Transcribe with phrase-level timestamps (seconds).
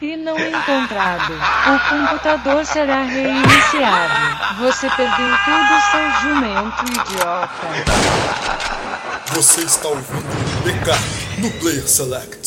[0.00, 1.32] e não encontrado.
[1.32, 4.14] O computador será reiniciado.
[4.60, 7.66] Você perdeu tudo, seu jumento idiota.
[9.32, 12.45] Você está ouvindo BK no Player Select.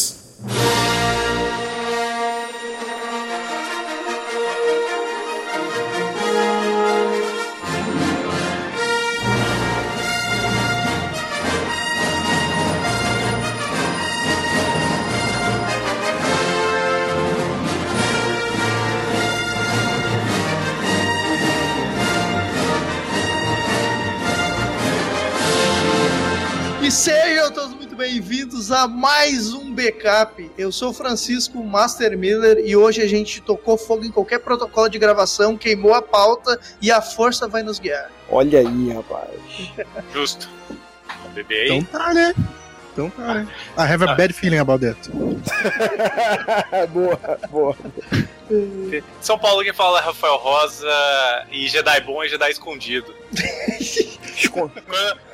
[28.69, 30.51] Bem-vindos a mais um backup.
[30.57, 34.87] Eu sou o Francisco Master Miller e hoje a gente tocou fogo em qualquer protocolo
[34.87, 38.11] de gravação, queimou a pauta e a força vai nos guiar.
[38.29, 39.29] Olha aí, rapaz.
[40.13, 40.49] Justo.
[41.33, 41.77] Bebê aí.
[41.77, 42.33] Então tá, né?
[43.07, 43.47] Então né?
[43.77, 44.97] I have a bad feeling about that.
[46.91, 47.75] boa, boa.
[49.21, 50.87] São Paulo quem fala é Rafael Rosa
[51.51, 53.13] e Jedi bom é Jedi escondido.
[54.51, 54.71] quando,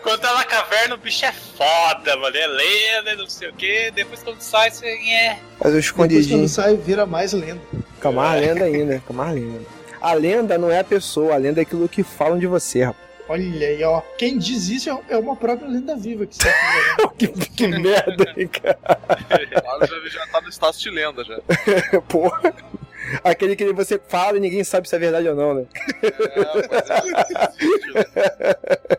[0.04, 2.36] quando tá na caverna o bicho é foda, mano.
[2.36, 3.92] É lenda, não sei o que.
[3.92, 5.30] Depois quando sai, você é.
[5.30, 6.40] Mas eu Depois escondidinho.
[6.40, 7.62] quando sai, vira mais lenda.
[7.96, 9.66] Fica mais lenda ainda, fica mais lenda.
[10.02, 13.05] A lenda não é a pessoa, a lenda é aquilo que falam de você, rapaz.
[13.28, 14.02] Olha aí, ó.
[14.18, 17.10] Quem diz isso é- é uma própria lenda viva que você tá.
[17.18, 18.78] Que, que merda, hein, cara.
[19.88, 21.40] Já, já tá no status de lenda já.
[22.10, 22.54] Porra.
[23.24, 25.66] Aquele que você fala e ninguém sabe se é verdade ou não, né?
[26.02, 26.10] É,
[26.72, 28.04] mas é, existe, né?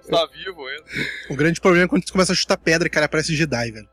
[0.01, 0.85] Você tá vivo ainda.
[1.29, 3.89] O grande problema é quando você começa a chutar pedra, cara, parece Jedi, velho.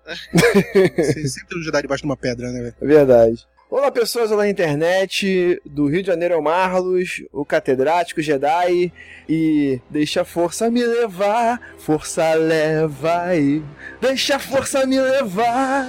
[0.96, 2.76] Você sempre tem um Jedi debaixo de uma pedra, né, velho?
[2.80, 3.48] É verdade.
[3.76, 8.94] Olá, pessoas olá na internet, do Rio de Janeiro ao Marlos, o catedrático Jedi,
[9.28, 13.64] e deixa a força me levar, força leva aí,
[14.00, 15.88] deixa a força me levar,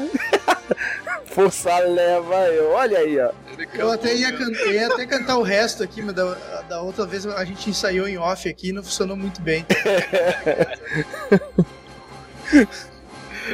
[1.28, 3.30] força leva eu, olha aí, ó.
[3.74, 6.34] Eu até ia, can- ia até cantar o resto aqui, mas da,
[6.66, 9.62] da outra vez a gente ensaiou em off aqui e não funcionou muito bem.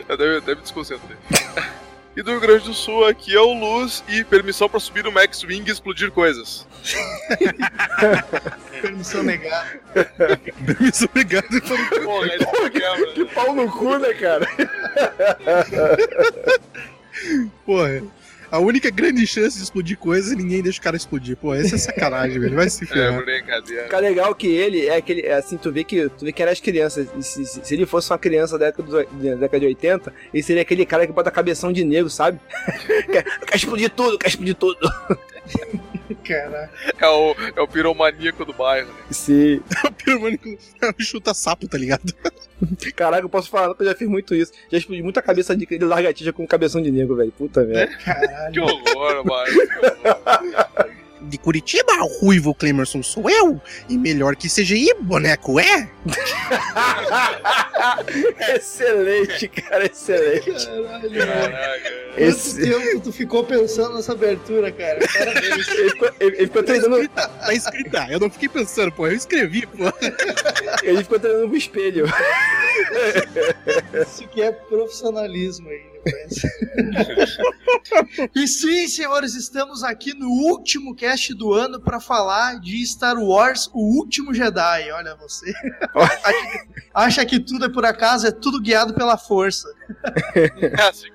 [0.08, 1.16] Eu até me desconcentrei.
[2.16, 5.12] E do Rio Grande do Sul aqui é o Luz e permissão pra subir no
[5.12, 6.66] Max Wing e explodir coisas.
[8.82, 9.80] Permissão negada.
[10.66, 11.46] Permissão obrigado.
[12.02, 13.12] Porra, aí não quebra.
[13.12, 14.48] Que pau no cu, né, cara?
[17.64, 18.02] Porra.
[18.50, 21.36] A única grande chance de explodir coisa é ninguém deixa o cara explodir.
[21.36, 22.56] Pô, essa é sacanagem, velho.
[22.56, 23.24] Vai se É, ferrar.
[23.24, 23.84] brincadeira.
[23.84, 26.50] Fica legal que ele é aquele, é assim, tu vê que tu vê que era
[26.50, 27.06] as crianças.
[27.16, 30.12] E se, se- se ele fosse uma criança da década, do- da década de 80,
[30.34, 32.40] ele seria aquele cara que bota cabeção de negro, sabe?
[33.12, 34.78] quer, quer explodir tudo, quer explodir tudo.
[36.24, 36.70] Caraca.
[36.98, 38.94] É o, é o piromaníaco do bairro, né?
[39.10, 39.60] Sim.
[39.86, 40.48] O piromânico
[40.98, 42.12] chuta sapo, tá ligado?
[42.94, 44.52] Caraca, eu posso falar que eu já fiz muito isso.
[44.70, 47.32] Já explodi muita cabeça de de largatija com cabeção de negro, velho.
[47.32, 47.92] Puta merda.
[48.40, 48.52] Caralho.
[48.52, 49.46] Que horror, mano.
[49.46, 50.90] Que horror.
[51.22, 53.60] De Curitiba, o Ruivo Clemerson sou eu.
[53.90, 55.90] E melhor que CGI, boneco é?
[58.54, 60.50] excelente, cara, excelente.
[60.50, 61.10] Caralho.
[61.50, 61.90] Caraca.
[62.16, 64.98] Esse- Quanto tempo tu ficou pensando nessa abertura, cara?
[65.12, 65.68] Parabéns.
[65.68, 68.06] Ele ficou, ele- ele ficou Tá treinando, escrita, tá escrita.
[68.10, 69.06] Eu não fiquei pensando, pô.
[69.06, 69.84] Eu escrevi, pô.
[70.82, 72.06] ele ficou treinando pro espelho.
[74.02, 75.99] Isso que é profissionalismo aí, rapaz.
[78.34, 83.68] e sim, senhores, estamos aqui no último cast do ano pra falar de Star Wars,
[83.72, 84.90] o último Jedi.
[84.92, 85.52] Olha você.
[85.94, 89.68] acha, que, acha que tudo é por acaso, é tudo guiado pela força.
[90.34, 91.08] É assim.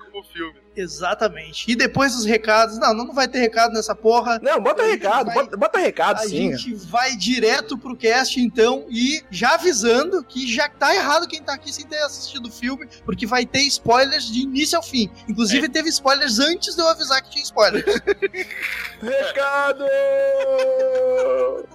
[0.76, 1.64] Exatamente.
[1.70, 2.78] E depois os recados.
[2.78, 4.38] Não, não vai ter recado nessa porra.
[4.42, 6.54] Não, bota A recado, vai- bota, bota recado, A sim.
[6.56, 11.54] gente vai direto pro cast, então, e já avisando que já tá errado quem tá
[11.54, 15.10] aqui sem ter assistido o filme, porque vai ter spoilers de início ao fim.
[15.28, 17.84] Inclusive, teve spoilers antes de eu avisar que tinha spoilers.
[19.00, 19.84] Recado!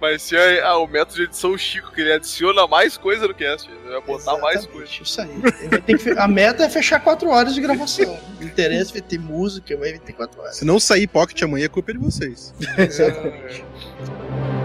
[0.00, 3.34] Mas se é ah, o método de edição Chico, que ele adiciona mais coisa no
[3.34, 3.70] cast.
[3.70, 5.02] Ele vai botar mais Exatamente, coisa.
[5.02, 5.30] Isso aí.
[5.70, 8.11] Ele ter que A meta é fechar quatro horas de gravação.
[8.40, 10.56] O interesse vai ter música, vai ter quatro horas.
[10.56, 12.54] Se não sair Pocket amanhã, a culpa é de vocês.
[12.78, 13.64] Exatamente.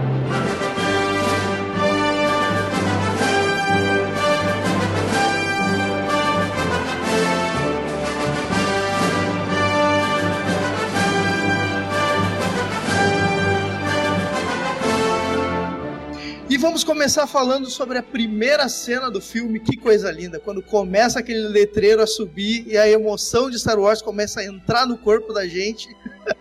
[16.58, 19.60] E vamos começar falando sobre a primeira cena do filme.
[19.60, 20.40] Que coisa linda!
[20.40, 24.84] Quando começa aquele letreiro a subir e a emoção de Star Wars começa a entrar
[24.84, 25.88] no corpo da gente.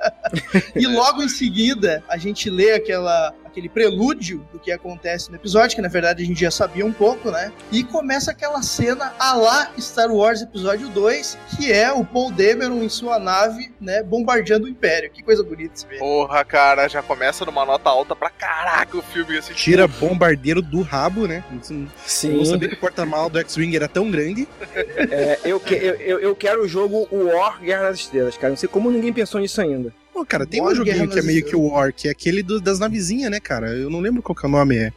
[0.75, 5.75] e logo em seguida, a gente lê aquela, aquele prelúdio do que acontece no episódio,
[5.75, 7.51] que na verdade a gente já sabia um pouco, né?
[7.71, 12.83] E começa aquela cena a lá Star Wars Episódio 2, que é o Paul Dameron
[12.83, 15.09] em sua nave, né, bombardeando o Império.
[15.09, 15.97] Que coisa bonita de se ver.
[15.97, 19.37] Porra, cara, já começa numa nota alta pra caraca o filme.
[19.39, 21.43] Assim, Tira bombardeiro do rabo, né?
[21.51, 21.59] Eu
[22.05, 22.37] Sim.
[22.37, 24.47] não sabia que o porta-mal do X-Wing era tão grande.
[24.75, 28.49] É, eu, que- eu, eu, eu quero o jogo War Guerra das Estrelas, cara.
[28.49, 29.91] Não sei como ninguém pensou nisso ainda.
[30.17, 32.11] Pô, cara, tem War um joguinho Guerra que é meio que o War, que é
[32.11, 33.69] aquele do- das navezinhas, né, cara?
[33.69, 34.75] Eu não lembro qual que é o nome.
[34.75, 34.91] É.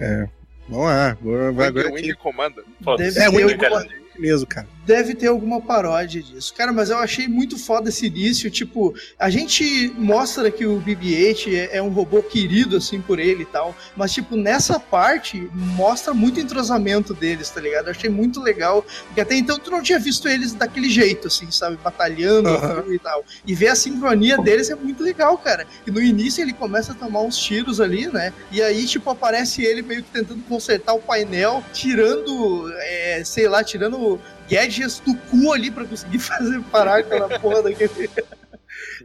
[0.00, 0.28] é
[0.68, 2.14] vamos lá, agora, Wing, agora Wing.
[2.82, 3.14] Foda-se.
[3.16, 4.66] Deve É, Wing Commander mesmo, cara.
[4.86, 6.54] Deve ter alguma paródia disso.
[6.54, 8.48] Cara, mas eu achei muito foda esse início.
[8.50, 13.42] Tipo, a gente mostra que o BB-8 é, é um robô querido, assim, por ele
[13.42, 13.74] e tal.
[13.96, 17.86] Mas, tipo, nessa parte, mostra muito entrosamento deles, tá ligado?
[17.86, 18.86] Eu achei muito legal.
[19.06, 21.76] Porque até então tu não tinha visto eles daquele jeito, assim, sabe?
[21.82, 22.84] Batalhando Aham.
[22.88, 23.24] e tal.
[23.44, 25.66] E ver a sincronia deles é muito legal, cara.
[25.84, 28.32] E no início ele começa a tomar uns tiros ali, né?
[28.52, 33.64] E aí, tipo, aparece ele meio que tentando consertar o painel, tirando, é, sei lá,
[33.64, 38.08] tirando gadgets do cu ali pra conseguir fazer parar aquela porra daquele.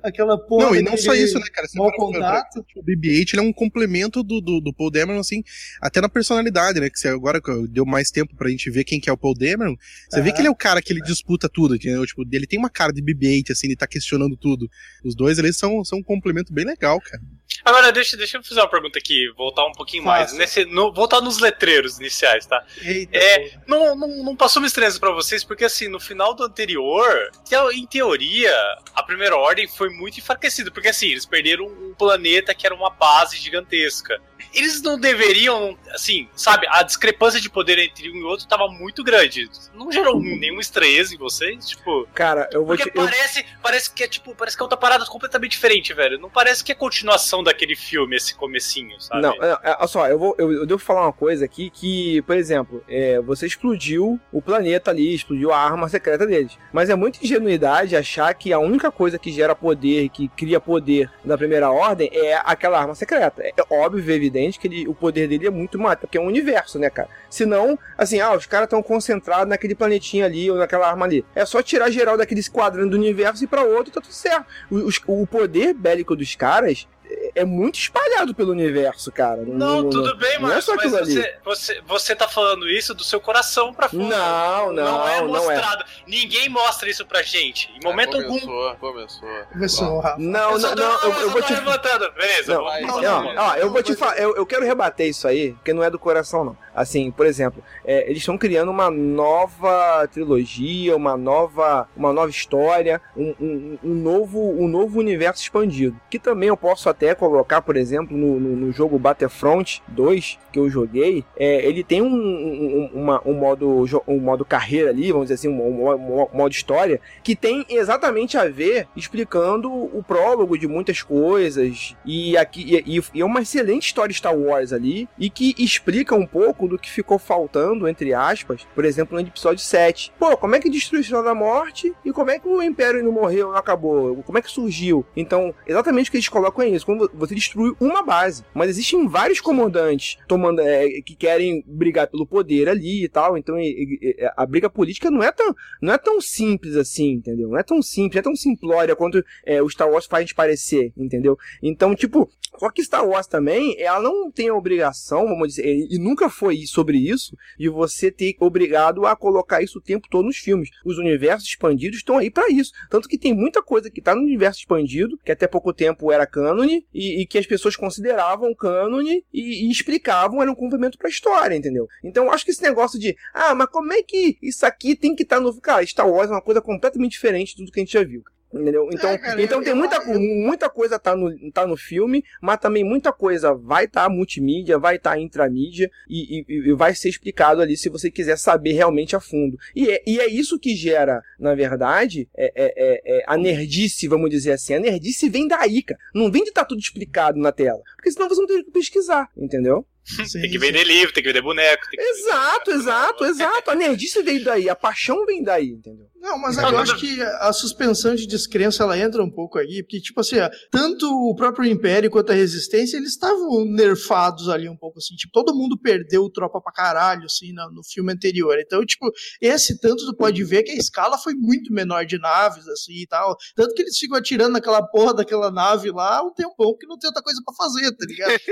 [0.04, 0.66] aquela porra.
[0.68, 1.68] Não, e não só isso, né, cara?
[1.68, 2.66] Você pra- contato.
[2.76, 5.44] O BB-8 ele é um complemento do, do, do Paul Dameron, assim,
[5.82, 6.90] até na personalidade, né?
[6.90, 9.34] Que você, agora que deu mais tempo pra gente ver quem que é o Paul
[9.34, 9.76] Dameron,
[10.10, 10.36] você vê Aham.
[10.36, 12.06] que ele é o cara que ele disputa tudo, entendeu?
[12.06, 14.70] Tipo, ele tem uma cara de BB-8, assim, ele tá questionando tudo.
[15.04, 17.22] Os dois, eles são, são um complemento bem legal, cara.
[17.64, 20.24] Agora, deixa, deixa eu fazer uma pergunta aqui, voltar um pouquinho mais.
[20.32, 20.38] Faça.
[20.38, 22.64] Nesse, no- voltar nos letreiros iniciais, tá?
[22.82, 26.44] Eita, É, não, não, não passou uma estranheza pra vocês, porque assim, no final do
[26.44, 28.54] anterior, teo- em teoria,
[28.96, 32.90] a primeira ordem foi muito enfraquecida, porque assim, eles perderam um planeta que era uma
[32.90, 34.20] base gigantesca.
[34.54, 39.04] Eles não deveriam, assim, sabe, a discrepância de poder entre um e outro tava muito
[39.04, 39.50] grande.
[39.74, 41.70] Não gerou nenhuma estranheza em vocês?
[41.70, 42.08] Tipo.
[42.14, 42.98] Cara, eu vou Porque te.
[42.98, 46.20] eu- parece, parece que é tipo, parece que é outra parada completamente diferente, velho.
[46.20, 49.22] Não parece que é continuação daquele filme, esse comecinho, sabe?
[49.22, 52.22] Não, é, é, olha só, eu, vou, eu, eu devo falar uma coisa aqui que,
[52.24, 56.58] por exemplo, é, você explodiu o planeta ali, explodiu a arma secreta deles.
[56.74, 61.10] Mas é muita ingenuidade achar que a única coisa que gera poder, que cria poder
[61.24, 63.42] da primeira ordem é aquela arma secreta.
[63.44, 66.28] É óbvio e evidente que ele- o poder dele é muito maior, porque é um
[66.28, 67.10] universo, né, cara?
[67.30, 71.24] Senão, assim, ah, os caras estão concentrados naquele planetinha ali ou naquela arma ali.
[71.36, 74.46] É só tirar geral daquele quadrante do universo e pra outro tá tudo certo.
[74.70, 74.90] O,
[75.22, 76.88] o poder bélico dos caras
[77.36, 79.42] é- é muito espalhado pelo universo, cara.
[79.46, 80.90] Não, tudo bem, não é mas, ali.
[80.90, 84.04] você, você, você tá falando isso do seu coração pra fora.
[84.04, 85.58] Não, não, é não é.
[85.58, 85.84] mostrado.
[86.08, 87.70] Ninguém mostra isso pra gente.
[87.76, 88.40] Em momento algum.
[88.40, 90.18] começou, Começou, Começou, Rafa.
[90.20, 91.54] Não, não, tô- não, eu, vou te.
[91.54, 92.12] levantando.
[92.14, 95.54] Beleza, Não, não, Não, ó, eu vou te falar, eu, eu quero rebater isso aí,
[95.54, 96.58] porque não é do coração, não.
[96.74, 103.02] Assim, por exemplo, é, eles estão criando uma nova trilogia, uma nova, uma nova história,
[103.16, 106.00] um, um- um novo, um novo universo expandido.
[106.10, 110.58] Que também eu posso até colocar, por exemplo, no, no- no jogo Battlefront 2, que
[110.60, 115.26] eu joguei, é, ele tem um, um- uma- um modo, um modo carreira ali, vamos
[115.28, 120.58] dizer assim, um, um- um- modo história, que tem exatamente a ver explicando o prólogo
[120.58, 125.30] de muitas coisas e aqui e, e é uma excelente história Star Wars ali e
[125.30, 130.12] que explica um pouco do que ficou faltando entre aspas, por exemplo, no episódio 7.
[130.18, 133.12] Pô, como é que destruiu Sinal da Morte e como é que o Império não
[133.12, 134.24] morreu, não acabou?
[134.24, 135.06] Como é que surgiu?
[135.16, 139.08] Então, exatamente o que eles colocam é isso, quando você destrui uma base, mas existem
[139.08, 143.64] vários comandantes tomando é, que querem brigar pelo poder ali e tal, então e-
[144.02, 147.50] e- e- a briga política não é tão não é tão simples assim, entendeu?
[147.50, 150.92] Não é tão simples, não é tão simplória quanto é, o Star Wars faz parecer,
[150.98, 151.38] entendeu?
[151.62, 155.98] Então, tipo, só que Star Wars também, ela não tem a obrigação, vamos dizer, e
[155.98, 160.38] nunca foi sobre isso, de você ter obrigado a colocar isso o tempo todo nos
[160.38, 160.70] filmes.
[160.86, 162.72] Os universos expandidos estão aí pra isso.
[162.90, 166.28] Tanto que tem muita coisa que tá no universo expandido, que até pouco tempo era
[166.28, 171.10] cânone, e, e que as pessoas consideravam cânone e, e explicavam, era um complemento pra
[171.10, 171.88] história, entendeu?
[172.04, 175.16] Então eu acho que esse negócio de, ah, mas como é que isso aqui tem
[175.16, 175.60] que estar no.
[175.62, 178.24] Cara, Star Wars é uma coisa completamente diferente de tudo que a gente já viu.
[178.54, 178.90] Entendeu?
[178.92, 181.78] Então, É, cara, então eu- tem eu- muita, eu- muita coisa tá no, tá no
[181.78, 186.70] filme, mas também muita coisa vai estar tá multimídia, vai estar tá intramídia e, e,
[186.70, 189.58] e vai ser explicado ali se você quiser saber realmente a fundo.
[189.76, 192.74] E é, e é isso que gera, na verdade, é, é,
[193.16, 194.74] é, é a nerdice, vamos dizer assim.
[194.74, 196.00] A nerdice vem daí, cara.
[196.14, 197.82] Não vem de estar tudo explicado na tela.
[197.96, 199.86] Porque senão você não tem que pesquisar, entendeu?
[200.04, 200.58] Sim, Tem que sim.
[200.58, 201.84] vender livro, tem que vender boneco.
[201.90, 203.70] Tem que Exato, exato, exato.
[203.72, 206.08] A nerdice veio daí, a paixão vem daí, entendeu?
[206.22, 210.00] Não, mas eu acho que a suspensão de descrença ela entra um pouco aí, porque,
[210.00, 210.36] tipo assim,
[210.70, 215.34] tanto o próprio Império quanto a Resistência, eles estavam nerfados ali um pouco, assim, tipo,
[215.34, 218.56] todo mundo perdeu tropa pra caralho, assim, no, no, filme anterior.
[218.60, 219.12] Então, tipo,
[219.42, 223.08] esse tanto tu pode ver que a escala foi muito menor de naves, assim, e
[223.08, 223.36] tal.
[223.56, 227.08] Tanto que eles ficam atirando naquela porra daquela nave lá um tempão que não tem
[227.08, 228.32] outra coisa pra fazer, tá ligado?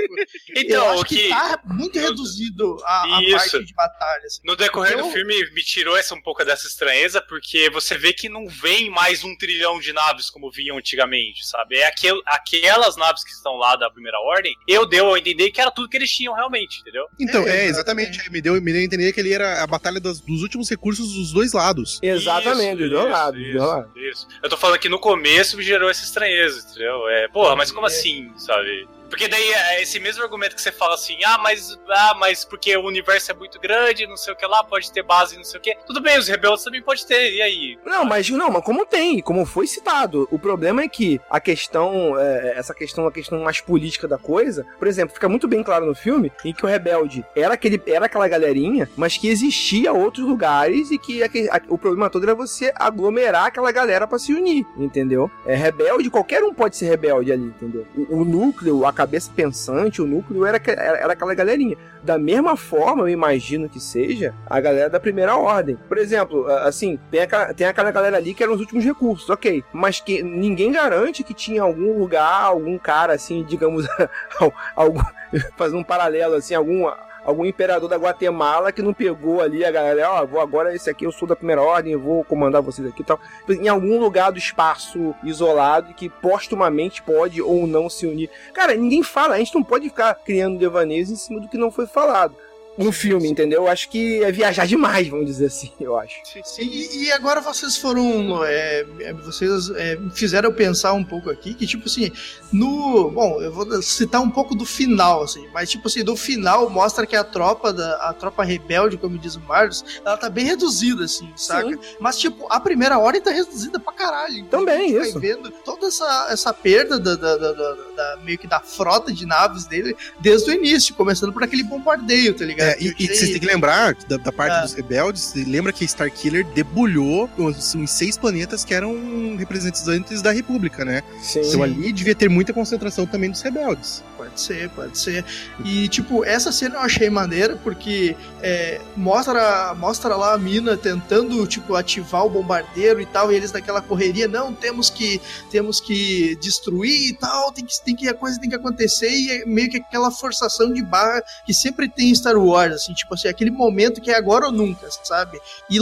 [0.50, 4.26] Tipo, então, eu acho que, que tá muito reduzido a, a parte de batalha.
[4.26, 4.40] Assim.
[4.44, 8.12] No decorrer então, do filme me tirou essa um pouco dessa estranheza, porque você vê
[8.12, 11.76] que não vem mais um trilhão de naves como vinham antigamente, sabe?
[11.76, 15.60] É aquel, aquelas naves que estão lá da primeira ordem, eu deu a entender que
[15.60, 17.06] era tudo que eles tinham realmente, entendeu?
[17.18, 18.20] Então, é, é exatamente.
[18.26, 18.30] É.
[18.30, 21.12] Me, deu, me deu a entender que ele era a batalha das, dos últimos recursos
[21.12, 21.98] dos dois lados.
[22.02, 23.40] Exatamente, dos dois lados.
[23.40, 24.28] Isso, isso.
[24.42, 27.08] Eu tô falando que no começo me gerou essa estranheza, entendeu?
[27.08, 27.90] É, porra, mas como é.
[27.90, 28.88] assim, sabe?
[29.10, 32.76] Porque daí é esse mesmo argumento que você fala assim, ah, mas, ah, mas porque
[32.76, 35.58] o universo é muito grande, não sei o que lá, pode ter base, não sei
[35.58, 35.76] o que.
[35.84, 37.78] Tudo bem, os rebeldes também pode ter, e aí?
[37.84, 40.28] Não, mas não, mas como tem, como foi citado.
[40.30, 44.64] O problema é que a questão, é, essa questão, a questão mais política da coisa,
[44.78, 48.06] por exemplo, fica muito bem claro no filme em que o rebelde era aquele, era
[48.06, 52.34] aquela galerinha, mas que existia outros lugares e que a, a, o problema todo era
[52.34, 55.30] você aglomerar aquela galera para se unir, entendeu?
[55.44, 57.86] É rebelde, qualquer um pode ser rebelde ali, entendeu?
[57.96, 61.76] O, o núcleo, a cabeça pensante, o núcleo era, era, era aquela galerinha.
[62.02, 65.76] Da mesma forma, eu imagino que seja a galera da primeira ordem.
[65.88, 69.64] Por exemplo, assim, tem aquela, tem aquela galera ali que eram os últimos recursos, ok.
[69.72, 73.86] Mas que ninguém garante que tinha algum lugar, algum cara, assim, digamos,
[74.76, 75.00] algum,
[75.56, 76.86] fazendo um paralelo, assim, algum
[77.24, 80.88] algum imperador da Guatemala que não pegou ali a galera, ó, oh, vou agora esse
[80.88, 83.20] aqui, eu sou da primeira ordem, eu vou comandar vocês aqui e tal.
[83.48, 88.30] Em algum lugar do espaço isolado que postumamente pode ou não se unir.
[88.52, 91.70] Cara, ninguém fala, a gente não pode ficar criando devaneios em cima do que não
[91.70, 92.34] foi falado
[92.80, 93.64] um filme, entendeu?
[93.64, 96.16] Eu acho que é viajar demais, vamos dizer assim, eu acho.
[96.58, 98.42] E, e agora vocês foram.
[98.44, 102.10] É, é, vocês é, fizeram eu pensar um pouco aqui que, tipo assim,
[102.50, 103.10] no.
[103.10, 107.06] Bom, eu vou citar um pouco do final, assim, mas, tipo assim, do final mostra
[107.06, 111.04] que a tropa, da, a tropa rebelde, como diz o Marlos, ela tá bem reduzida,
[111.04, 111.68] assim, saca?
[111.68, 111.78] Sim.
[112.00, 114.38] Mas, tipo, a primeira ordem tá reduzida pra caralho.
[114.38, 115.12] Então Também, isso.
[115.12, 119.26] Vai vendo toda essa, essa perda da, da, da, da, meio que da frota de
[119.26, 122.69] naves dele desde o início, começando por aquele bombardeio, tá ligado?
[122.70, 124.60] É, e, e vocês têm que lembrar da, da parte ah.
[124.62, 130.84] dos rebeldes, lembra que Starkiller debulhou os, os, seis planetas que eram representantes da República,
[130.84, 131.02] né?
[131.20, 131.40] Sim.
[131.40, 134.02] Então ali devia ter muita concentração também dos rebeldes.
[134.40, 135.24] Pode ser, pode ser.
[135.64, 141.46] E, tipo, essa cena eu achei maneira porque é, mostra, mostra lá a mina tentando,
[141.46, 145.20] tipo, ativar o bombardeiro e tal, e eles naquela correria, não, temos que
[145.50, 149.30] temos que destruir e tal, tem que, tem que a coisa tem que acontecer, e
[149.30, 153.12] é meio que aquela forçação de barra que sempre tem em Star Wars assim, tipo
[153.14, 155.38] assim, aquele momento que é agora ou nunca, sabe?
[155.68, 155.78] E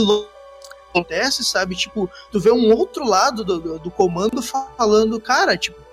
[0.89, 1.75] acontece, sabe?
[1.75, 5.88] Tipo, tu vê um outro lado do, do, do comando falando, cara, tipo,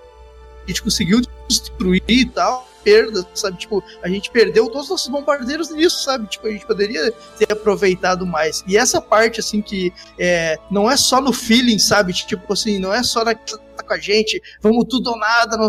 [0.67, 3.57] a gente conseguiu destruir e tal, perda, sabe?
[3.57, 6.27] Tipo, a gente perdeu todos os nossos bombardeiros nisso, sabe?
[6.27, 8.63] Tipo, a gente poderia ter aproveitado mais.
[8.67, 12.13] E essa parte, assim, que é, não é só no feeling, sabe?
[12.13, 15.67] Tipo assim, não é só na tá com a gente, vamos tudo ou nada, não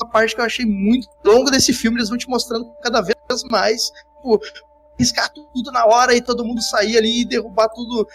[0.00, 3.16] a parte que eu achei muito longa desse filme, eles vão te mostrando cada vez
[3.50, 3.84] mais,
[4.16, 4.40] tipo,
[4.98, 8.06] riscar tudo na hora e todo mundo sair ali e derrubar tudo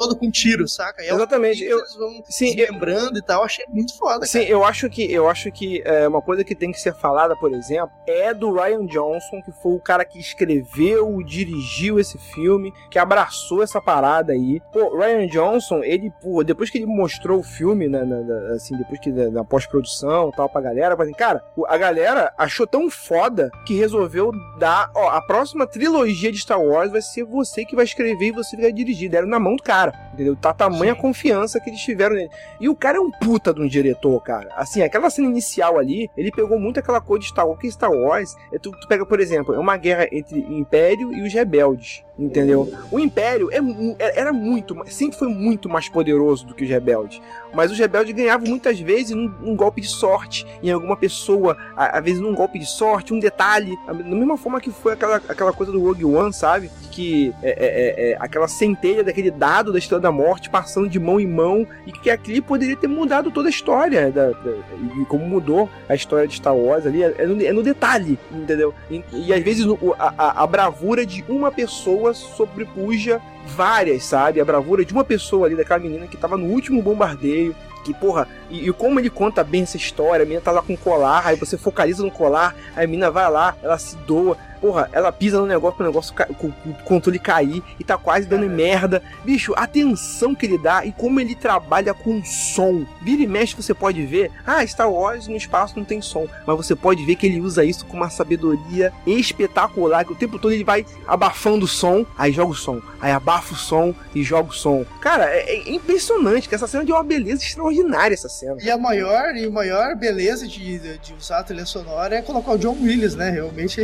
[0.00, 1.04] todo com tiro, saca?
[1.04, 1.62] E Exatamente.
[1.62, 4.24] Eu, eles vão sim, se lembrando e tal, achei muito foda.
[4.24, 4.50] Sim, cara.
[4.50, 7.52] eu acho que eu acho que é, uma coisa que tem que ser falada, por
[7.52, 12.98] exemplo, é do Ryan Johnson, que foi o cara que escreveu, dirigiu esse filme, que
[12.98, 14.62] abraçou essa parada aí.
[14.72, 18.74] Pô, Ryan Johnson, ele, pô, depois que ele mostrou o filme, na, na, na assim,
[18.78, 23.50] depois que na, na pós-produção tal pra galera, assim, cara, a galera achou tão foda
[23.66, 27.84] que resolveu dar, ó, a próxima trilogia de Star Wars vai ser você que vai
[27.84, 29.10] escrever e você que vai dirigir.
[29.10, 30.36] Deram na mão do cara cara, entendeu?
[30.36, 31.00] Tá tamanha Sim.
[31.00, 32.30] confiança que eles tiveram nele.
[32.60, 34.50] E o cara é um puta de um diretor, cara.
[34.56, 37.60] Assim, aquela cena inicial ali, ele pegou muito aquela coisa de Star Wars.
[37.60, 41.12] Que Star Wars, é tu, tu pega, por exemplo, é uma guerra entre o Império
[41.12, 42.70] e os rebeldes entendeu?
[42.90, 43.58] O Império é,
[43.98, 47.20] é, era muito, sempre foi muito mais poderoso do que os rebeldes.
[47.52, 52.04] Mas os rebeldes ganhavam muitas vezes num, num golpe de sorte, em alguma pessoa, às
[52.04, 53.76] vezes num golpe de sorte, um detalhe.
[53.86, 56.70] Da mesma forma que foi aquela, aquela coisa do Rogue One, sabe?
[56.90, 60.98] Que é, é, é, é aquela centelha daquele dado da Estrela da Morte passando de
[60.98, 64.52] mão em mão e que aquilo poderia ter mudado toda a história da, da,
[65.00, 68.72] e como mudou a história de Star Wars ali é, no, é no, detalhe, entendeu?
[68.90, 69.66] E, e às vezes
[69.98, 74.40] a, a, a bravura de uma pessoa pessoa sobrepuja várias, sabe?
[74.40, 77.54] A bravura de uma pessoa ali, daquela menina que tava no último bombardeio.
[77.84, 80.76] Que, porra, e, e, como ele conta bem essa história, a menina tá lá com
[80.76, 84.36] colar, aí você focaliza no colar, aí a menina vai lá, ela se doa.
[84.60, 88.48] Porra, ela pisa no negócio pro negócio com o controle cair e tá quase dando
[88.48, 89.02] merda.
[89.24, 92.84] Bicho, a atenção que ele dá e como ele trabalha com som.
[93.02, 96.56] Vira e mexe, você pode ver, ah, Star Wars no espaço não tem som, mas
[96.56, 100.52] você pode ver que ele usa isso com uma sabedoria espetacular, que o tempo todo
[100.52, 104.50] ele vai abafando o som, aí joga o som, aí abafa o som e joga
[104.50, 104.84] o som.
[105.00, 108.56] Cara, é, é impressionante que essa cena de uma beleza extraordinária essa cena.
[108.60, 112.58] E a maior e maior beleza de, de usar a trilha sonora é colocar o
[112.58, 113.30] John Williams, né?
[113.30, 113.82] Realmente.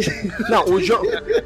[0.49, 1.03] Não, o John.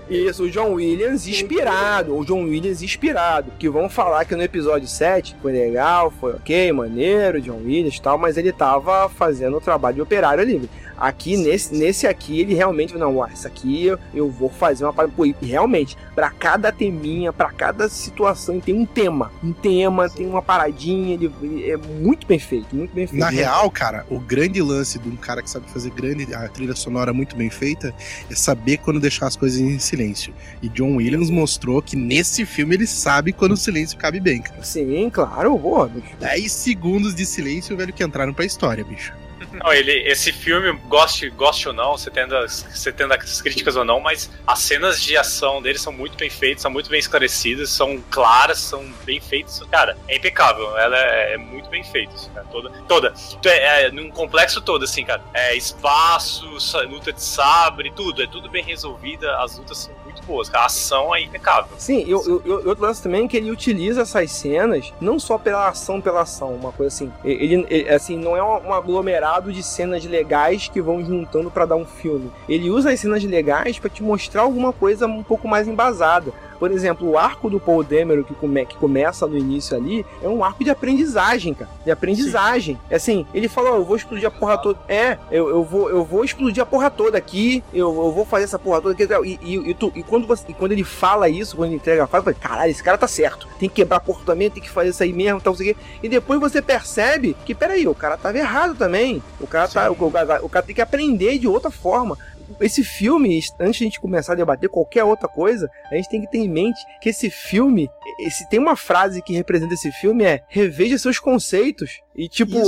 [0.08, 2.16] Isso, o John Williams inspirado.
[2.16, 3.52] O John Williams inspirado.
[3.58, 8.02] Que vão falar que no episódio 7 foi legal, foi ok, maneiro, John Williams e
[8.02, 10.68] tal, mas ele tava fazendo o trabalho de operário ali.
[11.00, 14.92] Aqui, nesse, nesse aqui, ele realmente, não, ó, essa aqui eu, eu vou fazer uma
[14.92, 15.14] parada.
[15.18, 19.32] E realmente, para cada teminha, para cada situação, tem um tema.
[19.42, 23.18] Um tema, tem uma paradinha, ele, ele, é muito bem feito, muito bem feito.
[23.18, 26.76] Na real, cara, o grande lance de um cara que sabe fazer grande, a trilha
[26.76, 27.94] sonora muito bem feita,
[28.30, 30.34] é saber quando deixar as coisas em silêncio.
[30.60, 34.62] E John Williams mostrou que nesse filme ele sabe quando o silêncio cabe bem, cara.
[34.62, 36.16] Sim, claro, bicho.
[36.20, 39.14] 10 segundos de silêncio, velho, que entraram pra história, bicho.
[39.52, 43.84] Não, ele, esse filme, goste, goste ou não, você tendo, você tendo as críticas ou
[43.84, 47.70] não, mas as cenas de ação dele são muito bem feitas, são muito bem esclarecidas,
[47.70, 49.60] são claras, são bem feitas.
[49.70, 50.76] Cara, é impecável.
[50.76, 52.70] Ela é, é muito bem feita, assim, cara, toda.
[52.86, 53.14] Toda.
[53.44, 55.22] É, é, num complexo todo, assim, cara.
[55.32, 56.46] É espaço,
[56.88, 58.22] luta de sabre, tudo.
[58.22, 59.36] É tudo bem resolvida.
[59.38, 60.52] As lutas são muito boas.
[60.52, 61.70] A ação é impecável.
[61.78, 66.00] Sim, e outro lance também é que ele utiliza essas cenas não só pela ação
[66.00, 67.12] pela ação, uma coisa assim.
[67.24, 71.76] Ele, ele assim, não é um aglomerado de cenas legais que vão juntando para dar
[71.76, 72.30] um filme.
[72.48, 76.32] Ele usa as cenas legais para te mostrar alguma coisa um pouco mais embasada.
[76.60, 80.28] Por exemplo, o arco do Paul Demeron que, come, que começa no início ali é
[80.28, 81.70] um arco de aprendizagem, cara.
[81.82, 82.74] De aprendizagem.
[82.74, 82.80] Sim.
[82.90, 84.78] É assim, ele falou, eu vou explodir a porra toda.
[84.86, 88.44] É, eu, eu, vou, eu vou explodir a porra toda aqui, eu, eu vou fazer
[88.44, 89.08] essa porra toda aqui.
[89.24, 92.04] E, e, e, tu, e, quando você, e quando ele fala isso, quando ele entrega
[92.04, 93.48] a fala, eu falei, caralho, esse cara tá certo.
[93.58, 95.80] Tem que quebrar porra também, tem que fazer isso aí mesmo, tal, sei o quê.
[96.02, 99.22] E depois você percebe que, peraí, o cara tava errado também.
[99.40, 100.06] O cara, tá, o, o,
[100.42, 102.18] o cara tem que aprender de outra forma
[102.60, 106.20] esse filme, antes de a gente começar a debater qualquer outra coisa, a gente tem
[106.20, 107.88] que ter em mente que esse filme,
[108.30, 112.00] se tem uma frase que representa esse filme é reveja seus conceitos.
[112.16, 112.58] E tipo,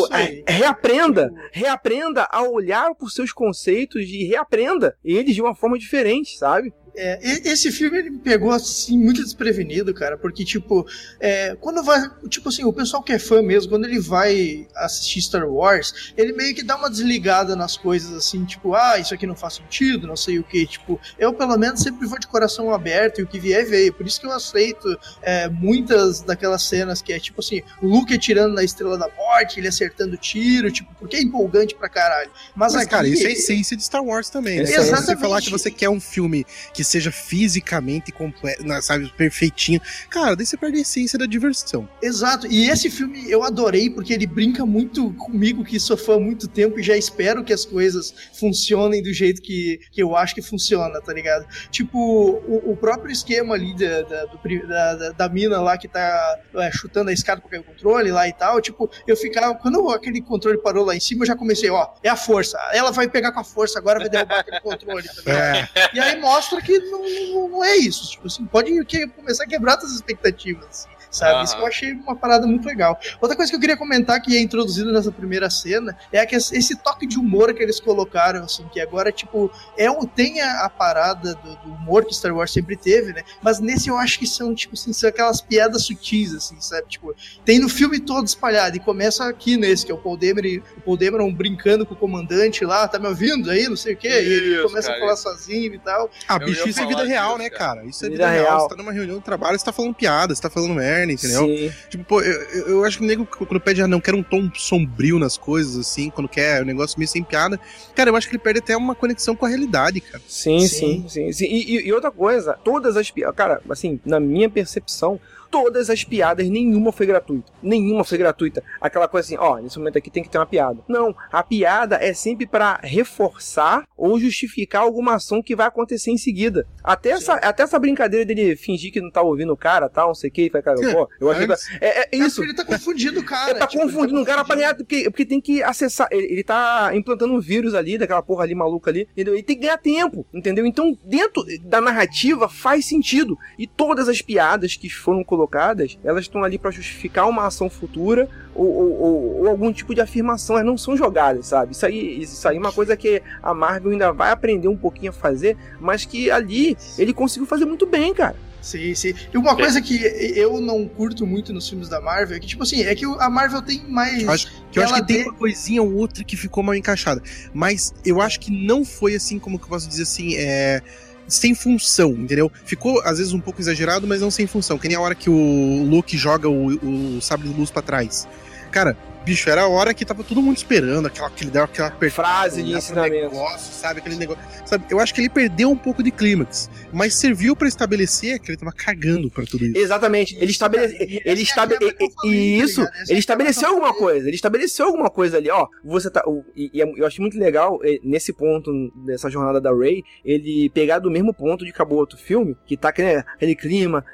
[0.46, 1.40] reaprenda, tipo...
[1.52, 6.72] reaprenda a olhar por seus conceitos e reaprenda eles de uma forma diferente, sabe?
[6.94, 7.18] É,
[7.48, 10.86] esse filme ele me pegou assim muito desprevenido, cara, porque tipo,
[11.18, 15.22] é, quando vai, tipo assim, o pessoal que é fã mesmo, quando ele vai assistir
[15.22, 19.26] Star Wars, ele meio que dá uma desligada nas coisas assim, tipo, ah, isso aqui
[19.26, 22.72] não faz sentido, não sei o que, tipo, eu pelo menos sempre vou de coração
[22.72, 27.00] aberto e o que vier veio, por isso que eu aceito é, muitas daquelas cenas
[27.00, 30.94] que é tipo assim, o Luke atirando na Estrela da Morte, ele acertando tiro, tipo,
[30.98, 32.30] porque é empolgante pra caralho.
[32.54, 34.64] Mas, Mas aqui, cara, isso é a essência de Star Wars também, né?
[34.64, 35.06] Exatamente.
[35.06, 39.80] Você falar que você quer um filme que que seja fisicamente completo, sabe, perfeitinho.
[40.10, 41.88] Cara, daí você perde a essência da diversão.
[42.02, 42.46] Exato.
[42.48, 46.48] E esse filme eu adorei porque ele brinca muito comigo, que sou fã há muito
[46.48, 50.42] tempo e já espero que as coisas funcionem do jeito que, que eu acho que
[50.42, 51.46] funciona, tá ligado?
[51.70, 56.40] Tipo, o, o próprio esquema ali da, da, do, da, da, mina lá que tá
[56.56, 60.20] é, chutando a escada pra o controle lá e tal, tipo, eu ficava, quando aquele
[60.20, 62.58] controle parou lá em cima, eu já comecei, ó, é a força.
[62.72, 65.68] Ela vai pegar com a força, agora vai derrubar aquele controle, tá ligado?
[65.74, 65.90] É.
[65.94, 68.10] E aí mostra que que não, não, é isso.
[68.10, 68.72] Tipo assim, pode
[69.16, 70.86] começar a quebrar as expectativas.
[71.12, 71.36] Sabe?
[71.36, 71.44] Uhum.
[71.44, 72.98] Isso que eu achei uma parada muito legal.
[73.20, 76.74] Outra coisa que eu queria comentar que é introduzido nessa primeira cena é que esse
[76.76, 80.70] toque de humor que eles colocaram, assim, que agora, tipo, é o, tem a, a
[80.70, 83.22] parada do, do, humor que Star Wars sempre teve, né?
[83.42, 86.88] Mas nesse eu acho que são, tipo, assim, são aquelas piadas sutis, assim, sabe?
[86.88, 90.62] Tipo, tem no filme todo espalhado e começa aqui nesse, que é o Paul Dameron,
[90.78, 93.96] o Paul Dameron brincando com o comandante lá, tá me ouvindo aí, não sei o
[93.96, 95.22] quê, isso, e ele começa cara, a falar isso.
[95.22, 96.10] sozinho e tal.
[96.26, 97.84] Ah, bicho, isso é vida real, né, cara?
[97.84, 98.44] Isso é vida, vida real.
[98.46, 98.60] real.
[98.60, 101.46] Você tá numa reunião de trabalho, você tá falando piada, você tá falando merda, entendeu?
[101.46, 101.72] Sim.
[101.88, 104.50] Tipo, pô, eu, eu acho que o nego, quando pede, ah, não, quer um tom
[104.54, 107.58] sombrio nas coisas, assim, quando quer um negócio meio sem piada,
[107.94, 110.22] cara, eu acho que ele perde até uma conexão com a realidade, cara.
[110.28, 111.08] Sim, sim, sim.
[111.08, 111.44] sim, sim.
[111.46, 115.18] E, e, outra coisa, todas as piadas, cara, assim, na minha percepção,
[115.52, 117.52] todas as piadas, nenhuma foi gratuita.
[117.62, 118.64] Nenhuma foi gratuita.
[118.80, 120.80] Aquela coisa assim, ó, nesse momento aqui tem que ter uma piada.
[120.88, 126.16] Não, a piada é sempre para reforçar ou justificar alguma ação que vai acontecer em
[126.16, 126.66] seguida.
[126.82, 130.14] Até essa, até essa brincadeira dele fingir que não tá ouvindo o cara, tal, não
[130.14, 131.52] sei o que, vai, cara, pô, eu acho que
[131.84, 132.42] é, é, é isso.
[132.42, 133.50] Ele tá confundindo o cara.
[133.50, 136.42] Ele tá tipo, confundindo o tá cara para porque, porque tem que acessar, ele, ele
[136.42, 139.34] tá implantando um vírus ali, daquela porra ali maluca ali, entendeu?
[139.34, 140.64] Ele tem que ganhar tempo, entendeu?
[140.64, 143.36] Então, dentro da narrativa faz sentido.
[143.58, 147.68] E todas as piadas que foram colocadas colocadas, elas estão ali para justificar uma ação
[147.68, 151.72] futura ou, ou, ou, algum tipo de afirmação, elas não são jogadas, sabe?
[151.72, 155.10] Isso aí, isso aí é uma coisa que a Marvel ainda vai aprender um pouquinho
[155.10, 158.36] a fazer, mas que ali ele conseguiu fazer muito bem, cara.
[158.60, 159.12] Sim, sim.
[159.34, 159.96] E uma coisa que
[160.36, 163.28] eu não curto muito nos filmes da Marvel é que, tipo assim, é que a
[163.28, 164.28] Marvel tem mais.
[164.28, 167.20] Acho, que eu acho que tem uma coisinha ou outra que ficou mal encaixada.
[167.52, 170.80] Mas eu acho que não foi assim, como que eu posso dizer assim, é
[171.28, 172.50] sem função, entendeu?
[172.64, 174.78] Ficou às vezes um pouco exagerado, mas não sem função.
[174.78, 178.26] Que nem a hora que o Luke joga o, o sabre de luz para trás.
[178.70, 181.90] Cara, bicho, era a hora que tava todo mundo esperando, aquela que ele deu aquela
[182.10, 184.84] frase de ensinamento, negócio, sabe, aquele negócio, sabe?
[184.90, 188.58] Eu acho que ele perdeu um pouco de clímax, mas serviu para estabelecer que ele
[188.58, 189.78] tava cagando para tudo isso.
[189.78, 190.36] Exatamente.
[190.36, 191.84] Ele estabelece, ele estabele...
[191.86, 195.66] e tá isso, ele estabeleceu alguma coisa, ele estabeleceu alguma coisa ali, ó.
[195.84, 196.22] Você tá,
[196.56, 198.72] e, e é, eu acho muito legal nesse ponto
[199.04, 202.92] dessa jornada da Ray, ele pegar do mesmo ponto de acabou outro filme, que tá
[202.98, 204.04] né, aquele clima,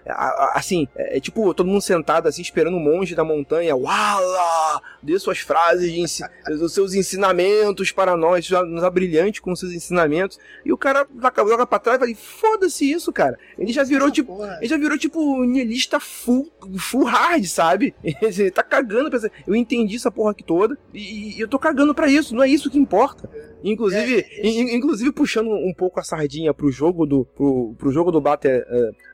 [0.55, 4.81] assim, é, é, tipo todo mundo sentado assim esperando o monge da montanha, uau!
[5.03, 6.21] Dê suas frases,
[6.61, 10.39] os seus ensinamentos para nós, já nos brilhante com seus ensinamentos.
[10.65, 11.07] E o cara
[11.37, 13.39] joga pra trás e fala, foda-se isso, cara.
[13.59, 14.59] Ele já virou tipo, porra.
[14.61, 17.95] ele já virou tipo nielista full, full hard, sabe?
[18.03, 21.95] Ele tá cagando pra Eu entendi essa porra aqui toda e, e eu tô cagando
[21.95, 23.29] para isso, não é isso que importa.
[23.63, 28.11] Inclusive, é, é, inclusive puxando um pouco a sardinha pro jogo do pro, pro jogo
[28.11, 28.63] do Battle,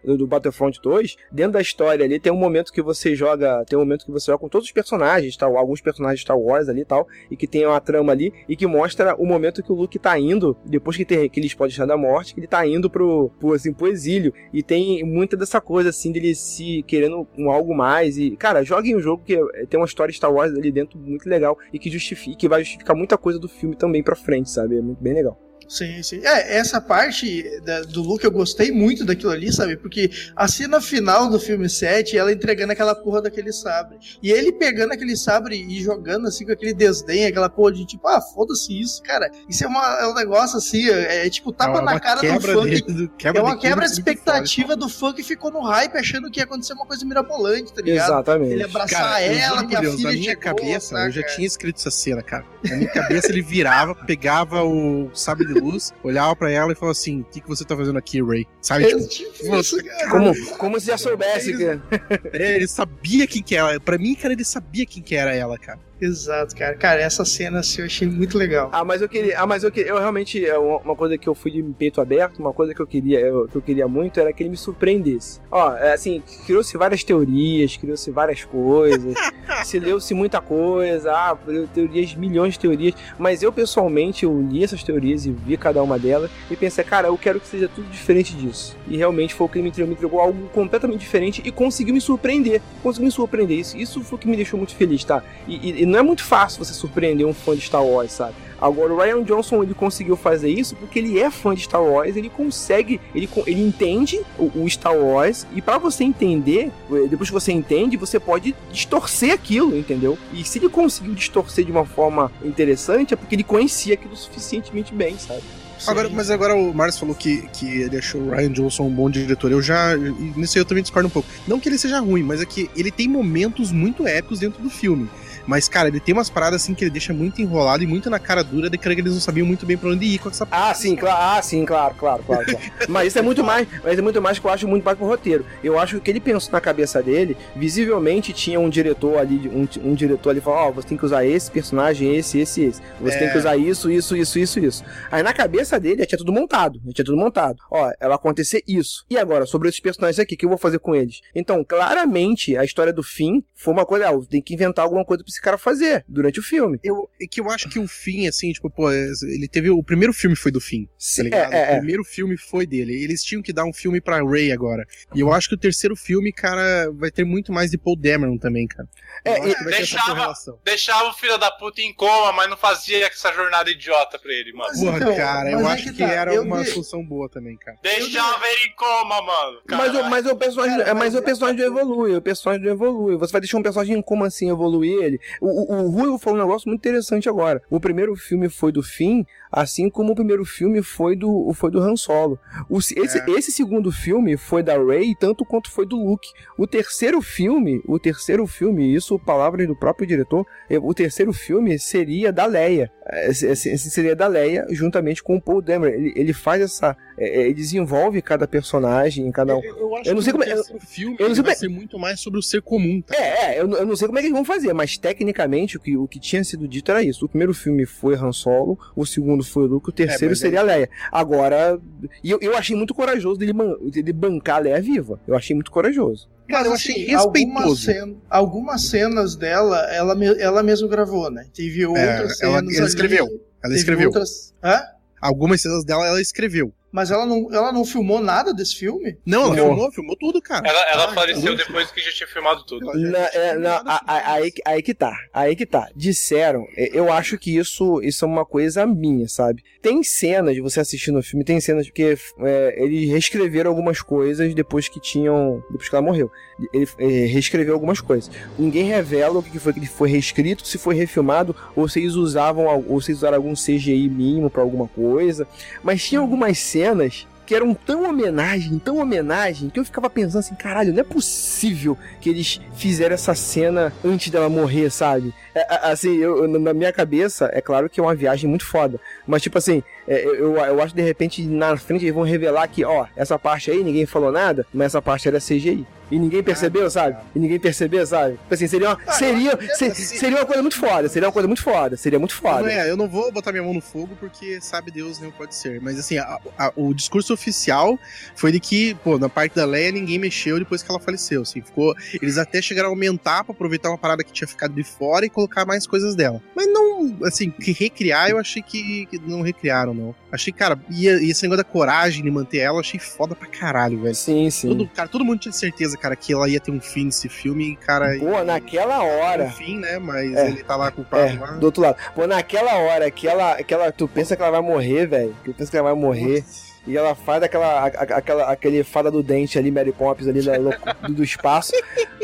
[0.05, 3.79] uh, do Battlefront 2, dentro da história ali tem um momento que você joga, tem
[3.79, 6.69] um momento que você joga com todos os personagens, tal, alguns personagens de Star Wars
[6.69, 9.73] ali e tal, e que tem uma trama ali e que mostra o momento que
[9.73, 12.91] o Luke tá indo, depois que tem aquele spoiler da morte, que ele tá indo
[12.91, 14.33] pro, pro, assim, pro exílio.
[14.53, 18.19] E tem muita dessa coisa, assim, dele se querendo um algo mais.
[18.19, 19.37] E, cara, joguem o um jogo que
[19.69, 22.97] tem uma história Star Wars ali dentro muito legal e que justifica, que vai justificar
[22.97, 24.79] muita coisa do filme também pra frente, sabe?
[24.79, 25.39] É muito bem legal.
[25.69, 26.21] Sim, sim.
[26.25, 29.77] É, essa parte da, do Luke eu gostei muito daquilo ali, sabe?
[29.77, 33.99] Porque a cena final do filme 7, ela entregando aquela porra daquele sabre.
[34.23, 38.07] E ele pegando aquele sabre e jogando assim com aquele desdém, aquela porra de tipo,
[38.09, 39.31] ah, foda-se isso, cara.
[39.49, 42.41] Isso é, uma, é um negócio assim, é, é tipo tapa é na cara do
[42.41, 42.53] fã.
[42.55, 46.45] Do, é uma quebra de expectativa do fã que ficou no hype achando que ia
[46.45, 48.07] acontecer uma coisa mirabolante, tá ligado?
[48.07, 48.53] Exatamente.
[48.53, 51.79] Ele abraçar cara, ela, que a Deus, filha na minha cabeça, eu já tinha escrito
[51.79, 52.45] essa cena, cara.
[52.65, 56.93] Na minha cabeça ele virava, pegava o sabre de luz, olhava pra ela e falava
[56.93, 58.47] assim: O que, que você tá fazendo aqui, Ray?
[58.61, 58.85] Sabe?
[58.85, 61.51] É tipo, você, como, como se já soubesse.
[61.51, 62.29] Ele, que...
[62.37, 63.79] é, ele sabia quem que era.
[63.81, 65.79] Pra mim, cara, ele sabia quem que era ela, cara.
[66.01, 66.75] Exato, cara.
[66.75, 68.69] Cara, essa cena assim, eu achei muito legal.
[68.73, 69.39] Ah, mas eu queria.
[69.39, 69.91] Ah, mas eu queria.
[69.91, 70.45] Eu realmente.
[70.45, 73.49] É uma coisa que eu fui de peito aberto, uma coisa que eu queria, eu,
[73.49, 75.41] que eu queria muito era que ele me surpreendesse.
[75.51, 79.15] Ó, é, assim, criou-se várias teorias, criou-se várias coisas,
[79.65, 81.37] se leu-se muita coisa, ah,
[81.73, 82.95] teorias, milhões de teorias.
[83.19, 87.09] Mas eu, pessoalmente, eu li essas teorias e vi cada uma delas e pensei, cara,
[87.09, 88.77] eu quero que seja tudo diferente disso.
[88.89, 91.95] E realmente foi o que ele me entregou, me entregou algo completamente diferente e conseguiu
[91.95, 92.61] me surpreender.
[92.83, 93.59] Conseguiu me surpreender.
[93.59, 95.23] Isso, isso foi o que me deixou muito feliz, tá?
[95.47, 98.35] E, e, e não é muito fácil você surpreender um fã de Star Wars, sabe?
[98.59, 102.17] Agora, o Ryan Johnson ele conseguiu fazer isso porque ele é fã de Star Wars,
[102.17, 107.29] ele consegue, ele, ele entende o, o Star Wars, e para você entender, eh, depois
[107.29, 110.17] que você entende, você pode distorcer aquilo, entendeu?
[110.33, 114.95] E se ele conseguiu distorcer de uma forma interessante, é porque ele conhecia aquilo suficientemente
[114.95, 115.43] bem, sabe?
[115.87, 119.11] Agora, mas agora o Marcos falou que, que ele achou o Ryan Johnson um bom
[119.11, 119.53] diretor.
[119.53, 119.95] Eu já.
[119.97, 121.29] Nisso eu também discordo um pouco.
[121.47, 124.71] Não que ele seja ruim, mas é que ele tem momentos muito épicos dentro do
[124.71, 125.11] filme.
[125.47, 128.19] Mas, cara, ele tem umas paradas assim que ele deixa muito enrolado e muito na
[128.19, 130.75] cara dura de que eles não sabiam muito bem pra onde ir com essa Ah,
[130.75, 132.45] sim, claro, ah, sim, claro, claro, claro.
[132.45, 132.59] claro.
[132.89, 135.07] mas isso é muito mais, mas é muito mais que eu acho muito mais pro
[135.07, 135.45] roteiro.
[135.63, 139.49] Eu acho que o que ele pensou na cabeça dele, visivelmente tinha um diretor ali,
[139.49, 142.63] um, um diretor ali falou, ó, oh, você tem que usar esse personagem, esse, esse,
[142.63, 142.83] esse.
[143.01, 143.19] Você é.
[143.19, 143.39] tem que é.
[143.39, 144.85] usar isso, isso, isso, isso, isso.
[145.11, 147.59] Aí na cabeça dele já tinha tudo montado, já tinha tudo montado.
[147.71, 149.05] Ó, vai acontecer isso.
[149.11, 151.21] E agora, sobre esses personagens aqui, o que eu vou fazer com eles?
[151.35, 155.23] Então, claramente, a história do fim foi uma coisa, ah, tem que inventar alguma coisa
[155.23, 156.79] pra esse cara fazer durante o filme.
[156.83, 159.71] Eu, é que eu acho que o fim, assim, tipo, pô, ele teve.
[159.71, 160.85] O primeiro filme foi do fim.
[160.87, 161.53] Tá Sim, tá ligado?
[161.53, 163.03] É, é, o primeiro filme foi dele.
[163.03, 164.87] Eles tinham que dar um filme pra Ray agora.
[165.15, 168.39] E eu acho que o terceiro filme, cara, vai ter muito mais de Paul Dameron
[168.39, 168.89] também, cara.
[169.25, 170.33] É, deixava,
[170.65, 174.53] deixava o filho da puta em coma, mas não fazia essa jornada idiota pra ele,
[174.53, 174.73] mano.
[174.79, 176.71] Porra, então, cara, eu acho que, que tá, era uma vi...
[176.71, 177.79] solução boa também, cara.
[177.83, 179.61] Deixava ele em coma, mano.
[179.69, 182.73] Mas, o, mas o personagem, cara, mas, mas o personagem não evolui, o personagem não
[182.73, 183.17] evolui.
[183.17, 185.21] Você vai deixar um personagem em coma assim evoluir ele.
[185.41, 187.63] O, o, o Rui falou um negócio muito interessante agora.
[187.71, 191.81] O primeiro filme foi do fim, assim como o primeiro filme foi do, foi do
[191.81, 192.39] Han Solo.
[192.69, 193.31] O, esse, é.
[193.31, 196.29] esse segundo filme foi da Rey, tanto quanto foi do Luke.
[196.59, 201.79] O terceiro filme, o terceiro filme, isso palavras do próprio diretor, é, o terceiro filme
[201.79, 202.91] seria da Leia.
[203.07, 205.95] É, seria da Leia juntamente com o Paul Dameron.
[205.95, 209.63] Ele, ele faz essa É, é, desenvolve cada personagem, cada um.
[209.63, 210.55] Eu, eu acho eu não sei como é.
[210.55, 213.01] O filme eu não sei vai ser muito mais sobre o ser comum.
[213.01, 213.15] Tá?
[213.17, 215.81] É, é eu, eu, não sei como é que eles vão fazer, mas tecnicamente o
[215.81, 217.25] que, o que tinha sido dito era isso.
[217.25, 220.63] O primeiro filme foi Han Solo, o segundo foi Luke, o terceiro é, seria a
[220.63, 220.91] Leia.
[221.13, 221.81] Agora,
[222.23, 223.53] e eu, eu achei muito corajoso dele,
[223.91, 225.21] dele bancar a Leia viva.
[225.27, 226.29] Eu achei muito corajoso.
[226.49, 227.59] Cara, eu achei assim, respeitoso.
[227.59, 231.47] Algumas, cena, algumas cenas dela, ela, ela mesmo gravou, né?
[231.55, 232.77] Teve é, outras é, ela, cenas.
[232.77, 233.29] Ela escreveu.
[233.63, 234.07] Ela escreveu.
[234.09, 234.55] Outras...
[234.63, 234.83] Hã?
[235.21, 236.73] Algumas cenas dela ela escreveu.
[236.95, 239.19] Mas ela não, ela não filmou nada desse filme?
[239.27, 240.69] Não, ela filmou, filmou tudo, cara.
[240.69, 242.87] Ela, ela ah, apareceu depois que já tinha filmado tudo.
[242.87, 245.89] Na, é, na, a, a, aí, aí que tá, aí que tá.
[245.97, 249.65] Disseram, é, eu acho que isso, isso é uma coisa minha, sabe?
[249.83, 254.55] Tem cenas de você assistindo o filme, tem cenas que é, eles reescreveram algumas coisas
[254.55, 255.65] depois que tinham.
[255.73, 256.31] Depois que ela morreu.
[256.73, 258.31] Ele é, reescreveu algumas coisas.
[258.59, 262.67] Ninguém revela o que foi que foi reescrito, se foi refilmado, ou se eles usavam,
[262.89, 265.47] ou se usaram algum CGI mínimo para alguma coisa.
[265.83, 270.55] Mas tinha algumas cenas que eram tão homenagem, tão homenagem, que eu ficava pensando assim,
[270.55, 275.35] caralho, não é possível que eles fizeram essa cena antes dela morrer, sabe?
[275.55, 279.43] É, assim, eu, na minha cabeça, é claro que é uma viagem muito foda, mas
[279.43, 282.85] tipo assim, é, eu, eu acho que de repente na frente eles vão revelar que,
[282.85, 285.87] ó, essa parte aí ninguém falou nada, mas essa parte era CGI.
[286.11, 287.17] E ninguém percebeu, sabe?
[287.35, 288.33] E ninguém percebeu, sabe?
[288.33, 291.49] Tipo assim, seria uma, ah, seria, ser, seria uma coisa muito foda, seria uma coisa
[291.49, 292.63] muito foda, seria muito foda.
[292.63, 295.55] Não é, eu não vou botar minha mão no fogo porque sabe Deus não pode
[295.55, 295.81] ser.
[295.81, 297.99] Mas assim, a, a, o discurso oficial
[298.37, 301.63] foi de que, pô, na parte da Leia ninguém mexeu depois que ela faleceu, assim,
[301.63, 301.95] ficou...
[302.21, 305.31] Eles até chegaram a aumentar pra aproveitar uma parada que tinha ficado de fora e
[305.31, 306.41] colocar mais coisas dela.
[306.55, 310.15] Mas não, assim, que recriar eu achei que, que não recriaram, não.
[310.31, 314.03] Achei, cara, e, e esse negócio da coragem de manter ela, achei foda pra caralho,
[314.03, 314.15] velho.
[314.15, 314.69] Sim, sim.
[314.69, 317.73] Todo, cara, todo mundo tinha certeza, cara, que ela ia ter um fim nesse filme
[317.73, 318.19] e, cara.
[318.19, 319.45] Pô, naquela hora.
[319.45, 319.99] Um fim, né?
[319.99, 321.53] Mas é, ele tá lá culpado é, lá.
[321.53, 321.97] Do outro lado.
[322.15, 323.93] Pô, naquela hora que ela, que ela.
[323.93, 325.37] Tu pensa que ela vai morrer, velho.
[325.45, 326.41] Tu pensa que ela vai morrer.
[326.41, 330.41] Nossa e ela faz aquela, aquela, aquele fada do dente ali, Mary Poppins ali
[331.09, 331.73] do, do espaço.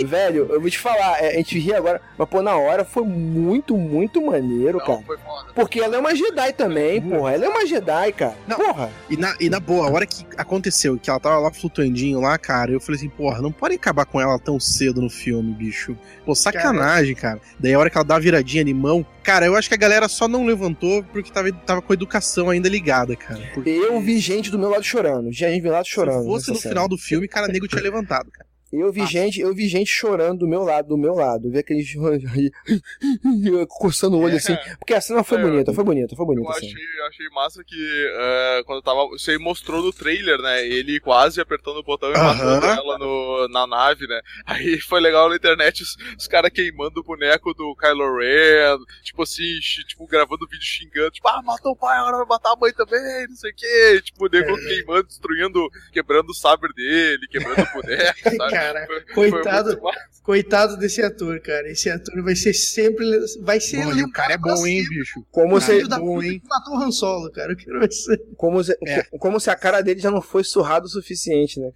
[0.05, 3.05] Velho, eu vou te falar, é, a gente ri agora, mas pô, na hora foi
[3.05, 5.21] muito, muito maneiro, Não, cara.
[5.55, 7.33] Porque ela é uma Jedi também, porra.
[7.33, 8.37] Ela é uma Jedi, cara.
[8.47, 8.91] Não, porra.
[9.09, 12.37] E na, e na boa, a hora que aconteceu, que ela tava lá flutuandinho lá,
[12.39, 15.97] cara, eu falei assim, porra, não pode acabar com ela tão cedo no filme, bicho.
[16.25, 17.41] Pô, sacanagem, cara.
[17.59, 19.79] Daí a hora que ela dá a viradinha de mão, cara, eu acho que a
[19.79, 23.41] galera só não levantou porque tava, tava com a educação ainda ligada, cara.
[23.55, 23.71] Porque...
[23.71, 25.33] Eu vi gente do meu lado chorando.
[25.33, 26.23] Gente do meu lado chorando.
[26.23, 26.75] Se fosse no série.
[26.75, 28.50] final do filme, cara, nego tinha levantado, cara.
[28.73, 29.07] Eu vi, ah.
[29.07, 31.49] gente, eu vi gente chorando do meu lado, do meu lado.
[31.49, 31.93] Eu vi aqueles
[33.69, 34.57] coçando o olho assim.
[34.79, 36.49] Porque a cena foi é, bonita, foi bonita, foi bonita.
[36.49, 36.73] Eu achei,
[37.09, 39.09] achei massa que uh, quando tava.
[39.09, 40.65] Você mostrou no trailer, né?
[40.67, 42.23] Ele quase apertando o botão e uh -huh.
[42.23, 44.21] matando ela no, na nave, né?
[44.47, 49.23] Aí foi legal na internet os, os caras queimando o boneco do Kylo Ren, tipo
[49.23, 52.73] assim, tipo, gravando vídeo xingando, tipo, ah, matou o pai, agora vai matar a mãe
[52.73, 54.03] também, não sei o quê.
[54.05, 54.65] Tipo, o nego é.
[54.65, 58.60] queimando, destruindo, quebrando o sabre dele, quebrando o boneco, sabe?
[58.61, 58.87] Cara.
[59.15, 59.93] Foi, coitado, foi
[60.23, 61.69] coitado desse ator, cara.
[61.69, 63.07] Esse ator vai ser sempre.
[63.41, 63.85] Vai ser.
[63.85, 65.25] Bom, o cara é bom, hein, bicho?
[65.31, 65.87] Como se.
[65.89, 66.41] Da bom, hein?
[66.49, 67.53] matou o Han Solo, cara.
[67.53, 68.17] Eu quero ver se...
[68.37, 69.03] Como se, é.
[69.19, 71.71] como se a cara dele já não foi surrado o suficiente, né?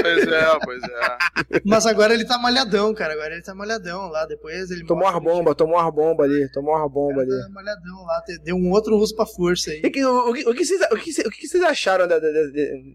[0.00, 1.60] Pois é, pois é.
[1.64, 3.12] Mas agora ele tá malhadão, cara.
[3.12, 4.24] Agora ele tá malhadão lá.
[4.26, 4.84] Depois ele.
[4.84, 6.48] Tomou uma bomba, tomou uma bomba ali.
[6.52, 7.30] Tomou uma bomba ali.
[7.30, 8.22] Tá malhadão lá.
[8.42, 9.82] Deu um outro uso pra força aí.
[9.84, 12.40] E, o, o, o, que vocês, o, que, o que vocês acharam da, da, da,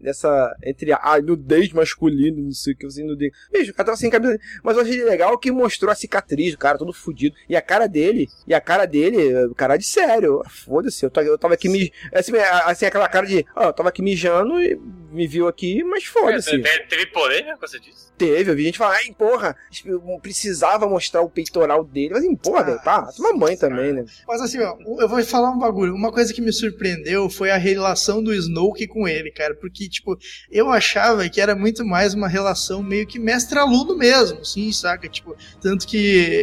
[0.02, 0.56] dessa.
[0.64, 3.19] Entre a nudez masculino, não sei o que, assim, nudez.
[3.52, 4.38] Bicho, o cara tava sem camisa.
[4.62, 7.36] Mas eu achei legal que mostrou a cicatriz, o cara todo fudido.
[7.48, 10.42] E a cara dele, e a cara dele, cara de sério.
[10.48, 11.92] Foda-se, eu, eu tava aqui me.
[12.12, 12.32] Assim,
[12.64, 13.44] assim, aquela cara de.
[13.54, 14.78] Ó, eu tava aqui mijando e
[15.10, 16.54] me viu aqui, mas foda-se.
[16.54, 18.10] É, teve polêmica com você disse?
[18.16, 19.56] Teve, eu vi gente falar, ai, porra,
[20.22, 22.10] precisava mostrar o peitoral dele.
[22.10, 24.04] Mas, assim, porra, ah, velho, tá, toma banho também, né?
[24.28, 25.94] Mas assim, ó, eu vou falar um bagulho.
[25.94, 29.54] Uma coisa que me surpreendeu foi a relação do Snoke com ele, cara.
[29.54, 30.18] Porque, tipo,
[30.50, 35.08] eu achava que era muito mais uma relação meio que mestre-aluno mesmo, assim, saca?
[35.08, 35.96] Tipo, tanto que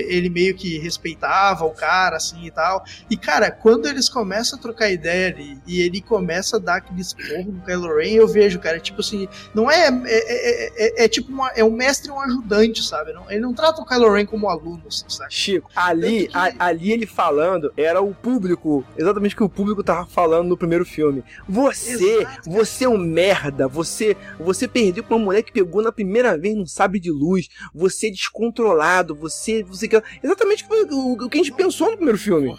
[0.10, 2.84] ele meio que respeitava o cara, assim e tal.
[3.10, 7.02] E, cara, quando eles começam a trocar ideia ali e ele começa a dar aquele
[7.02, 9.88] esporro no Kylo Ren, eu vejo, cara, tipo assim, não é.
[9.88, 13.14] É, é, é, é tipo uma, é um mestre e um ajudante, sabe?
[13.14, 15.34] Não, ele não trata o Kylo Ren como aluno, assim, sabe?
[15.34, 16.38] Chico, ali, que...
[16.38, 20.58] a, ali ele falando era o público, exatamente o que o público tava falando no
[20.58, 21.24] primeiro filme.
[21.48, 25.92] Você, Exato, você é um merda, você, você perdeu pra uma mulher que pegou na
[25.92, 29.88] primeira vez, não sabe de luz, você é descontrolado, você, você
[30.24, 32.58] exatamente o, o, que a gente pensou no primeiro filme.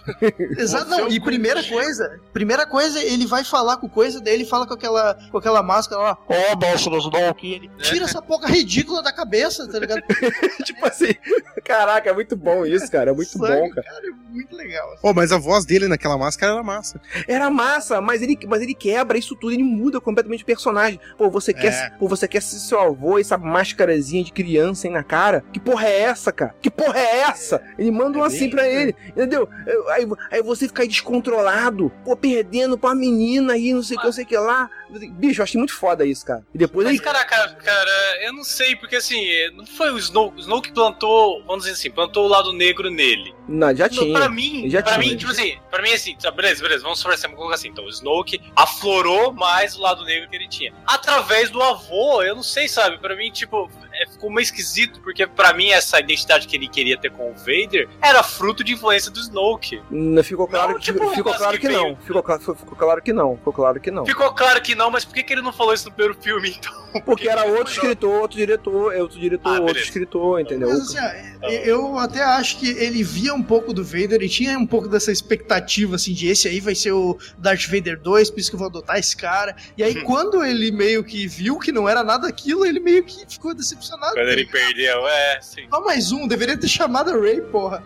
[0.56, 4.66] Exato, não, e primeira coisa, primeira coisa, ele vai falar com coisa, daí ele fala
[4.66, 7.52] com aquela, com aquela máscara máscara lá, ó, oh, Snoke.
[7.52, 10.02] Ele tira essa porra ridícula da cabeça, tá ligado?
[10.64, 11.14] tipo assim,
[11.64, 13.10] caraca, é muito bom isso, cara.
[13.10, 13.86] É muito Sangue, bom, cara.
[13.86, 14.06] cara.
[14.06, 14.92] É muito legal.
[14.92, 15.00] Assim.
[15.02, 17.00] Oh, mas a voz dele naquela máscara era massa.
[17.26, 21.00] Era massa, mas ele, mas ele quebra isso tudo, ele muda completamente o personagem.
[21.16, 21.90] Pô, você quer, é.
[21.90, 23.38] pô, você quer ser seu avô, essa
[23.96, 25.44] de criança aí na cara?
[25.52, 26.54] Que porra é essa, cara?
[26.60, 27.62] Que porra é essa?
[27.78, 29.48] Ele manda um é assim pra ele, entendeu?
[29.88, 34.06] Aí, aí você fica aí descontrolado, pô, perdendo pra menina aí, não sei o que,
[34.06, 34.70] não sei o que lá.
[34.90, 36.44] Bicho, eu achei muito foda isso, cara.
[36.54, 37.04] E depois Mas, ele...
[37.04, 41.42] caraca, cara, eu não sei, porque assim, não foi o Snow, o Snow que plantou,
[41.44, 43.34] vamos dizer assim, plantou o lado negro nele.
[43.46, 44.12] Não, já tinha.
[44.12, 45.10] Pra mim, já pra tinha.
[45.10, 47.68] mim, tipo assim, pra mim assim, tá, beleza, beleza, vamos conversar, vamos colocar assim.
[47.68, 50.72] Então, o Snoke aflorou mais o lado negro que ele tinha.
[50.86, 52.98] Através do avô, eu não sei, sabe?
[52.98, 53.70] Pra mim, tipo,
[54.06, 57.88] ficou meio esquisito, porque pra mim essa identidade que ele queria ter com o Vader
[58.00, 59.82] era fruto de influência do Snoke.
[59.90, 61.96] Não ficou claro, não, tipo, ficou claro que, que não.
[61.96, 63.36] Ficou, ficou claro que não.
[63.36, 64.06] Ficou claro que não.
[64.06, 66.54] Ficou claro que não, mas por que, que ele não falou isso no primeiro filme,
[66.56, 66.72] então?
[66.72, 70.68] Porque, porque era outro escritor, outro diretor, é outro diretor, ah, outro escritor, entendeu?
[70.68, 70.98] Mas assim,
[71.64, 75.12] eu até acho que ele via um pouco do Vader e tinha um pouco dessa
[75.12, 78.58] expectativa, assim, de esse aí vai ser o Darth Vader 2, por isso que eu
[78.58, 79.56] vou adotar esse cara.
[79.76, 83.26] E aí, quando ele meio que viu que não era nada aquilo, ele meio que
[83.28, 83.87] ficou decepcionado.
[83.96, 85.66] Quando ele perdeu, é, sim.
[85.70, 87.82] Só mais um, deveria ter chamado a Ray, porra.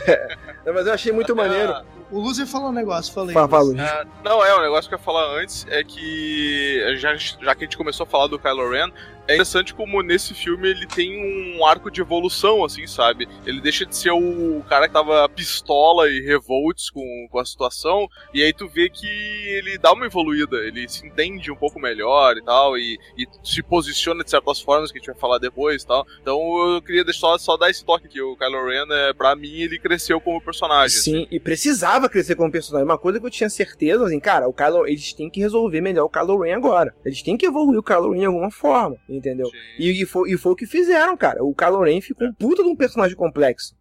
[0.72, 1.74] mas eu achei muito maneiro.
[2.10, 3.34] O Luzer falou um negócio, falei.
[3.34, 7.14] Fala, uh, não, é, o um negócio que eu ia falar antes é que, já,
[7.16, 8.90] já que a gente começou a falar do Kylo Ren,
[9.28, 13.28] é interessante como nesse filme ele tem um arco de evolução, assim, sabe?
[13.44, 18.08] Ele deixa de ser o cara que tava pistola e revolts com, com a situação,
[18.32, 22.38] e aí tu vê que ele dá uma evoluída, ele se entende um pouco melhor
[22.38, 25.82] e tal, e, e se posiciona de certas formas que a gente vai falar depois
[25.82, 26.06] e tal.
[26.22, 29.60] Então eu queria deixar, só dar esse toque aqui, o Kylo Ren, é, pra mim,
[29.60, 30.96] ele cresceu como personagem.
[30.96, 31.28] Sim, assim.
[31.30, 32.86] e precisava crescer como personagem.
[32.86, 36.04] Uma coisa que eu tinha certeza, assim, cara, o Kylo, eles têm que resolver melhor
[36.04, 36.94] o Kylo Ren agora.
[37.04, 39.50] Eles têm que evoluir o Kylo Ren de alguma forma entendeu?
[39.78, 41.44] E, e, foi, e foi o que fizeram, cara.
[41.44, 43.76] O Kylo Ren ficou um puta de um personagem complexo.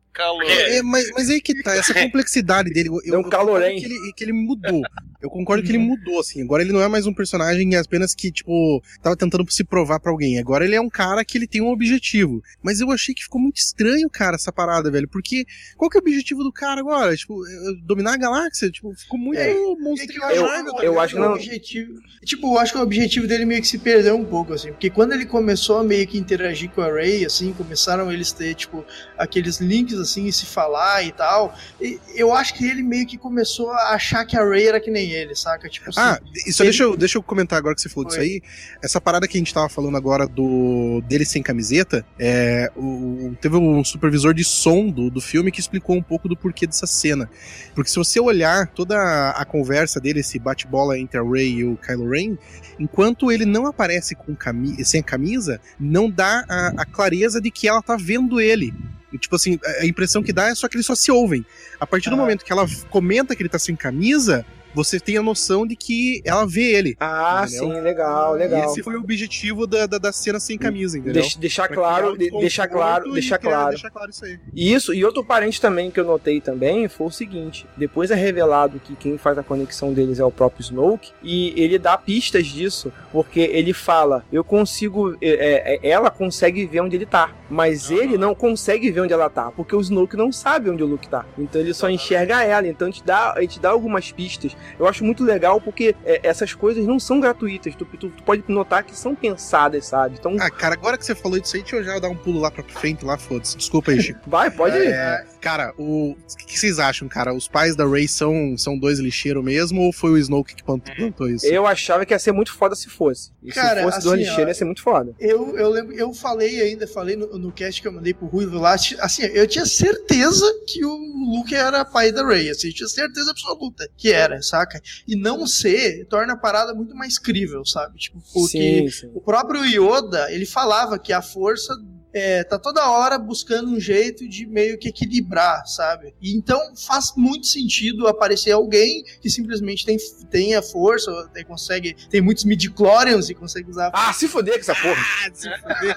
[0.77, 2.89] É, mas, mas aí que tá, essa complexidade dele.
[3.05, 3.79] Eu, é um calorém.
[3.79, 4.81] Que ele, que ele mudou.
[5.21, 6.41] Eu concordo que ele mudou, assim.
[6.43, 10.11] Agora ele não é mais um personagem apenas que, tipo, tava tentando se provar para
[10.11, 10.37] alguém.
[10.39, 12.41] Agora ele é um cara que ele tem um objetivo.
[12.61, 15.07] Mas eu achei que ficou muito estranho, cara, essa parada, velho.
[15.07, 17.15] Porque qual que é o objetivo do cara agora?
[17.15, 17.51] Tipo, é,
[17.83, 18.69] dominar a galáxia?
[18.69, 20.31] Tipo, ficou muito é, monstruoso.
[20.31, 21.33] É eu, eu, eu acho que não.
[21.33, 24.69] Objetivo, tipo, eu acho que o objetivo dele meio que se perdeu um pouco, assim.
[24.69, 28.53] Porque quando ele começou a meio que interagir com a Ray, assim, começaram eles ter,
[28.53, 28.85] tipo,
[29.17, 31.53] aqueles links, assim, e se falar e tal.
[31.81, 34.89] E eu acho que ele meio que começou a achar que a Ray era que
[34.89, 35.67] nem ele, saca?
[35.69, 36.69] Tipo, assim, ah, isso ele...
[36.69, 38.19] deixa, eu, deixa eu comentar agora que você falou Foi.
[38.19, 38.41] disso aí.
[38.81, 43.55] Essa parada que a gente tava falando agora do dele sem camiseta, é, o, teve
[43.57, 47.29] um supervisor de som do, do filme que explicou um pouco do porquê dessa cena.
[47.75, 51.65] Porque se você olhar toda a, a conversa dele, esse bate-bola entre a Ray e
[51.65, 52.37] o Kylo Ren,
[52.79, 57.67] enquanto ele não aparece com cami sem camisa, não dá a, a clareza de que
[57.67, 58.73] ela tá vendo ele.
[59.19, 61.45] Tipo assim, a impressão que dá é só que eles só se ouvem.
[61.79, 62.17] A partir do ah.
[62.17, 66.21] momento que ela comenta que ele tá sem camisa, você tem a noção de que
[66.25, 66.95] ela vê ele.
[66.99, 67.75] Ah, entendeu?
[67.75, 68.61] sim, legal, legal.
[68.61, 71.21] E esse foi o objetivo da, da, da cena sem camisa, entendeu?
[71.21, 74.39] Deix, deixar, claro, de, deixar claro, deixar claro, deixar claro isso aí.
[74.55, 78.79] Isso, e outro parente também que eu notei também foi o seguinte: depois é revelado
[78.79, 82.91] que quem faz a conexão deles é o próprio Snoke, e ele dá pistas disso,
[83.11, 87.97] porque ele fala: eu consigo, é, é, ela consegue ver onde ele tá, mas uhum.
[87.97, 91.07] ele não consegue ver onde ela tá, porque o Snoke não sabe onde o Luke
[91.07, 91.25] tá.
[91.37, 92.67] Então ele só enxerga ela.
[92.67, 96.19] Então a gente dá, a gente dá algumas pistas eu acho muito legal porque é,
[96.23, 97.75] essas coisas não são gratuitas.
[97.75, 100.15] Tu, tu, tu, pode notar que são pensadas, sabe?
[100.19, 100.35] Então...
[100.39, 102.51] Ah, cara, agora que você falou disso aí, deixa eu já dar um pulo lá
[102.51, 103.57] pra frente, lá, foda-se.
[103.57, 104.19] Desculpa aí, Chico.
[104.27, 104.91] Vai, pode ir.
[104.91, 107.33] É, cara, o, o que vocês acham, cara?
[107.33, 111.29] Os pais da Ray são, são dois lixeiros mesmo ou foi o Snoke que plantou
[111.29, 111.45] isso?
[111.45, 113.31] Eu achava que ia ser muito foda se fosse.
[113.41, 115.13] E cara, se fosse assim, dois lixeiros, ia ser muito foda.
[115.19, 118.59] Eu, eu lembro, eu falei ainda, falei no, no cast que eu mandei pro Ruivo
[118.59, 120.97] lá, assim, eu tinha certeza que o
[121.35, 124.81] Luke era pai da Ray, assim, eu tinha certeza absoluta que era, saca?
[125.07, 127.97] E não ser torna a parada muito mais crível, sabe?
[127.97, 129.11] Tipo, porque sim, sim.
[129.13, 131.75] o próprio Yoda, ele falava que a força
[132.17, 136.15] é, tá toda hora buscando um jeito de meio que equilibrar, sabe?
[136.21, 139.97] E então faz muito sentido aparecer alguém que simplesmente tem,
[140.29, 143.91] tem a força, tem, consegue, tem muitos midichlorians e consegue usar.
[143.93, 145.01] Ah, se foder com essa porra!
[145.25, 145.95] Ah, se foder.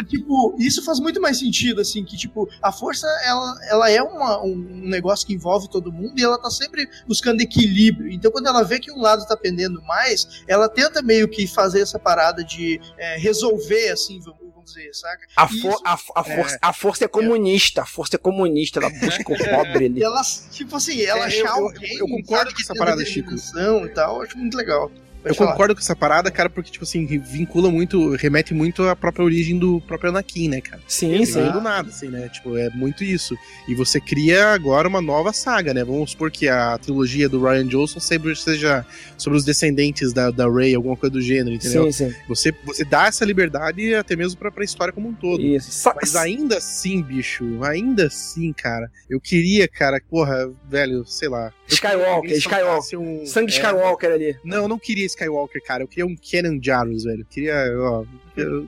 [0.00, 4.02] e, tipo, isso faz muito mais sentido, assim, que tipo, a força ela, ela é
[4.02, 4.56] uma, um
[4.88, 8.10] negócio que envolve todo mundo e ela tá sempre buscando equilíbrio.
[8.10, 11.80] Então quando ela vê que um lado tá pendendo mais, ela tenta meio que fazer
[11.80, 15.26] essa parada de é, resolver, assim, vamos dizer, saca?
[15.36, 18.90] A, for, a, a, é, força, a força é comunista, a força é comunista, ela
[18.98, 20.02] busca o pobre ali.
[20.02, 23.30] ela, tipo assim, ela é, achar eu, alguém, eu, eu concordo com essa parada, Chico.
[23.34, 24.90] E tal, eu acho muito legal.
[25.24, 25.52] Eu falar.
[25.52, 29.58] concordo com essa parada, cara, porque, tipo assim, vincula muito, remete muito à própria origem
[29.58, 30.82] do próprio Anakin, né, cara?
[30.86, 31.50] Sim, sim.
[31.50, 32.28] do nada, assim, né?
[32.28, 33.36] Tipo, é muito isso.
[33.68, 35.84] E você cria agora uma nova saga, né?
[35.84, 38.84] Vamos supor que a trilogia do Ryan Johnson seja
[39.16, 41.92] sobre os descendentes da, da Rey, alguma coisa do gênero, entendeu?
[41.92, 42.16] Sim, sim.
[42.28, 45.42] Você, você dá essa liberdade até mesmo pra, pra história como um todo.
[45.42, 45.90] Isso.
[46.00, 51.52] Mas ainda assim, bicho, ainda assim, cara, eu queria, cara, porra, velho, sei lá.
[51.74, 52.98] Skywalker, Skywalker.
[52.98, 54.36] Um, Sangue é, Skywalker ali.
[54.44, 55.82] Não, eu não queria Skywalker, cara.
[55.82, 57.20] Eu queria um Kenan Jarrus, velho.
[57.20, 58.04] Eu queria, ó,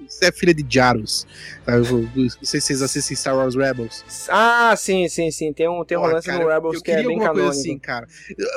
[0.09, 1.27] você é filha de Jarus.
[1.65, 1.79] Tá?
[1.79, 4.05] Não sei se vocês assistem Star Wars Rebels.
[4.29, 5.53] Ah, sim, sim, sim.
[5.53, 7.49] Tem um, tem um lance no Rebels que é bem canônico.
[7.49, 8.07] assim, cara.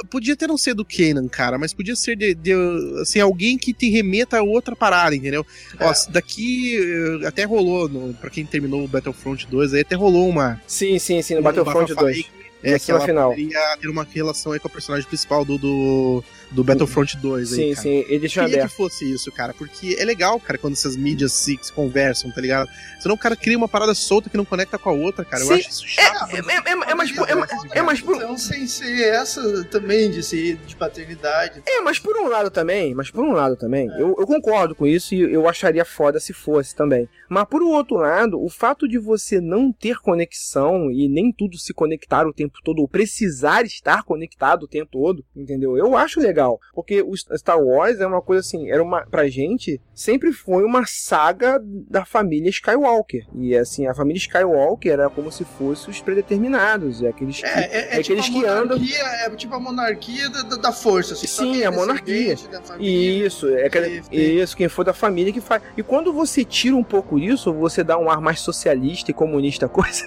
[0.09, 2.53] Podia até não ser do Kenan, cara, mas podia ser de, de,
[3.01, 5.45] assim, alguém que te remeta a outra parada, entendeu?
[5.79, 5.85] É.
[5.85, 10.27] Ó, daqui eh, até rolou, no, pra quem terminou o Battlefront 2, aí até rolou
[10.27, 10.61] uma...
[10.67, 12.44] Sim, sim, sim, no Battlefront 2.
[12.65, 13.29] É, que ela final.
[13.29, 17.55] poderia ter uma relação aí com a personagem principal do, do do Battlefront 2 sim,
[17.55, 18.69] aí, Sim, sim, ele deixa aberto.
[18.69, 22.41] que fosse isso, cara, porque é legal, cara, quando essas mídias se, se, conversam, tá
[22.41, 22.69] ligado?
[22.99, 25.43] Senão o cara cria uma parada solta que não conecta com a outra, cara.
[25.43, 26.35] Sim, eu acho isso chato.
[26.35, 28.15] É, é, é, é, mais, é, é mais por...
[28.15, 31.61] Então, sem ser essa também, de ser de paternidade.
[31.65, 34.01] É, mas por um lado também, mas por um lado também, é.
[34.01, 37.09] eu, eu concordo com isso e eu acharia foda se fosse também.
[37.29, 41.57] Mas por um outro lado, o fato de você não ter conexão e nem tudo
[41.57, 45.77] se conectar o tempo todo, ou precisar estar conectado o tempo todo, entendeu?
[45.77, 46.59] Eu acho legal legal.
[46.73, 50.85] Porque o Star Wars é uma coisa assim, era uma, pra gente, sempre foi uma
[50.85, 53.25] saga da família Skywalker.
[53.33, 57.01] E assim, a família Skywalker era como se fossem os predeterminados.
[57.01, 58.77] É aqueles que, é, é, é, é tipo aqueles que andam.
[58.77, 61.13] É tipo a monarquia da, da força.
[61.13, 62.35] Assim, Sim, a monarquia.
[62.79, 65.61] Isso, é aquele, isso, quem for da família que faz.
[65.77, 69.67] E quando você tira um pouco isso, você dá um ar mais socialista e comunista
[69.69, 70.05] coisa.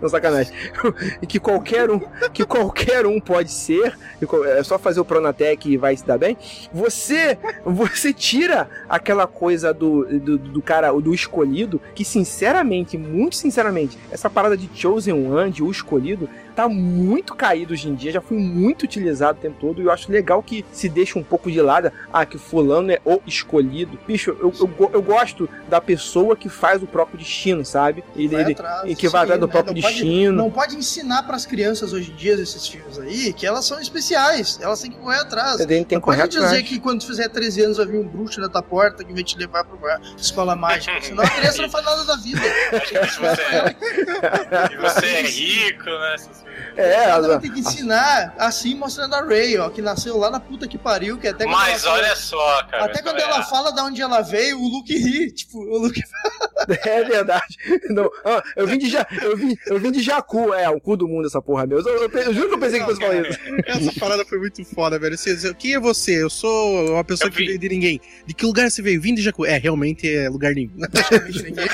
[0.00, 0.52] Não sacanagem.
[1.20, 2.00] e que qualquer um,
[2.32, 3.96] que qualquer um pode ser.
[4.56, 6.36] É só fazer o Pronatec que vai se dar bem,
[6.70, 13.98] você você tira aquela coisa do, do, do, cara, do escolhido, que sinceramente, muito sinceramente,
[14.10, 18.20] essa parada de Chosen One, de o escolhido, tá muito caído hoje em dia, já
[18.20, 21.50] foi muito utilizado o tempo todo, e eu acho legal que se deixa um pouco
[21.50, 23.98] de lado, ah, que fulano é o escolhido.
[24.06, 28.04] Bicho, eu, eu, eu gosto da pessoa que faz o próprio destino, sabe?
[28.14, 29.52] Ele, ele atrás, e que vai atrás do né?
[29.52, 30.36] próprio não destino.
[30.36, 33.64] Pode, não pode ensinar para as crianças hoje em dia esses filmes aí que elas
[33.64, 35.56] são especiais, elas têm que correr atrás.
[35.56, 38.40] Tem, tem não pode dizer que quando tu fizer 13 anos vai vir um bruxo
[38.40, 41.70] na tua porta que vai te levar pra uma escola mágica, senão a criança não
[41.70, 42.40] faz nada da vida.
[44.72, 46.16] e você é rico, né?
[46.76, 50.40] É, ela vai ter que ensinar assim, mostrando a Ray, ó, que nasceu lá na
[50.40, 52.84] puta que pariu, que até Mas olha fala, só, cara.
[52.84, 56.02] Até quando ela fala de onde ela veio, o Luke ri, tipo, o Luke
[56.84, 57.56] É verdade.
[57.90, 60.96] Não, ah, eu vim de ja, eu vim, eu vim de Jacu, é, o cu
[60.96, 61.78] do mundo essa porra meu.
[61.80, 63.38] Eu, eu, eu juro que eu pensei que fosse falar isso.
[63.66, 65.16] Essa parada foi muito foda, velho.
[65.16, 66.22] Você, quem é você?
[66.22, 68.00] Eu sou uma pessoa que veio de ninguém.
[68.26, 69.00] De que lugar você veio?
[69.00, 69.44] Vim de Jacu.
[69.44, 70.70] É, realmente é lugar nenhum.
[71.42, 71.66] ninguém.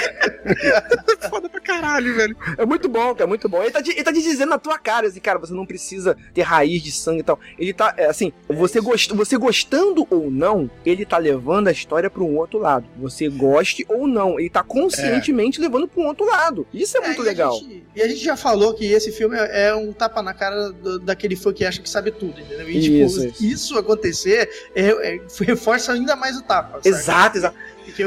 [1.31, 2.37] foda pra caralho, velho.
[2.59, 3.63] É muito bom, é muito bom.
[3.63, 6.17] Ele tá, te, ele tá te dizendo na tua cara, assim, cara, você não precisa
[6.35, 7.39] ter raiz de sangue e tal.
[7.59, 12.11] Ele tá, é, assim, você, gost, você gostando ou não, ele tá levando a história
[12.11, 12.87] pra um outro lado.
[12.99, 15.63] Você goste ou não, ele tá conscientemente é.
[15.63, 16.67] levando pra um outro lado.
[16.73, 17.53] Isso é, é muito legal.
[17.53, 20.35] A gente, e a gente já falou que esse filme é, é um tapa na
[20.35, 22.69] cara do, daquele fã que acha que sabe tudo, entendeu?
[22.69, 23.45] E, tipo, isso, isso.
[23.45, 26.81] isso acontecer é, é, reforça ainda mais o tapa.
[26.85, 27.57] Exato, exato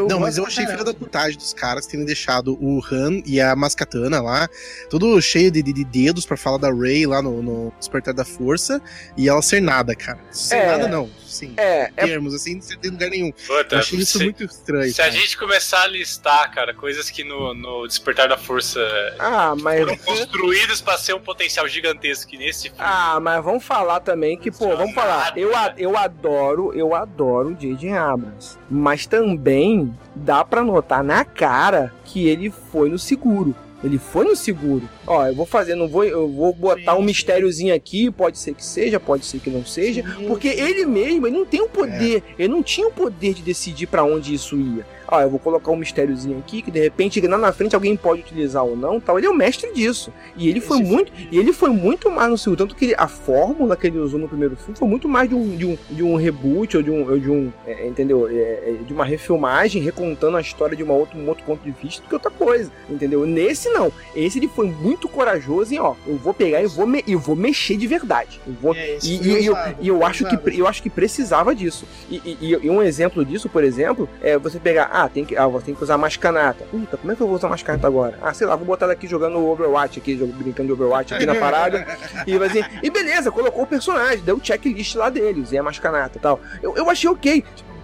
[0.07, 3.55] não, mas eu achei filha da putagem dos caras terem deixado o Han e a
[3.55, 4.49] Mascatana lá,
[4.89, 8.25] tudo cheio de, de, de dedos para falar da Ray lá no, no Despertar da
[8.25, 8.81] Força,
[9.17, 10.19] e ela ser nada, cara.
[10.31, 11.09] Ser é, nada, não.
[11.33, 11.53] Sim.
[11.57, 12.35] É, é termos, é...
[12.35, 13.31] assim, não tem lugar nenhum.
[13.31, 14.91] Puta, eu achei isso se, muito estranho.
[14.91, 15.09] Se cara.
[15.09, 18.79] a gente começar a listar, cara, coisas que no, no Despertar da Força
[19.17, 19.79] ah, mas...
[19.79, 22.77] foram construídas para ser um potencial gigantesco que nesse filme.
[22.79, 25.35] Ah, mas vamos falar também que, pô, vamos falar.
[25.35, 27.91] Eu, eu adoro, eu adoro J.J.
[27.91, 28.57] Abrams.
[28.69, 33.55] Mas também dá para notar na cara que ele foi no seguro.
[33.83, 34.87] Ele foi no seguro.
[35.05, 38.65] Ó, eu vou fazer, não vou, eu vou botar um mistériozinho aqui, pode ser que
[38.65, 42.43] seja, pode ser que não seja, porque ele mesmo, ele não tem o poder, é.
[42.43, 45.71] ele não tinha o poder de decidir para onde isso ia ah, eu vou colocar
[45.71, 49.17] um mistériozinho aqui que de repente lá na frente alguém pode utilizar ou não, tal.
[49.17, 50.11] Ele é o mestre disso.
[50.35, 51.29] E ele foi Esse muito, filme...
[51.31, 54.19] e ele foi muito mais no segundo, tanto que ele, a fórmula que ele usou
[54.19, 56.91] no primeiro filme foi muito mais de um, de um, de um reboot ou de
[56.91, 58.27] um, de um é, entendeu?
[58.27, 61.71] É, é, de uma refilmagem recontando a história de uma outra, um outro ponto de
[61.71, 63.25] vista do que outra coisa, entendeu?
[63.25, 63.91] Nesse não.
[64.15, 67.35] Esse ele foi muito corajoso em, ó, eu vou pegar e vou, me, eu vou
[67.35, 68.39] mexer de verdade.
[68.45, 71.85] Eu vou, é, e, e, eu, e eu acho que eu acho que precisava disso.
[72.09, 75.35] E, e, e um exemplo disso, por exemplo, é você pegar, ah, Ah, tem que,
[75.35, 76.63] ah, tem que usar mais canata.
[76.65, 78.17] Puta, como é que eu vou usar mais canata agora?
[78.21, 81.35] Ah, sei lá, vou botar ela aqui jogando Overwatch aqui, brincando de Overwatch aqui na
[81.35, 81.85] parada.
[82.25, 85.77] e assim, e beleza, colocou o personagem, deu o checklist lá dele, usei a mais
[85.77, 86.39] canata e tal.
[86.61, 87.43] Eu, eu achei ok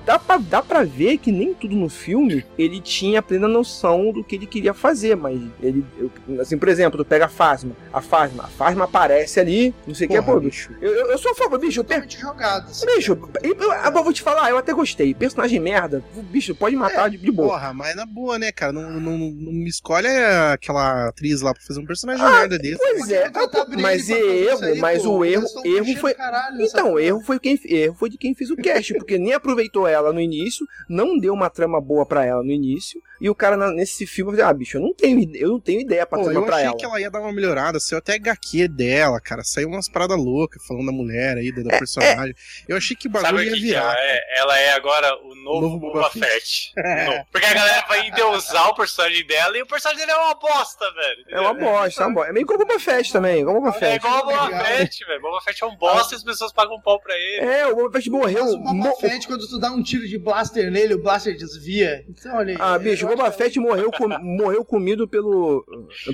[0.10, 4.24] dá pra, dá pra ver que nem tudo no filme ele tinha plena noção do
[4.24, 5.86] que ele queria fazer, mas ele,
[6.42, 10.08] assim, por exemplo, tu pega a Fasma, a Fasma, a Fasma aparece ali, não sei
[10.08, 10.72] o que, é, pô, bicho.
[10.82, 12.10] Eu, eu, eu sou fã, bicho, eu per...
[12.10, 12.72] jogado.
[12.72, 12.88] Assim.
[12.88, 13.12] Bicho,
[13.44, 15.14] eu, eu, eu, vou te falar, eu até gostei.
[15.14, 17.50] Personagem merda, bicho, pode matar é, de, de boa.
[17.50, 18.74] Porra, mas na boa, né, cara?
[18.74, 22.80] Não, não, não me escolhe aquela atriz lá pra fazer um personagem ah, merda desse.
[22.80, 23.32] Pois é,
[23.80, 26.16] mas erro, aí, mas pô, o erro, erro foi.
[26.16, 29.88] Caralho, então, erro foi quem erro foi de quem fez o cast, porque nem aproveitou
[29.88, 33.58] ela no início, não deu uma trama boa para ela no início, e o cara
[33.58, 36.26] na, nesse filme falou, ah, bicho, eu não tenho, eu não tenho ideia pra Pô,
[36.26, 36.68] trama pra ela.
[36.68, 39.90] Eu achei que ela ia dar uma melhorada, saiu até HQ dela, cara, saiu umas
[39.90, 42.34] paradas loucas falando da mulher aí, da, da é, personagem.
[42.68, 42.72] É...
[42.72, 43.82] Eu achei que o bagulho ia virar.
[43.82, 46.20] Ela é, ela é agora o novo, novo Boba, Fett.
[46.20, 46.74] Fett.
[46.90, 47.24] É.
[47.32, 50.86] Porque a galera vai endeusar o personagem dela e o personagem dele é uma bosta,
[50.92, 51.26] velho.
[51.30, 52.30] É uma bosta, é uma bosta.
[52.30, 53.94] É meio como o Boba Fett também, como Boba Fett.
[53.94, 55.22] É igual o Boba Fett, velho.
[55.22, 57.46] Boba Fett é um bosta e as pessoas pagam um pau pra ele.
[57.46, 58.44] É, o Boba Fett morreu.
[58.44, 58.96] Mas o Boba Mo...
[58.96, 62.06] Fett, quando tu dá um tiro de blaster nele, o blaster desvia.
[62.08, 62.58] Então, olha aí.
[62.60, 65.66] Ah, bicho, o Boba Fett morreu, com, morreu comido pelo,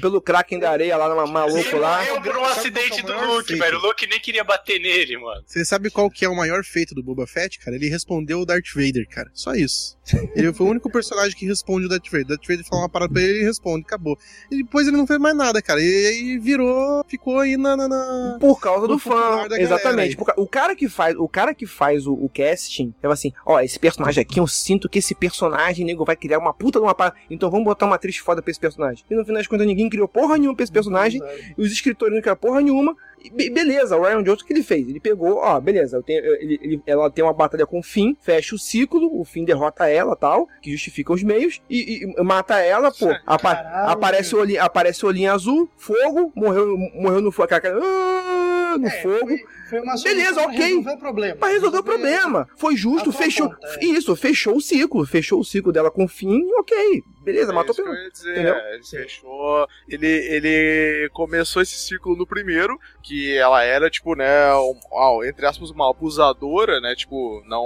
[0.01, 1.99] pelo Kraken da areia lá, maluco lá.
[1.99, 3.77] Morreu por um acidente do Luke, velho.
[3.77, 5.43] O Luke nem queria bater nele, mano.
[5.45, 7.75] Você sabe qual que é o maior feito do Boba Fett, cara?
[7.75, 9.29] Ele respondeu o Darth Vader, cara.
[9.33, 9.97] Só isso.
[10.35, 12.25] Ele foi o único personagem que responde o Darth Vader.
[12.25, 14.17] O Darth Vader fala uma parada pra ele, ele responde, acabou.
[14.49, 15.81] E depois ele não fez mais nada, cara.
[15.81, 17.75] E aí virou, ficou aí na.
[17.75, 18.37] na, na...
[18.39, 19.47] Por causa do fã.
[19.57, 20.17] Exatamente.
[20.37, 23.79] O cara que faz, o cara que faz o, o casting, é assim, ó, esse
[23.79, 27.15] personagem aqui, eu sinto que esse personagem, nego, vai criar uma puta de uma parada.
[27.29, 29.03] Então vamos botar uma atriz foda pra esse personagem.
[29.09, 31.21] E no final das contas, ninguém criou porra nenhuma pra esse personagem.
[31.57, 32.95] E os escritores não criaram porra nenhuma.
[33.33, 34.87] E beleza, o Ryan Johnson o que ele fez?
[34.87, 38.53] Ele pegou, ó, beleza, tenho, ele, ele, ela tem uma batalha com o Finn, fecha
[38.53, 42.91] o ciclo, o Finn derrota ela tal, que justifica os meios, e, e mata ela,
[42.91, 43.07] pô.
[43.25, 43.51] Apa,
[43.87, 49.01] aparece, o olhinho, aparece o olhinho azul, fogo, morreu, morreu no fogo, ah, no é,
[49.01, 49.35] fogo.
[49.64, 50.57] Foi foi uma Beleza, ok.
[50.57, 51.35] Pra resolver o problema.
[51.37, 52.47] Pra resolver o problema.
[52.57, 53.49] Foi justo, fechou.
[53.49, 53.85] Conta, é.
[53.85, 55.05] Isso, fechou o ciclo.
[55.05, 57.03] Fechou o ciclo dela com o fim, ok.
[57.23, 59.67] Beleza, é matou o eu dizer, é, ele fechou.
[59.89, 65.71] Ele, ele começou esse ciclo no primeiro, que ela era, tipo, né, um, entre aspas,
[65.71, 66.95] uma abusadora, né?
[66.95, 67.65] Tipo, não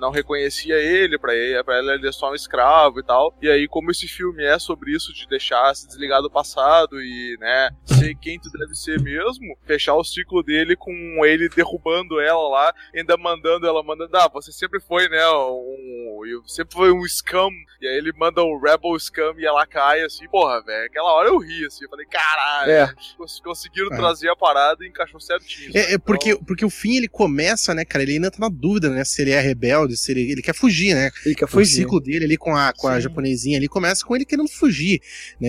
[0.00, 3.36] não reconhecia ele, pra, ele, pra ela ele é só um escravo e tal.
[3.40, 7.36] E aí, como esse filme é sobre isso, de deixar se desligar do passado e,
[7.38, 10.92] né, ser quem tu deve ser mesmo, fechar o ciclo dele com
[11.32, 16.74] ele derrubando ela lá, ainda mandando ela, mandando, ah, você sempre foi, né, um, sempre
[16.74, 17.50] foi um scam,
[17.80, 21.28] e aí ele manda o Rebel Scam e ela cai assim, porra, velho, aquela hora
[21.28, 22.94] eu ri, assim, eu falei, caralho, é.
[23.42, 23.96] conseguiram é.
[23.96, 25.70] trazer a parada e encaixou certinho.
[25.74, 26.44] É, é porque, então...
[26.44, 29.30] porque o fim ele começa, né, cara, ele ainda tá na dúvida, né, se ele
[29.30, 31.10] é rebelde, se ele, ele quer fugir, né?
[31.24, 31.72] Ele quer fugir.
[31.72, 35.00] O ciclo dele ali com a, com a japonesinha ali começa com ele querendo fugir,
[35.40, 35.48] né?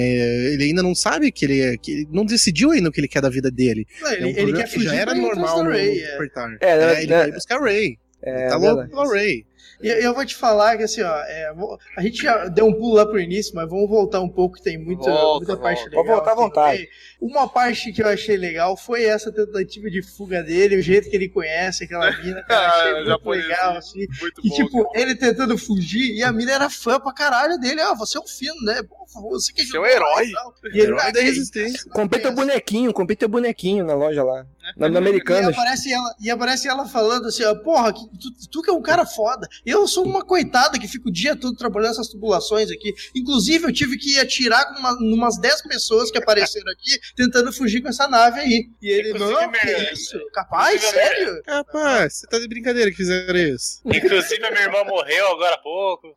[0.54, 3.22] Ele ainda não sabe que ele, que ele não decidiu ainda o que ele quer
[3.22, 3.88] da vida dele.
[4.02, 4.90] Não, ele, é um ele quer fugir.
[4.90, 6.18] Já era normal no, Ray, é.
[6.62, 7.98] É, é, ele é, quer buscar Ray.
[8.22, 9.46] É, tá louco pela Ray.
[9.82, 11.52] E eu vou te falar que assim, ó, é,
[11.98, 14.64] a gente já deu um pulo lá pro início, mas vamos voltar um pouco, que
[14.64, 15.62] tem muita, volta, muita volta.
[15.62, 16.04] parte legal.
[16.04, 16.90] Pode voltar à vontade.
[17.20, 21.16] Uma parte que eu achei legal foi essa tentativa de fuga dele, o jeito que
[21.16, 24.06] ele conhece aquela mina, que eu achei ah, muito legal, assim.
[24.22, 25.02] Muito e bom, tipo, cara.
[25.02, 28.22] ele tentando fugir, e a mina era fã pra caralho dele, ó, oh, você é
[28.22, 28.82] um fino, né?
[29.20, 30.32] você que é um herói.
[30.66, 31.90] E ele, herói da resistência.
[31.92, 34.46] Comprei teu bonequinho, comprei teu bonequinho na loja lá.
[34.78, 35.48] Na, na Americanas.
[35.48, 38.82] E aparece, ela, e aparece ela falando assim, ó, porra, tu, tu que é um
[38.82, 39.48] cara foda.
[39.66, 42.94] Eu sou uma coitada que fico o dia todo trabalhando essas tubulações aqui.
[43.16, 47.82] Inclusive, eu tive que atirar com uma, umas 10 pessoas que apareceram aqui tentando fugir
[47.82, 48.70] com essa nave aí.
[48.82, 50.20] E ele, não, que isso?
[50.34, 50.82] Capaz?
[50.82, 51.42] Sério?
[51.44, 53.82] Capaz, você tá de brincadeira que fizeram isso.
[53.86, 56.16] Inclusive, a minha irmã morreu agora há pouco.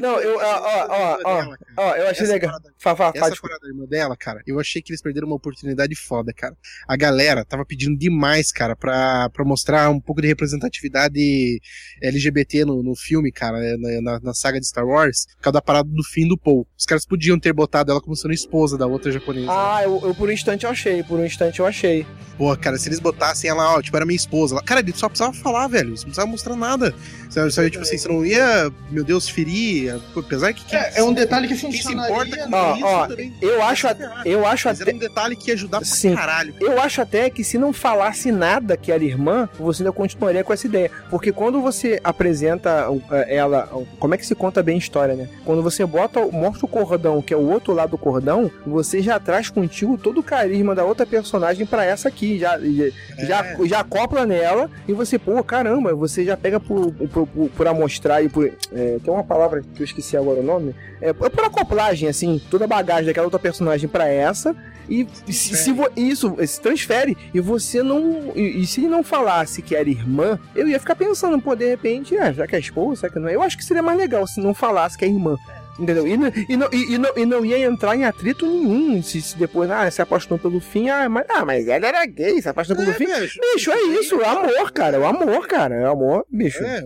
[0.00, 2.50] Não, eu, ó, ó, ó, ó, ó eu achei essa legal.
[2.52, 5.36] Parada, Fá, fá, essa parada da irmã dela, cara, eu achei que eles perderam uma
[5.36, 6.56] oportunidade foda, cara.
[6.88, 11.60] A galera tava pedindo demais, cara, pra, pra mostrar um pouco de representatividade
[12.02, 15.62] LGBT no, no filme, cara, né, na, na, saga de Star Wars, por causa da
[15.62, 16.66] parada do fim do Paul.
[16.78, 19.48] Os caras podiam ter botado ela como sendo esposa da outra japonesa.
[19.50, 22.06] Ah, eu, eu por um instante eu achei, por um instante eu achei.
[22.38, 24.60] Pô, cara, se eles botassem ela, ó, tipo, era minha esposa.
[24.62, 25.90] Cara, ele só precisava falar, velho.
[25.90, 26.94] Você não precisava mostrar nada.
[27.28, 30.00] Você, você, tipo assim, você não ia, meu Deus, ferir.
[30.16, 30.64] Apesar que.
[30.64, 32.06] que é, é, um detalhe que funciona.
[32.06, 33.32] Quem se importa com ó, isso ó, também.
[33.40, 34.90] Eu acho, a, eu acho Mas até.
[34.90, 36.12] Era um detalhe que ia ajudar Sim.
[36.12, 36.54] pra caralho.
[36.60, 40.52] Eu acho até que se não falasse nada que era irmã, você ainda continuaria com
[40.52, 40.90] essa ideia.
[41.10, 43.68] Porque quando você apresenta é, ela,
[43.98, 45.28] como é que se conta bem a história, né?
[45.44, 49.18] Quando você bota, mostra o cordão, que é o outro lado do cordão, você já
[49.18, 53.56] traz contigo todo o carisma da outra personagem para essa aqui, já, já, é.
[53.64, 58.24] já acopla nela e você, pô, caramba, você já pega por, por, por, por amostrar
[58.24, 58.46] e por.
[58.72, 60.74] É, tem uma palavra que eu esqueci agora o nome.
[61.00, 64.54] É, é por acoplagem, assim, toda a bagagem daquela outra personagem para essa
[64.88, 68.32] e se, se isso se transfere e você não.
[68.34, 71.68] E, e, se ele não falasse que era irmã, eu ia ficar pensando, pô, de
[71.68, 73.34] repente, ah, já que é esposa, será que não é?
[73.34, 75.36] Eu acho que seria mais legal se não falasse que é irmã.
[75.78, 76.06] Entendeu?
[76.06, 79.70] E, e, não, e, não, e não ia entrar em atrito nenhum se, se depois,
[79.70, 82.94] ah, se apaixonou pelo fim, ah, mas, ah, mas ela era gay, se apaixonou pelo
[82.94, 83.06] é, fim.
[83.06, 86.62] Bicho, bicho é isso, é amor, cara, é o amor, cara, é o amor, bicho.
[86.62, 86.82] É,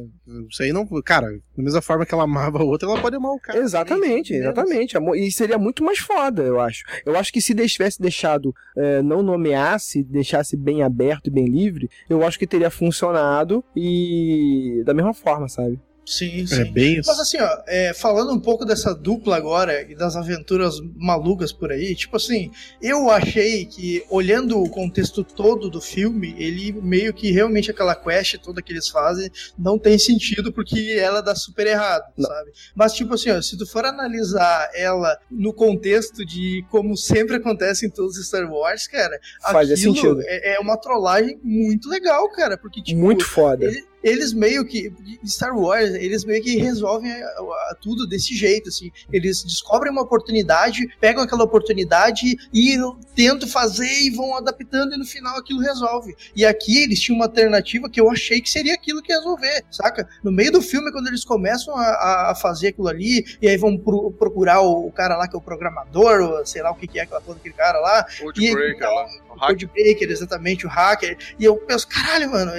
[0.48, 0.86] isso aí não.
[1.04, 1.26] Cara,
[1.56, 3.58] da mesma forma que ela amava a outra, ela pode amar o cara.
[3.58, 4.96] Exatamente, também, exatamente.
[4.96, 6.84] Amor, e seria muito mais foda, eu acho.
[7.04, 11.90] Eu acho que se tivesse deixado, é, não nomeasse, deixasse bem aberto e bem livre,
[12.08, 15.80] eu acho que teria funcionado e da mesma forma, sabe?
[16.06, 16.60] Sim, é sim.
[16.60, 17.10] É bem isso.
[17.10, 21.72] Mas assim, ó, é, falando um pouco dessa dupla agora e das aventuras malucas por
[21.72, 22.50] aí, tipo assim,
[22.80, 28.38] eu achei que, olhando o contexto todo do filme, ele meio que realmente aquela quest
[28.38, 32.28] toda que eles fazem não tem sentido porque ela dá super errado, não.
[32.28, 32.52] sabe?
[32.74, 37.86] Mas, tipo assim, ó, se tu for analisar ela no contexto de como sempre acontece
[37.86, 40.20] em todos os Star Wars, cara, Faz sentido.
[40.24, 43.00] É, é uma trollagem muito legal, cara, porque, tipo.
[43.00, 43.64] Muito foda.
[43.64, 44.92] Ele, eles meio que.
[45.26, 48.92] Star Wars, eles meio que resolvem a, a, tudo desse jeito, assim.
[49.12, 52.78] Eles descobrem uma oportunidade, pegam aquela oportunidade e
[53.16, 56.14] tentam fazer e vão adaptando e no final aquilo resolve.
[56.36, 59.64] E aqui eles tinham uma alternativa que eu achei que seria aquilo que ia resolver,
[59.72, 60.08] saca?
[60.22, 63.76] No meio do filme, quando eles começam a, a fazer aquilo ali, e aí vão
[63.76, 66.86] pro, procurar o, o, cara lá que é o programador, ou sei lá o que,
[66.86, 68.06] que é aquela coisa daquele cara lá.
[68.20, 69.06] Code Breaker lá.
[69.34, 71.18] O Code Breaker, exatamente, o hacker.
[71.38, 72.52] E eu penso, caralho, mano,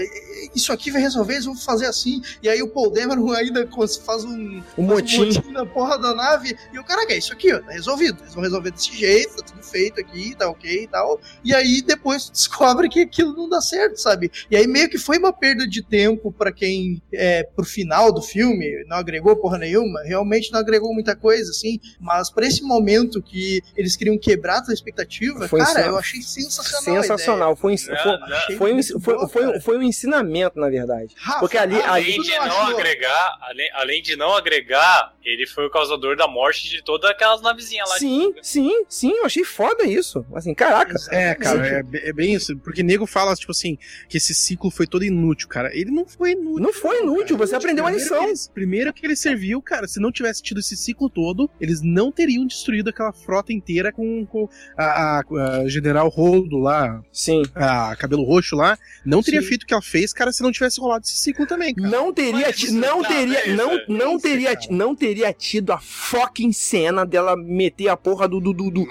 [0.54, 2.22] isso aqui vai resolver eles vão fazer assim.
[2.42, 3.68] E aí o Paul Dameron ainda
[4.06, 5.22] faz um, um motim.
[5.22, 6.58] Um motim na porra da nave.
[6.74, 8.22] E o cara, é isso aqui, ó, tá resolvido.
[8.22, 11.20] Eles vão resolver desse jeito, tá tudo feito aqui, tá ok e tal.
[11.44, 14.32] E aí depois descobre que aquilo não dá certo, sabe?
[14.50, 18.22] E aí meio que foi uma perda de tempo para quem, é, pro final do
[18.22, 20.02] filme, não agregou porra nenhuma.
[20.04, 21.80] Realmente não agregou muita coisa, assim.
[22.00, 27.02] Mas para esse momento que eles queriam quebrar a expectativa, foi cara, eu achei sensacional.
[27.02, 27.56] Sensacional.
[27.56, 27.76] Foi,
[29.30, 31.16] foi, foi um ensinamento, na verdade.
[31.40, 31.82] Porque ali.
[31.82, 32.24] Além ali...
[32.24, 36.82] de não agregar, além, além de não agregar, ele foi o causador da morte de
[36.82, 37.98] todas aquelas navezinhas lá.
[37.98, 38.48] Sim, de...
[38.48, 40.26] sim, sim, eu achei foda isso.
[40.34, 40.96] Assim, caraca.
[41.12, 42.58] É, cara, é, é, bem isso.
[42.60, 45.70] Porque nego fala, tipo assim, que esse ciclo foi todo inútil, cara.
[45.74, 46.64] Ele não foi inútil.
[46.64, 47.48] Não foi inútil, cara.
[47.48, 48.24] você aprendeu uma lição.
[48.24, 51.82] Que ele, primeiro que ele serviu, cara, se não tivesse tido esse ciclo todo, eles
[51.82, 57.02] não teriam destruído aquela frota inteira com, com a, a, a General Roldo lá.
[57.12, 57.44] Sim.
[57.56, 58.78] A cabelo roxo lá.
[59.06, 59.48] Não teria sim.
[59.48, 61.90] feito o que ela fez, cara, se não tivesse rolado esse ciclo também, cara.
[61.90, 67.88] Não teria, não teria, não, não teria, não teria tido a fucking cena dela meter
[67.88, 68.86] a porra do do do do,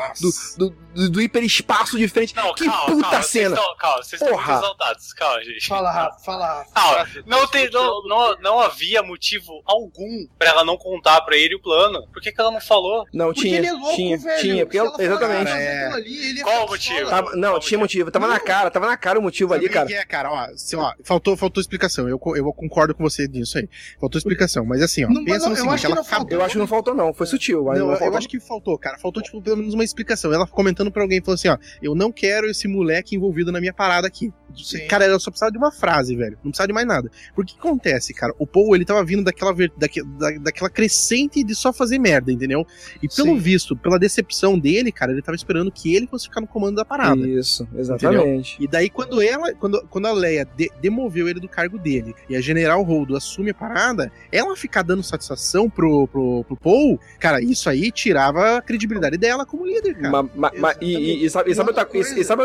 [0.57, 2.35] do, do, do hiperespaço de frente.
[2.35, 3.57] Não, que calma, puta calma, cena.
[3.57, 5.13] Vocês calma, vocês estão muito exaltados.
[5.13, 5.67] Calma, gente.
[5.69, 6.67] Fala, Rafa, fala.
[6.75, 11.55] Calma, não, tem, não, não, não havia motivo algum pra ela não contar pra ele
[11.55, 12.07] o plano.
[12.13, 13.05] Por que, que ela não falou?
[13.13, 13.59] Não, porque tinha.
[13.59, 14.41] ele é louco, tinha, velho.
[14.41, 15.51] Tinha, porque ela, exatamente.
[15.51, 15.87] É...
[15.93, 17.11] Ali, Qual o motivo?
[17.11, 18.11] Tava, não, Qual tinha motivo.
[18.11, 19.93] Tava na cara, tava na cara o motivo ali, cara.
[19.93, 22.06] É, cara, ó, assim, ó, faltou, faltou explicação.
[22.09, 23.69] Eu, eu concordo com você nisso aí.
[24.01, 24.65] Faltou explicação.
[24.65, 27.13] Mas assim, ó, não, pensa não, no seguinte, ela Eu acho que não faltou, não.
[27.13, 27.65] Foi sutil.
[27.65, 28.99] Não, não eu acho que faltou, cara.
[28.99, 30.33] Faltou, tipo, pelo menos uma explicação.
[30.33, 33.73] Ela comentando pra alguém, falou assim, ó, eu não quero esse moleque envolvido na minha
[33.73, 34.33] parada aqui.
[34.55, 34.87] Sim.
[34.87, 36.37] Cara, ela só precisava de uma frase, velho.
[36.37, 37.11] Não precisava de mais nada.
[37.35, 38.35] Porque que acontece, cara?
[38.39, 42.67] O Paul, ele tava vindo daquela, daque, da, daquela crescente de só fazer merda, entendeu?
[43.03, 43.39] E pelo Sim.
[43.39, 46.85] visto, pela decepção dele, cara, ele tava esperando que ele fosse ficar no comando da
[46.85, 47.27] parada.
[47.27, 48.55] Isso, exatamente.
[48.55, 48.57] Entendeu?
[48.61, 51.96] E daí, quando ela, quando, quando a Leia de, demoveu ele do cargo dele
[52.29, 57.01] e a General Holdo assume a parada, ela ficar dando satisfação pro, pro, pro Paul,
[57.19, 60.11] cara, isso aí tirava a credibilidade dela como líder, cara.
[60.11, 62.43] Ma, ma, ma, e, e, sabe, e sabe, outra, e, sabe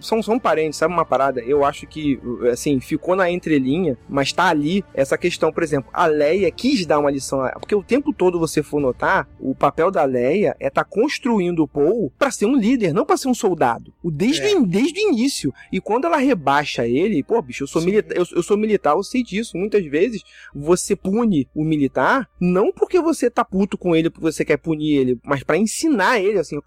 [0.00, 1.40] são, são parentes, sabe uma parada?
[1.40, 2.20] Eu acho que,
[2.50, 6.98] assim, ficou na entrelinha, mas tá ali essa questão, por exemplo, a Leia quis dar
[6.98, 10.84] uma lição, porque o tempo todo você for notar, o papel da Leia é estar
[10.84, 13.92] tá construindo o Paul para ser um líder, não para ser um soldado.
[14.02, 14.60] O desde, é.
[14.60, 15.54] desde o início.
[15.72, 19.02] E quando ela rebaixa ele, pô, bicho, eu sou militar, eu, eu sou militar, eu
[19.02, 19.56] sei disso.
[19.56, 20.22] Muitas vezes
[20.54, 24.96] você pune o militar não porque você tá puto com ele, porque você quer punir
[24.96, 26.58] ele, mas para ensinar ele, assim,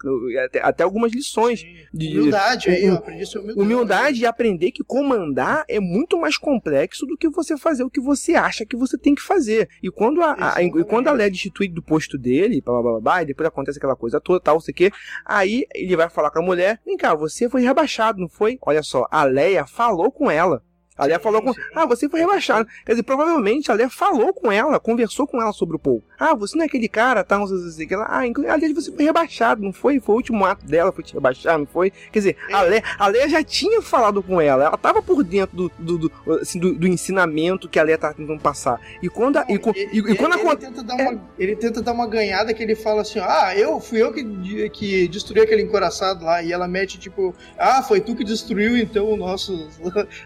[0.44, 2.70] até, até algumas lições de humildade.
[2.70, 3.60] Aí, eu aprendi humildade.
[3.60, 8.00] Humildade e aprender que comandar é muito mais complexo do que você fazer o que
[8.00, 9.68] você acha que você tem que fazer.
[9.82, 12.92] E quando a, a e quando a Lé é destituída do posto dele, blá, blá,
[12.92, 14.90] blá, blá, e depois acontece aquela coisa toda, tal, sei que,
[15.24, 18.58] aí ele vai falar com a mulher, vem cá, você foi rebaixado, não foi?
[18.62, 20.62] Olha só, a Leia falou com ela
[20.96, 21.52] A Leia falou com.
[21.74, 22.68] Ah, você foi rebaixado.
[22.86, 26.04] Quer dizer, provavelmente a Leia falou com ela, conversou com ela sobre o Paul.
[26.18, 27.42] Ah, você não é aquele cara, tá?
[27.42, 29.98] Assim, que ela, ah, aliás, você foi rebaixado, não foi?
[29.98, 31.90] Foi o último ato dela, foi te rebaixar, não foi?
[31.90, 35.56] Quer dizer, a Leia, a Leia já tinha falado com ela, ela tava por dentro
[35.56, 38.80] do, do, do, assim, do, do ensinamento que a Leia tava tentando passar.
[39.02, 39.38] E quando.
[39.38, 41.08] A, e, e, e, quando ele, a, tenta dar é...
[41.08, 44.70] uma, ele tenta dar uma ganhada que ele fala assim: ah, eu fui eu que,
[44.70, 46.40] que destruí aquele encoraçado lá.
[46.40, 49.80] E ela mete tipo: ah, foi tu que destruiu então nossos,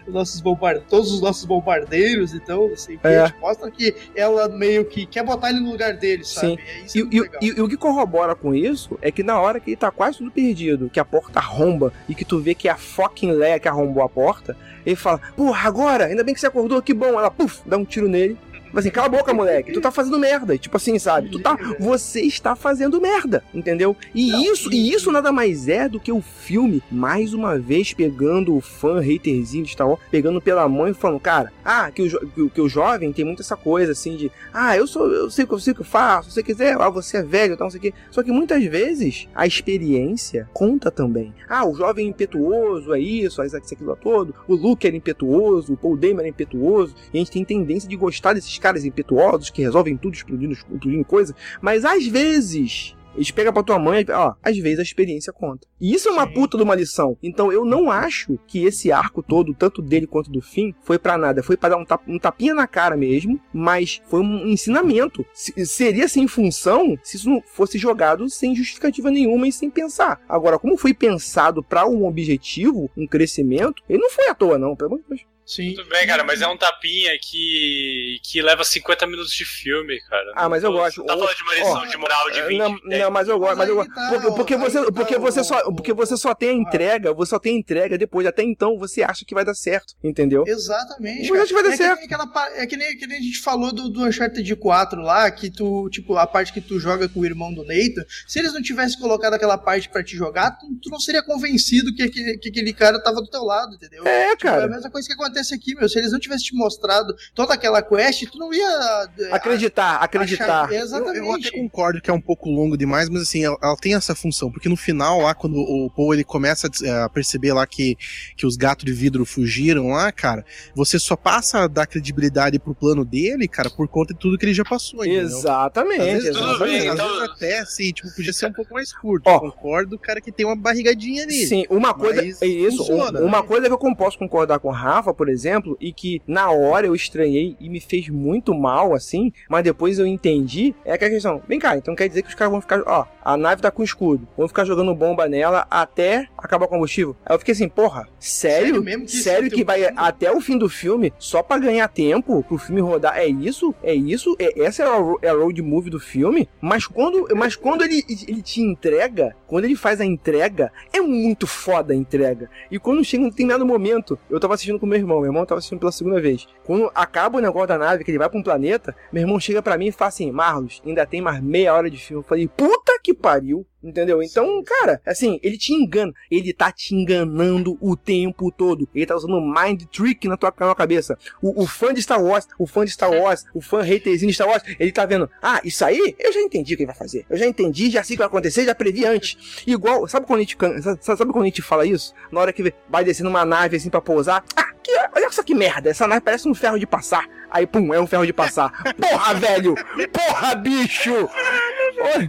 [0.07, 0.39] nossos
[0.87, 3.31] todos os nossos bombardeiros, então, assim, é.
[3.39, 6.59] mostra que ela meio que quer botar ele no lugar dele, sabe?
[6.85, 7.07] Sim.
[7.11, 9.71] É e, é e, e, o que corrobora com isso é que na hora que
[9.71, 12.71] ele tá quase tudo perdido, que a porta arromba e que tu vê que é
[12.71, 14.55] a fucking Leia que arrombou a porta,
[14.85, 17.19] ele fala: Porra, agora, ainda bem que você acordou, que bom.
[17.19, 18.37] Ela, puf, dá um tiro nele
[18.69, 19.71] Tipo assim, cala a boca, moleque.
[19.71, 20.57] Tu tá fazendo merda.
[20.57, 21.29] Tipo assim, sabe?
[21.29, 21.57] Tu tá.
[21.79, 23.43] Você está fazendo merda.
[23.53, 23.95] Entendeu?
[24.13, 27.93] E não, isso, e isso nada mais é do que o filme, mais uma vez,
[27.93, 32.03] pegando o fã haterzinho de Star Wars, pegando pela mão e falando, cara, ah, que
[32.03, 34.31] o, que, que o jovem tem muito essa coisa assim de.
[34.53, 35.09] Ah, eu sou.
[35.11, 37.57] Eu sei, eu sei o que eu faço, se você quiser, ah, você é velho,
[37.57, 37.93] tal, não sei o quê.
[38.11, 41.33] Só que muitas vezes a experiência conta também.
[41.47, 44.35] Ah, o jovem impetuoso é isso, é isso aquilo todo.
[44.47, 46.95] O Luke era impetuoso, o Paul Dameron era impetuoso.
[47.13, 51.05] E a gente tem tendência de gostar desses caras impetuosos que resolvem tudo explodindo, explodindo
[51.05, 55.33] coisa, mas às vezes eles pegam pra tua mãe e ó, às vezes a experiência
[55.33, 55.67] conta.
[55.79, 57.17] E isso é uma puta de uma lição.
[57.21, 61.17] Então eu não acho que esse arco todo, tanto dele quanto do fim, foi para
[61.17, 61.43] nada.
[61.43, 65.25] Foi para dar um, tap, um, tapinha na cara mesmo, mas foi um ensinamento.
[65.33, 70.21] Se, seria sem função se isso não fosse jogado sem justificativa nenhuma e sem pensar.
[70.27, 74.75] Agora, como foi pensado para um objetivo, um crescimento, ele não foi à toa, não,
[74.75, 75.38] pelo amor de Deus.
[75.49, 75.73] Sim.
[75.73, 80.31] Tudo bem, cara, mas é um tapinha que, que leva 50 minutos de filme, cara.
[80.35, 81.03] Ah, mas eu gosto.
[81.03, 83.57] Tá falando de uma lição oh, de moral de 20 Não, não mas eu gosto,
[83.57, 83.91] mas eu gosto.
[83.91, 87.55] Porque, porque, você, porque, você só, porque você só tem a entrega, você só tem
[87.55, 88.27] a entrega depois.
[88.27, 90.43] Até então você acha que vai dar certo, entendeu?
[90.45, 91.27] Exatamente.
[91.27, 91.99] Você acha que vai dar é certo.
[91.99, 95.31] Que aquela, é que nem, que nem a gente falou do, do Uncharted 4 lá,
[95.31, 98.53] que tu, tipo, a parte que tu joga com o irmão do Nathan, se eles
[98.53, 102.37] não tivessem colocado aquela parte pra te jogar, tu, tu não seria convencido que, que,
[102.37, 104.05] que, aquele cara tava do teu lado, entendeu?
[104.05, 104.61] É, tipo, cara.
[104.61, 105.89] É a mesma coisa que acontece aqui, meu.
[105.89, 109.09] Se eles não não tivesse te mostrado toda aquela quest, tu não ia.
[109.17, 110.65] É, acreditar, acreditar.
[110.65, 110.73] Achar...
[110.73, 111.17] Exatamente.
[111.17, 113.95] Eu, eu, até concordo que é um pouco longo demais, mas assim, ela, ela, tem
[113.95, 117.65] essa função, porque no final, lá, quando o Paul ele começa a, a perceber lá
[117.65, 117.97] que,
[118.35, 122.75] que os gatos de vidro fugiram lá, cara, você só passa a dar credibilidade pro
[122.75, 125.05] plano dele, cara, por conta de tudo que ele já passou.
[125.05, 125.25] Entendeu?
[125.25, 126.01] Exatamente.
[126.01, 126.63] Às vezes, exatamente.
[126.63, 127.23] Às vezes, então...
[127.23, 129.27] até, assim, tipo, podia ser um pouco mais curto.
[129.27, 131.47] Ó, concordo, cara, que tem uma barrigadinha ali.
[131.47, 132.21] Sim, uma coisa.
[132.41, 133.47] É isso, funciona, uma né?
[133.47, 136.95] coisa que eu posso concordar com o Rafa, por exemplo, e que na hora eu
[136.95, 141.59] estranhei e me fez muito mal, assim, mas depois eu entendi, é aquela questão, vem
[141.59, 144.27] cá, então quer dizer que os caras vão ficar, ó, a nave tá com escudo,
[144.35, 147.15] vão ficar jogando bomba nela até acabar o combustível.
[147.25, 148.59] Aí eu fiquei assim, porra, sério?
[148.59, 152.43] Sério, mesmo que, sério que vai até o fim do filme só para ganhar tempo
[152.43, 153.17] pro filme rodar?
[153.17, 153.73] É isso?
[153.83, 154.35] É isso?
[154.39, 156.49] É, essa é a, é a road movie do filme?
[156.61, 161.47] Mas quando, mas quando ele, ele te entrega, quando ele faz a entrega, é muito
[161.47, 162.49] foda a entrega.
[162.71, 165.59] E quando chega um determinado momento, eu tava assistindo com meu irmão, meu irmão tava
[165.59, 166.47] assistindo pela segunda vez.
[166.63, 169.61] Quando acaba o negócio da nave, que ele vai pra um planeta, meu irmão chega
[169.61, 172.23] para mim e fala assim: Marlos, ainda tem mais meia hora de filme.
[172.23, 173.65] Eu falei, puta que pariu.
[173.81, 174.21] Entendeu?
[174.21, 176.13] Então, cara, assim, ele te engana.
[176.29, 178.87] Ele tá te enganando o tempo todo.
[178.93, 181.17] Ele tá usando mind trick na tua, na tua cabeça.
[181.41, 184.33] O, o, fã de Star Wars, o fã de Star Wars, o fã haterzinho de
[184.33, 186.95] Star Wars, ele tá vendo, ah, isso aí eu já entendi o que ele vai
[186.95, 187.25] fazer.
[187.29, 189.63] Eu já entendi, já sei o que vai acontecer, já previ antes.
[189.65, 190.57] Igual, sabe quando a gente,
[191.01, 192.13] sabe quando a gente fala isso?
[192.31, 195.55] Na hora que vai descendo uma nave assim pra pousar, ah, que, olha só que
[195.55, 197.25] merda, essa nave parece um ferro de passar.
[197.49, 198.71] Aí, pum, é um ferro de passar.
[198.99, 199.73] Porra, velho!
[200.11, 201.29] Porra, bicho!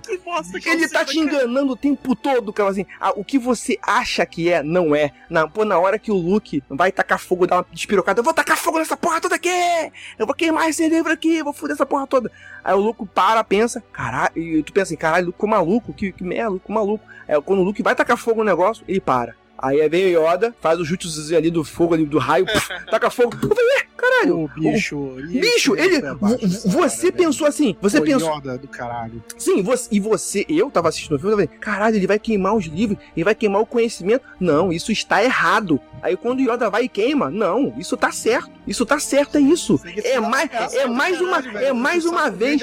[0.01, 2.71] Que que Ele tá te enganando o tempo todo, cara.
[2.71, 5.13] Assim, ah, o que você acha que é, não é.
[5.29, 8.35] Na, pô, na hora que o Luke vai tacar fogo, dar uma despirocada, eu vou
[8.35, 9.49] tacar fogo nessa porra toda aqui!
[10.19, 12.31] Eu vou queimar esse livro aqui, vou foder essa porra toda.
[12.63, 16.13] Aí o Luke para, pensa, caralho, e tu pensa assim, caralho, Luke ficou maluco, que,
[16.13, 17.05] que merda, Luke maluco.
[17.27, 19.40] Aí quando o Luke vai tacar fogo no negócio, ele para.
[19.63, 23.11] Aí vem o Yoda, faz o jutsu ali do fogo, ali do raio, puf, taca
[23.11, 23.37] fogo.
[23.43, 24.45] Eu falei, ué, caralho.
[24.45, 24.97] O bicho.
[24.97, 25.97] O, bicho, ele.
[25.97, 26.15] É
[26.67, 27.77] você cara, pensou assim.
[27.81, 28.37] Você o pensou.
[28.37, 29.23] Yoda do caralho.
[29.37, 32.55] Sim, você, e você, eu tava assistindo o filme, eu falei, caralho, ele vai queimar
[32.55, 34.25] os livros, ele vai queimar o conhecimento.
[34.39, 35.81] Não, isso está errado.
[36.03, 38.51] Aí quando o Yoda vai e queima, não, isso tá certo.
[38.67, 39.81] Isso tá certo, é isso.
[40.05, 42.63] É mais, é mais uma, é mais uma vez.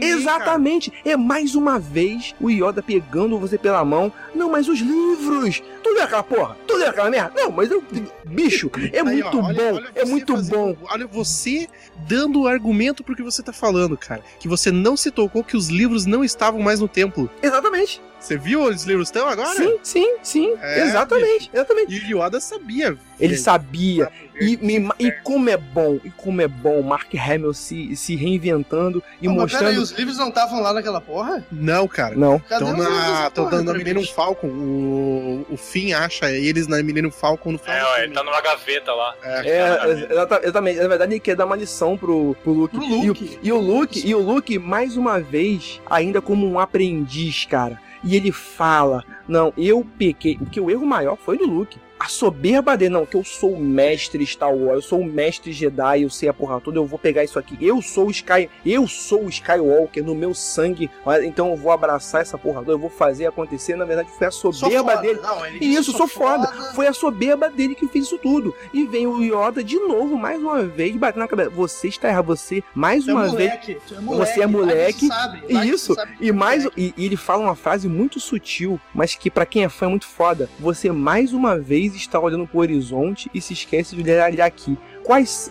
[0.00, 4.12] Exatamente, é mais uma vez o Yoda pegando você pela mão.
[4.34, 7.32] Não, mas os livros, tudo é aquela porra, tudo é aquela merda.
[7.34, 7.82] Não, mas eu,
[8.24, 10.76] bicho, é muito bom, é muito bom.
[10.90, 11.68] Olha você
[12.08, 14.22] dando o argumento pro que você tá falando, cara.
[14.38, 17.30] Que você não se tocou que os livros não estavam mais no templo.
[17.42, 18.00] Exatamente.
[18.20, 19.56] Você viu os livros estão agora?
[19.56, 20.54] Sim, sim, sim.
[20.60, 21.50] É, exatamente, bicho.
[21.54, 21.94] exatamente.
[21.94, 22.96] E o Yoda sabia.
[23.18, 24.10] Ele sabia.
[24.40, 29.02] E, me, e como é bom, e como é bom Mark Hamill se, se reinventando
[29.20, 29.64] e oh, mostrando.
[29.64, 31.44] Mas peraí, os livros não estavam lá naquela porra?
[31.52, 32.16] Não, cara.
[32.16, 32.36] Não.
[32.36, 34.48] Estão na, tão na Millennium Falcon.
[34.48, 39.14] O, o Finn acha eles na Millennium Falcon no É, ele tá numa gaveta lá.
[39.22, 40.80] É, é exatamente.
[40.80, 42.76] Na verdade, ele quer dar uma lição pro, pro Luke.
[42.76, 43.24] Pro Luke.
[43.24, 47.44] E, o, e o Luke, e o Luke, mais uma vez, ainda como um aprendiz,
[47.44, 47.78] cara.
[48.02, 50.36] E ele fala: Não, eu pequei.
[50.36, 53.60] Porque o erro maior foi do Luke a soberba dele, não, que eu sou o
[53.60, 56.98] mestre Star Wars, eu sou o mestre Jedi, eu sei a porra toda, eu vou
[56.98, 57.58] pegar isso aqui.
[57.60, 60.90] Eu sou o Sky, eu sou o Skywalker no meu sangue,
[61.22, 63.76] então eu vou abraçar essa porra toda, eu vou fazer acontecer.
[63.76, 65.20] Na verdade, foi a soberba dele.
[65.20, 66.46] Não, e isso, sou foda.
[66.46, 66.72] foda.
[66.72, 68.54] Foi a soberba dele que fez isso tudo.
[68.72, 71.50] E vem o Yoda de novo, mais uma vez, batendo na cabeça.
[71.50, 73.50] Você está errado, você, mais uma é vez.
[73.50, 75.06] É moleque, você é moleque.
[75.06, 75.94] Sabe, isso.
[76.18, 76.64] E mais.
[76.78, 79.88] E, e ele fala uma frase muito sutil, mas que para quem é fã é
[79.90, 80.48] muito foda.
[80.58, 84.76] Você mais uma vez está olhando para o horizonte e se esquece de olhar aqui.
[85.02, 85.50] Quais,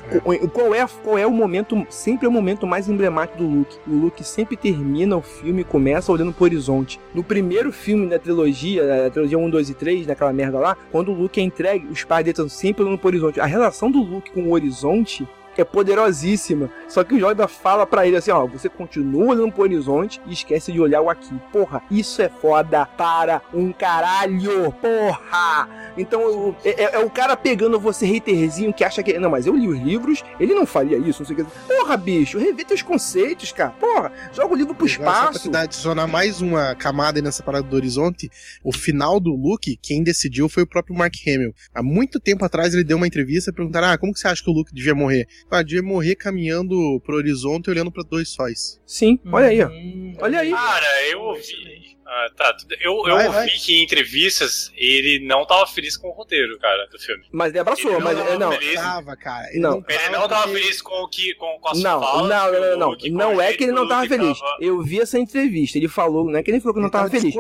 [0.53, 3.77] qual, é, qual é o momento, sempre é o momento mais emblemático do Luke?
[3.87, 6.99] O Luke sempre termina o filme e começa olhando para o horizonte.
[7.13, 11.11] No primeiro filme da trilogia, a trilogia 1, 2 e 3, naquela merda lá, quando
[11.11, 13.39] o Luke é entregue, os pais dele estão sempre olhando para o horizonte.
[13.39, 15.27] A relação do Luke com o horizonte
[15.61, 16.69] é poderosíssima.
[16.87, 20.33] Só que o Yoda fala para ele assim, ó, você continua olhando pro horizonte e
[20.33, 21.33] esquece de olhar o aqui.
[21.51, 25.78] Porra, isso é foda para um caralho, porra!
[25.99, 29.55] Então é, é, é o cara pegando você haterzinho que acha que, não, mas eu
[29.55, 31.51] li os livros, ele não faria isso, não sei o que.
[31.67, 33.71] Porra, bicho, revê teus conceitos, cara.
[33.71, 35.39] Porra, joga o livro pro espaço.
[35.39, 38.29] Só pra adicionar mais uma camada nessa parada do horizonte,
[38.63, 41.53] o final do Luke, quem decidiu foi o próprio Mark Hamill.
[41.73, 44.43] Há muito tempo atrás ele deu uma entrevista e perguntaram, ah, como que você acha
[44.43, 45.27] que o Luke devia morrer?
[45.51, 48.79] Ah, devia morrer caminhando pro horizonte olhando para dois sóis.
[48.85, 49.67] Sim, olha aí, ó.
[49.67, 50.51] Hum, olha aí.
[50.51, 51.98] Cara, eu ouvi.
[52.11, 52.57] Ah, tá.
[52.81, 53.47] Eu, eu vai, vai.
[53.49, 57.23] que em entrevistas ele não tava feliz com o roteiro, cara, do filme.
[57.31, 59.47] Mas ele abraçou, ele mas não, não, não tava, cara.
[59.51, 60.59] Ele não, não ele não tava porque...
[60.59, 62.27] feliz com o que com, com as não, falas.
[62.27, 62.97] Não, não, não, não.
[63.11, 64.39] Não é que ele não tava feliz.
[64.39, 64.57] Tava...
[64.59, 67.09] Eu vi essa entrevista, ele falou, não é que ele falou que ele não tava,
[67.11, 67.35] feliz.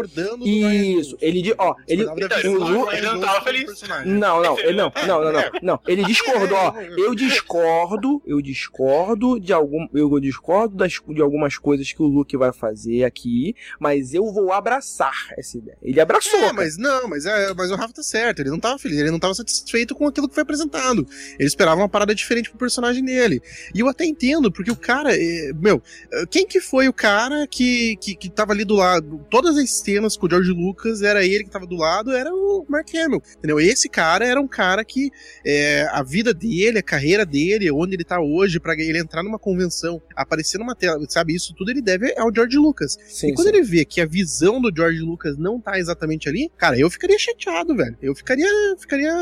[0.45, 3.81] Isso, ele ó, ele então, ele não tava feliz.
[4.05, 5.79] Não, não, ele não, não, não, não, não.
[5.87, 6.75] Ele discordou, ó.
[6.79, 12.37] Eu discordo, eu discordo de algum, eu discordo das, de algumas coisas que o Luke
[12.37, 15.77] vai fazer aqui, mas eu vou abraçar essa ideia.
[15.81, 16.39] Ele abraçou.
[16.39, 18.39] É, mas não, mas, é, mas o Rafa tá certo.
[18.41, 21.07] Ele não tava feliz, ele não tava satisfeito com aquilo que foi apresentado.
[21.37, 23.41] Ele esperava uma parada diferente pro personagem dele.
[23.73, 25.81] E eu até entendo, porque o cara, é, meu,
[26.29, 29.25] quem que foi o cara que, que, que tava ali do lado?
[29.29, 32.65] Todas as cenas com o George Lucas, era ele que tava do lado, era o
[32.67, 33.21] Mark Hamill.
[33.37, 33.59] Entendeu?
[33.59, 35.11] Esse cara era um cara que
[35.45, 39.39] é, a vida dele, a carreira dele, onde ele tá hoje, para ele entrar numa
[39.39, 41.35] convenção, aparecer numa tela, sabe?
[41.35, 42.97] Isso tudo ele deve ao George Lucas.
[43.07, 43.55] Sim, e quando sim.
[43.55, 47.19] ele vê que a visão do George Lucas não tá exatamente ali, cara, eu ficaria
[47.19, 47.97] chateado, velho.
[48.01, 49.13] Eu ficaria, ficaria,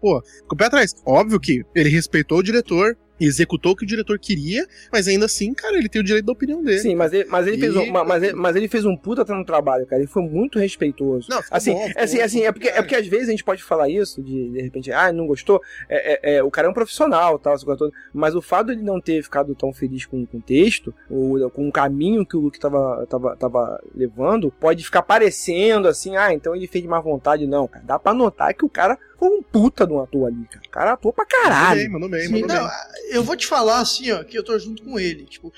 [0.00, 0.94] pô, com o pé atrás.
[1.06, 5.54] Óbvio que ele respeitou o diretor, executou o que o diretor queria, mas ainda assim,
[5.54, 6.78] cara, ele tem o direito da opinião dele.
[6.78, 7.60] Sim, mas ele, mas ele, e...
[7.60, 10.02] fez, um, mas ele, mas ele fez um puta no trabalho, cara.
[10.02, 11.28] Ele foi muito respeitoso.
[11.30, 13.44] Não, assim, bom, é assim, bom, assim, é porque, é porque às vezes a gente
[13.44, 15.60] pode falar isso, de, de repente, ah, não gostou.
[15.88, 18.82] É, é, é o cara é um profissional, tal, todo, mas o fato de ele
[18.82, 22.40] não ter ficado tão feliz com, com o texto, ou com o caminho que o
[22.40, 27.00] Luke tava, tava, tava levando, pode ficar parecendo assim, ah, então ele fez de má
[27.00, 27.46] vontade.
[27.46, 30.44] Não, cara, dá pra notar que o cara foi um puta de um ator ali,
[30.46, 30.64] cara.
[30.66, 31.90] O cara atuou pra caralho.
[31.90, 32.76] Mandou bem, mandou bem, mandou bem.
[33.10, 35.24] Eu vou te falar assim, ó, que eu tô junto com ele.
[35.24, 35.52] Tipo,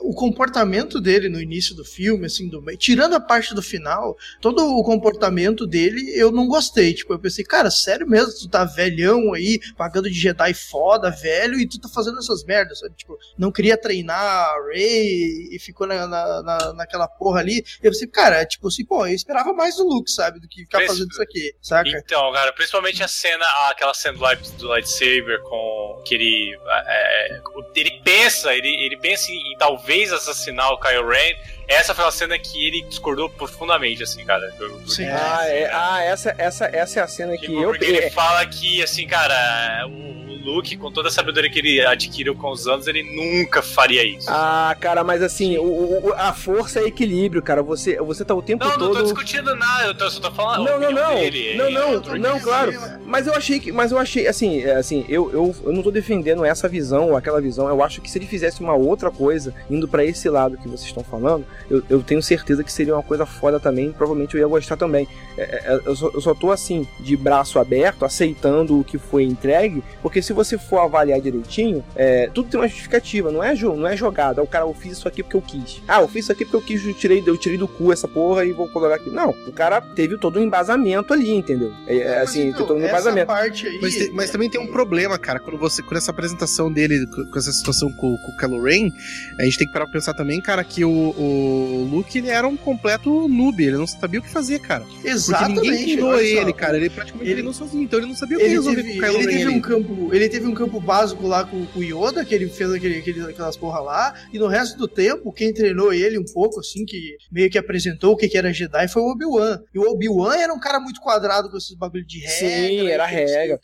[0.00, 4.16] o comportamento dele no início do filme, assim, do meio, tirando a parte do final,
[4.40, 6.94] todo o comportamento dele eu não gostei.
[6.94, 11.58] Tipo, eu pensei, cara, sério mesmo, tu tá velhão aí, pagando de Jedi foda, velho,
[11.58, 12.94] e tu tá fazendo essas merdas, sabe?
[12.96, 17.64] Tipo, não queria treinar a Rey e ficou na, na, na, naquela porra ali.
[17.82, 20.40] Eu pensei, cara, tipo assim, pô, eu esperava mais do Luke, sabe?
[20.40, 21.88] Do que ficar fazendo isso aqui, saca?
[21.88, 26.58] Então, cara, principalmente a cena, aquela cena do, do lightsaber com que ele.
[26.68, 27.40] É,
[27.74, 31.36] ele pensa, ele, ele pensa em, em, talvez assassinar o Kylo Ren.
[31.68, 34.52] Essa foi uma cena que ele discordou profundamente, assim, cara.
[34.86, 35.06] Sim.
[35.06, 37.70] Ah, é, ah, essa, essa, essa é a cena que tipo, eu.
[37.70, 42.36] Porque ele fala que, assim, cara, o Luke, com toda a sabedoria que ele adquiriu
[42.36, 44.28] com os anos, ele nunca faria isso.
[44.30, 47.62] Ah, cara, mas assim, o, o, a força é equilíbrio, cara.
[47.64, 48.80] Você, você tá o tempo não, todo.
[48.80, 50.64] Não, não tô discutindo nada, eu tô, só tô falando.
[50.64, 51.14] Não, não, não.
[51.16, 51.56] Dele.
[51.56, 52.72] Não, não, não, não claro.
[53.04, 53.72] Mas eu achei que.
[53.72, 57.16] Mas eu achei, assim, é, assim, eu, eu, eu não tô defendendo essa visão ou
[57.16, 57.68] aquela visão.
[57.68, 60.86] Eu acho que se ele fizesse uma outra coisa, indo para esse lado que vocês
[60.86, 63.92] estão falando, eu, eu tenho certeza que seria uma coisa foda também.
[63.92, 65.08] Provavelmente eu ia gostar também.
[65.36, 69.24] É, é, eu, só, eu só tô assim, de braço aberto, aceitando o que foi
[69.24, 73.86] entregue, porque se você for avaliar direitinho, é, tudo tem uma justificativa, não é, não
[73.86, 74.42] é jogada.
[74.42, 75.82] O cara, eu fiz isso aqui porque eu quis.
[75.86, 78.08] Ah, eu fiz isso aqui porque eu quis, eu tirei, eu tirei do cu essa
[78.08, 79.10] porra e vou colocar aqui.
[79.10, 81.72] Não, o cara teve todo um embasamento ali, entendeu?
[81.86, 83.32] É, é assim, então, tem todo um embasamento.
[83.32, 87.06] Aí, mas, tem, mas, também tem um problema, cara, quando você, com essa apresentação dele,
[87.06, 88.90] com essa situação com, com o Kylo Ren,
[89.38, 91.45] a gente tem que parar pra pensar também, cara, que o, o
[91.90, 94.84] Luke, ele era um completo noob, ele não sabia o que fazer, cara.
[95.04, 95.54] Exatamente.
[95.54, 98.40] Porque ninguém ensinou ele, cara, ele praticamente ele, treinou sozinho, então ele não sabia o
[98.40, 99.38] que resolver teve, com o Kylo ele Ren.
[99.38, 102.48] Teve um campo, ele teve um campo básico lá com, com o Yoda, que ele
[102.48, 106.24] fez aquele, aquele, aquelas porra lá, e no resto do tempo, quem treinou ele um
[106.24, 109.60] pouco, assim, que meio que apresentou o que, que era Jedi foi o Obi-Wan.
[109.74, 112.38] E o Obi-Wan era um cara muito quadrado com esses bagulho de regra.
[112.38, 113.60] Sim, era regra.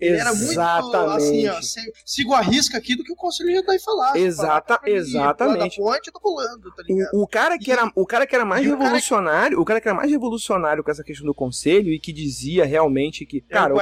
[0.00, 0.58] Ele Exatamente.
[0.58, 1.58] era muito assim, ó,
[2.04, 4.18] sigo a risca aqui do que o Conselho Jedi falava.
[4.18, 5.76] Exata, exatamente.
[5.76, 9.58] Ponte, tô pulando, tá o, o, cara que era, o cara que era mais revolucionário,
[9.58, 9.62] o cara...
[9.62, 13.24] o cara que era mais revolucionário com essa questão do conselho e que dizia realmente
[13.26, 13.74] que, cara,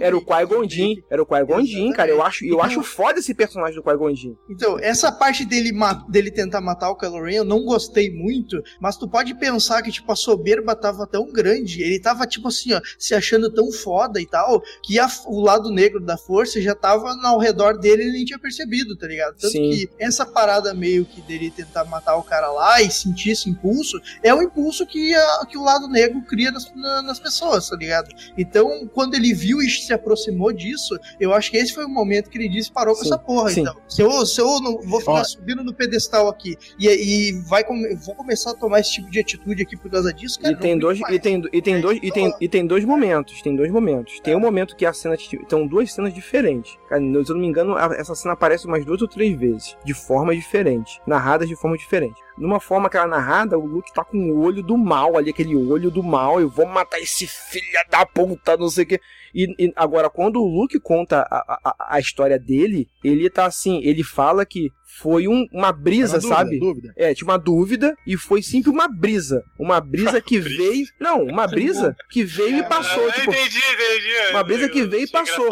[0.00, 3.18] era o Qui-Gon Jinn, era o Qui-Gon Jinn, cara, eu acho, eu então, acho foda
[3.18, 4.34] esse personagem do Qui-Gon Jinn.
[4.48, 5.72] Então, essa parte dele,
[6.08, 9.90] dele tentar matar o Kylo Ren, eu não gostei muito, mas tu pode pensar que,
[9.90, 14.20] tipo, a soberba tava tão grande, ele tava, tipo assim, ó, se achando tão foda
[14.20, 18.04] e tal, que a, o lado negro da força já tava ao redor dele e
[18.06, 19.36] ele nem tinha percebido, tá ligado?
[19.36, 19.70] Tanto Sim.
[19.70, 24.00] que essa parada meio que dele tentar matar o cara lá e sentir esse impulso,
[24.22, 27.76] é o impulso que, a, que o lado negro cria nas, na, nas pessoas, tá
[27.76, 28.08] ligado?
[28.36, 32.30] Então, quando ele viu e se aproximou disso, eu acho que esse foi o momento
[32.30, 33.00] que ele disse parou Sim.
[33.00, 33.60] com essa porra, Sim.
[33.62, 33.76] então.
[33.88, 37.64] Se eu, se eu não vou ficar subindo no pedestal aqui e, e vai
[38.04, 40.54] vou começar a tomar esse tipo de atitude aqui por causa disso, cara.
[40.54, 43.54] E tem dois, e tem, e tem dois, e tem, e tem dois momentos, tem
[43.54, 44.20] dois momentos.
[44.20, 46.76] Tem um momento que a cena, então duas cenas diferentes.
[46.88, 49.94] Cara, se eu não me engano, essa cena aparece umas duas ou três vezes, de
[49.94, 54.18] forma diferente, narradas de forma diferente numa forma que ela narrada, o Luke tá com
[54.30, 58.06] o olho do mal ali, aquele olho do mal, eu vou matar esse filho da
[58.06, 59.00] puta, não sei o que.
[59.34, 63.80] E, e, agora, quando o Luke conta a, a, a história dele, ele tá assim,
[63.82, 66.58] ele fala que foi um, uma brisa, uma dúvida, sabe?
[66.58, 66.92] Dúvida.
[66.96, 69.44] É, tinha uma dúvida e foi sempre uma brisa.
[69.58, 70.86] Uma brisa que veio.
[70.98, 73.12] Não, uma brisa que veio e passou.
[73.12, 74.30] tipo, entendi, entendi.
[74.30, 75.48] Uma brisa que veio e passou.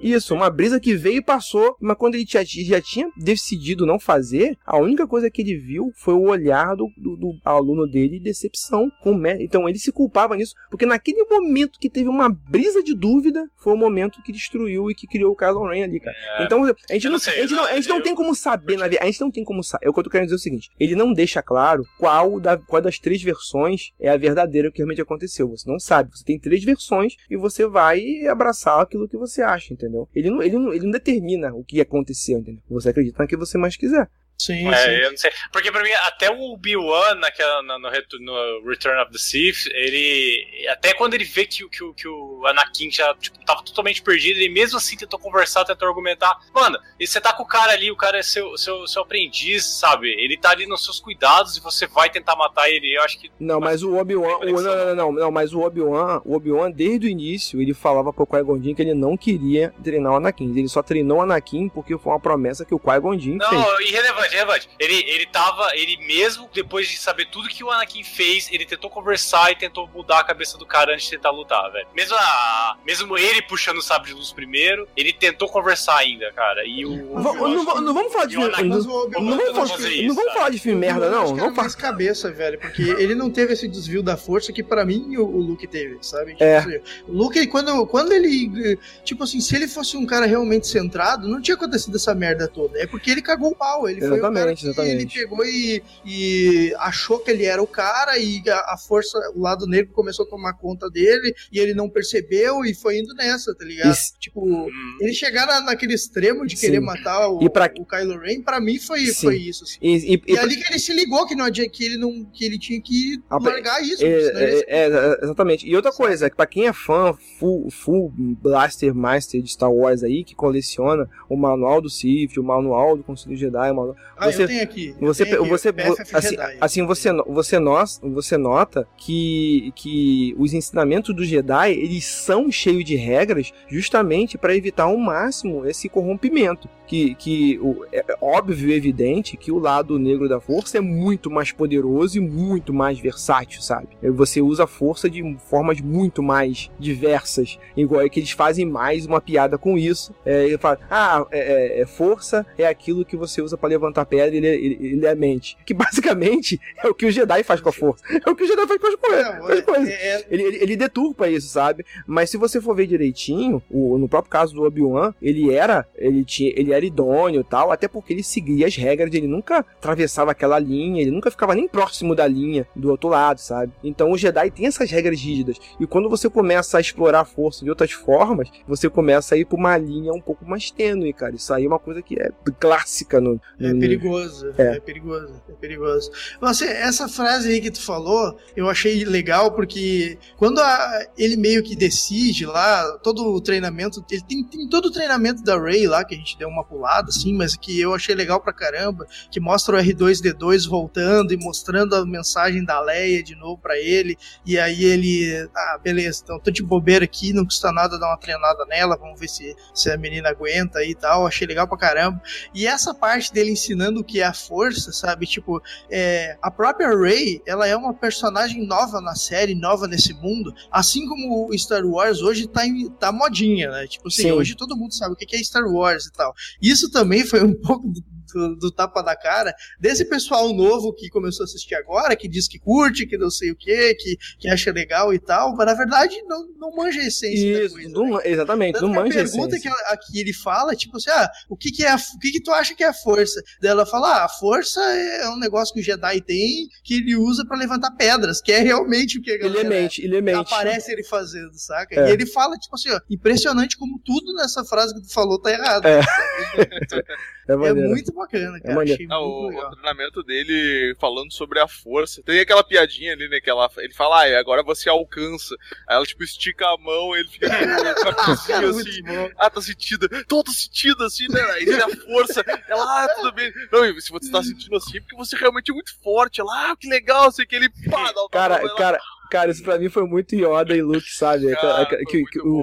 [0.00, 1.76] Isso, uma brisa que veio e passou.
[1.80, 5.92] Mas quando ele já, já tinha decidido não fazer, a única coisa que ele viu
[5.94, 10.36] foi o olhar do, do, do aluno dele de decepção com Então ele se culpava
[10.36, 14.90] nisso, porque naquele momento que teve uma brisa de dúvida, foi o momento que destruiu
[14.90, 16.16] e que criou o Kylo Ren ali, cara.
[16.38, 16.44] É.
[16.44, 18.76] Então a gente não, sei, a gente não, a gente não tem como saber saber
[18.76, 19.86] na A gente não tem como saber.
[19.86, 22.40] É o que eu tô querendo dizer é o seguinte: ele não deixa claro qual,
[22.40, 25.48] da, qual das três versões é a verdadeira que realmente aconteceu.
[25.48, 26.10] Você não sabe.
[26.14, 30.08] Você tem três versões e você vai abraçar aquilo que você acha, entendeu?
[30.14, 32.62] Ele não, ele não, ele não determina o que aconteceu, entendeu?
[32.70, 34.08] Você acredita no que você mais quiser.
[34.36, 34.90] Sim, é, sim.
[34.90, 35.30] eu não sei.
[35.52, 40.66] Porque pra mim, até o Obi-Wan naquela, no, no, Return of the Sith, ele.
[40.68, 44.48] Até quando ele vê que, que, que o Anakin já tipo, tava totalmente perdido, ele
[44.48, 46.36] mesmo assim tentou conversar, tentou argumentar.
[46.52, 49.64] Mano, e você tá com o cara ali, o cara é seu, seu, seu aprendiz,
[49.64, 50.08] sabe?
[50.08, 52.92] Ele tá ali nos seus cuidados e você vai tentar matar ele.
[52.96, 53.30] Eu acho que.
[53.38, 54.40] Não, mas o Obi-Wan.
[54.40, 58.26] Não, não, não, não, mas o Obi-Wan, o Obi-Wan, desde o início, ele falava pro
[58.26, 60.50] Qui-Gon que ele não queria treinar o Anakin.
[60.56, 63.36] Ele só treinou o Anakin porque foi uma promessa que o Qui-Gon fez.
[63.36, 64.68] Não, irrelevante relevante, relevante.
[64.78, 68.90] Ele, ele tava, ele mesmo, depois de saber tudo que o Anakin fez, ele tentou
[68.90, 71.86] conversar e tentou mudar a cabeça do cara antes de tentar lutar, velho.
[71.94, 76.64] Mesmo, a, mesmo ele puxando o sabre de luz primeiro, ele tentou conversar ainda, cara.
[76.64, 77.20] E o.
[77.20, 78.50] Não, não, não vamos falar de filme.
[78.50, 81.34] Não, não, vamos falar, isso, não vamos falar de filme merda, não.
[81.34, 82.58] Não mais cabeça, velho.
[82.58, 85.98] Porque ele não teve esse desvio da força que para mim o, o Luke teve,
[86.00, 86.32] sabe?
[86.32, 86.58] Tipo, é.
[86.58, 88.78] Assim, o Luke, quando, quando ele.
[89.04, 92.78] Tipo assim, se ele fosse um cara realmente centrado, não tinha acontecido essa merda toda.
[92.78, 93.88] É porque ele cagou o pau.
[93.88, 95.18] Ele foi cara exatamente.
[95.18, 99.40] ele pegou e, e achou que ele era o cara e a, a, força, o
[99.40, 103.54] lado negro começou a tomar conta dele e ele não percebeu e foi indo nessa,
[103.54, 103.92] tá ligado?
[103.92, 104.14] Isso.
[104.18, 104.68] Tipo,
[105.00, 106.84] ele chegar na, naquele extremo de querer Sim.
[106.84, 107.70] matar o, pra...
[107.78, 109.64] o Kylo Ren, pra mim foi, foi isso.
[109.64, 109.78] Assim.
[109.80, 112.58] E, e, e, ali que ele se ligou que, não, que, ele, não, que ele
[112.58, 114.04] tinha que ah, largar isso.
[114.04, 115.66] É, é, é, exatamente.
[115.68, 120.02] E outra coisa, que pra quem é fã full, full Blaster Master de Star Wars
[120.02, 124.30] aí, que coleciona o manual do Sith, o manual do Conselho Jedi, o manual, ah,
[124.30, 124.94] você, tem aqui.
[125.00, 125.68] Você, tem aqui, você,
[126.12, 132.50] assim, assim, você, você, nós, você nota que, que os ensinamentos do Jedi eles são
[132.50, 138.70] cheios de regras justamente para evitar ao máximo esse corrompimento que, que o, é óbvio
[138.70, 142.98] e evidente que o lado negro da força é muito mais poderoso e muito mais
[142.98, 143.88] versátil, sabe?
[144.02, 149.06] Você usa a força de formas muito mais diversas, igual é que eles fazem mais
[149.06, 150.14] uma piada com isso.
[150.24, 153.93] É, ele fala, ah, é, é, é força é aquilo que você usa para levantar
[153.94, 155.56] levanta pedra e ele, ele, ele, é a mente.
[155.64, 158.04] Que basicamente é o que o Jedi faz com a força.
[158.24, 159.38] É o que o Jedi faz com as coisas.
[159.38, 159.88] Não, é, coisas.
[159.88, 160.26] É, é...
[160.30, 161.84] Ele, ele, ele, deturpa isso, sabe?
[162.06, 165.86] Mas se você for ver direitinho, o, no próprio caso do Obi-Wan, ele era.
[165.94, 169.58] Ele, tinha, ele era idôneo e tal, até porque ele seguia as regras, ele nunca
[169.58, 173.72] atravessava aquela linha, ele nunca ficava nem próximo da linha do outro lado, sabe?
[173.82, 175.56] Então o Jedi tem essas regras rígidas.
[175.78, 179.44] E quando você começa a explorar a força de outras formas, você começa a ir
[179.44, 181.34] pra uma linha um pouco mais tênue, cara.
[181.34, 183.40] Isso aí é uma coisa que é clássica no.
[183.58, 184.62] no é perigoso, é.
[184.62, 184.80] é.
[184.80, 186.10] perigoso, é perigoso.
[186.40, 191.62] Você, essa frase aí que tu falou, eu achei legal porque quando a, ele meio
[191.62, 196.04] que decide lá, todo o treinamento, ele tem, tem todo o treinamento da Ray lá,
[196.04, 199.40] que a gente deu uma pulada, assim, mas que eu achei legal pra caramba, que
[199.40, 204.58] mostra o R2D2 voltando e mostrando a mensagem da Leia de novo para ele, e
[204.58, 208.64] aí ele, ah, beleza, então tô de bobeira aqui, não custa nada dar uma treinada
[208.66, 212.20] nela, vamos ver se, se a menina aguenta e tal, achei legal pra caramba.
[212.54, 215.26] E essa parte dele ensinando o que é a força, sabe?
[215.26, 220.54] Tipo, é, a própria Rey, ela é uma personagem nova na série, nova nesse mundo,
[220.70, 223.86] assim como o Star Wars hoje tá, em, tá modinha, né?
[223.86, 224.32] Tipo assim, Sim.
[224.32, 226.34] hoje todo mundo sabe o que é Star Wars e tal.
[226.60, 227.92] Isso também foi um pouco
[228.34, 232.48] do, do, tapa da cara desse pessoal novo que começou a assistir agora, que diz
[232.48, 235.74] que curte, que não sei o que, que, que acha legal e tal, mas na
[235.74, 238.22] verdade não, não manja a essência Isso, coisa, não, né?
[238.24, 241.70] exatamente, Tanto não manja a pergunta que, que ele fala, tipo assim, ah, o que
[241.70, 243.42] que é, o que que tu acha que é a força?
[243.60, 247.16] Daí ela fala, ah, a força é um negócio que o Jedi tem, que ele
[247.16, 250.16] usa para levantar pedras, que é realmente o que a galera ele é mente, ele
[250.16, 250.52] é mente.
[250.52, 252.00] aparece ele fazendo, saca?
[252.00, 252.08] É.
[252.08, 255.50] E ele fala, tipo assim, ó, impressionante como tudo nessa frase que tu falou tá
[255.50, 255.86] errado.
[255.86, 256.00] É,
[257.48, 258.84] é, é muito bacana, é cara.
[258.90, 262.22] É o, o, treinamento dele falando sobre a força.
[262.22, 263.40] Tem aquela piadinha ali, né?
[263.40, 265.54] Que ela, ele fala, ah, agora você alcança.
[265.86, 269.02] Aí ela, tipo, estica a mão, ele fica com a cozinha assim.
[269.38, 270.08] Ah, tá sentindo.
[270.26, 271.40] Tô, tô sentindo assim, né?
[271.52, 272.42] Aí ele a força.
[272.68, 273.52] Ela, ah, tudo bem.
[273.70, 276.40] Não, se você tá sentindo assim, é porque você realmente é muito forte.
[276.40, 278.98] Ela, ah, que legal, sei que ele pá, dá Cara, cara.
[279.34, 281.50] Cara, isso pra mim foi muito Yoda e Luke, sabe?
[281.60, 282.62] Cara, que, que, que o,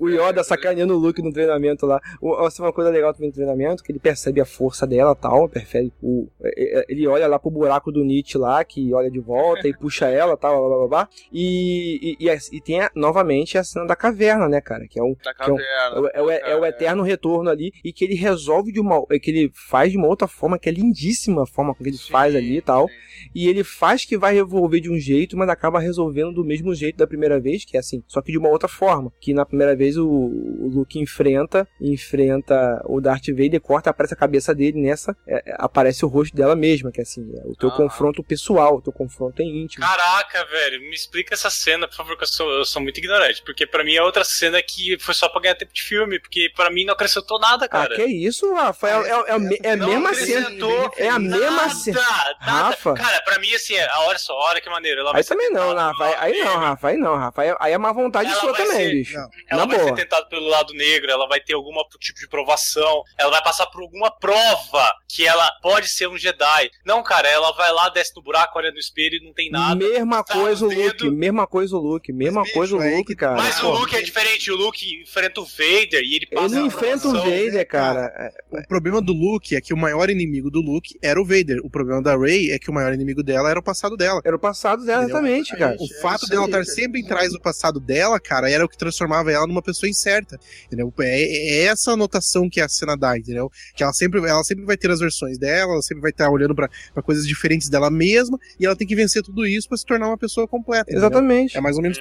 [0.00, 2.00] o, Yoda sacaneando o Luke no treinamento lá.
[2.44, 5.48] Essa é uma coisa legal também no treinamento, que ele percebe a força dela tal,
[5.48, 9.20] prefere o, é, é, ele olha lá pro buraco do Nietzsche lá, que olha de
[9.20, 11.08] volta e puxa ela tal, blá, blá, blá, blá.
[11.32, 14.88] E, e, e, e tem a, novamente a cena da caverna, né, cara?
[14.88, 17.72] Que é um, da caverna, é, um, é, o, é, é, o eterno retorno ali
[17.84, 19.06] e que ele resolve de uma.
[19.06, 22.10] que ele faz de uma outra forma, que é lindíssima a forma que ele sim,
[22.10, 22.88] faz ali e tal.
[22.88, 22.94] Sim.
[23.34, 26.96] E ele faz que vai revolver de um jeito, mas acaba resolvendo do mesmo jeito
[26.96, 29.12] da primeira vez, que é assim, só que de uma outra forma.
[29.20, 34.16] Que na primeira vez o, o Luke enfrenta, enfrenta o Darth Vader, corta, aparece a
[34.16, 37.68] cabeça dele, nessa é, aparece o rosto dela mesma, que é assim, é o teu
[37.68, 37.76] ah.
[37.76, 39.84] confronto pessoal, o teu confronto é íntimo.
[39.84, 43.42] Caraca, velho, me explica essa cena, por favor, que eu sou, eu sou muito ignorante,
[43.44, 46.50] porque para mim é outra cena que foi só pra ganhar tempo de filme, porque
[46.54, 47.94] para mim não acrescentou nada, ah, cara.
[47.94, 48.88] Ah, que isso, Rafa?
[48.88, 50.50] É, é, é, é a mesma cena.
[50.96, 52.00] É a mesma cena.
[52.40, 52.94] Rafa.
[52.94, 55.00] Cara, pra mim, assim, a hora só, hora que maneiro.
[55.00, 55.80] Ela Aí também não, né?
[55.80, 56.16] Rafa.
[56.20, 57.42] Aí não, Rafa, aí não, Rafa.
[57.58, 59.14] Aí é má vontade ela sua também, ser, bicho.
[59.14, 59.28] Não.
[59.50, 59.88] Ela Na vai boa.
[59.88, 63.66] ser tentada pelo lado negro, ela vai ter algum tipo de provação, ela vai passar
[63.66, 66.70] por alguma prova que ela pode ser um Jedi.
[66.84, 69.74] Não, cara, ela vai lá, desce no buraco, olha no espelho e não tem nada.
[69.74, 73.36] Mesma tá coisa o Luke, mesma coisa o Luke, mesma Mas, coisa o Luke, cara.
[73.36, 77.08] Mas o Luke é diferente, o Luke enfrenta o Vader e ele passa Ele enfrenta
[77.08, 78.32] o Vader, cara.
[78.50, 81.60] O problema do Luke é que o maior inimigo do Luke era o Vader.
[81.64, 84.20] O problema da Rey é que o maior inimigo dela era o passado dela.
[84.24, 85.20] Era o passado dela, Entendeu?
[85.20, 85.76] exatamente, cara.
[85.78, 89.30] O fato dela estar sempre em trás do passado dela, cara, era o que transformava
[89.30, 90.38] ela numa pessoa incerta.
[90.66, 90.92] Entendeu?
[91.00, 93.50] É, é essa anotação que a cena dá, entendeu?
[93.74, 96.54] Que ela sempre, ela sempre vai ter as versões dela, ela sempre vai estar olhando
[96.54, 96.68] para
[97.02, 100.18] coisas diferentes dela mesma, e ela tem que vencer tudo isso para se tornar uma
[100.18, 100.82] pessoa completa.
[100.82, 101.00] Entendeu?
[101.00, 101.56] Exatamente.
[101.56, 101.98] É mais ou menos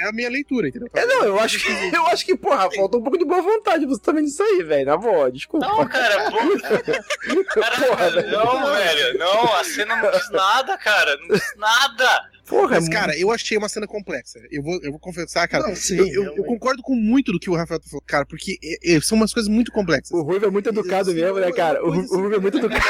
[0.00, 0.88] é a minha leitura, entendeu?
[0.94, 3.86] É, não, eu acho que, eu acho que, porra, falta um pouco de boa vontade
[3.86, 4.86] você também nisso aí, velho.
[4.86, 5.66] Na boa, desculpa.
[5.66, 6.46] Não, cara, porra.
[7.86, 9.18] porra, não, velho.
[9.18, 10.39] Não, a cena não diz nada,
[10.78, 11.16] cara.
[11.18, 12.30] Não diz nada.
[12.50, 14.40] Porra, Mas, cara, eu achei uma cena complexa.
[14.50, 15.68] Eu vou, eu vou confessar, cara.
[15.68, 18.58] Não, sim, eu, eu, eu, concordo com muito do que o Rafael falou, cara, porque
[18.60, 20.10] é, é, são umas coisas muito complexas.
[20.10, 21.80] O Ruivo é muito educado mesmo, né, cara?
[21.84, 22.84] O, o Ruivo é muito educado.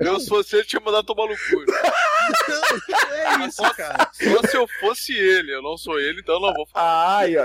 [0.00, 1.64] eu, se fosse ele, tinha mandado tomar no cu.
[2.48, 4.10] Não, é isso, cara.
[4.12, 7.18] Só se eu fosse ele, eu não sou ele, então eu não vou falar.
[7.18, 7.44] Ai, ó.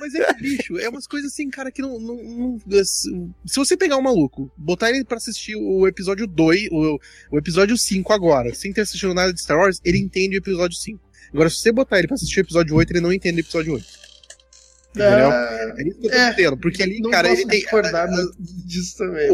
[0.00, 3.76] Mas é que, bicho, é umas coisas assim, cara, que não, não, não, Se você
[3.76, 6.98] pegar um maluco, botar ele pra assistir o episódio 2, o,
[7.32, 10.76] o episódio 5 agora, sem ter assistido nada de Star Wars, ele entende o episódio
[10.76, 11.00] 5.
[11.32, 13.74] Agora, se você botar ele pra assistir o episódio 8, ele não entende o episódio
[13.74, 14.07] 8.
[14.90, 15.30] Entendeu?
[15.30, 16.56] É, é isso que eu tô é, dizendo.
[16.56, 17.60] Porque ali, não cara, ele tem.
[17.60, 18.08] discordar
[18.38, 19.28] disso também.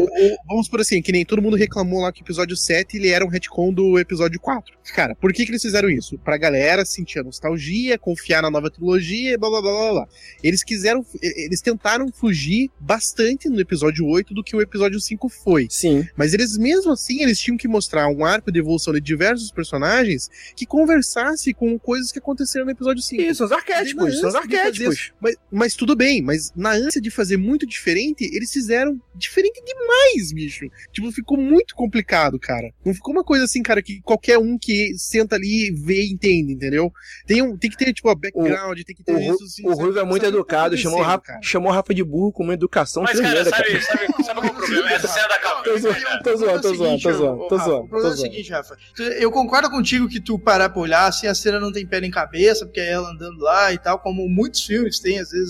[0.47, 3.25] Vamos por assim, que nem todo mundo reclamou lá que o episódio 7 ele era
[3.25, 4.75] um retcon do episódio 4.
[4.93, 6.17] Cara, por que, que eles fizeram isso?
[6.19, 10.07] Pra galera sentir a nostalgia, confiar na nova trilogia, blá blá blá blá blá.
[10.43, 11.05] Eles quiseram.
[11.21, 15.67] Eles tentaram fugir bastante no episódio 8 do que o episódio 5 foi.
[15.69, 16.07] Sim.
[16.15, 20.29] Mas eles, mesmo assim, eles tinham que mostrar um arco de evolução de diversos personagens
[20.55, 23.21] que conversasse com coisas que aconteceram no episódio 5.
[23.21, 25.13] Isso, os arquétipos, são os arquétipos.
[25.19, 30.33] Mas, mas tudo bem, mas na ânsia de fazer muito diferente, eles fizeram diferente demais,
[30.33, 30.65] bicho.
[30.91, 32.71] Tipo, ficou muito complicado, cara.
[32.85, 36.53] Não ficou uma coisa assim, cara, que qualquer um que senta ali vê e entende,
[36.53, 36.91] entendeu?
[37.25, 39.43] Tem, um, tem que ter, tipo, a background, o, tem que ter o, isso.
[39.43, 43.03] Assim, o Ruivo é muito educado, chamou, Rafa, chamou Rafa de burro com uma educação
[43.03, 44.91] Mas, cara, sabe, sabe, sabe qual é o problema?
[44.91, 45.55] Essa cena da calma.
[45.65, 47.47] Tô zoando, tô zoando, tô zoando, tô zoando.
[47.47, 47.85] Tô zoando.
[47.85, 48.77] O problema é o seguinte, Rafa.
[49.19, 52.11] Eu concordo contigo que tu parar pra olhar, assim, a cena não tem pé nem
[52.11, 55.44] cabeça, porque é ela andando lá e tal, como muitos filmes têm, às vezes,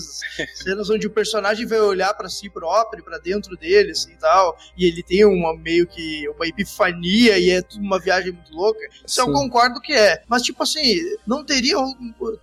[0.54, 4.56] cenas onde o personagem vai olhar para si próprio, para dentro dele, assim e tal,
[4.76, 8.80] e ele tem uma meio que uma epifania e é tudo uma viagem muito louca.
[9.06, 9.20] Isso Sim.
[9.22, 10.22] eu concordo que é.
[10.28, 11.76] Mas, tipo assim, não teria,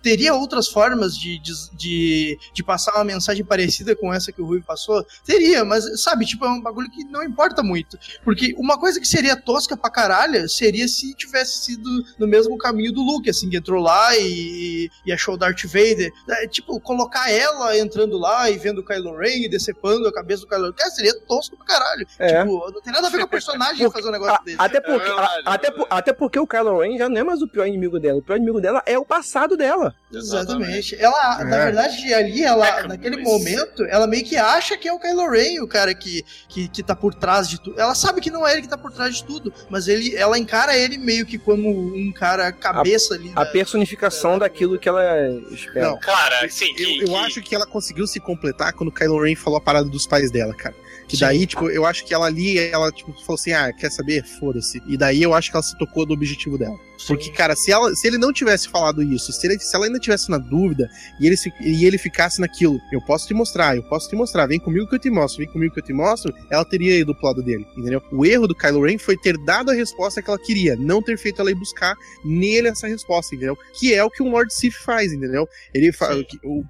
[0.02, 4.46] teria outras formas de, de, de, de passar uma mensagem parecida com essa que o
[4.46, 5.04] Rui passou?
[5.24, 7.98] Teria, mas, sabe, tipo, é um bagulho que não importa muito.
[8.24, 12.92] Porque uma coisa que seria tosca pra caralho seria se tivesse sido no mesmo caminho
[12.92, 16.12] do Luke, assim, que entrou lá e, e achou o Darth Vader.
[16.28, 17.43] É, tipo, colocar ela
[17.76, 20.90] entrando lá e vendo o Kylo Ren e decepando a cabeça do Kylo Ren, cara,
[20.90, 22.06] seria tosco pra caralho.
[22.18, 22.40] É.
[22.40, 24.56] Tipo, não tem nada a ver com o personagem porque, fazer um negócio a, desse.
[24.58, 27.48] Até porque, é a, até, até porque o Kylo Ren já não é mais o
[27.48, 28.18] pior inimigo dela.
[28.18, 29.94] O pior inimigo dela é o passado dela.
[30.12, 30.96] Exatamente.
[31.00, 31.44] Ela, é.
[31.44, 35.30] na verdade, ali, ela, é, naquele momento, ela meio que acha que é o Kylo
[35.30, 37.80] Ren o cara que, que, que tá por trás de tudo.
[37.80, 40.38] Ela sabe que não é ele que tá por trás de tudo, mas ele, ela
[40.38, 43.32] encara ele meio que como um cara cabeça a, ali.
[43.34, 45.02] A personificação daquilo que ela
[45.50, 45.88] espera.
[45.88, 46.70] Não, cara, sim.
[46.70, 47.23] Eu, que, eu que...
[47.24, 50.54] acho que ela conseguiu se completar quando Kylo Ren falou a parada dos pais dela,
[50.54, 50.74] cara.
[51.08, 54.24] Que daí, tipo, eu acho que ela ali, ela, tipo, falou assim: ah, quer saber?
[54.24, 54.82] Foda-se.
[54.86, 56.76] E daí eu acho que ela se tocou do objetivo dela.
[57.06, 59.98] Porque, cara, se, ela, se ele não tivesse falado isso, se, ele, se ela ainda
[59.98, 60.88] tivesse na dúvida
[61.20, 64.60] e ele, e ele ficasse naquilo, eu posso te mostrar, eu posso te mostrar, vem
[64.60, 67.26] comigo que eu te mostro, vem comigo que eu te mostro, ela teria ido pro
[67.26, 68.02] lado dele, entendeu?
[68.12, 71.18] O erro do Kylo Ren foi ter dado a resposta que ela queria, não ter
[71.18, 71.94] feito ela ir buscar
[72.24, 73.58] nele essa resposta, entendeu?
[73.74, 75.48] Que é o que um Lord Sith faz, entendeu?
[75.74, 76.14] Ele fa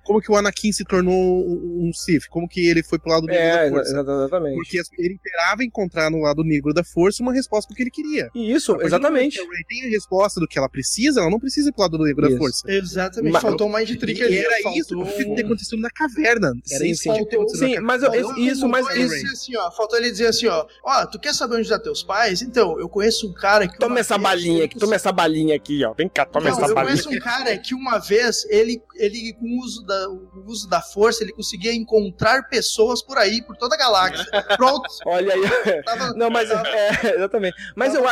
[0.02, 2.26] como que o Anakin se tornou um, Sith?
[2.28, 4.23] Como que ele foi pro lado negro é, da força?
[4.24, 4.56] Exatamente.
[4.56, 8.30] Porque ele esperava encontrar no lado negro da força uma resposta do que ele queria.
[8.34, 9.40] Isso, exatamente.
[9.40, 11.98] O Ray tem a resposta do que ela precisa, ela não precisa ir pro lado
[11.98, 12.32] negro isso.
[12.32, 12.70] da força.
[12.70, 13.32] Exatamente.
[13.32, 14.38] Mas, faltou mais de trick ali.
[14.38, 14.80] Era faltou...
[14.80, 16.52] isso que ter acontecido na caverna.
[16.70, 17.10] Era sim, isso sim.
[17.10, 19.26] acontecido Sim, mas eu, isso, mas isso.
[19.32, 22.42] Assim, ó, faltou ele dizer assim, ó, ó, tu quer saber onde estão teus pais?
[22.42, 25.92] Então, eu conheço um cara que Toma essa balinha aqui, toma essa balinha aqui, ó.
[25.94, 26.96] Vem cá, toma não, essa eu balinha.
[26.96, 30.68] Eu conheço um cara que uma vez ele ele com o uso da o uso
[30.68, 34.13] da força, ele conseguia encontrar pessoas por aí, por toda a galáxia.
[34.56, 34.88] Pronto.
[35.06, 35.82] Olha aí.
[35.82, 37.56] Tava, não, mas é, exatamente.
[37.74, 38.02] Mas eu,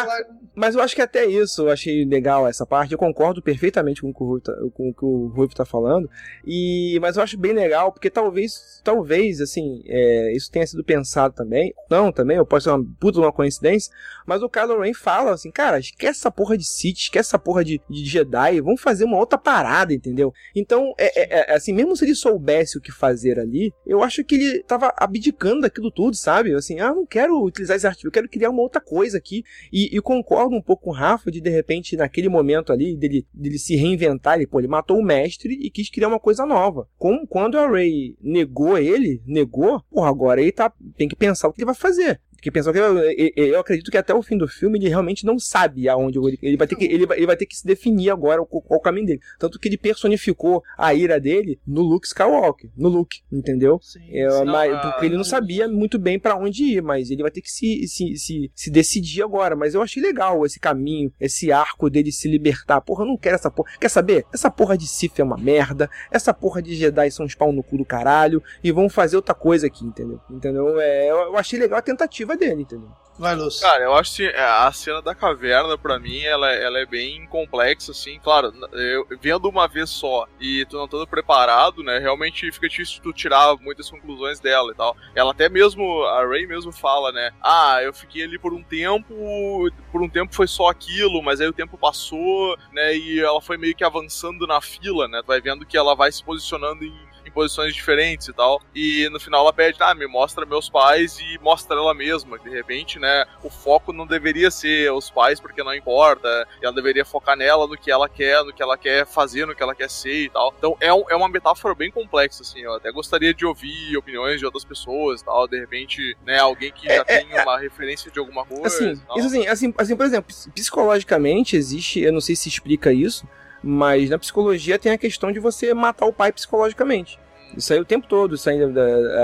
[0.55, 2.93] mas eu acho que até isso eu achei legal essa parte.
[2.93, 5.65] Eu concordo perfeitamente com o que o Rui tá, com o, que o Rui tá
[5.65, 6.09] falando.
[6.47, 11.35] E, mas eu acho bem legal, porque talvez, talvez, assim, é, isso tenha sido pensado
[11.35, 11.75] também.
[11.91, 13.93] Não, também, eu posso ser uma puta uma coincidência.
[14.27, 17.65] Mas o Kylo Ren fala assim, cara, esquece essa porra de Sith, esquece essa porra
[17.65, 20.33] de, de Jedi, vamos fazer uma outra parada, entendeu?
[20.55, 24.25] Então, é, é, é, assim, mesmo se ele soubesse o que fazer ali, eu acho
[24.25, 26.55] que ele tava abdicando daquilo tudo, sabe?
[26.55, 29.45] Assim, ah, não quero utilizar esse artigo, eu quero criar uma outra coisa aqui.
[29.73, 33.27] E, e concordo um pouco com o Rafa de, de repente, naquele momento ali, dele,
[33.33, 36.89] dele se reinventar, ele, pô, ele matou o mestre e quis criar uma coisa nova.
[36.99, 41.53] Como quando a Ray negou ele, negou, porra, agora ele tá, tem que pensar o
[41.53, 42.99] que ele vai fazer que pensou que eu,
[43.37, 46.57] eu, acredito que até o fim do filme ele realmente não sabe aonde ele, ele
[46.57, 48.83] vai ter que ele vai, ele vai ter que se definir agora qual, qual o
[48.83, 49.21] caminho dele.
[49.39, 53.79] Tanto que ele personificou a ira dele no Luke Skywalker no Luke entendeu?
[53.81, 57.31] Sim, é, mas, porque ele não sabia muito bem para onde ir mas ele vai
[57.31, 59.55] ter que se, se, se, se decidir agora.
[59.55, 62.81] Mas eu achei legal esse caminho esse arco dele se libertar.
[62.81, 63.71] Porra eu não quero essa porra.
[63.81, 64.27] Quer saber?
[64.35, 65.89] Essa porra de Sith é uma merda.
[66.11, 68.43] Essa porra de Jedi são uns pau no cu do caralho.
[68.65, 70.21] E vão fazer outra coisa aqui entendeu?
[70.31, 70.81] Entendeu?
[70.81, 72.91] É, eu achei legal a tentativa dele, entendeu?
[73.19, 73.61] Vai, Lúcio.
[73.61, 77.27] Cara, eu acho que é, a cena da caverna, para mim, ela, ela é bem
[77.27, 78.19] complexa, assim.
[78.19, 83.03] Claro, eu, vendo uma vez só e tu não estando preparado, né, realmente fica difícil
[83.03, 84.97] tu tirar muitas conclusões dela e tal.
[85.15, 89.71] Ela até mesmo, a Ray mesmo fala, né, ah, eu fiquei ali por um tempo,
[89.91, 93.59] por um tempo foi só aquilo, mas aí o tempo passou, né, e ela foi
[93.59, 97.12] meio que avançando na fila, né, tu vai vendo que ela vai se posicionando em
[97.33, 98.61] posições diferentes e tal.
[98.75, 102.39] E no final ela pede, ah, me mostra meus pais e mostra ela mesma.
[102.39, 106.47] De repente, né, o foco não deveria ser os pais porque não importa.
[106.63, 109.63] Ela deveria focar nela, no que ela quer, no que ela quer fazer, no que
[109.63, 110.55] ela quer ser e tal.
[110.59, 112.61] Então é, um, é uma metáfora bem complexa, assim.
[112.61, 115.49] Eu até gostaria de ouvir opiniões de outras pessoas e tal.
[115.49, 118.67] De repente, né, alguém que é, já é, tem é, uma referência de alguma coisa.
[118.67, 123.27] Assim, isso assim, assim, assim, por exemplo, psicologicamente existe, eu não sei se explica isso,
[123.63, 127.19] mas na psicologia tem a questão de você matar o pai psicologicamente.
[127.57, 128.59] Isso aí o tempo todo, isso aí,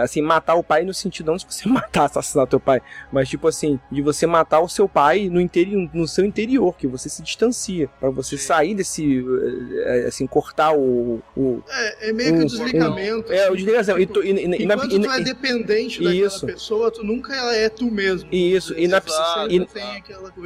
[0.03, 2.81] assim, matar o pai no sentido não de você matar, assassinar teu pai,
[3.13, 6.87] mas tipo assim, de você matar o seu pai no interior, no seu interior, que
[6.87, 8.47] você se distancia, para você Sim.
[8.47, 9.25] sair desse,
[9.85, 11.21] eh, assim, cortar o...
[11.37, 13.33] o é, é meio que o desligamento.
[13.33, 13.99] é, o desligamento.
[13.99, 16.47] Tipo, e, e, e, enquanto e, tu é dependente daquela isso.
[16.47, 18.29] pessoa, tu nunca é tu mesmo.
[18.33, 19.03] Isso, e na,
[19.49, 19.67] e,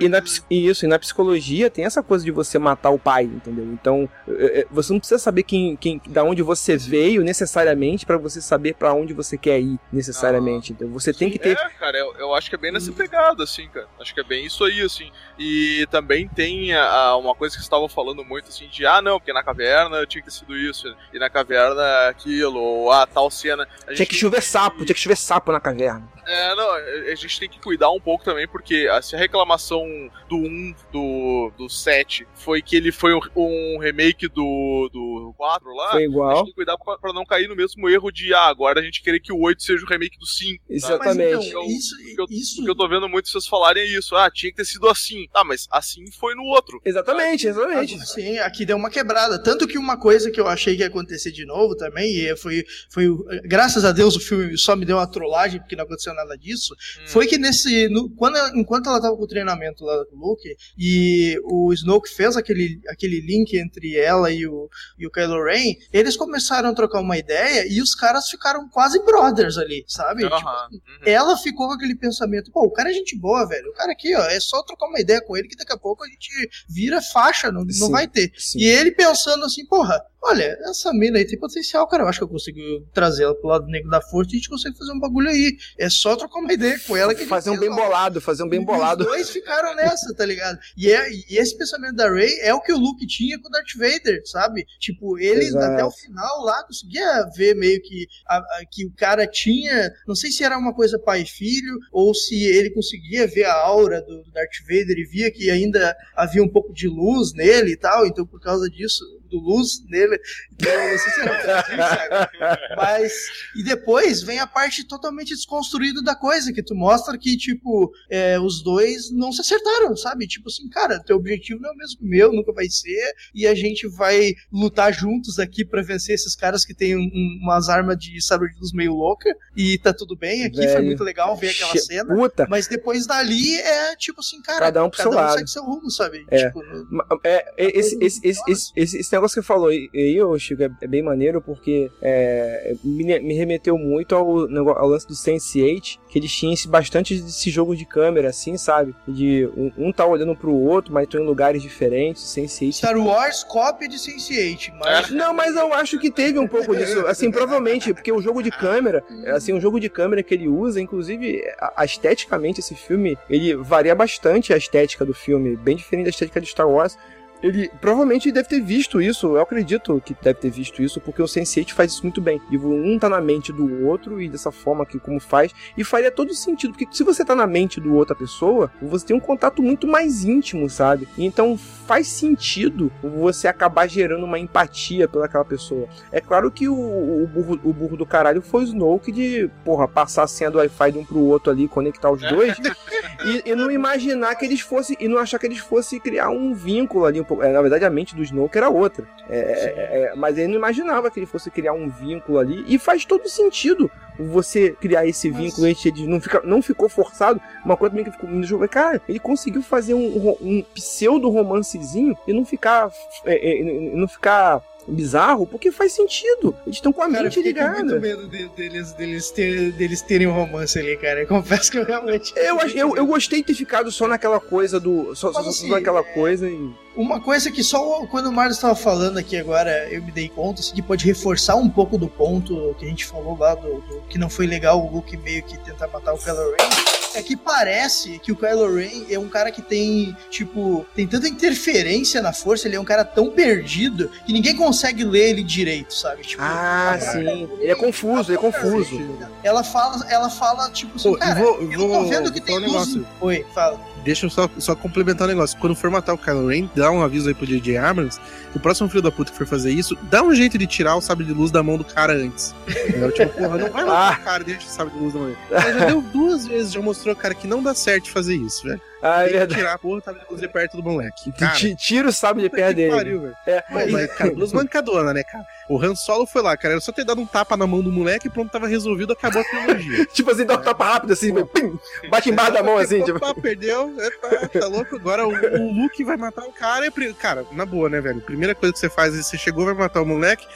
[0.00, 3.64] e, na, isso, e na psicologia tem essa coisa de você matar o pai, entendeu?
[3.72, 8.06] Então, eh, eh, você não precisa saber quem, quem, da onde você veio necessariamente necessariamente
[8.06, 10.72] para você saber para onde você quer ir necessariamente.
[10.72, 11.56] Ah, então você tem que ter.
[11.56, 13.86] É, cara, eu, eu acho que é bem nessa pegada, assim, cara.
[14.00, 15.10] Acho que é bem isso aí, assim.
[15.38, 19.18] E também tem a, uma coisa que vocês estavam falando muito, assim, de ah, não,
[19.18, 23.06] porque na caverna tinha que ter sido isso, e na caverna aquilo, ou a ah,
[23.06, 23.66] tal cena.
[23.94, 26.08] tinha que chover sapo, tinha que chover sapo na caverna.
[26.26, 29.86] É, não, a gente tem que cuidar um pouco também, porque se a reclamação
[30.28, 35.74] do 1, do, do 7, foi que ele foi um, um remake do, do 4
[35.74, 36.30] lá, foi igual.
[36.30, 38.80] a gente tem que cuidar pra, pra, não cair no mesmo erro de, ah, agora
[38.80, 40.64] a gente querer que o 8 seja o remake do 5.
[40.68, 41.36] Exatamente.
[41.36, 42.56] Mas, então, isso, eu, isso...
[42.56, 45.26] Porque eu tô vendo muito vocês falarem isso, ah, tinha que ter sido assim.
[45.32, 46.80] Tá, mas assim foi no outro.
[46.84, 47.98] Exatamente, exatamente.
[48.06, 49.42] Sim, aqui deu uma quebrada.
[49.42, 52.64] Tanto que uma coisa que eu achei que ia acontecer de novo também, e foi,
[52.90, 53.08] foi
[53.44, 56.36] graças a Deus o filme só me deu uma trollagem, porque não aconteceu aconteceu nada
[56.36, 57.06] disso, hum.
[57.06, 57.88] foi que nesse.
[57.88, 62.36] No, quando, enquanto ela tava com o treinamento lá do Luke, e o Snoke fez
[62.36, 64.68] aquele, aquele link entre ela e o,
[64.98, 69.02] e o Kylo Ren, eles começaram a trocar uma ideia e os caras ficaram quase
[69.04, 70.22] brothers ali, sabe?
[70.22, 70.80] Tipo, uhum.
[71.04, 73.70] Ela ficou com aquele pensamento, pô, o cara é gente boa, velho.
[73.70, 76.04] O cara aqui, ó, é só trocar uma ideia com ele que daqui a pouco
[76.04, 76.30] a gente
[76.68, 78.32] vira faixa, não, não vai ter.
[78.36, 78.60] Sim.
[78.60, 82.04] E ele pensando assim, porra, olha, essa mina aí tem potencial, cara.
[82.04, 82.60] Eu acho que eu consigo
[82.92, 85.56] trazer ela pro lado negro da força e a gente consegue fazer um bagulho aí.
[85.78, 88.62] É só trocar uma ideia com ela que Fazer um bem bolado, fazer um bem
[88.62, 89.04] bolado.
[89.04, 90.58] Os dois ficaram nessa, tá ligado?
[90.76, 93.50] E, é, e esse pensamento da Ray é o que o Luke tinha com o
[93.50, 94.66] Darth Vader, sabe?
[94.78, 95.72] Tipo, ele Exato.
[95.72, 99.90] até o final lá conseguia ver meio que, a, a, que o cara tinha.
[100.06, 103.54] Não sei se era uma coisa pai e filho, ou se ele conseguia ver a
[103.54, 107.72] aura do, do Darth Vader e via que ainda havia um pouco de luz nele
[107.72, 108.06] e tal.
[108.06, 110.18] Então, por causa disso, do luz nele.
[110.52, 112.30] Então, não sei se era
[112.76, 113.12] Mas.
[113.56, 118.38] E depois vem a parte totalmente desconstruída da coisa, que tu mostra que, tipo, é,
[118.38, 120.26] os dois não se acertaram, sabe?
[120.26, 123.14] Tipo assim, cara, teu objetivo não é o mesmo que o meu, nunca vai ser,
[123.34, 127.68] e a gente vai lutar juntos aqui para vencer esses caras que têm um, umas
[127.68, 130.72] armas de sabre de luz meio louca, e tá tudo bem aqui, Velho.
[130.72, 132.14] foi muito legal ver aquela cena.
[132.14, 132.46] Puta.
[132.48, 135.36] Mas depois dali é tipo assim, cara, cada um pro cada seu um lado.
[135.38, 136.24] segue seu rumo, sabe?
[136.30, 136.46] É.
[136.46, 140.36] Tipo, no, é, esse, esse, esse, esse, esse, esse negócio que você falou aí, eu,
[140.38, 144.40] Chico, é, é, bem maneiro porque é, me, me, remeteu muito ao,
[144.76, 148.94] ao lance do Sense8, que eles tinham esse, bastante desse jogo de câmera, assim, sabe?
[149.06, 152.22] De um, um tá olhando pro outro, mas estão em lugares diferentes.
[152.22, 152.72] Sense8.
[152.72, 155.10] Star Wars cópia de Sense8, mas.
[155.12, 157.06] Não, mas eu acho que teve um pouco disso.
[157.06, 160.80] Assim, provavelmente, porque o jogo de câmera, assim, o jogo de câmera que ele usa,
[160.80, 166.04] inclusive, a, a, esteticamente, esse filme, ele varia bastante a estética do filme, bem diferente
[166.04, 166.96] da estética de Star Wars
[167.42, 171.26] ele provavelmente deve ter visto isso, eu acredito que deve ter visto isso, porque o
[171.26, 172.40] Sense8 faz isso muito bem.
[172.50, 176.10] E um tá na mente do outro e dessa forma que como faz, e faria
[176.10, 179.62] todo sentido, porque se você tá na mente do outra pessoa, você tem um contato
[179.62, 181.08] muito mais íntimo, sabe?
[181.18, 185.88] Então faz sentido você acabar gerando uma empatia pelaquela pessoa.
[186.10, 189.88] É claro que o, o, burro, o burro do caralho foi o Snoke de, porra,
[189.88, 192.56] passar a senha do Wi-Fi de um pro outro ali, conectar os dois,
[193.24, 196.54] e, e, não imaginar que eles fossem, e não achar que eles fossem criar um
[196.54, 199.06] vínculo ali, um na verdade, a mente do Snoke era outra.
[199.28, 202.64] É, é, é, mas ele não imaginava que ele fosse criar um vínculo ali.
[202.66, 206.06] E faz todo sentido você criar esse vínculo entre eles.
[206.06, 207.40] Não, fica, não ficou forçado.
[207.64, 208.68] Uma coisa também que ficou me jogo.
[208.68, 212.90] Cara, ele conseguiu fazer um, um pseudo romancezinho e não ficar.
[213.24, 216.54] É, é, não ficar bizarro, porque faz sentido.
[216.66, 217.78] Eles estão com a cara, mente ligada.
[217.78, 221.20] Eu muito medo de, deles, deles, ter, deles terem um romance ali, cara.
[221.20, 222.32] Eu confesso que eu realmente.
[222.42, 225.14] Eu, eu, eu gostei de ter ficado só naquela coisa do.
[225.14, 226.02] Só, só, assim, naquela é...
[226.02, 226.70] coisa e.
[226.96, 230.60] uma coisa que só quando o Mário estava falando aqui agora, eu me dei conta,
[230.60, 234.01] assim, que pode reforçar um pouco do ponto que a gente falou lá do, do
[234.08, 237.36] que não foi legal o Luke meio que tentar matar o Kylo Ren é que
[237.36, 242.32] parece que o Kylo Ren é um cara que tem, tipo, tem tanta interferência na
[242.32, 246.22] força, ele é um cara tão perdido que ninguém consegue ler ele direito, sabe?
[246.22, 247.48] Tipo, ah, sim.
[247.60, 249.00] Ele é confuso, ele é confuso.
[249.42, 252.40] Ela fala, ela fala tipo assim, Pô, cara, eu, vou, eu tô vou, vendo que
[252.40, 253.06] tem um negócio.
[253.20, 253.92] Oi, fala.
[254.04, 255.56] Deixa eu só, só complementar o um negócio.
[255.58, 257.76] Quando for matar o Kylo Ren, dá um aviso aí pro J.J.
[257.76, 258.18] Abrams.
[258.54, 261.00] O próximo filho da puta que for fazer isso, dá um jeito de tirar o
[261.00, 262.54] sabre de luz da mão do cara antes.
[262.92, 264.20] É, tipo, porra, não vai matar ah.
[264.20, 265.28] o cara, deixa o sabre de luz da mão.
[265.28, 268.80] Ele já deu duas vezes, já mostrou, cara, que não dá certo fazer isso, velho.
[269.02, 269.54] Ah, é Tem verdade.
[269.60, 271.32] tirar a porra sabre de perto do moleque.
[271.32, 272.94] Cara, tira o sabre de perto dele.
[272.94, 273.32] Pariu.
[273.46, 273.64] É.
[273.68, 275.44] Mas, mas, cara, luz mancadona, né, cara?
[275.72, 276.74] O Han Solo foi lá, cara.
[276.74, 279.40] Era só ter dado um tapa na mão do moleque e pronto, tava resolvido, acabou
[279.40, 280.04] a trilogia.
[280.12, 281.78] tipo assim, dá um tapa rápido assim, pim,
[282.10, 283.02] bate embaixo da mão assim.
[283.02, 283.40] tipo...
[283.40, 284.96] perdeu, epa, tá louco.
[284.96, 286.86] Agora o, o, Luke vai matar o cara.
[286.86, 288.20] E, cara, na boa, né, velho?
[288.20, 290.46] Primeira coisa que você faz é você chegou, vai matar o moleque,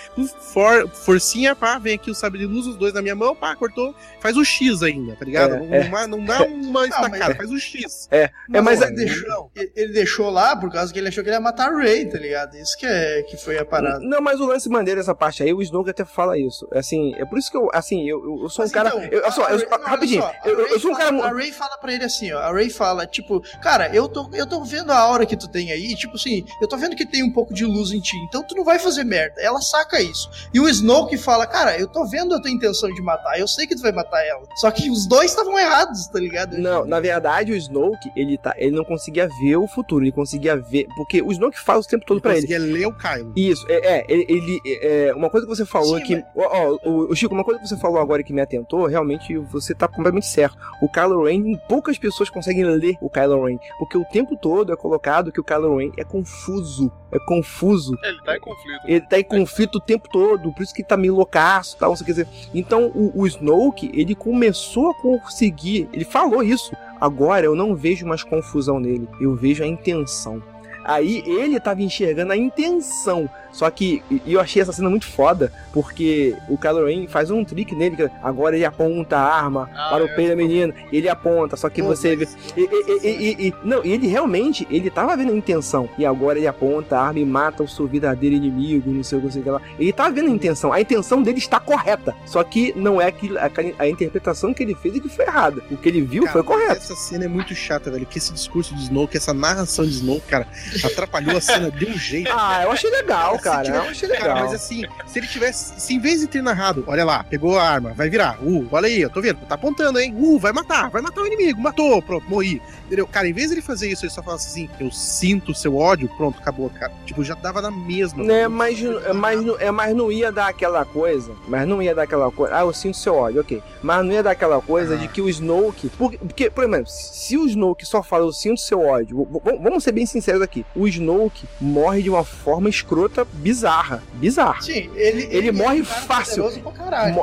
[0.52, 3.56] for, forcinha, pá, vem aqui o sabre de luz, os dois na minha mão, pá,
[3.56, 5.54] cortou, faz o X ainda, tá ligado?
[5.54, 6.06] É, não, é.
[6.06, 8.08] não, dá uma estacada, faz o X.
[8.10, 8.82] É, é mas.
[8.82, 11.76] Ele deixou, ele deixou lá por causa que ele achou que ele ia matar a
[11.76, 12.56] Ray, tá ligado?
[12.56, 14.00] Isso que, é, que foi a parada.
[14.00, 16.66] Não, mas o lance maneiro essa parte aí, o Snow até fala isso.
[16.72, 18.88] Assim, é por isso que eu, assim, eu, eu sou um cara.
[18.88, 21.24] Então, eu, eu, sou, eu, rapidinho, só, eu, eu, sou um cara.
[21.24, 22.38] a Ray fala pra ele assim, ó.
[22.38, 25.70] A Ray fala, tipo, cara, eu tô, eu tô vendo a aura que tu tem
[25.72, 28.42] aí, tipo assim, eu tô vendo que tem um pouco de luz em ti, então
[28.42, 29.40] tu não vai fazer merda.
[29.40, 30.28] Ela saca isso.
[30.52, 33.46] E o Snow que fala, cara, eu tô vendo a tua intenção de matar, eu
[33.46, 34.42] sei que tu vai matar ela.
[34.56, 36.58] Só que os dois estavam errados, tá ligado?
[36.58, 40.56] Não, na verdade, o Snoke, ele, tá, ele não conseguia ver o futuro, ele conseguia
[40.56, 40.86] ver.
[40.96, 42.46] Porque o Snoke fala o tempo todo ele pra ele.
[42.46, 43.32] Ele conseguia ler o Kylo.
[43.36, 44.26] Isso, é, é ele.
[44.28, 47.60] ele é, uma coisa que você falou Sim, que ó, o, o, Chico, uma coisa
[47.60, 50.56] que você falou agora que me atentou, realmente você tá completamente certo.
[50.80, 54.76] O Kylo Ren, poucas pessoas conseguem ler o Kylo Ren, porque o tempo todo é
[54.76, 56.92] colocado que o Kylo Ren é confuso.
[57.10, 57.96] É confuso.
[58.02, 58.80] Ele tá em conflito.
[58.84, 61.96] Ele tá em conflito o tempo todo, por isso que tá meio loucaço, tal, não
[61.96, 62.28] sei o que dizer.
[62.54, 66.72] Então, o, o Snoke, ele começou a conseguir, ele falou isso.
[67.00, 70.42] Agora eu não vejo mais confusão nele, eu vejo a intenção.
[70.86, 76.36] Aí ele estava enxergando a intenção só que eu achei essa cena muito foda, porque
[76.46, 80.04] o Kylo Ren faz um trick nele, que agora ele aponta a arma ah, para
[80.04, 82.28] o é, peito da menina, ele aponta, só que Pô, você vê.
[82.54, 82.60] E,
[83.02, 87.06] e, e, não, ele realmente, ele tava vendo a intenção, e agora ele aponta a
[87.06, 89.62] arma e mata o seu verdadeiro inimigo, não sei o que, sei lá.
[89.78, 93.38] Ele tava vendo a intenção, a intenção dele está correta, só que não é que
[93.38, 95.62] a, a interpretação que ele fez é que foi errada.
[95.70, 96.72] O que ele viu cara, foi correto.
[96.72, 100.26] Essa cena é muito chata, velho, que esse discurso de Snoke, essa narração de Snoke,
[100.26, 100.46] cara,
[100.84, 102.30] atrapalhou a cena de um jeito.
[102.32, 103.64] Ah, eu achei legal, cara.
[103.64, 104.26] Tiver, eu achei legal.
[104.28, 105.80] Cara, mas assim, se ele tivesse.
[105.80, 108.38] Se em vez de ter narrado, olha lá, pegou a arma, vai virar.
[108.42, 110.14] Uh, olha aí, eu tô vendo, tá apontando, hein?
[110.16, 112.60] Uh, vai matar, vai matar o inimigo, matou, pronto, morri.
[112.86, 113.06] Entendeu?
[113.06, 115.76] Cara, em vez de ele fazer isso, ele só falasse assim, eu sinto o seu
[115.76, 116.92] ódio, pronto, acabou, cara.
[117.04, 118.22] Tipo, já dava na mesma.
[118.22, 118.80] Né, mas,
[119.14, 121.32] mas, é, mas não ia dar aquela coisa.
[121.48, 122.56] Mas não ia dar aquela coisa.
[122.56, 123.62] Ah, eu sinto seu ódio, ok.
[123.82, 124.96] Mas não ia dar aquela coisa ah.
[124.96, 125.88] de que o Snoke.
[125.98, 129.28] Porque, porque, por exemplo, se o Snoke só fala eu sinto seu ódio,
[129.60, 130.64] vamos ser bem sinceros aqui.
[130.74, 134.02] O Snoke morre de uma forma escrota bizarra.
[134.14, 134.62] Bizarra.
[134.62, 136.44] Sim, ele, ele, ele morre é um fácil.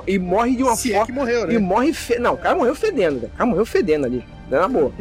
[0.06, 1.03] E morre de uma Se é forma.
[1.03, 1.53] É que morreu, né?
[1.53, 1.94] E morre.
[1.94, 2.19] Fe...
[2.19, 3.31] Não, o cara morreu fedendo, velho.
[3.34, 4.26] O cara morreu fedendo ali.
[4.49, 4.91] Na boa.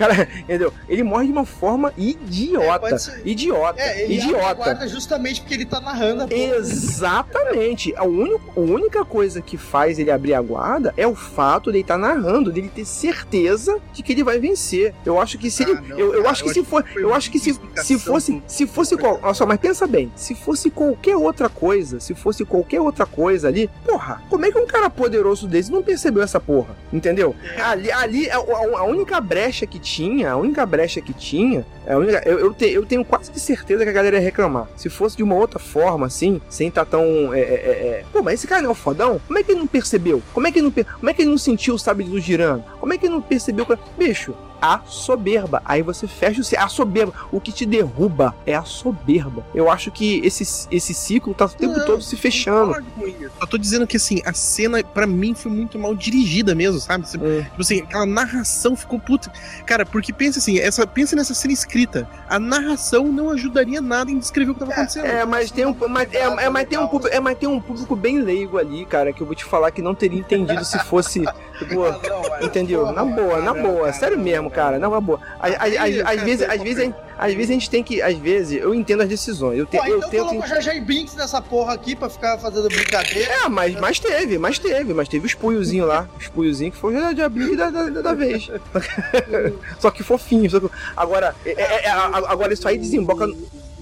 [0.00, 0.72] Cara, entendeu?
[0.88, 2.96] Ele morre de uma forma idiota.
[2.96, 3.80] É, idiota.
[3.80, 4.88] É, ele idiota.
[4.88, 6.34] justamente porque ele tá narrando a.
[6.34, 7.94] Exatamente.
[7.96, 11.78] A, única, a única coisa que faz ele abrir a guarda é o fato de
[11.78, 14.94] ele estar tá narrando, dele ter certeza de que ele vai vencer.
[15.04, 15.80] Eu acho que se ah, ele.
[15.80, 16.84] Não, eu, eu cara, acho que se for.
[16.96, 18.42] Eu acho que se, se fosse.
[18.46, 18.94] Se fosse.
[18.94, 20.10] Olha só, mas pensa bem.
[20.16, 24.58] Se fosse qualquer outra coisa, se fosse qualquer outra coisa ali, porra, como é que
[24.58, 26.74] um cara poderoso desse não percebeu essa porra?
[26.90, 27.34] Entendeu?
[27.56, 27.60] É.
[27.60, 29.89] Ali, ali a, a única brecha que tinha,
[30.30, 33.84] a única brecha que tinha, a única, eu, eu, te, eu tenho quase que certeza
[33.84, 34.68] que a galera ia reclamar.
[34.76, 37.34] Se fosse de uma outra forma, assim, sem estar tá tão.
[37.34, 38.04] É, é, é, é...
[38.12, 39.20] Pô, mas esse cara não é o fodão?
[39.26, 40.22] Como é que ele não percebeu?
[40.32, 42.64] Como é que ele não, como é que ele não sentiu o sábio do girando?
[42.78, 43.66] Como é que ele não percebeu?
[43.98, 45.62] Bicho, a soberba.
[45.64, 47.12] Aí você fecha o a soberba.
[47.32, 49.44] O que te derruba é a soberba.
[49.54, 52.76] Eu acho que esse, esse ciclo tá o tempo não, todo se fechando.
[53.40, 57.06] Eu tô dizendo que assim, a cena para mim foi muito mal dirigida mesmo, sabe?
[57.22, 57.42] É.
[57.42, 59.32] Tipo assim, aquela narração ficou puta.
[59.64, 61.79] Cara, porque pensa assim, essa, pensa nessa cena escrita.
[62.28, 65.06] A narração não ajudaria nada em descrever o que tava acontecendo.
[65.06, 67.60] É, mas tem um, mas, é, é, mas tem um público, é, mas tem um
[67.60, 70.78] público bem leigo ali, cara, que eu vou te falar que não teria entendido se
[70.78, 71.24] fosse.
[71.60, 71.84] Tipo,
[72.42, 72.90] Entendeu?
[72.90, 73.92] Na boa, na boa.
[73.92, 74.78] Sério mesmo, cara.
[74.78, 75.20] Na boa.
[75.38, 76.90] Às vezes, às vezes,
[77.20, 78.00] às vezes a gente tem que.
[78.00, 79.58] Às vezes, eu entendo as decisões.
[79.58, 80.26] Eu, te, Pô, eu então tento.
[80.26, 83.30] coloca o Jajai Binks nessa porra aqui pra ficar fazendo brincadeira.
[83.30, 86.08] É, mas, mas teve, mas teve, mas teve os puiozinhos lá.
[86.18, 88.50] Os puiozinhos que foi o de Blink da, da, da vez.
[89.78, 90.48] só que fofinho.
[90.48, 90.70] Só que...
[90.96, 93.28] Agora, é, é, é, agora isso aí desemboca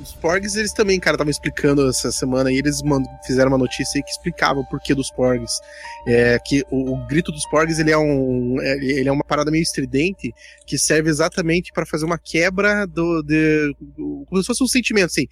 [0.02, 2.80] os Porgs, eles também, cara, estavam explicando essa semana e eles
[3.26, 5.60] fizeram uma notícia que explicava o porquê dos Porgs.
[6.06, 9.50] É que o, o grito dos Porgs, ele é um é, ele é uma parada
[9.50, 10.32] meio estridente
[10.66, 15.26] que serve exatamente para fazer uma quebra do, de, como se fosse um sentimento, assim.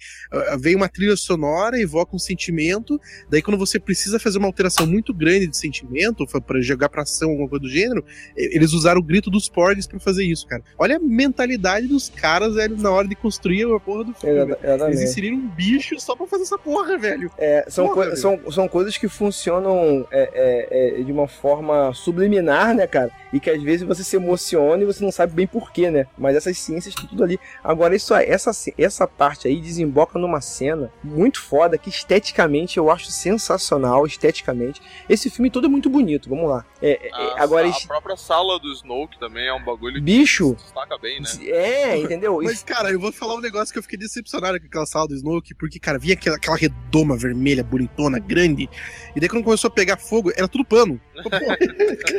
[0.59, 2.99] Vem uma trilha sonora, evoca um sentimento,
[3.29, 7.29] daí quando você precisa fazer uma alteração muito grande de sentimento, para jogar pra ação,
[7.29, 8.03] alguma coisa do gênero,
[8.35, 10.63] eles usaram o grito dos Porgs para fazer isso, cara.
[10.77, 14.55] Olha a mentalidade dos caras, velho, na hora de construir a porra do filme.
[14.61, 17.31] Eles inseriram um bicho só pra fazer essa porra, velho.
[17.37, 18.17] É, são, porra, co velho.
[18.17, 23.11] são, são coisas que funcionam é, é, é, de uma forma subliminar, né, cara?
[23.31, 26.07] E que às vezes você se emociona e você não sabe bem porquê, né?
[26.17, 27.39] Mas essas ciências estão tudo ali.
[27.63, 33.11] Agora, isso, essa, essa parte aí desemboca numa cena muito foda que esteticamente eu acho
[33.11, 34.81] sensacional, esteticamente.
[35.09, 36.65] Esse filme todo é muito bonito, vamos lá.
[36.81, 40.61] É, a, é, agora, a própria sala do Snoke também é um bagulho Bicho, que
[40.61, 41.29] se destaca bem, né?
[41.47, 42.39] É, entendeu?
[42.43, 45.15] Mas, cara, eu vou falar um negócio que eu fiquei decepcionado com aquela sala do
[45.15, 48.69] Snoke, porque, cara, via aquela, aquela redoma vermelha, bonitona, grande,
[49.15, 50.99] e daí quando começou a pegar fogo, era tudo pano.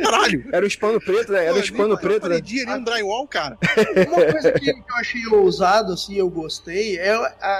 [0.03, 0.45] Caralho!
[0.51, 1.45] Era o pano preto, né?
[1.45, 2.37] Era o pano preto, né?
[2.37, 3.57] Ali um drywall, cara.
[4.07, 7.15] Uma coisa que, que, eu achei ousado, assim, eu gostei, é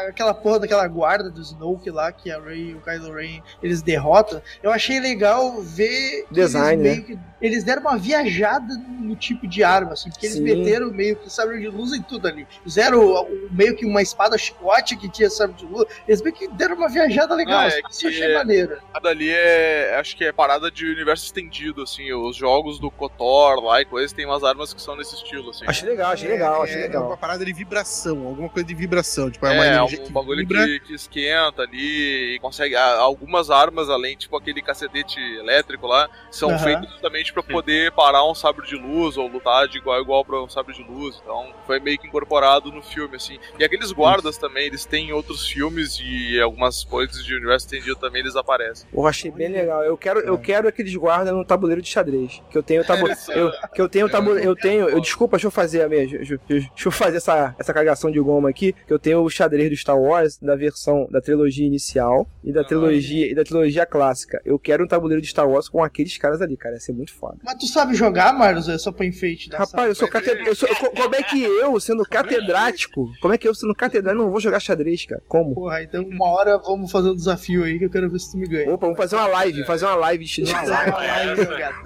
[0.07, 3.81] aquela porra daquela guarda do Snoke lá, que a Rey e o Kylo Ren, eles
[3.81, 4.41] derrotam.
[4.61, 6.25] Eu achei legal ver...
[6.31, 7.03] Design, eles, né?
[7.05, 10.43] que, eles deram uma viajada no tipo de arma, assim, porque eles Sim.
[10.43, 12.45] meteram meio que sabre de luz em tudo ali.
[12.63, 15.85] Fizeram meio que uma espada chicote que tinha sabre de luz.
[16.07, 18.77] Eles meio que deram uma viajada legal, ah, é assim, achei é, maneiro.
[18.93, 23.81] Ali é, acho que é parada de universo estendido, assim, os jogos do KOTOR lá
[23.81, 25.65] e coisas, tem umas armas que são nesse estilo, assim.
[25.68, 27.03] Achei legal, achei legal, achei é, legal.
[27.03, 30.45] É uma parada de vibração, alguma coisa de vibração, tipo, é, uma é, um bagulho
[30.45, 36.49] que, que, esquenta ali e consegue, algumas armas além, tipo aquele cacetete elétrico lá, são
[36.49, 36.60] uhum.
[36.60, 40.26] feitos justamente para poder parar um sabre de luz ou lutar de igual a igual
[40.26, 43.39] para um sabre de luz, então foi meio que incorporado no filme, assim.
[43.57, 44.41] E aqueles guardas Isso.
[44.41, 48.88] também, eles têm outros filmes e algumas coisas de universo estendido também eles aparecem.
[48.91, 49.84] Eu achei bem legal.
[49.84, 52.41] Eu quero, eu quero aqueles guardas no tabuleiro de xadrez.
[52.49, 53.19] Que eu tenho tabuleiro.
[53.29, 54.49] eu, que eu tenho tabuleiro.
[54.49, 54.89] Eu tenho.
[54.89, 56.07] Eu, desculpa, deixa eu fazer a minha.
[56.07, 58.73] Deixa, deixa eu fazer essa, essa cagação de goma aqui.
[58.87, 62.63] Que eu tenho o xadrez do Star Wars, da versão da trilogia inicial e da
[62.63, 64.41] trilogia e da trilogia clássica.
[64.45, 66.75] Eu quero um tabuleiro de Star Wars com aqueles caras ali, cara.
[66.75, 67.37] Ia ser muito foda.
[67.43, 68.69] Mas tu sabe jogar, Marlos?
[68.69, 69.49] É só pra enfeite.
[69.51, 70.95] Rapaz, eu sou catedrático.
[70.95, 74.59] Como é que eu, sendo catedrático, como é que eu, sendo catedrático, não vou jogar
[74.59, 75.21] xadrez, cara?
[75.27, 75.53] Como?
[75.53, 78.37] Porra, então uma hora vamos fazer um desafio aí que eu quero ver se tu
[78.37, 78.71] me ganha.
[78.73, 80.69] Opa, vamos fazer uma live, fazer uma live de xadrez.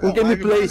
[0.02, 0.66] Um gameplay.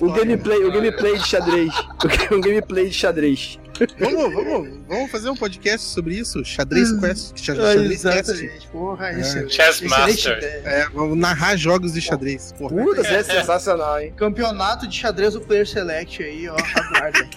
[0.00, 1.72] O gameplay, o gameplay de xadrez.
[2.30, 3.58] Um gameplay de xadrez.
[3.98, 6.44] Vamos, vamos, vamos fazer um podcast sobre isso?
[6.44, 6.92] Xadrez.
[6.98, 7.38] Quest.
[7.38, 8.66] Xadrez Quest.
[8.72, 9.48] Porra, isso é.
[9.48, 10.38] Chess Master.
[10.42, 12.52] É, vamos narrar jogos de xadrez.
[12.58, 12.82] Porra.
[12.82, 14.12] Puta, é sensacional, hein?
[14.16, 16.56] Campeonato de xadrez do Player Select aí, ó.
[16.56, 17.28] Aguarda.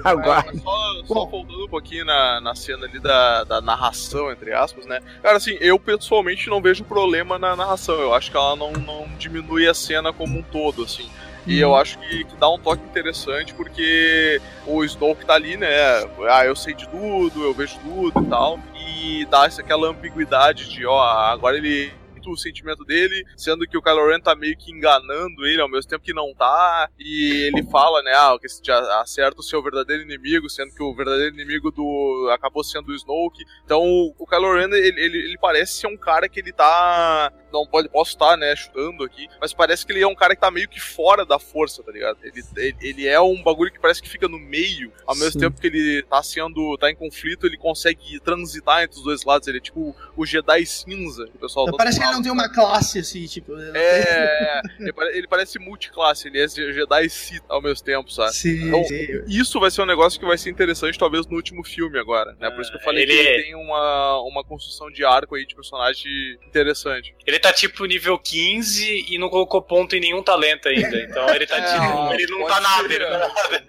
[0.04, 0.58] Aguarda.
[0.60, 5.00] Só, só voltando um pouquinho na, na cena ali da, da narração, entre aspas, né?
[5.22, 7.96] Cara, assim, eu pessoalmente não vejo problema na narração.
[7.96, 9.29] Eu acho que ela não, não diminui
[9.68, 11.08] a cena como um todo, assim.
[11.46, 11.76] E eu uhum.
[11.76, 15.68] acho que, que, dá um toque interessante porque o Snoke tá ali, né?
[16.28, 18.60] Ah, eu sei de tudo, eu vejo tudo e tal.
[18.74, 21.92] E dá essa, aquela ambiguidade de, ó, agora ele
[22.28, 25.88] o sentimento dele, sendo que o Kylo Ren tá meio que enganando ele ao mesmo
[25.88, 28.46] tempo que não tá, e ele fala, né, ah, que
[29.00, 33.44] acerta o seu verdadeiro inimigo, sendo que o verdadeiro inimigo do acabou sendo o Snoke.
[33.64, 33.82] Então,
[34.18, 37.88] o Kylo Ren, ele, ele, ele parece ser um cara que ele tá não pode,
[37.88, 40.68] posso estar, né, chutando aqui, mas parece que ele é um cara que tá meio
[40.68, 42.18] que fora da força, tá ligado?
[42.22, 45.40] Ele, ele, ele é um bagulho que parece que fica no meio, ao mesmo Sim.
[45.40, 49.48] tempo que ele tá sendo, tá em conflito, ele consegue transitar entre os dois lados,
[49.48, 52.48] ele é tipo o Jedi cinza, que o pessoal Parece que ele não tem uma
[52.48, 53.54] classe, assim, tipo...
[53.54, 53.72] Né?
[53.74, 58.34] É, ele, ele parece multiclasse, ele é Jedi Sith ao mesmo tempo, sabe?
[58.34, 59.24] Sim, então, sim.
[59.26, 62.50] isso vai ser um negócio que vai ser interessante, talvez, no último filme agora, né?
[62.50, 63.12] Por isso que eu falei ele...
[63.12, 67.14] que ele tem uma, uma construção de arco aí de personagem interessante.
[67.26, 70.96] Ele tá tipo nível 15 e não colocou ponto em nenhum talento ainda.
[71.02, 72.10] Então ele tá é, tipo.
[72.20, 73.64] Ele não tá nada, ele não tá nada.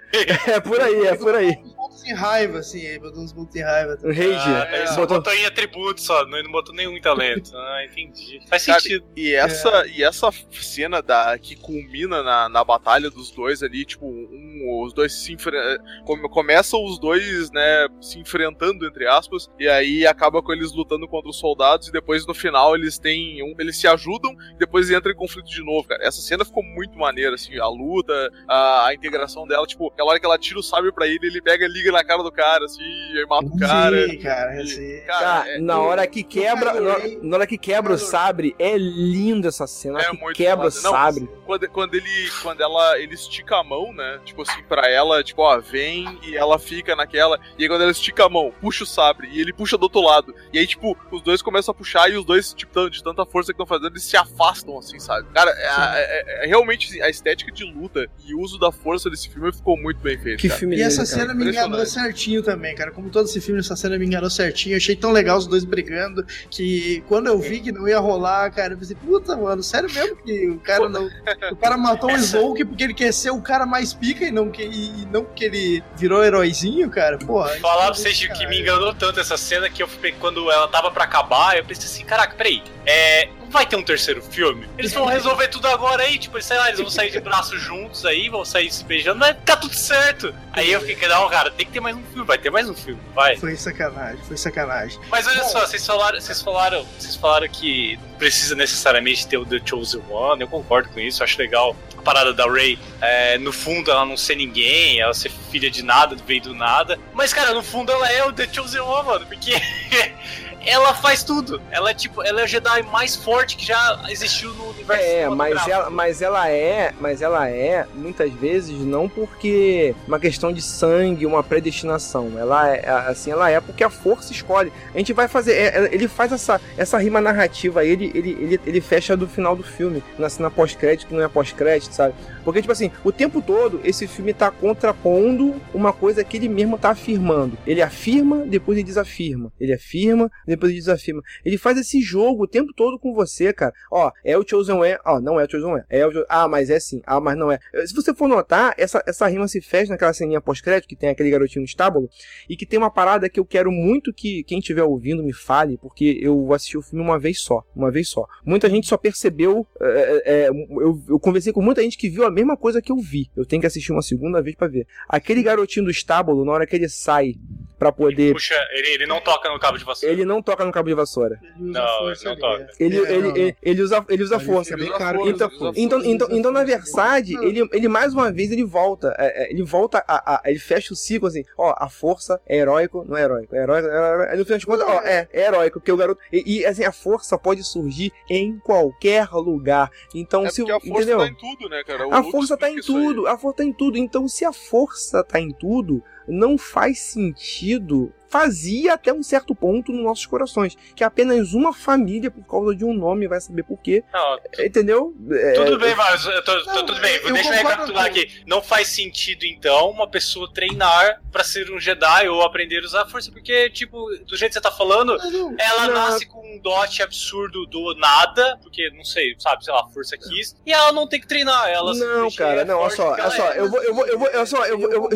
[0.48, 1.57] É por aí, é por aí.
[1.91, 3.97] Pontos em raiva, assim, ele botou uns pontos em raiva.
[4.03, 4.49] O rage.
[4.49, 4.84] Ah, é.
[4.84, 5.07] ele botou...
[5.07, 7.51] botou em atributo só, não, não botou nenhum em talento.
[7.55, 8.39] Ah, entendi.
[8.47, 9.05] Faz Cara, sentido.
[9.15, 14.05] E essa, e essa cena da, que culmina na, na batalha dos dois ali, tipo,
[14.05, 15.84] um, os dois se enfrentam.
[16.31, 21.30] Começam os dois, né, se enfrentando, entre aspas, e aí acaba com eles lutando contra
[21.30, 23.43] os soldados, e depois no final eles têm.
[23.43, 26.03] Um, eles se ajudam, e depois entram em conflito de novo, cara.
[26.03, 28.13] Essa cena ficou muito maneira, assim, a luta,
[28.47, 31.41] a, a integração dela, tipo, aquela hora que ela tira o sabre pra ele, ele
[31.41, 34.07] pega e liga na cara do cara, assim, e aí mata o cara.
[34.09, 35.01] Sim, cara, E, sim.
[35.05, 38.77] cara, Cara, é- na hora que quebra, na, na hora que quebra o sabre, é
[38.77, 39.99] lindo essa cena.
[39.99, 40.71] Na É que muito quebra o.
[40.81, 41.29] Não, sabre.
[41.45, 44.19] quando, quando ele quando ela ele estica a mão, né?
[44.25, 47.39] Tipo assim, pra ela, tipo, ó, vem e ela fica naquela.
[47.57, 50.01] E aí quando ela estica a mão, puxa o sabre e ele puxa do outro
[50.01, 50.33] lado.
[50.53, 53.25] E aí, tipo, os dois começam a puxar e os dois, tipo, tão- de tanta
[53.25, 55.27] força que estão fazendo, eles se afastam, assim, sabe?
[55.33, 58.71] Cara, é, é- é- é realmente assim, a estética de luta e o uso da
[58.71, 60.39] força desse filme ficou muito bem feito.
[60.39, 60.59] Que cara.
[60.59, 61.05] filme E essa cara.
[61.07, 62.91] cena me enganou certinho também, cara.
[62.91, 64.73] Como todo esse filme, essa cena me enganou certinho.
[64.73, 68.52] Eu achei tão legal os dois brigando que quando eu vi que não ia rolar,
[68.52, 71.10] cara, eu pensei, puta, mano, sério mesmo que o cara não.
[71.52, 74.49] O cara matou o Smoke porque ele quer ser o cara mais pica e não,
[74.49, 77.18] que, e não porque ele virou heróizinho, cara.
[77.18, 77.49] Porra.
[77.60, 80.52] Falar pra isso vocês é que me enganou tanto essa cena que eu fiquei, quando
[80.52, 83.30] ela tava pra acabar, eu pensei assim, caraca, peraí, é.
[83.51, 84.67] Vai ter um terceiro filme?
[84.77, 88.05] Eles vão resolver tudo agora aí, tipo, sei lá, eles vão sair de braços juntos
[88.05, 90.33] aí, vão sair se beijando, vai ficar tudo certo.
[90.53, 92.73] Aí eu fiquei, não, cara, tem que ter mais um filme, vai ter mais um
[92.73, 93.35] filme, vai.
[93.35, 94.99] Foi sacanagem, foi sacanagem.
[95.09, 95.49] Mas olha Bom.
[95.49, 100.01] só, vocês falaram, vocês falaram, vocês falaram que não precisa necessariamente ter o The Chosen
[100.09, 104.05] One, eu concordo com isso, acho legal a parada da Rey, é, no fundo ela
[104.05, 107.91] não ser ninguém, ela ser filha de nada, veio do nada, mas cara, no fundo
[107.91, 109.51] ela é o The Chosen One, mano, porque
[110.65, 114.53] ela faz tudo, ela é tipo, ela é o Jedi mais forte que já existiu
[114.53, 119.95] no universo É, mas ela, mas ela é, mas ela é muitas vezes não porque
[120.07, 122.31] uma questão de sangue, uma predestinação.
[122.38, 124.71] Ela é assim, ela é porque a força escolhe.
[124.93, 128.31] A gente vai fazer, é, é, ele faz essa, essa rima narrativa, aí, ele, ele,
[128.39, 132.13] ele, ele fecha do final do filme, na cena pós-crédito que não é pós-crédito, sabe?
[132.43, 136.77] Porque tipo assim, o tempo todo esse filme tá contrapondo uma coisa que ele mesmo
[136.77, 137.57] tá afirmando.
[137.65, 139.51] Ele afirma, depois ele desafirma.
[139.59, 141.21] Ele afirma, depois ele desafirma.
[141.43, 143.73] Ele faz esse jogo o tempo todo com você, cara.
[143.91, 144.97] Ó, é o Chosen One.
[145.05, 145.83] Ó, não é o Chosen One.
[145.89, 147.01] É o Ah, mas é sim.
[147.05, 147.59] Ah, mas não é.
[147.85, 151.29] Se você for notar, essa, essa rima se fecha naquela ceninha pós-crédito que tem aquele
[151.29, 152.09] garotinho no estábulo
[152.49, 155.77] e que tem uma parada que eu quero muito que quem estiver ouvindo me fale,
[155.77, 157.63] porque eu assisti o filme uma vez só.
[157.75, 158.27] Uma vez só.
[158.45, 159.65] Muita gente só percebeu.
[159.79, 162.97] é, é, eu, eu conversei com muita gente que viu a mesma coisa que eu
[162.97, 163.29] vi.
[163.35, 164.85] Eu tenho que assistir uma segunda vez pra ver.
[165.07, 167.35] Aquele garotinho do estábulo, na hora que ele sai
[167.81, 168.31] pra poder.
[168.33, 170.13] Puxa, ele, ele não toca no cabo de vassoura.
[170.13, 171.39] Ele não toca no cabo de vassoura.
[171.41, 172.61] Ele usa Não, força não toca.
[172.63, 172.83] é.
[172.85, 174.65] Ele, É, ele, não, ele, ele usa, ele usa força.
[174.65, 176.07] fica bem Ele usa claro que força, Então, ele usa então, força.
[176.11, 177.43] então, então, na verdade, Não.
[177.43, 179.15] ele, ele mais uma vez ele volta.
[179.17, 182.57] é, é, ele volta a, a- Ele fecha o ciclo assim, ó, a força é
[182.57, 183.55] heróico, não é heróico.
[183.55, 184.31] É heróico, é heróico.
[184.31, 186.21] Aí no final de contas, ó, é, é heróico, porque o garoto.
[186.31, 189.89] E, e, assim, a força pode surgir em qualquer lugar.
[190.13, 191.17] Então, É se porque a força entendeu?
[191.17, 192.07] tá em tudo, né, cara?
[192.07, 193.97] O A força tá em tudo, a força tá em tudo.
[193.97, 198.13] Então, se a força tá em tudo, não faz sentido.
[198.31, 200.77] Fazia até um certo ponto nos nossos corações.
[200.95, 204.03] Que apenas uma família, por causa de um nome, vai saber por quê.
[204.13, 205.13] Não, Entendeu?
[205.31, 207.15] É, Tudo bem, tô, tô- Não, tudo bem.
[207.17, 208.41] eu Deixa eu recapitular aqui.
[208.47, 213.01] Não faz sentido, então, uma pessoa treinar pra ser um Jedi ou aprender a usar
[213.03, 215.93] a força, porque, tipo, do jeito que você tá falando, Não, ela Não.
[215.93, 220.17] nasce com um dote absurdo do nada, porque, não sei, sabe, sei lá, a força
[220.17, 221.67] quis, e ela não tem que treinar.
[221.69, 223.59] Ela Não, cara, é não, olha só, olha só, é.
[223.59, 225.09] eu vou, eu vou, eu vou, olha só, eu vou,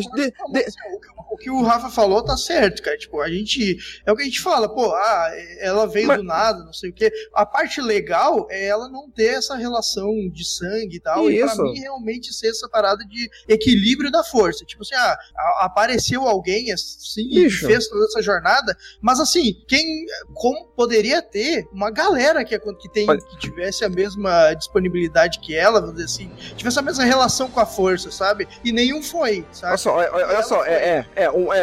[1.30, 2.96] O que o Rafa falou tá certo, cara.
[3.06, 3.76] Tipo, a gente.
[4.04, 5.30] É o que a gente fala, pô, ah,
[5.60, 7.12] ela veio Mas- do nada, não sei o quê.
[7.32, 11.30] A parte legal é ela não ter essa relação de sangue e tal.
[11.30, 14.64] E pra mim, realmente ser essa parada de equilíbrio da força.
[14.64, 15.16] Tipo assim, ah,
[15.60, 17.66] apareceu alguém assim e Bicho.
[17.66, 18.76] fez toda essa jornada.
[19.00, 20.04] Mas assim, quem.
[20.34, 25.54] Como poderia ter uma galera que, que, tem, Olha- que tivesse a mesma disponibilidade que
[25.54, 28.46] ela, vamos dizer assim, tivesse a mesma relação com a força, sabe?
[28.64, 29.68] E nenhum foi, sabe?
[29.70, 31.62] olha só, olha, olha- só, é, é, é, um- é,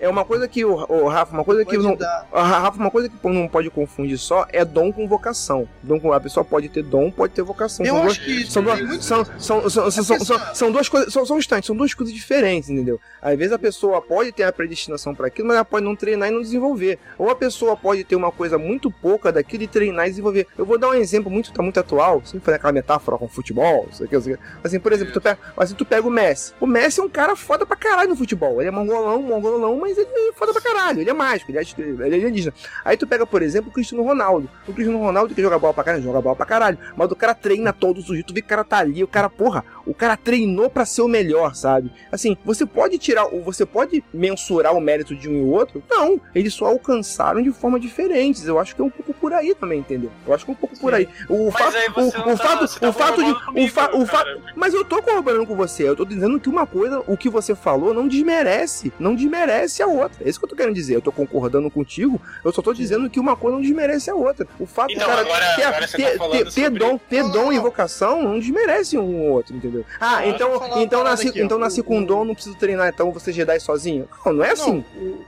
[0.00, 2.26] é uma coisa que o, o Rafa, uma coisa que não, dar.
[2.32, 5.68] Rafa, uma coisa que não pode confundir só é dom com vocação.
[5.82, 7.84] Dom com, a pessoa pode ter dom, pode ter vocação.
[7.84, 10.88] Eu São duas- acho que São duas, são, são, são, são, são, são, são duas
[10.88, 13.00] coisas, são, são instantes, são duas coisas diferentes, entendeu?
[13.22, 16.28] Às vezes a pessoa pode ter a predestinação para aquilo, mas ela pode não treinar
[16.28, 16.98] e não desenvolver.
[17.18, 20.46] Ou a pessoa pode ter uma coisa muito pouca daquilo e treinar e desenvolver.
[20.56, 23.88] Eu vou dar um exemplo muito, tá muito atual, sempre fazer aquela metáfora com futebol,
[23.90, 24.42] isso aqui, isso aqui.
[24.64, 26.52] Assim, por exemplo, tu pega, assim, tu pega o Messi.
[26.60, 28.60] O Messi é um cara foda pra caralho no futebol.
[28.60, 31.58] Ele é mongolão, mongolão, mas ele é foda foda pra caralho, ele é mágico, ele
[31.58, 32.52] é, ele é.
[32.84, 34.50] Aí tu pega, por exemplo, o Cristiano Ronaldo.
[34.66, 36.78] O Cristiano Ronaldo que joga bola pra caralho, joga bola pra caralho.
[36.96, 39.08] Mas o cara treina todos os dias, tu vê que o cara tá ali, o
[39.08, 41.90] cara, porra, o cara treinou para ser o melhor, sabe?
[42.10, 45.82] Assim, você pode tirar, você pode mensurar o mérito de um e outro?
[45.88, 48.46] Não, eles só alcançaram de forma diferentes.
[48.46, 50.10] Eu acho que é um pouco por aí também, entendeu?
[50.26, 51.08] Eu acho que é um pouco por aí.
[51.28, 54.40] O fato, o, o tá, fato, tá o fato de, comigo, o, fa, o fato,
[54.54, 55.88] mas eu tô corroborando com você.
[55.88, 59.86] Eu tô dizendo que uma coisa, o que você falou não desmerece, não desmerece a
[59.86, 60.24] outra.
[60.24, 60.96] É isso que eu tô querendo dizer.
[60.96, 62.20] Eu tô concordando contigo.
[62.44, 64.46] Eu só tô dizendo que uma coisa não desmerece a outra.
[64.58, 67.58] O fato então, cara agora, ter, agora ter, tá ter, ter, dom, ter dom e
[67.58, 69.69] vocação não desmerece um ou outro, entendeu?
[70.00, 73.60] Ah, então, então, nasci, aqui, então nasci com dom, não preciso treinar, então você Jedi
[73.60, 74.08] sozinho.
[74.30, 74.84] Não, não é assim.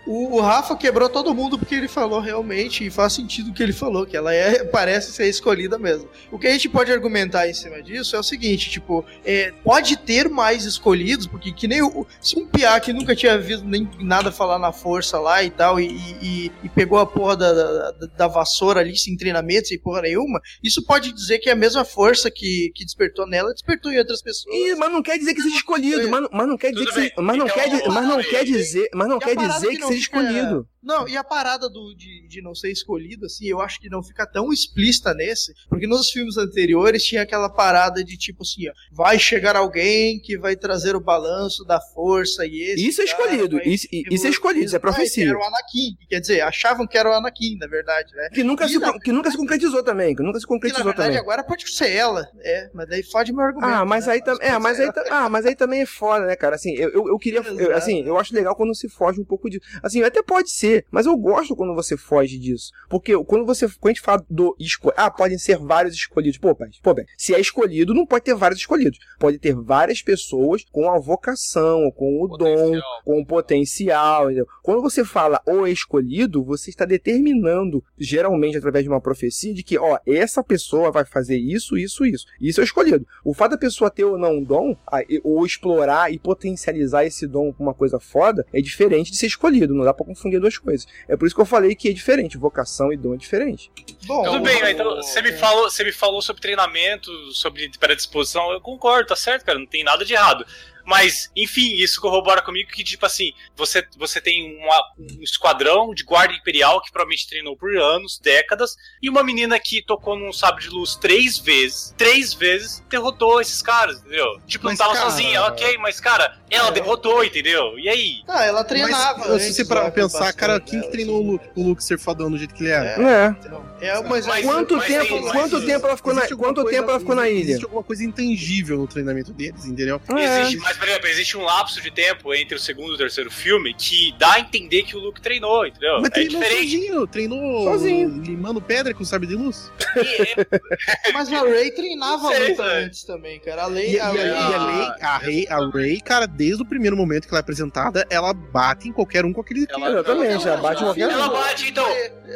[0.06, 3.62] o, o, Rafa quebrou todo mundo porque ele falou realmente, e faz sentido o que
[3.62, 6.08] ele falou, que ela é, parece ser escolhida mesmo.
[6.30, 9.96] O que a gente pode argumentar em cima disso é o seguinte, tipo, é, pode
[9.96, 13.88] ter mais escolhidos, porque que nem o, se um piá que nunca tinha visto nem
[13.98, 15.86] nada falar na força lá e tal, e,
[16.22, 20.40] e, e pegou a porra da, da, da, vassoura ali sem treinamento, sem porra nenhuma,
[20.62, 24.22] isso pode dizer que é a mesma força que, que despertou nela, despertou em outras
[24.22, 24.31] pessoas.
[24.48, 27.12] Ih, mas não quer dizer que seja escolhido, mas, mas não quer dizer que seja,
[27.18, 29.98] mas não então, quer, mas não quer dizer, mas não quer dizer que, que seja
[29.98, 30.66] escolhido.
[30.82, 34.02] Não, e a parada do, de, de não ser escolhido, assim, eu acho que não
[34.02, 38.72] fica tão explícita nesse, porque nos filmes anteriores tinha aquela parada de tipo assim, ó,
[38.90, 42.88] vai chegar alguém que vai trazer o balanço da força e esse.
[42.88, 45.28] Isso é escolhido, isso, isso é escolhido, isso é profecia.
[45.28, 48.30] Era o Anakin, quer dizer, achavam que era o Anakin, na verdade, né?
[48.30, 48.98] Que nunca, se, na...
[48.98, 51.20] que nunca se concretizou também, que nunca se concretizou que, na verdade, também.
[51.20, 53.72] agora pode ser ela, é, mas daí fode meu argumento.
[53.72, 54.14] Ah, mas né?
[54.14, 56.56] aí também, é, mas aí, ah, mas aí também é foda, né, cara?
[56.56, 59.48] Assim, eu, eu, eu queria, eu, assim, eu acho legal quando se foge um pouco
[59.48, 59.64] disso.
[59.82, 62.72] Assim, até pode ser, mas eu gosto quando você foge disso.
[62.88, 63.68] Porque quando você.
[63.68, 65.00] Quando a gente fala do escolhido.
[65.00, 66.38] Ah, podem ser vários escolhidos.
[66.38, 68.98] Pô, pai, pô, bem, se é escolhido, não pode ter vários escolhidos.
[69.18, 72.70] Pode ter várias pessoas com a vocação, com o potencial.
[72.70, 74.26] dom, com o potencial.
[74.26, 74.46] Entendeu?
[74.62, 79.78] Quando você fala o escolhido, você está determinando, geralmente através de uma profecia, de que,
[79.78, 82.26] ó, essa pessoa vai fazer isso, isso, isso.
[82.40, 83.06] Isso é escolhido.
[83.24, 84.76] O fato da pessoa ter ou não um dom,
[85.22, 89.74] ou explorar e potencializar esse dom com uma coisa foda, é diferente de ser escolhido.
[89.74, 90.86] Não dá pra confundir duas coisas.
[91.08, 93.70] É por isso que eu falei que é diferente, vocação e dom é diferente.
[94.06, 98.60] Bom, Tudo bem, então você me falou, você me falou sobre treinamento, sobre predisposição, eu
[98.60, 100.44] concordo, tá certo, cara, não tem nada de errado.
[100.84, 106.04] Mas, enfim, isso corrobora comigo que, tipo assim, você, você tem uma, um esquadrão de
[106.04, 110.64] guarda imperial que provavelmente treinou por anos, décadas, e uma menina que tocou num sabre
[110.64, 114.40] de luz três vezes, três vezes, derrotou esses caras, entendeu?
[114.46, 115.10] Tipo, mas, não tava cara...
[115.10, 116.72] sozinha, ok, mas, cara, ela é.
[116.72, 117.78] derrotou, entendeu?
[117.78, 118.22] E aí?
[118.28, 119.28] Ah, ela treinava.
[119.28, 122.30] Mas, se você para pensar, cara, quem que treinou o Luke, o Luke ser fodão
[122.30, 122.86] do jeito que ele era?
[122.86, 123.36] É.
[123.80, 123.88] é.
[123.88, 127.00] é mas, mas, quanto mas tempo, tem, quanto tempo ela ficou na, quanto tempo ela
[127.00, 127.42] ficou na ilha?
[127.42, 130.00] Existe alguma coisa intangível no treinamento deles, entendeu?
[130.14, 130.42] É.
[130.42, 133.30] Existe, mas, por exemplo, existe um lapso de tempo entre o segundo e o terceiro
[133.30, 136.00] filme que dá a entender que o Luke treinou, entendeu?
[136.00, 136.72] Mas é treinou diferente.
[136.72, 138.22] sozinho, treinou sozinho.
[138.22, 139.70] limando pedra com sabre de luz.
[141.12, 143.64] mas a Ray treinava sei, muito antes também, cara.
[143.64, 147.26] A Ray, e, a, Ray, a, a, Ray, a Ray, cara, desde o primeiro momento
[147.26, 149.66] que ela é apresentada, ela bate em qualquer um com aquele.
[149.68, 151.10] Ela, Exatamente, ela, ela bate em qualquer um.
[151.10, 151.86] Ela bate, então.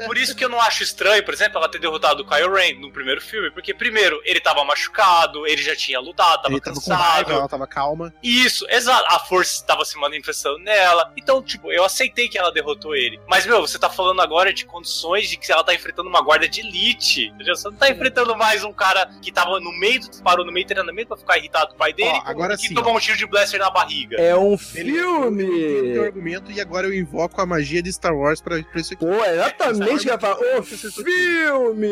[0.05, 2.81] Por isso que eu não acho estranho, por exemplo, ela ter derrotado o Kyle Ren
[2.81, 6.87] no primeiro filme, porque primeiro ele tava machucado, ele já tinha lutado, tava ele cansado.
[6.87, 8.13] Tava com raiva, ela tava calma.
[8.27, 9.05] Isso, exato.
[9.09, 11.13] A força estava se manifestando nela.
[11.17, 13.21] Então, tipo, eu aceitei que ela derrotou ele.
[13.29, 16.49] Mas, meu, você tá falando agora de condições de que ela tá enfrentando uma guarda
[16.49, 17.27] de elite.
[17.27, 17.55] Entendeu?
[17.55, 20.69] Você não tá enfrentando mais um cara que tava no meio, parou no meio do
[20.69, 22.97] treinamento pra ficar irritado com o pai dele ó, agora e que sim, tomou ó.
[22.97, 24.17] um tiro de blaster na barriga.
[24.21, 25.45] É um filme!
[25.45, 29.07] Ele, argumento e agora eu invoco a magia de Star Wars pra, pra isso aqui.
[29.07, 30.37] Pô, exatamente que ia falar.
[30.59, 31.87] O filme!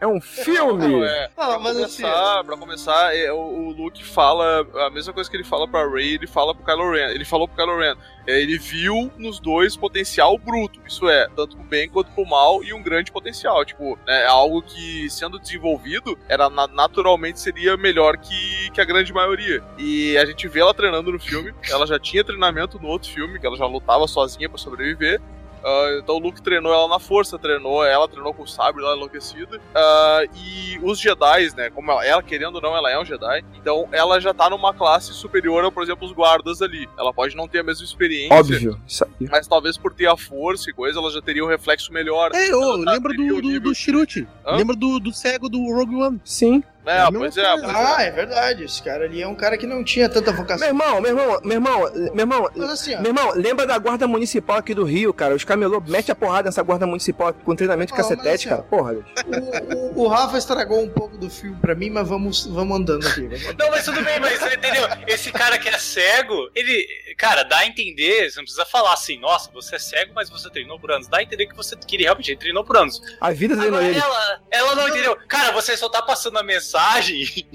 [0.00, 0.88] É um filme!
[0.88, 1.30] Não, é.
[1.36, 5.45] Ah, pra, começar, pra começar, é, o, o Luke fala a mesma coisa que ele
[5.46, 7.10] fala pra Rey, ele fala pro Kylo Ren.
[7.10, 7.94] Ele falou pro Kylo Ren.
[8.26, 12.62] É, ele viu nos dois potencial bruto, isso é, tanto pro bem quanto pro mal,
[12.64, 13.64] e um grande potencial.
[13.64, 19.12] Tipo, né, é algo que, sendo desenvolvido, era naturalmente seria melhor que, que a grande
[19.12, 19.62] maioria.
[19.78, 23.38] E a gente vê ela treinando no filme, ela já tinha treinamento no outro filme,
[23.38, 25.20] que ela já lutava sozinha para sobreviver.
[25.66, 28.94] Uh, então o Luke treinou ela na força, treinou ela, treinou com o sabre lá
[28.94, 29.56] enlouquecida.
[29.56, 31.70] Uh, e os Jedi, né?
[31.70, 33.44] Como ela, ela, querendo ou não, ela é um Jedi.
[33.54, 36.88] Então ela já tá numa classe superior a, por exemplo, os guardas ali.
[36.96, 38.36] Ela pode não ter a mesma experiência.
[38.36, 38.80] Óbvio.
[39.28, 42.30] Mas talvez por ter a força e coisa, ela já teria um reflexo melhor.
[42.32, 44.28] É, ô, tá, lembra do, do, do Shiruti.
[44.46, 46.20] Lembra do, do cego do Rogue One?
[46.24, 46.62] Sim.
[46.86, 48.64] É, é pois é, pois Ah, é verdade.
[48.64, 50.66] Esse cara ali é um cara que não tinha tanta vocação.
[50.66, 54.58] Meu irmão, meu irmão, meu irmão, meu irmão, assim, meu irmão, lembra da guarda municipal
[54.58, 55.34] aqui do Rio, cara?
[55.34, 58.62] Os camelô mete a porrada nessa guarda municipal com treinamento de cacetete, assim, cara.
[58.62, 62.78] Porra, o, o, o, Rafa estragou um pouco do filme pra mim, mas vamos, vamos
[62.78, 63.22] andando aqui.
[63.26, 64.86] Vamos Não, mas tudo bem, mas entendeu?
[65.08, 66.86] Esse cara que é cego, ele.
[67.18, 70.48] cara, dá a entender, você não precisa falar assim, nossa, você é cego, mas você
[70.50, 71.08] treinou por anos.
[71.08, 73.02] Dá a entender que você que ele realmente treinou por anos.
[73.20, 73.98] A vida treinou ele.
[73.98, 75.16] Ela, ela não entendeu.
[75.28, 76.75] Cara, você só tá passando a mensagem.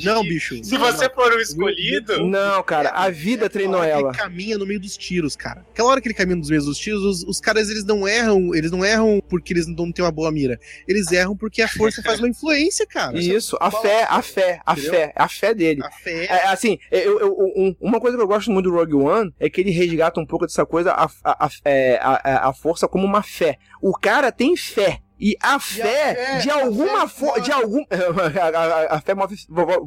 [0.03, 0.63] Não, bicho.
[0.63, 1.13] Se não, você não.
[1.15, 2.25] for um escolhido.
[2.27, 4.11] Não, cara, a vida treinou Aquela hora ela.
[4.13, 5.65] que Ele caminha no meio dos tiros, cara.
[5.71, 8.53] Aquela hora que ele caminha no meio dos tiros, os, os caras eles não erram,
[8.55, 10.59] eles não erram porque eles não têm uma boa mira.
[10.87, 13.17] Eles erram porque a força faz uma influência, cara.
[13.19, 14.91] Isso, a fé, a fé, a Entendeu?
[14.91, 15.81] fé, a fé dele.
[15.83, 16.25] A fé.
[16.25, 19.49] É, assim, eu, eu- um- uma coisa que eu gosto muito do Rogue One é
[19.49, 23.05] que ele resgata um pouco dessa coisa, a, a, a, é, a- a força como
[23.05, 23.57] uma fé.
[23.81, 24.99] O cara tem fé.
[25.21, 29.35] E a fé, fé- de a alguma forma, de algum, a, a- a fé move,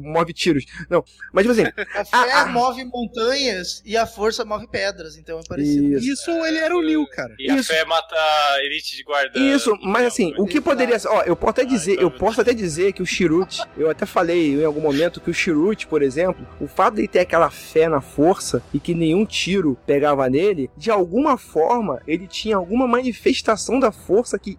[0.01, 0.63] move tiros.
[0.89, 1.03] Não,
[1.33, 1.63] mas tipo assim,
[1.93, 2.45] A fé Ah, ah.
[2.47, 5.97] move montanhas e a força move pedras, então é parecido.
[5.97, 6.13] Isso.
[6.13, 7.35] Isso ele era o Neil, cara.
[7.37, 7.67] E a Isso.
[7.73, 9.37] fé mata a elite de guarda.
[9.37, 11.09] Isso, mas assim, o que poderia ser.
[11.09, 14.53] Ó, eu posso até dizer, eu posso até dizer que o Chirute, eu até falei
[14.55, 17.89] em algum momento que o Chirute, por exemplo, o fato de ele ter aquela fé
[17.89, 23.79] na força e que nenhum tiro pegava nele, de alguma forma ele tinha alguma manifestação
[23.79, 24.55] da força que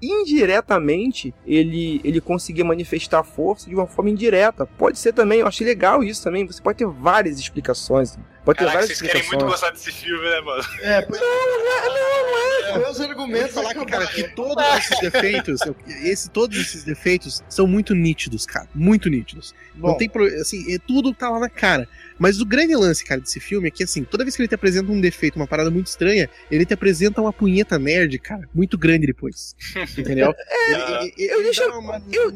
[0.66, 4.66] indiretamente ele, ele conseguia manifestar força de uma forma indireta.
[4.66, 6.47] Pode ser também, eu achei legal isso também.
[6.47, 8.18] Você pode ter várias explicações.
[8.47, 10.64] Pode ter Caraca, várias vocês querem muito gostar desse filme, né, mano?
[10.81, 11.20] É, pois-
[12.77, 15.60] Meus Eu vou argumentos falar que, cara, que todos esses defeitos,
[16.02, 18.68] esse, todos esses defeitos são muito nítidos, cara.
[18.74, 19.55] Muito nítidos.
[19.74, 21.89] Bom, Não tem pro- assim, é, tudo tá lá na cara.
[22.18, 24.55] Mas o grande lance, cara, desse filme é que, assim, toda vez que ele te
[24.55, 28.77] apresenta um defeito, uma parada muito estranha, ele te apresenta uma punheta nerd, cara, muito
[28.78, 29.55] grande depois.
[29.97, 30.35] Entendeu?
[30.68, 32.31] Ele- ele- ele eu nem chamo- eu-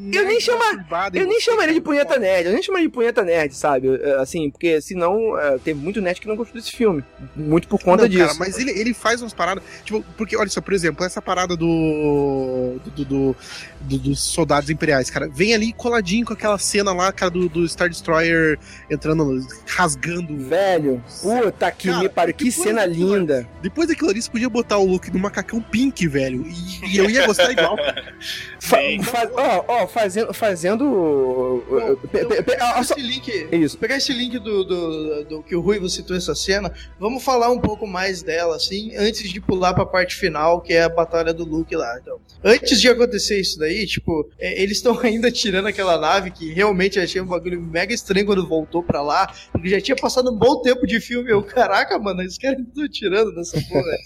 [1.15, 3.89] eu nem chamaria de punheta nerd, eu nem chamaria de punheta nerd, sabe?
[4.03, 7.03] É, Assim, porque senão é, teve muito nerd que não gostou desse filme.
[7.37, 8.27] Muito por conta Não, disso.
[8.27, 9.63] Cara, mas ele, ele faz umas paradas.
[9.85, 12.79] Tipo, porque, olha só, por exemplo, essa parada do.
[12.85, 13.37] do, do-
[13.81, 15.29] do- dos soldados imperiais, cara.
[15.29, 18.59] Vem ali coladinho com aquela cena lá, cara, do, do Star Destroyer
[18.91, 20.37] entrando, rasgando.
[20.37, 23.49] Velho, puta que Cara, me pariu, que cena daquilo- linda.
[23.63, 26.45] Depois daquilo ali, você podia botar o look do macacão pink, velho.
[26.47, 27.77] E, e eu ia gostar igual.
[28.61, 29.03] Fa- Sim.
[29.03, 30.35] fa- Ó, ó, fazendo.
[30.35, 33.79] fazendo Bom, pe- então, pe- pe- pegar ah, só- esse link, Isso.
[33.79, 37.61] pegar esse link do, do, do que o Ruivo citou essa cena, vamos falar um
[37.61, 41.45] pouco mais dela, assim, antes de pular pra parte final, que é a batalha do
[41.45, 41.99] Luke lá.
[42.01, 46.53] Então, antes de acontecer isso daí, tipo, é, eles estão ainda tirando aquela nave que
[46.53, 50.31] realmente eu achei um bagulho mega estranho quando voltou pra lá, porque já tinha passado
[50.31, 51.31] um bom tempo de filme.
[51.31, 53.97] Eu, caraca, mano, eles caras estão tirando dessa porra.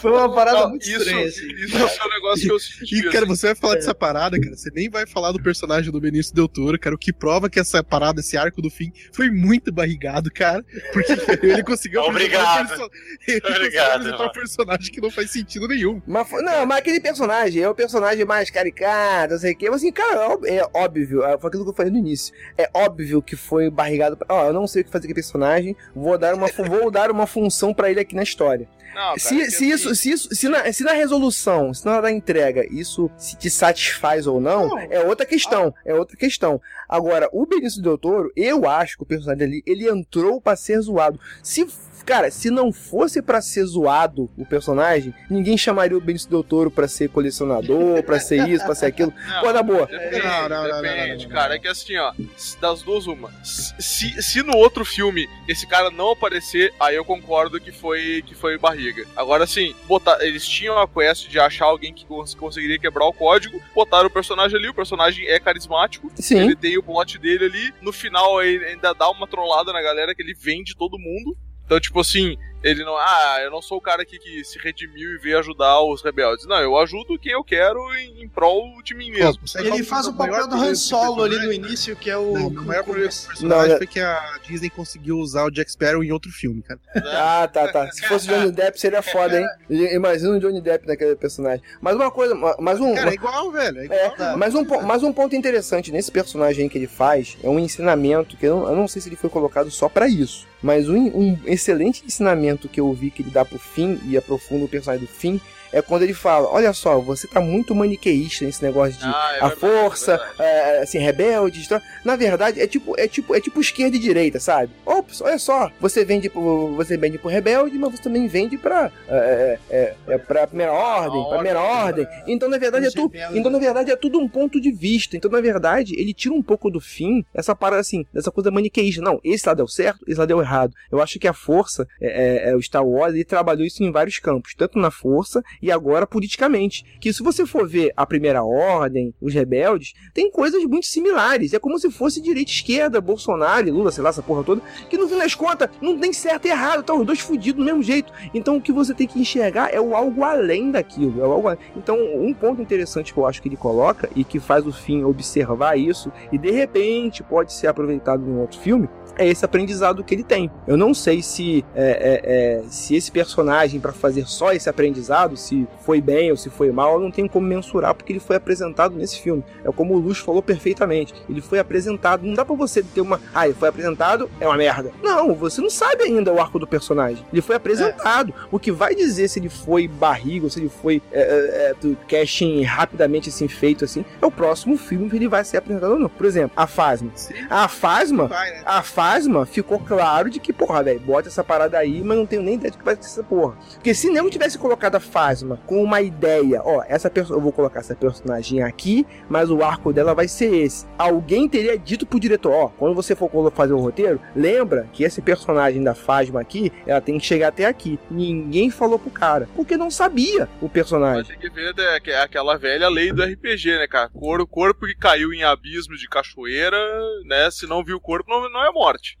[0.00, 1.46] Foi, uma parada Não, muito isso, estranha, assim.
[1.54, 2.98] isso é um negócio que eu senti.
[2.98, 3.26] E, cara, assim.
[3.26, 4.54] você vai falar dessa parada, cara.
[4.56, 6.94] Você nem vai falar do personagem do Benício Del Toro, cara.
[6.94, 10.64] O que prova que essa parada, esse arco do fim, foi muito barrigado, cara.
[10.92, 11.12] Porque
[11.46, 12.64] ele conseguiu Obrigado.
[12.64, 12.90] um perso-
[13.26, 14.32] ele conseguiu Obrigado, apresentar um mano.
[14.32, 16.02] personagem que não faz sentido nenhum.
[16.06, 19.70] Mas, não, mas aquele personagem é o personagem mais caricato, não sei o quê.
[19.70, 22.34] Mas assim, cara, é é óbvio, é, foi aquilo que eu falei no início.
[22.58, 24.16] É óbvio que foi barrigado.
[24.16, 26.90] pra- Ó, eu não sei o que fazer com aquele personagem, vou dar uma, vou
[26.90, 28.68] dar uma função pra ele aqui na história.
[28.94, 31.92] Não, cara, se, se assim, isso, se isso, se na, se na resolução, se na
[31.92, 34.78] hora da entrega, isso se te satisfaz ou não, Não.
[34.78, 35.72] é outra questão.
[35.84, 36.60] É outra questão.
[36.88, 40.80] Agora, o Benício Del Toro, eu acho que o personagem ali, ele entrou pra ser
[40.80, 41.20] zoado.
[41.42, 41.66] Se,
[42.08, 46.70] cara, se não fosse pra ser zoado o personagem, ninguém chamaria o Benício Del Toro
[46.70, 49.12] pra ser colecionador, pra ser isso, pra ser aquilo.
[49.28, 49.86] Não, Pô, na boa.
[49.86, 51.28] Depende, Não, não, não, não, depende, não, não, não.
[51.30, 51.54] cara.
[51.54, 52.12] É que assim, ó,
[52.60, 53.30] das duas, uma.
[53.44, 58.34] Se, se no outro filme esse cara não aparecer, aí eu concordo que foi que
[58.34, 59.04] foi barriga.
[59.14, 63.12] Agora sim, botar, eles tinham a quest de achar alguém que cons- conseguiria quebrar o
[63.12, 66.38] código, botaram o personagem ali, o personagem é carismático, Sim.
[66.38, 70.14] ele tem o plot dele ali, no final ele ainda dá uma trollada na galera
[70.14, 71.36] que ele vende todo mundo.
[71.68, 72.96] Então, tipo assim, ele não.
[72.96, 76.46] Ah, eu não sou o cara aqui que se redimiu e veio ajudar os rebeldes.
[76.46, 79.42] Não, eu ajudo quem eu quero em, em prol de mim mesmo.
[79.56, 82.32] Ele qual faz o papel do Han Solo ali no início, que é o.
[82.34, 85.50] Não, o maior problema desse Não, personagem é- foi que a Disney conseguiu usar o
[85.50, 86.80] Jack Sparrow em outro filme, cara.
[86.96, 87.90] Ah, tá, tá.
[87.92, 89.46] Se fosse Johnny Depp, seria foda, hein?
[89.94, 91.62] Imagina o Johnny Depp naquele personagem.
[91.80, 92.94] Mas uma coisa, mais um.
[92.94, 93.78] Cara, é igual, velho.
[93.80, 93.98] É igual.
[94.00, 94.36] É, Tá.
[94.36, 98.46] mas um, mas um ponto interessante nesse personagem que ele faz é um ensinamento que
[98.46, 101.38] eu não, eu não sei se ele foi colocado só pra isso, mas um, um
[101.44, 105.12] excelente ensinamento que eu vi que ele dá pro fim e aprofunda o personagem do
[105.12, 105.40] fim
[105.72, 109.44] é quando ele fala: Olha só, você tá muito maniqueísta nesse negócio de Ah, é
[109.44, 110.42] a verdade, força, é verdade.
[110.42, 111.68] é, assim, rebeldes.
[111.68, 111.82] Tá?
[112.04, 114.72] Na verdade, é tipo, é tipo, é tipo esquerda e direita, sabe?
[114.84, 118.90] Ops, olha só, você vende pro, você vende pro rebelde, mas você também vende pra,
[119.08, 122.06] é, é, é, pra primeira ordem, pra primeira ordem.
[122.26, 123.12] Então, na verdade, é tudo.
[123.34, 125.16] Então, na verdade, é tudo um ponto de vista.
[125.16, 129.02] Então, na verdade, ele tira um pouco do fim essa parada assim, dessa coisa maniqueísta.
[129.02, 130.72] Não, esse lado deu certo, esse lado deu errado.
[130.90, 133.90] Eu acho que a força, é, é, é, o Star Wars, ele trabalhou isso em
[133.90, 136.84] vários campos, tanto na força e agora politicamente.
[137.00, 141.52] Que se você for ver a Primeira Ordem, os rebeldes, tem coisas muito similares.
[141.52, 145.08] É como se fosse direita esquerda, Bolsonaro, Lula, sei lá, essa porra toda, que no
[145.08, 148.12] fim das contas não tem certo e errado, tá os dois fudidos do mesmo jeito.
[148.32, 151.20] Então o que você tem que enxergar é o algo além daquilo.
[151.20, 151.48] É algo.
[151.76, 155.04] Então, um ponto interessante que eu acho que ele coloca e que faz o fim
[155.04, 158.88] observar isso, e de repente pode ser aproveitado em outro filme,
[159.18, 160.50] é esse aprendizado que ele tem.
[160.66, 165.36] Eu não sei se é, é, é, se esse personagem para fazer só esse aprendizado,
[165.36, 168.36] se foi bem ou se foi mal, eu não tenho como mensurar porque ele foi
[168.36, 169.44] apresentado nesse filme.
[169.64, 171.12] É como o Luz falou perfeitamente.
[171.28, 174.56] Ele foi apresentado, não dá para você ter uma, ah, ele foi apresentado, é uma
[174.56, 174.92] merda.
[175.02, 177.24] Não, você não sabe ainda o arco do personagem.
[177.32, 178.32] Ele foi apresentado.
[178.32, 178.48] É.
[178.52, 181.96] O que vai dizer se ele foi barriga ou se ele foi é, é, do
[182.08, 185.98] casting rapidamente assim feito assim, é o próximo filme que ele vai ser apresentado ou
[185.98, 186.08] não.
[186.08, 187.10] Por exemplo, a Fasma.
[187.50, 188.62] A Fasma, né?
[188.64, 192.26] a Fasma Fantasma, ficou claro de que, porra, velho, bota essa parada aí, mas não
[192.26, 193.56] tenho nem ideia de que vai ser essa porra.
[193.72, 197.50] Porque se não tivesse colocado a Fasma com uma ideia, ó, essa pessoa, eu vou
[197.50, 200.86] colocar essa personagem aqui, mas o arco dela vai ser esse.
[200.98, 205.22] Alguém teria dito pro diretor, ó, quando você for fazer o roteiro, lembra que esse
[205.22, 207.98] personagem da Fasma aqui, ela tem que chegar até aqui.
[208.10, 211.18] Ninguém falou pro cara, porque não sabia o personagem.
[211.18, 214.10] Mas tem que ver né, é aquela velha lei do RPG, né, cara?
[214.12, 216.78] O corpo que caiu em abismo de cachoeira,
[217.24, 219.18] né, se não viu o corpo, não, não é morte morte.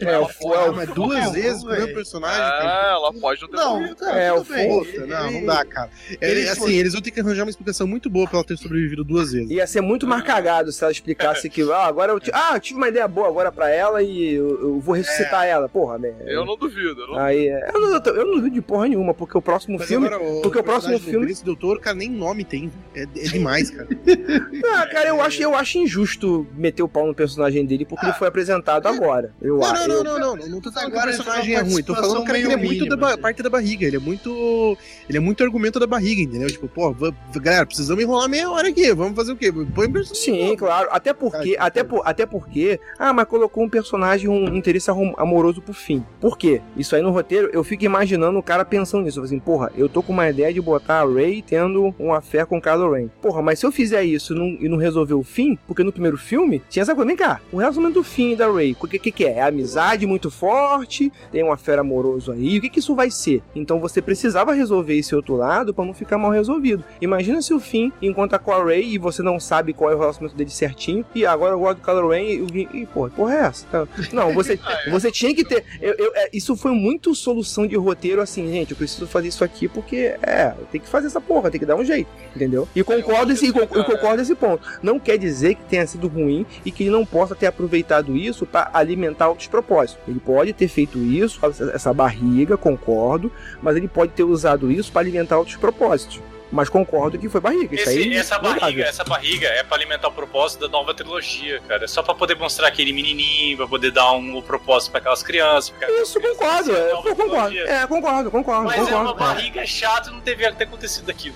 [0.00, 2.40] É, o Fuel, mas duas vezes o meu personagem.
[2.40, 5.06] Ah, ela pode não ter Não, não é, o Fuel.
[5.06, 5.90] Não, não dá, cara.
[6.20, 9.02] Ele, assim, eles vão ter que arranjar uma explicação muito boa pra ela ter sobrevivido
[9.04, 9.50] duas vezes.
[9.50, 12.78] Ia ser muito mais cagado se ela explicasse que, ah, agora eu, ah, eu tive
[12.78, 15.50] uma ideia boa agora pra ela e eu, eu vou ressuscitar é.
[15.50, 15.68] ela.
[15.68, 16.14] Porra, né?
[16.26, 17.00] Eu não duvido.
[17.00, 19.78] Eu não, Aí, é, eu, não, eu não duvido de porra nenhuma, porque o próximo
[19.78, 20.06] mas filme.
[20.06, 21.30] Agora, o porque o próximo filme.
[21.30, 22.70] Esse doutor, cara, nem nome tem.
[22.94, 23.88] É, é demais, cara.
[24.76, 28.08] ah, cara, eu acho, eu acho injusto meter o pau no personagem dele porque ah.
[28.10, 29.13] ele foi apresentado agora.
[29.40, 29.88] Eu não, acho.
[29.88, 31.82] Não, não, não, não, não, tô falando Agora que o personagem é ruim.
[31.82, 33.18] Tô falando que ele é muito da assim.
[33.18, 33.86] parte da barriga.
[33.86, 34.76] Ele é muito.
[35.08, 36.48] Ele é muito argumento da barriga, entendeu?
[36.48, 36.94] Tipo, pô,
[37.36, 38.92] galera, precisamos enrolar meia hora aqui.
[38.92, 39.52] Vamos fazer o quê?
[39.52, 40.48] Põe personagem.
[40.48, 40.88] Sim, claro.
[40.90, 42.80] Até porque, até, por, até porque.
[42.98, 46.04] Ah, mas colocou um personagem, um interesse amoroso pro fim.
[46.20, 46.60] Por quê?
[46.76, 49.20] Isso aí no roteiro, eu fico imaginando o cara pensando nisso.
[49.20, 52.58] Assim, porra, eu tô com uma ideia de botar a Ray tendo uma fé com
[52.58, 53.08] o Kylo Ren.
[53.20, 55.92] Porra, mas se eu fizer isso e não, e não resolver o fim, porque no
[55.92, 57.06] primeiro filme tinha essa coisa.
[57.06, 59.34] Vem cá, o relacionamento do fim da Ray, o que, que, que é?
[59.34, 63.42] É amizade muito forte, tem uma fera amoroso aí, o que, que isso vai ser?
[63.54, 66.84] Então você precisava resolver esse outro lado para não ficar mal resolvido.
[67.00, 69.98] Imagina se o Finn encontra com a Ray e você não sabe qual é o
[69.98, 73.38] relacionamento dele certinho, e agora eu gosto do Kylo Ren e, e porra, porra é
[73.38, 73.88] essa?
[74.12, 74.58] Não, você,
[74.90, 75.64] você tinha que ter.
[75.80, 79.44] Eu, eu, é, isso foi muito solução de roteiro assim, gente, eu preciso fazer isso
[79.44, 82.68] aqui porque, é, tem que fazer essa porra, tem que dar um jeito, entendeu?
[82.74, 84.62] E concordo, esse, eu concordo esse ponto.
[84.82, 88.46] Não quer dizer que tenha sido ruim e que ele não possa ter aproveitado isso
[88.46, 90.02] para alimentar outros propósitos.
[90.06, 91.40] Ele pode ter feito isso,
[91.72, 93.32] essa barriga, concordo,
[93.62, 96.20] mas ele pode ter usado isso para alimentar outros propósitos.
[96.52, 97.74] Mas concordo que foi barriga.
[97.74, 101.84] Esse, aí, essa, barriga essa barriga é para alimentar o propósito da nova trilogia, cara.
[101.84, 105.20] É só para poder mostrar aquele menininho, pra poder dar um, um propósito para aquelas
[105.20, 105.74] crianças.
[106.00, 106.76] Isso, concordo.
[106.76, 107.58] É, concordo.
[107.58, 108.64] É, concordo, concordo.
[108.66, 111.34] Mas concordo, é uma barriga chata, não devia ter acontecido aquilo.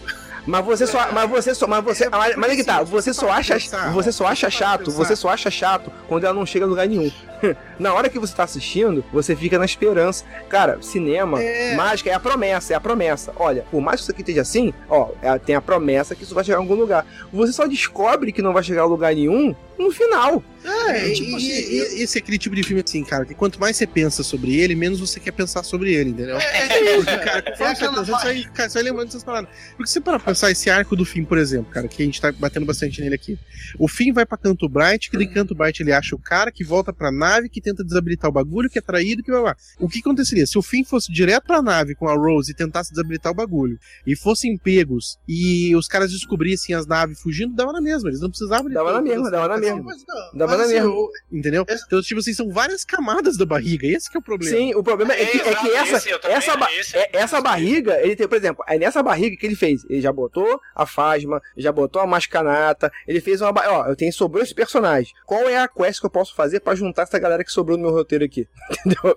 [0.49, 3.29] Mas você só, mas você só, mas você, mas, mas é que tá, você só
[3.31, 3.59] acha,
[3.93, 7.11] você só acha chato, você só acha chato quando ela não chega a lugar nenhum.
[7.79, 10.25] na hora que você tá assistindo, você fica na esperança.
[10.49, 11.75] Cara, cinema, é.
[11.77, 13.31] mágica é a promessa, é a promessa.
[13.37, 16.35] Olha, por mais que isso aqui esteja assim, ó, é, tem a promessa que isso
[16.35, 17.05] vai chegar a algum lugar.
[17.31, 20.43] Você só descobre que não vai chegar a lugar nenhum no final.
[20.65, 23.77] É, tipo assim, e, esse é aquele tipo de filme assim, cara, que quanto mais
[23.77, 26.37] você pensa sobre ele, menos você quer pensar sobre ele, entendeu?
[26.37, 29.51] É, Porque, cara, é aquela você vai, cara, você vai lembrando dessas palavras.
[29.77, 32.33] Porque você para pensar esse arco do fim, por exemplo, cara, que a gente tá
[32.33, 33.39] batendo bastante nele aqui.
[33.79, 36.65] O fim vai pra Canto Bright, que de Canto Bright ele acha o cara que
[36.65, 39.57] volta pra nave, que tenta desabilitar o bagulho, que é traído, que vai lá.
[39.79, 40.47] O que aconteceria?
[40.47, 43.79] Se o fim fosse direto pra nave com a Rose e tentasse desabilitar o bagulho,
[44.07, 48.09] e fossem pegos, e os caras descobrissem as naves fugindo, dava na mesma.
[48.09, 48.75] Eles não precisavam de.
[48.75, 49.85] Dava na mesma, dava na mesma mesmo.
[49.85, 51.09] Mas não, Dava na assim.
[51.33, 51.65] Entendeu?
[51.69, 51.85] Esse...
[51.87, 53.87] Então, tipo assim, são várias camadas da barriga.
[53.87, 54.57] Esse é o problema.
[54.57, 58.17] Sim, o problema é, que, é que essa, esse, essa, ba é, essa barriga, ele
[58.17, 59.85] tem, por exemplo, é nessa barriga que ele fez.
[59.89, 63.53] Ele já botou a Fasma, já botou a Mascanata, ele fez uma.
[63.69, 65.13] Ó, eu tenho sobrou esse personagem.
[65.27, 67.85] Qual é a quest que eu posso fazer pra juntar essa galera que sobrou no
[67.85, 68.47] meu roteiro aqui?
[68.87, 69.15] Entendeu?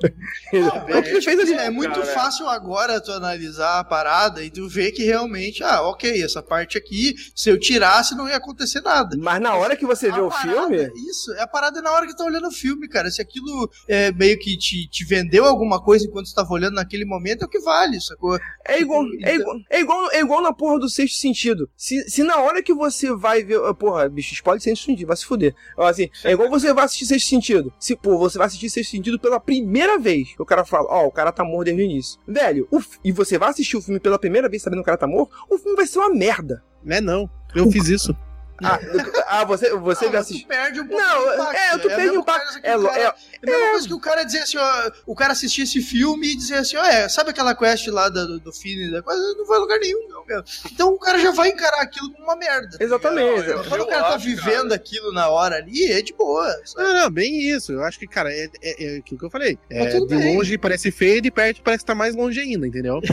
[0.53, 1.53] é, o que ele fez ali.
[1.53, 2.13] É muito cara.
[2.13, 6.77] fácil agora tu analisar a parada e tu ver que realmente, ah, ok, essa parte
[6.77, 9.15] aqui, se eu tirasse, não ia acontecer nada.
[9.19, 10.91] Mas na hora que você vê o filme?
[11.09, 13.09] Isso, é a parada na hora que tá olhando o filme, cara.
[13.09, 17.05] Se aquilo é, meio que te, te vendeu alguma coisa enquanto você tava olhando naquele
[17.05, 18.39] momento, é o que vale, sacou?
[18.65, 21.69] É igual, é igual, é igual, é igual na porra do sexto sentido.
[21.75, 23.59] Se, se na hora que você vai ver.
[23.75, 25.55] Porra, bicho, spoiler sexto sentido, vai se fuder.
[25.77, 27.73] Assim, é igual você vai assistir sexto sentido.
[27.79, 30.29] Se, pô, você vai assistir sexto sentido pela primeira vez.
[30.37, 32.19] O cara fala, ó, oh, o cara tá morto desde o início.
[32.27, 34.97] Velho, o, e você vai assistir o filme pela primeira vez sabendo que o cara
[34.97, 36.63] tá morto, o filme vai ser uma merda.
[36.83, 37.29] Não é não.
[37.53, 38.15] Eu fiz isso.
[38.63, 38.79] Ah,
[39.27, 40.43] ah, você, você ah, assistir.
[40.43, 42.31] Tu perde um pouco Não, impacto, é, tu é perde um pouco.
[42.31, 45.33] É, cara, é, é, a mesma coisa que o cara dizer assim, ó, o cara
[45.33, 48.91] assistir esse filme e dizer assim, ó, é, sabe aquela quest lá do, do Finn
[48.91, 49.21] da coisa?
[49.35, 50.43] Não vai a lugar nenhum, não, meu.
[50.71, 52.77] Então o cara já vai encarar aquilo como uma merda.
[52.77, 53.47] Tá Exatamente.
[53.47, 54.75] Tá Quando o cara tá vivendo cara.
[54.75, 56.49] aquilo na hora ali, é de boa.
[56.65, 56.87] Sabe?
[56.87, 57.71] Não, não, bem isso.
[57.71, 59.57] Eu acho que, cara, é, é, é aquilo que eu falei.
[59.69, 60.35] É, de bem.
[60.35, 62.99] longe parece feio e de perto parece que tá mais longe ainda, entendeu?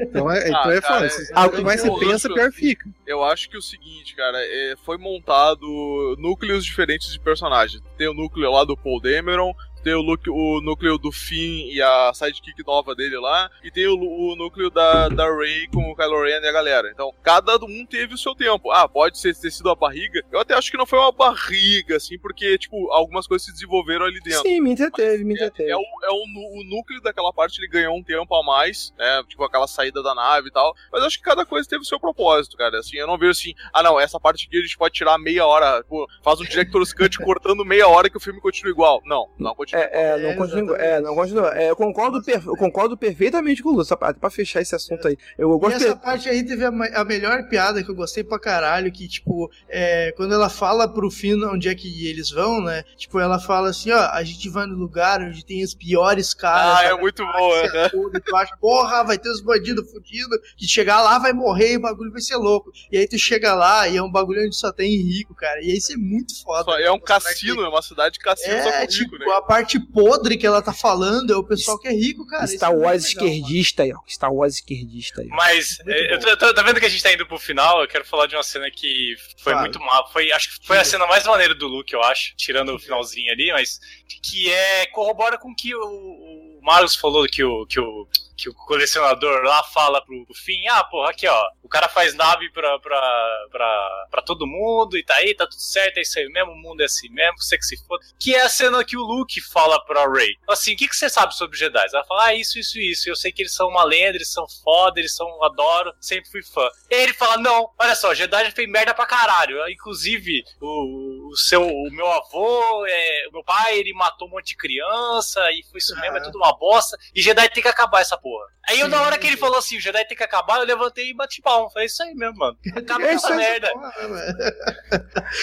[0.00, 1.08] então é, então ah, é foda.
[1.32, 2.88] Quanto mais você pensa, pior fica.
[3.06, 7.82] Eu acho que o seguinte, cara, é, foi montado núcleos diferentes de personagens.
[7.96, 9.52] Tem o núcleo lá do Paul Dameron,
[9.86, 13.86] tem o, look, o núcleo do Finn e a sidekick nova dele lá, e tem
[13.86, 16.90] o, o núcleo da, da Rey com o Kylo Ren e a galera.
[16.92, 18.72] Então, cada um teve o seu tempo.
[18.72, 20.24] Ah, pode ser, ter sido a barriga.
[20.32, 24.06] Eu até acho que não foi uma barriga, assim, porque, tipo, algumas coisas se desenvolveram
[24.06, 24.42] ali dentro.
[24.42, 25.70] Sim, me entreteve, me entreteve.
[25.70, 28.92] É, é, o, é o, o, núcleo daquela parte, ele ganhou um tempo a mais,
[28.98, 29.22] né?
[29.28, 30.74] Tipo, aquela saída da nave e tal.
[30.92, 32.76] Mas acho que cada coisa teve o seu propósito, cara.
[32.80, 35.46] Assim, eu não vejo assim, ah, não, essa parte aqui a gente pode tirar meia
[35.46, 39.00] hora, tipo, faz um Director's Cut cortando meia hora que o filme continua igual.
[39.04, 39.75] Não, não continua.
[39.76, 41.58] É, é, não, é, continua, é, não continua.
[41.58, 45.06] É, eu, concordo per, eu concordo perfeitamente com o Lúcio, pra, pra fechar esse assunto
[45.06, 45.18] aí.
[45.36, 48.24] Eu, eu gosto e essa parte aí teve a, a, melhor piada que eu gostei
[48.24, 52.62] pra caralho, que, tipo, é, quando ela fala pro Finn onde é que eles vão,
[52.62, 52.84] né?
[52.96, 56.78] Tipo, ela fala assim, ó, a gente vai no lugar onde tem os piores caras.
[56.78, 57.88] Ah, é muito boa, né?
[57.90, 61.76] Tudo, tu acha, porra, vai ter os bandidos fudidos, que chegar lá vai morrer e
[61.76, 62.72] o bagulho vai ser louco.
[62.90, 65.60] E aí tu chega lá e é um bagulho onde só tem rico, cara.
[65.62, 66.64] E aí isso é muito foda.
[66.64, 69.26] Só, é um cassino, é uma cidade de cassino é, só com tipo, rico, né?
[69.56, 72.46] A parte podre que ela tá falando é o pessoal que é rico, cara.
[72.46, 73.98] Star é Wars é esquerdista aí, ó.
[74.06, 75.28] Star Wars esquerdista aí.
[75.28, 77.80] Mas, é, eu tô, tô, tá vendo que a gente tá indo pro final?
[77.80, 79.60] Eu quero falar de uma cena que foi claro.
[79.60, 80.10] muito mal.
[80.12, 82.34] Foi, acho que foi a cena mais maneira do Luke, eu acho.
[82.36, 83.80] Tirando o finalzinho ali, mas.
[84.22, 84.86] Que é.
[84.86, 87.66] corrobora com que o, o Marcos falou que o.
[87.66, 91.88] Que o que o colecionador lá fala pro, fim, ah, porra, aqui ó, o cara
[91.88, 96.02] faz nave pra, pra, pra, pra todo mundo e tá aí, tá tudo certo, é
[96.02, 98.04] isso aí mesmo, o mundo é assim mesmo, você que se foda.
[98.18, 100.36] Que é a cena que o Luke fala pra Rey.
[100.46, 101.86] Assim, o que, que você sabe sobre Jedi?
[101.92, 103.08] Ela fala, ah, isso, isso, isso.
[103.08, 106.42] Eu sei que eles são uma lenda, eles são foda, eles são, adoro, sempre fui
[106.42, 106.68] fã.
[106.90, 109.66] E ele fala, não, olha só, Jedi já fez merda pra caralho.
[109.68, 114.48] Inclusive, o, o seu, o meu avô, é, o meu pai, ele matou um monte
[114.48, 116.96] de criança, e foi isso mesmo, é tudo uma bosta.
[117.14, 118.46] E Jedi tem que acabar essa porra.
[118.68, 121.10] Aí eu, na hora que ele falou assim, o Jedi tem que acabar, eu levantei
[121.10, 121.70] e bati palma.
[121.70, 122.58] Falei, isso aí mesmo, mano.
[122.74, 123.72] Acaba com essa merda.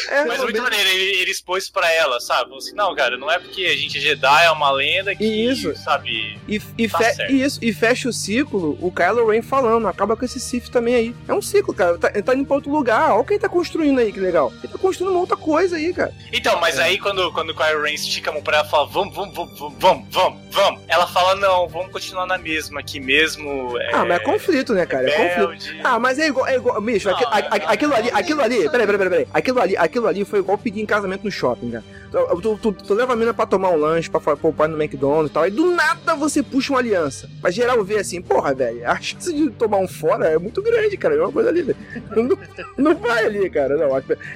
[0.10, 2.44] É, Mas muito maneiro, ele, ele expôs pra ela, sabe?
[2.44, 5.26] Falou assim, não, cara, não é porque a gente é Jedi, é uma lenda que,
[5.26, 5.74] isso.
[5.78, 6.40] sabe...
[6.48, 10.26] E, e, tá fe isso, e fecha o ciclo, o Kylo Ren falando, acaba com
[10.26, 11.16] esse Sith também aí.
[11.28, 11.98] É um ciclo, cara.
[11.98, 13.12] Tá, ele tá indo pra outro lugar.
[13.12, 14.52] Olha o que ele tá construindo aí, que legal.
[14.62, 16.14] Ele tá construindo uma outra coisa aí, cara.
[16.32, 16.84] Então, mas é.
[16.84, 19.36] aí quando, quando o Kylo Ren estica a mão pra ela e fala, vamos, vamos,
[19.36, 20.82] vamos, vamos, vamos, vamos.
[20.88, 23.78] Ela fala, não, vamos continuar na mesma aqui mesmo.
[23.80, 25.10] É, ah, mas é conflito, né, cara?
[25.10, 25.76] É conflito.
[25.84, 26.80] Ah, mas é igual, é igual.
[26.82, 28.70] Bicho, não, aqui, a, a, aquilo ali, aquilo ali.
[28.70, 29.28] Peraí, peraí, peraí.
[29.34, 31.84] Aquilo ali, aquilo ali foi igual pedir em casamento no shopping, cara.
[32.12, 35.32] Tu, tu, tu, tu leva a mina pra tomar um lanche, pra poupar no McDonald's
[35.32, 37.30] e tal, e do nada você puxa uma aliança.
[37.42, 40.96] Pra geral ver assim, porra, velho, a chance de tomar um fora é muito grande,
[40.98, 41.16] cara.
[41.16, 41.78] É uma coisa ali, velho.
[42.16, 43.76] Não, não vai ali, cara.
[43.76, 43.90] Não,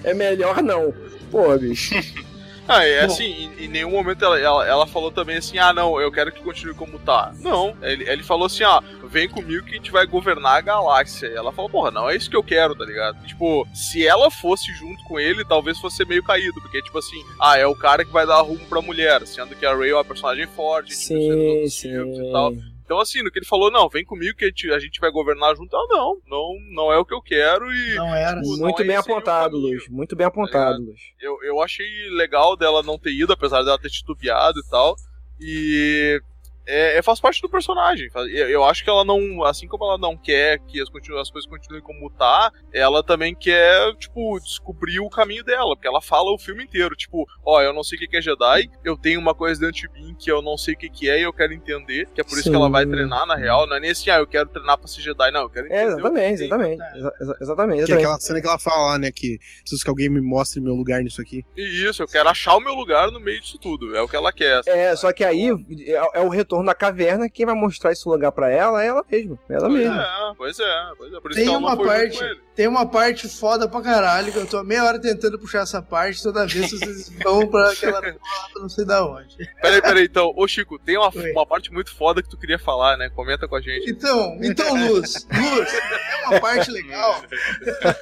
[0.03, 0.93] é melhor não.
[1.31, 1.95] Porra, bicho.
[2.68, 3.26] Ah, é assim,
[3.57, 6.41] em, em, nenhum momento ela, ela, ela, falou também assim, ah não, eu quero que
[6.41, 7.34] continue como tá.
[7.39, 11.27] Não, ele, ele falou assim, ah, vem comigo que a gente vai governar a galáxia.
[11.27, 13.26] E ela falou, porra, não é isso que eu quero, tá ligado?
[13.26, 17.57] Tipo, se ela fosse junto com ele, talvez fosse meio caído, porque tipo assim, ah,
[17.57, 20.06] é o cara que vai dar rumo pra mulher, sendo que a Ray é uma
[20.06, 21.89] personagem forte, sim, sim.
[21.89, 22.53] e tal.
[22.88, 25.11] Então, assim, no que ele falou, não, vem comigo que a gente, a gente vai
[25.11, 25.76] governar junto.
[25.76, 27.95] Ah, não, não, não é o que eu quero e.
[27.95, 28.39] Não era.
[28.41, 29.89] Tipo, Muito não bem apontado, Luz.
[29.89, 31.01] Muito bem apontado, tá Luz.
[31.19, 34.95] Eu, eu achei legal dela não ter ido, apesar dela ter titubeado e tal.
[35.38, 36.22] E
[36.68, 38.10] é, é, faz parte do personagem.
[38.31, 41.81] Eu acho que ela não, assim como ela não quer que as, as coisas continuem
[41.81, 46.65] como tá, ela também quer, tipo, descobrir o caminho dela, porque ela fala o filme
[46.65, 49.61] inteiro, tipo, ó, oh, eu não sei o que é Jedi, eu tenho uma coisa
[49.61, 52.19] dentro de mim que eu não sei o que é e eu quero entender, que
[52.19, 52.39] é por Sim.
[52.41, 54.77] isso que ela vai treinar, na real, não é nem assim, ah, eu quero treinar
[54.77, 55.84] pra ser Jedi, não, eu quero é, entender.
[55.84, 56.98] É, exatamente, exatamente, é.
[56.98, 57.85] exatamente, exatamente.
[57.85, 60.60] Que é aquela cena que ela fala lá, né, que preciso que alguém me mostre
[60.60, 61.45] meu lugar nisso aqui.
[61.56, 64.34] Isso, eu quero achar o meu lugar no meio disso tudo, é o que ela
[64.34, 64.61] quer.
[64.65, 68.07] É, só que aí é, é o retorno torno da caverna, quem vai mostrar esse
[68.07, 69.38] lugar para ela é ela mesma.
[69.49, 70.01] Ela pois mesma.
[70.01, 71.19] É, pois é, pois é.
[71.19, 74.84] Por isso tem uma parte, tem uma parte foda pra caralho, que eu tô meia
[74.84, 78.01] hora tentando puxar essa parte, toda vez vocês vão pra aquela
[78.55, 79.38] não sei da onde.
[79.61, 80.34] Peraí, peraí, então.
[80.35, 83.09] Ô Chico, tem uma, uma parte muito foda que tu queria falar, né?
[83.09, 83.89] Comenta com a gente.
[83.89, 87.21] Então, então, Luz, Luz, é uma parte legal.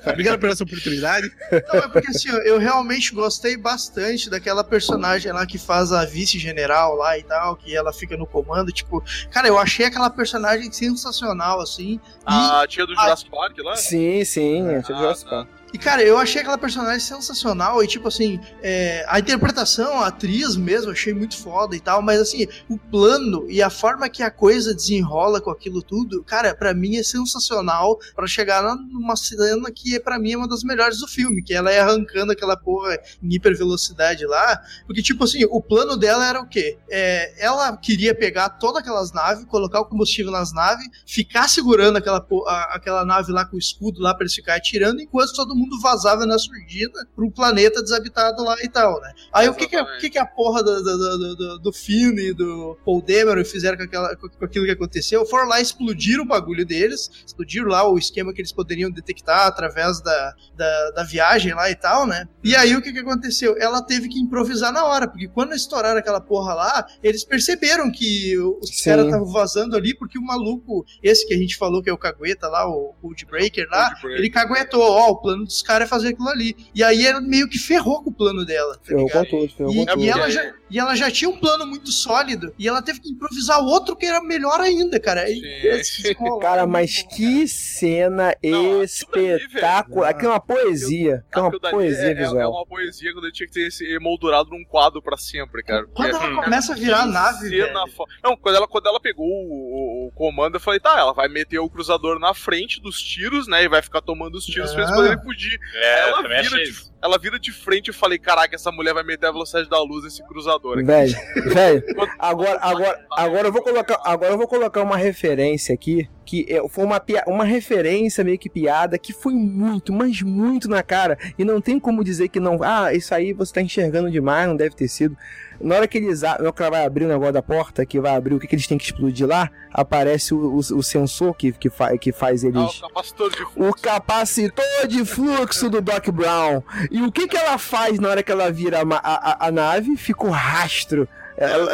[0.07, 1.29] Obrigado pela essa oportunidade.
[1.51, 6.95] Não, é porque assim, eu realmente gostei bastante daquela personagem lá que faz a vice-general
[6.95, 11.59] lá e tal, que ela fica no comando, tipo, cara, eu achei aquela personagem sensacional,
[11.59, 11.99] assim.
[12.25, 13.35] A tia do Jurassic a...
[13.35, 13.75] Park lá?
[13.75, 15.47] Sim, sim, a tia do Jurassic Park.
[15.75, 20.55] E, cara, eu achei aquela personagem sensacional e, tipo assim, é, a interpretação, a atriz
[20.55, 24.31] mesmo, achei muito foda e tal, mas, assim, o plano e a forma que a
[24.31, 29.99] coisa desenrola com aquilo tudo, cara, para mim é sensacional para chegar numa cena que,
[29.99, 33.35] para mim, é uma das melhores do filme, que ela é arrancando aquela porra em
[33.35, 36.77] hipervelocidade lá, porque, tipo assim, o plano dela era o quê?
[36.89, 42.25] É, ela queria pegar todas aquelas naves, colocar o combustível nas naves, ficar segurando aquela,
[42.69, 45.81] aquela nave lá com o escudo lá pra eles ficarem atirando, enquanto todo mundo mundo
[45.81, 49.11] vazava na surgida pro planeta desabitado lá e tal, né?
[49.33, 52.77] Aí o que que, que que, a porra do, do, do, do Finn e do
[52.85, 55.25] Paul Dameron fizeram com, aquela, com aquilo que aconteceu?
[55.25, 60.01] Foram lá explodir o bagulho deles, explodiram lá o esquema que eles poderiam detectar através
[60.01, 62.27] da, da, da viagem lá e tal, né?
[62.43, 63.55] E aí o que que aconteceu?
[63.59, 68.37] Ela teve que improvisar na hora, porque quando estouraram aquela porra lá, eles perceberam que
[68.37, 71.93] os caras estavam vazando ali, porque o maluco, esse que a gente falou que é
[71.93, 72.93] o cagueta lá, o
[73.29, 76.55] Breaker lá, ele caguetou, ó, o plano dos caras fazer aquilo ali.
[76.73, 78.75] E aí ela meio que ferrou com o plano dela.
[78.75, 80.03] Tá ferrou com tudo, ferrou e, com tudo.
[80.03, 82.53] E ela, já, e ela já tinha um plano muito sólido.
[82.59, 85.25] E ela teve que improvisar outro que era melhor ainda, cara.
[86.41, 90.09] cara, mas que cena espetacular.
[90.09, 91.25] Aquilo é uma poesia.
[91.31, 92.41] Que é uma poesia é, visual.
[92.41, 95.85] É uma poesia quando ele tinha que ter esse emoldurado num quadro pra sempre, cara.
[95.93, 97.61] Quando ela começa a virar a nave.
[97.95, 98.05] Fo...
[98.23, 101.59] Não, quando ela, quando ela pegou o, o, comando, eu falei, tá, ela vai meter
[101.59, 103.63] o cruzador na frente dos tiros, né?
[103.63, 104.73] E vai ficar tomando os tiros ah.
[104.73, 105.34] pra eles poderem fugir.
[105.73, 109.27] É, ela, vira de, ela vira de frente e falei, caraca, essa mulher vai meter
[109.27, 110.77] a velocidade da luz nesse cruzador.
[110.77, 110.85] Aqui.
[110.85, 111.15] Velho,
[111.53, 111.83] velho,
[112.19, 116.67] agora, agora, agora eu vou colocar, agora eu vou colocar uma referência aqui que é,
[116.67, 121.17] foi uma, uma referência meio que piada que foi muito, mas muito na cara.
[121.37, 122.61] E não tem como dizer que não.
[122.63, 125.15] Ah, isso aí você tá enxergando demais, não deve ter sido.
[125.59, 127.99] Na hora que eles na hora que ela vai abrir o negócio da porta, que
[127.99, 131.33] vai abrir o que, que eles têm que explodir lá, aparece o, o, o sensor
[131.35, 132.57] que, que, fa, que faz eles.
[132.57, 133.69] Ah, o capacitor de fluxo.
[133.69, 136.61] O capacitor de fluxo do Doc Brown.
[136.91, 139.95] E o que, que ela faz na hora que ela vira a, a, a nave?
[139.97, 141.07] Fica o rastro.
[141.37, 141.67] Ela,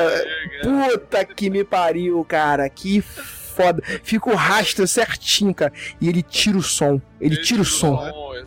[0.63, 2.67] puta que me pariu, cara.
[2.69, 3.81] Que foda.
[4.03, 5.71] Fica o rastro certinho, cara.
[5.99, 6.99] E ele tira o som.
[7.21, 7.95] Ele, ele tira o som.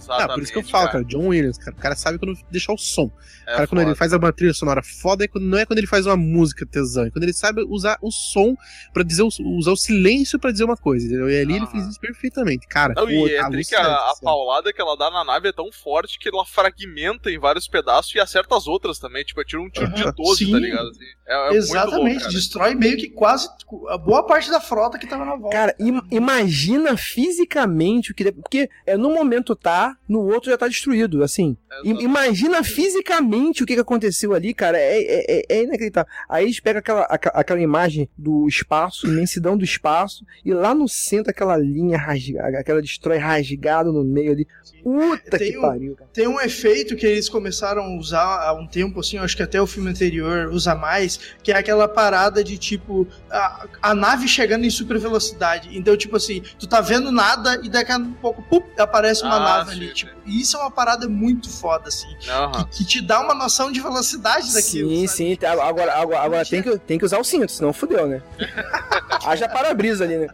[0.09, 1.05] Ah, por isso que eu falo, cara.
[1.05, 1.77] John Williams, cara.
[1.77, 3.11] O cara sabe quando deixar o som.
[3.43, 3.67] É cara, foda.
[3.69, 6.67] quando ele faz uma trilha sonora foda, é não é quando ele faz uma música
[6.67, 8.57] tesão, é quando ele sabe usar o som
[8.93, 11.31] para dizer usar o silêncio para dizer uma coisa, entendeu?
[11.31, 11.57] E ali ah.
[11.59, 12.95] ele fez isso perfeitamente, cara.
[12.97, 15.71] Não, pô, e é a, a, a paulada que ela dá na nave é tão
[15.71, 19.71] forte que ela fragmenta em vários pedaços e acerta as outras também, tipo, tira um
[19.71, 20.89] tiro de 12, tá ligado?
[20.89, 23.49] Assim, é, é Exatamente, louco, destrói meio que quase
[23.89, 25.57] a boa parte da frota que tava na volta.
[25.57, 28.33] Cara, im imagina fisicamente o que.
[28.33, 31.57] Porque é, no momento tá, no outro já tá destruído, assim.
[31.83, 34.79] Imagina fisicamente o que, aconteceu ali, cara.
[34.79, 36.11] É, é, é, é inacreditável.
[36.29, 41.31] Aí eles pegam aquela, aquela imagem do espaço, imensidão do espaço, e lá no centro
[41.31, 44.47] aquela linha rasgada, aquela destrói rasgado no meio ali.
[44.83, 46.11] Puta tem que um, pariu, cara.
[46.13, 49.61] Tem um efeito que eles começaram a usar há um tempo, assim, acho que até
[49.61, 54.65] o filme anterior usa mais, que é aquela parada de tipo, a, a nave chegando
[54.65, 55.77] em super velocidade.
[55.77, 59.41] Então, tipo assim, tu tá vendo nada e daqui a pouco, pup, aparece uma ah,
[59.41, 59.95] nave sim, ali.
[59.95, 62.09] Tipo, e isso é uma parada muito foda, assim.
[62.09, 62.65] Uhum.
[62.65, 64.91] Que, que, te dá uma noção de velocidade daquilo.
[64.91, 65.17] Sim, sabe?
[65.17, 65.39] sim.
[65.47, 68.23] Agora, agora, agora tem, que, tem que usar o cinto, senão fudeu, né?
[69.25, 70.29] Haja para-brisa ali, né?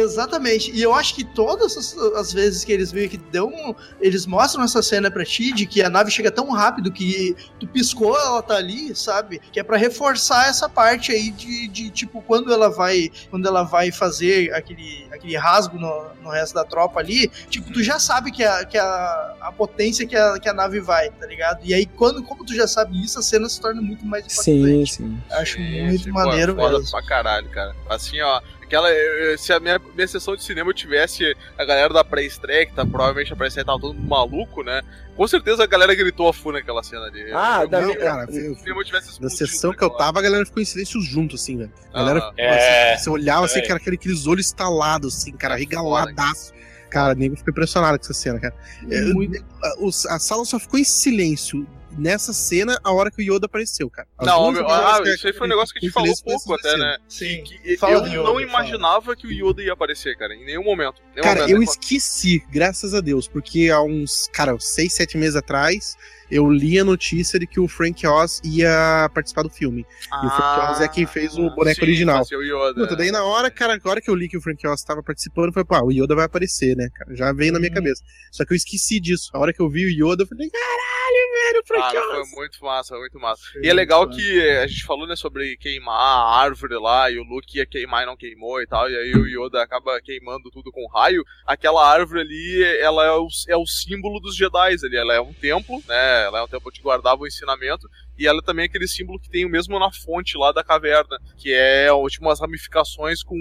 [0.00, 0.70] Exatamente.
[0.72, 3.74] E eu acho que todas as, as vezes que eles veem que dão.
[4.00, 7.66] Eles mostram essa cena pra ti de que a nave chega tão rápido que tu
[7.66, 9.40] piscou, ela tá ali, sabe?
[9.52, 13.10] Que é para reforçar essa parte aí de, de, tipo, quando ela vai.
[13.30, 17.82] Quando ela vai fazer aquele, aquele rasgo no, no resto da tropa ali, tipo, tu
[17.82, 21.26] já sabe que a, que a, a potência que a, que a nave vai, tá
[21.26, 21.60] ligado?
[21.64, 24.86] E aí, quando, como tu já sabe isso, a cena se torna muito mais impactante.
[24.86, 25.22] Sim, sim.
[25.30, 26.90] Acho sim, muito sim, maneiro, foda mesmo.
[26.90, 27.74] pra caralho, cara.
[27.88, 28.40] Assim, ó
[28.70, 28.88] Aquela,
[29.36, 32.86] se a minha, minha sessão de cinema eu tivesse a galera da pré-estreia, que tá,
[32.86, 34.80] provavelmente a pré-estreia tava todo mundo maluco, né?
[35.16, 37.32] Com certeza a galera gritou a fu naquela cena ali.
[37.32, 40.62] Ah, da, não, cara, eu, eu, tivesse na sessão que eu tava, a galera ficou
[40.62, 41.72] em silêncio junto, assim, velho.
[41.92, 43.62] A galera, ah, é, você, você olhava assim, é.
[43.62, 46.52] que era aquele, aqueles olhos estalados, assim, cara, regaladaço.
[46.88, 48.54] Cara, nego ficou impressionado com essa cena, cara.
[48.88, 53.46] É, a, a sala só ficou em silêncio nessa cena a hora que o Yoda
[53.46, 54.08] apareceu, cara.
[54.18, 56.76] As não, meu, ah, isso aí foi um negócio que a gente falou pouco até,
[56.76, 56.98] né?
[57.08, 57.42] Sim.
[57.44, 59.16] Que, eu Yoda, não imaginava fala.
[59.16, 61.00] que o Yoda ia aparecer, cara, em nenhum momento.
[61.14, 65.36] Nenhum cara, momento, eu esqueci, graças a Deus, porque há uns, cara, seis, sete meses
[65.36, 65.96] atrás
[66.30, 69.84] eu li a notícia de que o Frank Oz ia participar do filme.
[70.10, 72.22] Ah, e o Frank Oz é quem fez o boneco sim, original.
[72.30, 72.80] O Yoda.
[72.80, 75.02] Puta, daí na hora, cara, na hora que eu li que o Frank Oz estava
[75.02, 77.16] participando, foi, pá, o Yoda vai aparecer, né, cara?
[77.16, 77.54] Já veio hum.
[77.54, 77.74] na minha uhum.
[77.74, 78.02] cabeça.
[78.30, 79.30] Só que eu esqueci disso.
[79.34, 82.30] A hora que eu vi o Yoda, eu falei, caralho, velho, Frank ah, Oz.
[82.30, 83.42] Foi muito massa, foi muito massa.
[83.52, 87.18] Foi e é legal que a gente falou, né, sobre queimar a árvore lá, e
[87.18, 90.50] o Luke ia queimar e não queimou e tal, e aí o Yoda acaba queimando
[90.50, 91.24] tudo com raio.
[91.46, 95.32] Aquela árvore ali, ela é o, é o símbolo dos Jedi ali, ela é um
[95.32, 97.88] templo, né, ela é um templo guarda guardava o ensinamento,
[98.18, 101.18] e ela também é aquele símbolo que tem o mesmo na fonte lá da caverna,
[101.38, 103.36] que é tipo, umas ramificações com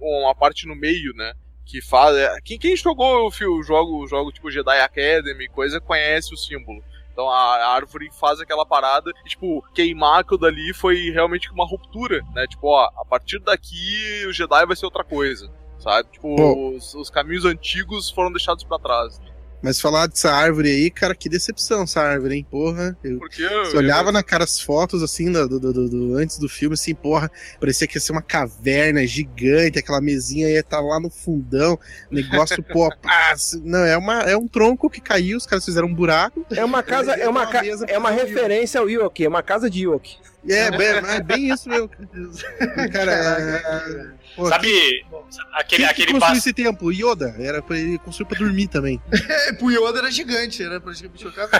[0.00, 1.32] uma parte no meio, né?
[1.64, 2.16] Que faz.
[2.16, 6.82] É, quem, quem jogou o, jogo, jogo tipo Jedi Academy, coisa, conhece o símbolo.
[7.18, 12.22] Então a árvore faz aquela parada e, tipo, queimar aquilo dali foi realmente uma ruptura,
[12.32, 12.46] né?
[12.46, 15.50] Tipo, ó, a partir daqui o Jedi vai ser outra coisa,
[15.80, 16.08] sabe?
[16.12, 19.20] Tipo, os, os, caminhos antigos foram deixados para trás.
[19.60, 22.46] Mas falar dessa árvore aí, cara, que decepção essa árvore, hein?
[22.48, 22.96] Porra.
[23.02, 23.48] Eu, Por quê?
[23.48, 26.94] Você olhava na cara as fotos, assim, do, do, do, do, antes do filme, assim,
[26.94, 31.10] porra, parecia que ia ser uma caverna gigante, aquela mesinha ia estar tá lá no
[31.10, 31.78] fundão,
[32.10, 35.94] negócio, pô, pá, não, é, uma, é um tronco que caiu, os caras fizeram um
[35.94, 36.46] buraco.
[36.50, 39.86] É uma casa, é uma, ca é uma referência ao Yoki, é uma casa de
[39.88, 40.18] Yoki.
[40.48, 41.90] É, bem, é bem isso mesmo.
[42.92, 45.04] Cara, é, Pô, Sabe
[45.52, 46.92] aquele, quem aquele que construiu esse templo?
[46.92, 47.34] Yoda.
[47.40, 49.02] Era pra ele construir pra dormir também.
[49.12, 51.50] é, pro Yoda era gigante, era pra gente chocar.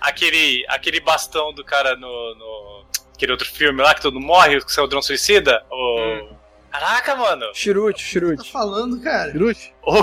[0.00, 2.86] aquele, aquele bastão do cara no, no.
[3.14, 5.62] Aquele outro filme lá que todo mundo morre, que é o Drone Suicida.
[5.70, 6.00] O...
[6.00, 6.36] Hum.
[6.70, 7.44] Caraca, mano.
[7.52, 8.44] Chirute, Chirute.
[8.44, 9.30] Tá falando, cara?
[9.30, 9.74] Chirute?
[9.82, 10.02] Oh.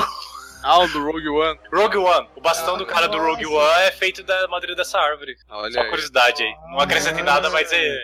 [0.68, 1.60] Ah, o do Rogue One.
[1.72, 2.28] Rogue One.
[2.36, 5.38] O bastão ah, do cara do Rogue One é feito da madeira dessa árvore.
[5.48, 5.90] Olha Só aí.
[5.90, 6.52] curiosidade aí.
[6.72, 8.00] Não acrescenta em nada, mas é.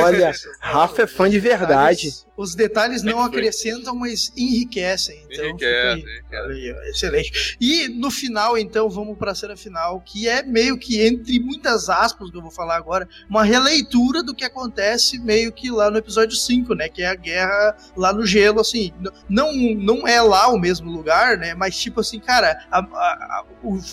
[0.00, 2.08] Olha, Rafa é fã de verdade.
[2.34, 5.26] Os detalhes não acrescentam, mas enriquecem.
[5.28, 6.90] Então, Enriquece, enriquece.
[6.90, 7.56] Excelente.
[7.60, 11.90] E no final, então, vamos para a cena final, que é meio que, entre muitas
[11.90, 15.98] aspas, que eu vou falar agora, uma releitura do que acontece meio que lá no
[15.98, 16.88] episódio 5, né?
[16.88, 18.94] Que é a guerra lá no gelo, assim.
[19.28, 21.54] Não, não é lá o mesmo lugar, né?
[21.54, 23.44] Mas, tipo assim, cara, a, a,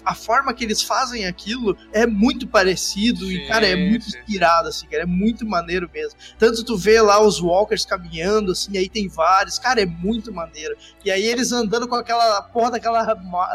[0.06, 4.18] a forma que eles fazem aquilo é muito parecido sim, e, cara, é muito sim.
[4.18, 5.04] inspirado, assim, cara.
[5.04, 6.18] É muito maneiro mesmo.
[6.38, 9.60] Tanto tu vê lá os walkers caminhando assim, aí tem vários.
[9.60, 10.76] Cara, é muito maneiro.
[11.04, 13.04] E aí eles andando com aquela porra daquela,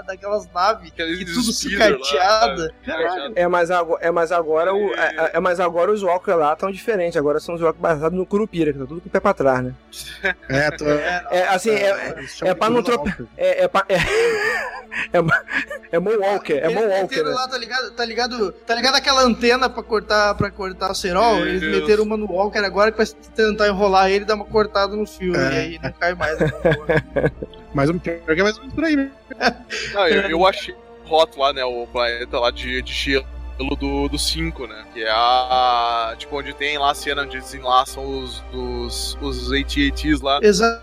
[0.07, 2.75] daquelas naves, que tudo sucateada.
[3.35, 6.71] É, mas agora, é, mas agora, o, é, é, mas agora os walkers lá estão
[6.71, 7.17] diferentes.
[7.17, 9.65] Agora são os walkers baseados no Curupira, que tá tudo com o pé pra trás,
[9.65, 9.75] né?
[10.49, 10.85] É, tô...
[10.85, 11.91] é, é assim, é,
[12.43, 13.27] é, é pra não tropeçar.
[13.37, 13.97] É, é, pra, é,
[15.13, 17.25] é, é Moonwalker, é Moonwalker.
[17.25, 17.31] Né?
[17.31, 18.53] Lá, tá ligado, tá ligado?
[18.53, 21.39] Tá ligado aquela antena pra cortar, pra cortar o cerol?
[21.47, 24.95] Eles meteram uma no Walker agora que vai tentar enrolar ele e dar uma cortada
[24.97, 25.53] no filme, é.
[25.53, 26.39] e aí não cai mais.
[27.75, 29.11] mais um pior que é mais ou menos por aí, né?
[29.95, 30.75] Não, eu, eu achei
[31.11, 31.65] hot lá, né?
[31.65, 33.27] O planeta lá de, de gelo
[34.09, 34.85] do 5, né?
[34.93, 36.15] Que é a.
[36.17, 40.41] Tipo, onde tem lá a cena onde desenlaçam os, os, os AT-ATs lá.
[40.43, 40.83] Exato.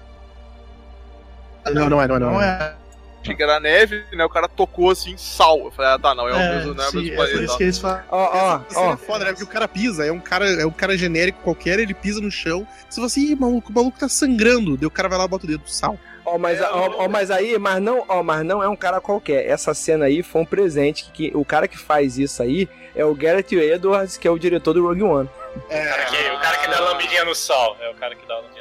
[1.73, 2.75] Não, não é, não é, não, não é.
[3.22, 4.23] Achei que era neve, né?
[4.23, 5.60] O cara tocou assim, sal.
[5.65, 7.39] Eu falei, ah, tá, não, é, o é, mesmo, não é o mesmo planeta.
[7.39, 8.03] É isso que eles falam.
[8.10, 8.94] Ó, ó, ó.
[8.94, 9.31] É foda, né?
[9.31, 12.31] Porque o cara pisa, é um cara, é um cara genérico qualquer, ele pisa no
[12.31, 12.68] chão.
[12.89, 14.77] Você fala assim, maluco, o maluco tá sangrando.
[14.77, 15.98] Daí o cara vai lá e bota o dedo sal.
[16.26, 18.68] Ó, oh, mas, é, ó, oh, mas aí, mas não, ó, oh, mas não é
[18.68, 19.48] um cara qualquer.
[19.48, 23.06] Essa cena aí foi um presente que, que o cara que faz isso aí é
[23.06, 25.30] o Garrett Edwards, que é o diretor do Rogue One.
[25.69, 27.77] É, o cara que, o cara que dá lambidinha no sol.
[27.80, 28.56] É o cara que dá lambidinha no sol.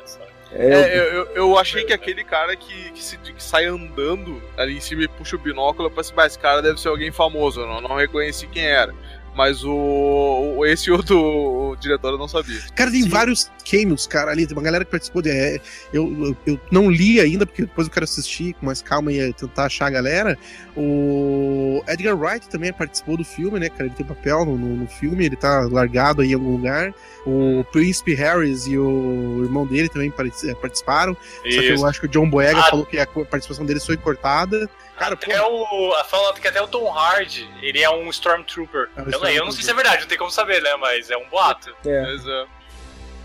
[0.58, 4.76] É, é, eu, eu, achei que aquele cara que, que, se, que sai andando ali
[4.76, 7.60] em cima e puxa o binóculo, eu pensei, mas esse cara deve ser alguém famoso,
[7.60, 8.94] eu não, não reconheci quem era.
[9.36, 12.58] Mas o, esse outro o diretor eu não sabia.
[12.74, 13.08] Cara, tem Sim.
[13.08, 14.46] vários cameos, cara, ali.
[14.46, 15.30] Tem uma galera que participou de.
[15.30, 15.60] É,
[15.92, 19.32] eu, eu, eu, não li ainda, porque depois eu quero assistir com mais calma e
[19.34, 20.38] tentar achar a galera.
[20.76, 23.84] O Edgar Wright também participou do filme, né, cara?
[23.84, 26.92] Ele tem papel no, no, no filme, ele tá largado aí em algum lugar.
[27.26, 31.16] O Príncipe Harris e o irmão dele também é, participaram.
[31.44, 31.56] Isso.
[31.56, 32.70] Só que eu acho que o John Boyega ah.
[32.70, 34.68] falou que a participação dele foi cortada.
[34.98, 36.04] Cara, até o.
[36.04, 38.88] Falando que até o Tom Hardy, ele é um Stormtrooper.
[38.96, 39.36] É um eu, Stormtrooper.
[39.36, 40.74] eu, não sei se é verdade, não tem como saber, né?
[40.76, 41.74] Mas é um boato.
[41.84, 42.02] É.
[42.02, 42.46] Mas, é.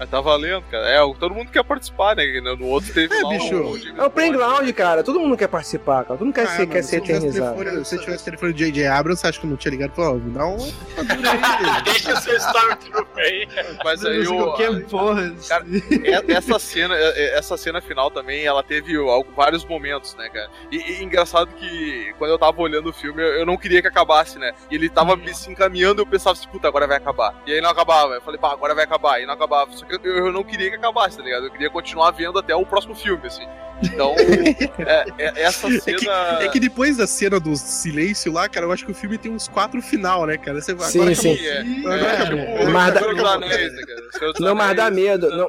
[0.02, 0.90] Mas tá valendo, cara.
[0.90, 2.24] É, todo mundo quer participar, né?
[2.42, 5.04] No outro teve é, lá bicho, um, É o playground, cara.
[5.04, 6.18] Todo mundo quer participar, cara.
[6.18, 7.86] Todo mundo quer, ah, ser, quer ser eternizado.
[7.86, 8.88] Se eu tivesse telefone de J.J.
[8.88, 10.58] Abrams, acho que eu não tinha ligado falou, me dá um...
[11.86, 13.48] Deixa o seu Stormtrooper aí.
[13.86, 14.38] Mas aí o...
[14.38, 15.36] Qualquer porra.
[15.48, 18.96] Cara, é, essa cena, essa cena final também, ela teve
[19.36, 20.50] vários momentos, né, cara?
[20.72, 24.40] E, e engraçado que quando eu tava olhando o filme, eu não queria que acabasse,
[24.40, 24.52] né?
[24.72, 27.40] E ele tava me se encaminhando e eu pensava assim, puta, agora vai acabar.
[27.46, 28.16] E aí não acabava.
[28.16, 29.22] Eu falei, pá, agora vai acabar.
[29.22, 29.72] E não acabava.
[29.74, 31.46] Só que eu, eu não queria que acabasse, tá ligado?
[31.46, 33.46] Eu queria continuar vendo até o próximo filme, assim.
[33.84, 35.98] Então, é, é, essa cena.
[35.98, 36.10] É que,
[36.46, 39.32] é que, depois da cena do silêncio lá, cara, eu acho que o filme tem
[39.32, 40.62] uns quatro final, né, cara?
[40.62, 41.34] Você, sim, agora sim.
[41.34, 42.40] Acabou.
[42.40, 43.02] É, é, mas dá...
[44.40, 45.30] Não, mas dá medo.
[45.30, 45.48] Não,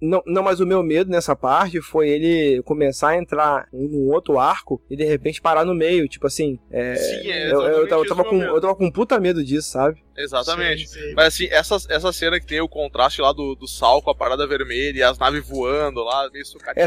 [0.00, 4.38] não, não, mas o meu medo nessa parte foi ele começar a entrar num outro
[4.38, 6.08] arco e de repente parar no meio.
[6.08, 6.58] Tipo assim.
[6.70, 10.02] É, sim, é eu, eu, eu, tava com, eu tava com puta medo disso, sabe?
[10.16, 10.88] Exatamente.
[10.88, 11.12] Sim, sim.
[11.14, 14.14] Mas assim, essa, essa cena que tem o contraste lá do, do sal com a
[14.14, 16.80] parada vermelha e as naves voando lá, meio sucateado.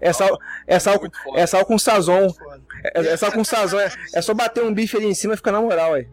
[0.00, 1.00] Essa, essa, é sal,
[1.34, 2.28] é sal com sazon.
[2.94, 3.78] É, é sal com sazon.
[3.78, 6.06] É, é só bater um bife ali em cima e fica na moral, aí.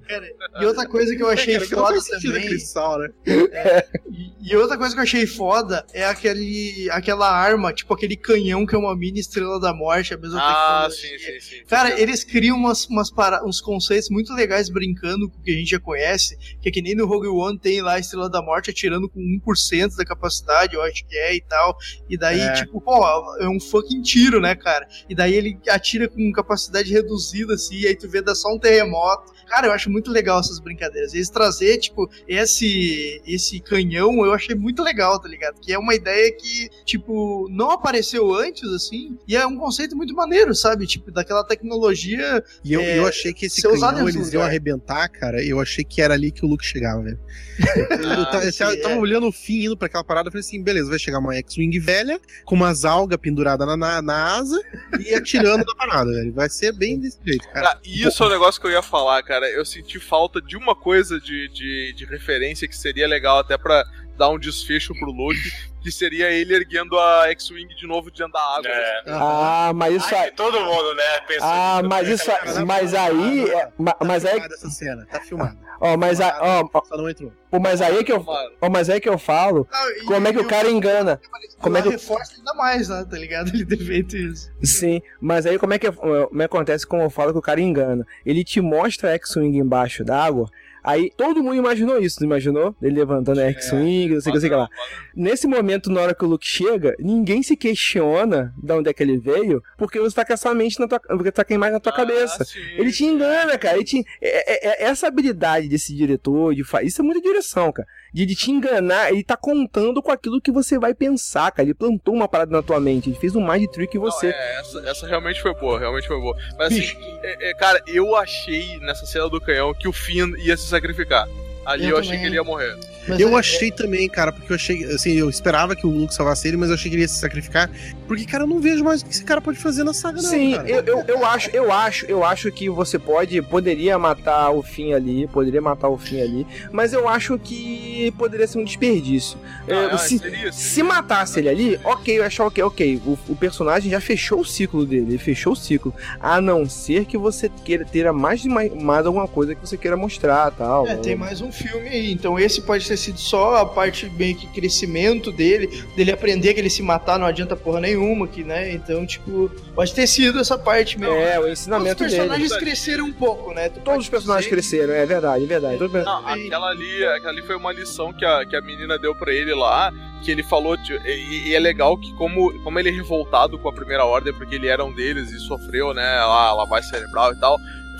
[0.59, 2.59] e outra coisa que eu achei cara, foda também.
[2.59, 3.09] Sal, né?
[3.51, 8.15] é, e, e, outra coisa que eu achei foda é aquele, aquela arma, tipo aquele
[8.15, 11.63] canhão que é uma mini estrela da morte, a mesma ah, sim, sim, sim.
[11.67, 15.55] Cara, eles criam umas, umas para, uns conceitos muito legais brincando com o que a
[15.55, 18.41] gente já conhece, que é que nem no Rogue One tem lá a estrela da
[18.41, 21.77] morte atirando com 1% da capacidade, eu acho que é e tal.
[22.09, 22.53] E daí, é.
[22.53, 23.05] tipo, pô,
[23.39, 24.87] é um fucking tiro, né, cara?
[25.09, 28.57] E daí ele atira com capacidade reduzida, assim, e aí tu vê dá só um
[28.57, 29.33] terremoto.
[29.45, 31.13] Cara, eu acho muito legal essas brincadeiras.
[31.13, 35.59] Eles trazer, tipo, esse, esse canhão, eu achei muito legal, tá ligado?
[35.59, 40.15] Que é uma ideia que, tipo, não apareceu antes, assim, e é um conceito muito
[40.15, 40.87] maneiro, sabe?
[40.87, 42.41] Tipo, daquela tecnologia.
[42.63, 45.43] E eu, é, eu achei que esse canhão eles iam arrebentar, cara.
[45.43, 47.19] Eu achei que era ali que o Luke chegava, velho.
[48.05, 48.97] Ah, eu, eu, eu tava é.
[48.97, 51.79] olhando o fim, indo pra aquela parada, eu falei assim: beleza, vai chegar uma X-Wing
[51.79, 54.61] velha, com umas algas penduradas na, na, na asa
[54.99, 56.33] e atirando na parada, velho.
[56.33, 57.71] Vai ser bem desse jeito, cara.
[57.71, 59.49] Ah, isso é o negócio que eu ia falar, cara.
[59.49, 63.83] Eu senti falta de uma coisa de, de, de referência que seria legal até pra
[64.17, 65.51] dar um desfecho pro Luke,
[65.85, 68.71] que seria ele erguendo a X-Wing de novo diante da água.
[68.71, 69.03] É.
[69.05, 70.31] Ah, mas isso aí.
[70.31, 71.03] Todo mundo, né?
[71.41, 72.25] ah, mas isso
[72.65, 73.47] Mas aí.
[73.51, 73.71] É,
[74.03, 74.39] mas aí.
[74.39, 75.55] Essa cena, tá filmado.
[75.79, 76.31] Ó, mas aí.
[76.41, 77.31] Ó, Só não entrou.
[77.61, 78.25] Mas aí é que eu.
[78.61, 79.67] Ó, mas aí é que eu falo.
[80.07, 81.21] como é que o cara engana.
[81.59, 81.89] Como é que.
[81.89, 83.05] reforça ainda mais, né?
[83.07, 83.49] Tá ligado?
[83.53, 84.51] Ele ter feito isso.
[84.63, 87.43] Sim, mas aí como é que, como é que acontece como eu falo que o
[87.43, 88.07] cara engana?
[88.25, 90.49] Ele te mostra a X-Wing embaixo d'água.
[90.85, 92.75] Aí todo mundo imaginou isso, não imaginou?
[92.79, 94.69] Ele levantando a X-Wing, não sei o que, sei lá.
[95.15, 99.01] Nesse momento, na hora que o Luke chega, ninguém se questiona de onde é que
[99.01, 101.73] ele veio, porque você tá com essa mente na tua, porque tá com a imagem
[101.73, 102.45] na tua ah, cabeça.
[102.45, 102.59] Sim.
[102.77, 103.77] Ele te engana, cara.
[103.77, 107.87] Ele te, é, é, é, essa habilidade desse diretor, de isso é muita direção, cara
[108.15, 111.67] de, de te enganar, ele tá contando com aquilo que você vai pensar, cara.
[111.67, 114.27] Ele plantou uma parada na tua mente, ele fez um mind trick que você.
[114.27, 116.33] Não, é, essa, essa, realmente foi boa, realmente foi boa.
[116.57, 120.55] Mas assim, é, é, cara, eu achei nessa cena do canhão que o Finn ia
[120.55, 121.27] se sacrificar.
[121.65, 122.77] Ali eu, eu achei que ele ia morrer.
[123.07, 123.71] Mas eu é, achei é...
[123.71, 126.75] também, cara, porque eu achei, assim, eu esperava que o Luke salvasse ele, mas eu
[126.75, 127.69] achei que ele ia se sacrificar.
[128.07, 130.29] Porque, cara, eu não vejo mais o que esse cara pode fazer na saga, não.
[130.29, 134.61] Sim, eu, eu, eu, acho, eu acho, eu acho que você pode, poderia matar o
[134.61, 139.37] fim ali, poderia matar o fim ali, mas eu acho que poderia ser um desperdício.
[139.69, 140.51] Ah, se, seria, seria.
[140.51, 143.01] se matasse ele ali, ok, eu acho ok, ok.
[143.05, 145.93] O, o, personagem já fechou o ciclo dele, ele fechou o ciclo.
[146.19, 149.97] A não ser que você queira ter mais, mais, mais alguma coisa que você queira
[149.97, 150.87] mostrar tal.
[150.87, 152.11] É, tem mais um filme aí.
[152.11, 156.59] Então esse pode ter sido só a parte meio que crescimento dele, dele aprender que
[156.59, 158.71] ele se matar não adianta porra nenhuma, que, né?
[158.71, 161.15] Então, tipo, pode ter sido essa parte mesmo.
[161.15, 162.11] É, o ensinamento dele.
[162.11, 162.61] Os personagens dele.
[162.61, 163.69] cresceram um pouco, né?
[163.69, 164.55] Tu Todos os personagens dizer...
[164.55, 165.79] cresceram, é verdade, é verdade.
[165.79, 169.33] Não, aquela ali, aquela ali foi uma lição que a, que a menina deu pra
[169.33, 169.91] ele lá,
[170.23, 170.75] que ele falou,
[171.05, 174.55] e, e, é legal que como, como ele é revoltado com a primeira ordem, porque
[174.55, 177.59] ele era um deles e sofreu, né, lá, lavagem cerebral e tal,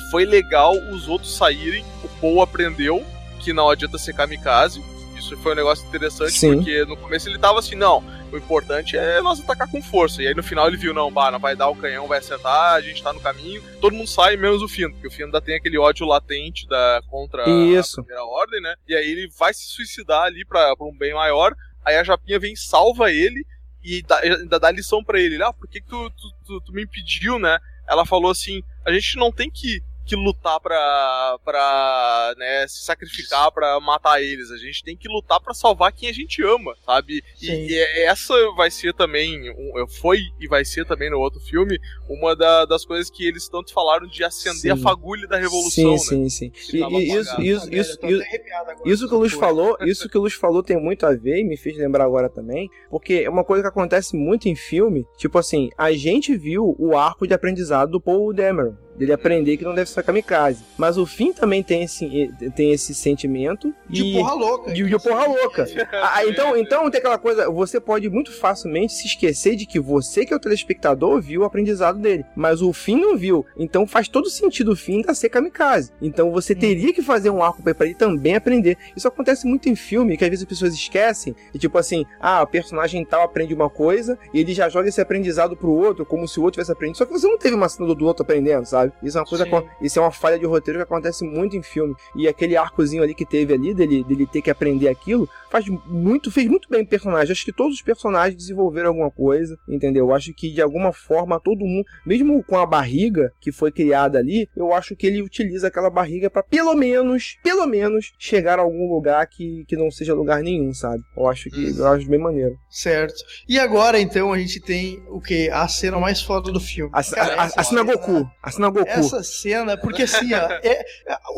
[0.10, 3.06] foi legal os outros saírem, o Paul aprendeu
[3.46, 4.84] que não adianta ser kamikaze.
[5.16, 6.56] Isso foi um negócio interessante, Sim.
[6.56, 10.22] porque no começo ele tava assim, não, o importante é nós atacar com força.
[10.22, 12.74] E aí no final ele viu, não, bah, não vai dar o canhão, vai acertar,
[12.74, 15.40] a gente tá no caminho, todo mundo sai, menos o Fino, porque o Fino ainda
[15.40, 18.02] tem aquele ódio latente da, contra Isso.
[18.02, 18.76] a primeira ordem, né?
[18.88, 21.56] E aí ele vai se suicidar ali pra, pra um bem maior,
[21.86, 23.46] aí a Japinha vem salva ele
[23.84, 25.42] e dá, ainda dá lição para ele.
[25.42, 27.60] Ah, por que, que tu, tu, tu, tu me impediu, né?
[27.88, 33.52] Ela falou assim, a gente não tem que que lutar pra, pra né, se sacrificar
[33.52, 34.52] pra matar eles.
[34.52, 37.24] A gente tem que lutar pra salvar quem a gente ama, sabe?
[37.42, 41.80] E, e, essa vai ser também, um, foi e vai ser também no outro filme,
[42.08, 44.70] uma da, das coisas que eles tanto falaram de acender sim.
[44.70, 46.30] a fagulha da revolução, sim, né?
[46.30, 46.98] Sim, sim, sim.
[46.98, 48.24] Isso, isso, isso, isso,
[48.86, 51.44] isso que o Luz falou, isso que o Luz falou tem muito a ver e
[51.44, 55.38] me fez lembrar agora também, porque é uma coisa que acontece muito em filme, tipo
[55.38, 59.76] assim, a gente viu o arco de aprendizado do Paul Dameron, dele aprender que não
[59.76, 60.64] deve ser kamikaze.
[60.78, 64.74] Mas o fim também tem esse, tem esse sentimento de e, porra louca.
[64.74, 65.66] De, de porra louca.
[65.94, 70.26] ah, então, então tem aquela coisa, você pode muito facilmente se esquecer de que você
[70.26, 73.46] que é o telespectador viu o aprendizado dele, mas o fim não viu.
[73.58, 75.92] Então faz todo sentido o fim da ser kamikaze.
[76.02, 76.60] Então você hum.
[76.60, 78.78] teria que fazer um arco para ele também aprender.
[78.96, 82.42] Isso acontece muito em filme, que às vezes as pessoas esquecem, e tipo assim, ah,
[82.44, 86.28] o personagem tal aprende uma coisa e ele já joga esse aprendizado pro outro, como
[86.28, 86.98] se o outro tivesse aprendido.
[86.98, 88.85] Só que você não teve uma cena do outro aprendendo, sabe?
[88.90, 88.94] Sabe?
[89.04, 89.64] Isso é uma coisa.
[89.82, 91.96] Isso é uma falha de roteiro que acontece muito em filme.
[92.16, 96.30] E aquele arcozinho ali que teve ali, dele, dele ter que aprender aquilo, faz muito,
[96.30, 97.32] fez muito bem o personagem.
[97.32, 100.14] Acho que todos os personagens desenvolveram alguma coisa, entendeu?
[100.14, 104.50] Acho que de alguma forma todo mundo, mesmo com a barriga que foi criada ali,
[104.56, 108.92] eu acho que ele utiliza aquela barriga para pelo menos, pelo menos, chegar a algum
[108.94, 111.02] lugar que, que não seja lugar nenhum, sabe?
[111.16, 112.58] Eu acho que eu acho bem maneiro.
[112.70, 113.24] Certo.
[113.48, 115.50] E agora então a gente tem o que?
[115.50, 116.92] A cena mais foda do filme.
[116.94, 118.28] A, Cara, a, a, a cena Goku.
[118.44, 118.90] A cena Goku.
[118.90, 120.84] Essa cena, porque assim, ó, é,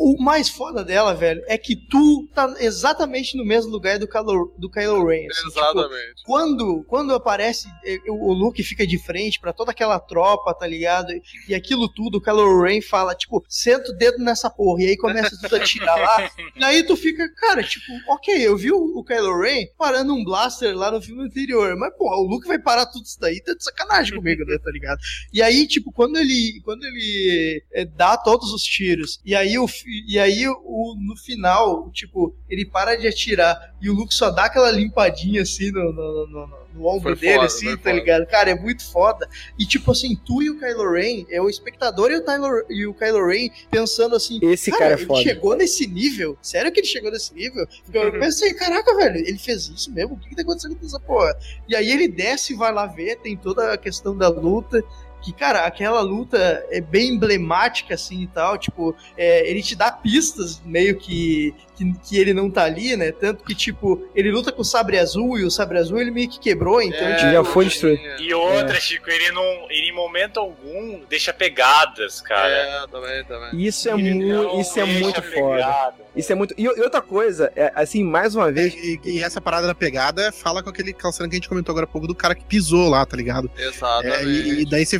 [0.00, 4.54] o mais foda dela, velho, é que tu tá exatamente no mesmo lugar do Kylo,
[4.58, 5.26] do Kylo Ren.
[5.30, 6.14] Assim, tipo, Exatamente.
[6.16, 10.66] Tipo, quando, quando aparece é, o Luke fica de frente para toda aquela tropa, tá
[10.66, 11.12] ligado?
[11.48, 14.96] E aquilo tudo, o Kylo Ren fala, tipo, senta o dedo nessa porra, e aí
[14.96, 16.30] começa tudo a tirar lá.
[16.56, 20.24] e aí tu fica, cara, tipo, ok, eu vi o, o Kylo Ren parando um
[20.24, 23.54] blaster lá no filme anterior, mas, porra, o Luke vai parar tudo isso daí, tá
[23.54, 24.98] de sacanagem comigo, né, tá ligado?
[25.32, 29.66] E aí, tipo, quando ele, quando ele é, dá todos os tiros, e aí, o,
[30.06, 34.44] e aí o, no final, tipo, ele para de atirar e o Luke só dá
[34.44, 37.92] aquela limpadinha assim no, no, no, no ombro dele, foda, assim, tá foda.
[37.92, 38.26] ligado?
[38.26, 39.28] Cara, é muito foda.
[39.58, 42.86] E tipo assim, tu e o Kylo Ren, é o espectador e o, Tyler, e
[42.86, 45.22] o Kylo Ren pensando assim, esse cara, cara é ele foda.
[45.22, 46.38] chegou nesse nível?
[46.40, 47.66] Sério que ele chegou nesse nível?
[47.92, 48.20] Eu uhum.
[48.20, 50.14] pensei, caraca, velho, ele fez isso mesmo?
[50.14, 51.36] O que, que tá acontecendo com essa porra?
[51.68, 54.82] E aí ele desce e vai lá ver, tem toda a questão da luta
[55.22, 59.90] que, cara, aquela luta é bem emblemática, assim, e tal, tipo, é, ele te dá
[59.90, 64.52] pistas meio que, que, que, ele não tá ali, né, tanto que, tipo, ele luta
[64.52, 67.06] com o Sabre Azul, e o Sabre Azul ele meio que quebrou, então...
[67.06, 68.02] É, tipo, já foi destruído.
[68.20, 68.80] E outra, é.
[68.80, 72.48] Chico, ele não, ele em momento algum deixa pegadas, cara.
[72.48, 73.60] É, também, também.
[73.60, 75.94] Isso é, mu isso é muito foda.
[76.16, 76.54] Isso é muito...
[76.58, 78.74] E, e, outra coisa, é, assim, mais uma vez...
[78.74, 81.84] E, e, essa parada da pegada fala com aquele calçando que a gente comentou agora
[81.84, 83.50] há pouco, do cara que pisou lá, tá ligado?
[83.56, 84.16] Exatamente.
[84.16, 84.98] É, e, e daí você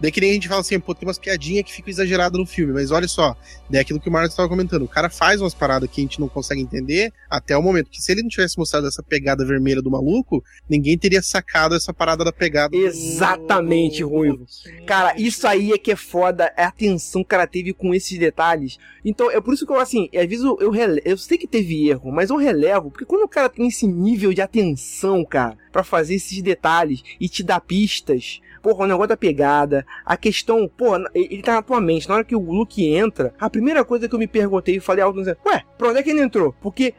[0.00, 2.46] Daí que nem a gente fala assim, pô, tem umas piadinhas que ficam exageradas no
[2.46, 3.36] filme, mas olha só,
[3.68, 6.20] daí aquilo que o Marcos estava comentando, o cara faz umas paradas que a gente
[6.20, 9.82] não consegue entender até o momento, que se ele não tivesse mostrado essa pegada vermelha
[9.82, 12.76] do maluco, ninguém teria sacado essa parada da pegada.
[12.76, 14.08] Exatamente, do...
[14.08, 14.46] Ruivo.
[14.86, 17.94] Cara, isso aí é que é foda, é a atenção que o cara teve com
[17.94, 18.78] esses detalhes.
[19.04, 20.72] Então, é por isso que eu, assim, às vezes eu, eu,
[21.04, 24.32] eu sei que teve erro, mas eu relevo, porque quando o cara tem esse nível
[24.32, 29.16] de atenção, cara, para fazer esses detalhes e te dar pistas, porra, o negócio da
[29.16, 32.08] pegada, a questão, porra, ele tá na tua mente.
[32.08, 35.02] Na hora que o Luke entra, a primeira coisa que eu me perguntei e falei
[35.02, 36.54] alto, ué, pra onde é que ele entrou?
[36.60, 36.94] Porque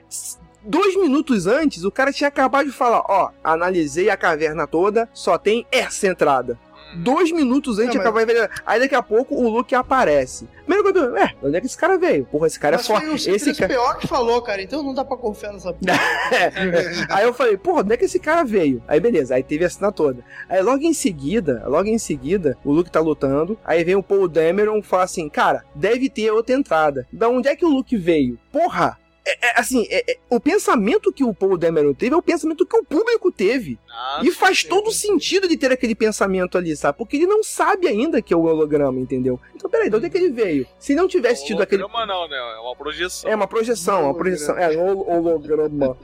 [0.63, 5.37] dois minutos antes, o cara tinha acabado de falar: Ó, analisei a caverna toda, só
[5.37, 6.59] tem essa entrada
[6.95, 8.49] dois minutos antes de acabar mas...
[8.65, 10.47] Aí daqui a pouco o Luke aparece.
[10.65, 12.25] Primeiro que eu é, onde é que esse cara veio?
[12.25, 13.05] Porra, esse cara é mas é forte.
[13.05, 13.73] Foi o esse cara...
[13.73, 15.69] pior que falou, cara, então não dá pra confiar nessa
[16.31, 16.51] é.
[17.09, 18.81] Aí eu falei, porra, onde é que esse cara veio?
[18.87, 20.23] Aí beleza, aí teve a cena toda.
[20.47, 24.27] Aí logo em seguida, logo em seguida, o Luke tá lutando, aí vem o Paul
[24.27, 27.07] Dameron e fala assim, cara, deve ter outra entrada.
[27.11, 28.39] Da onde é que o Luke veio?
[28.51, 32.21] Porra, é, é, assim, é, é, o pensamento que o Paul Dameron teve é o
[32.21, 33.79] pensamento que o público teve.
[33.93, 36.97] Ah, e faz todo sentido de ter aquele pensamento ali, sabe?
[36.97, 39.39] Porque ele não sabe ainda que é o holograma, entendeu?
[39.53, 40.65] Então, peraí, de onde é que ele veio?
[40.79, 41.83] Se não tivesse tido aquele.
[41.83, 42.37] não, né?
[42.37, 43.29] É uma projeção.
[43.29, 44.57] É uma projeção, uma projeção.
[44.57, 45.97] É, um holograma.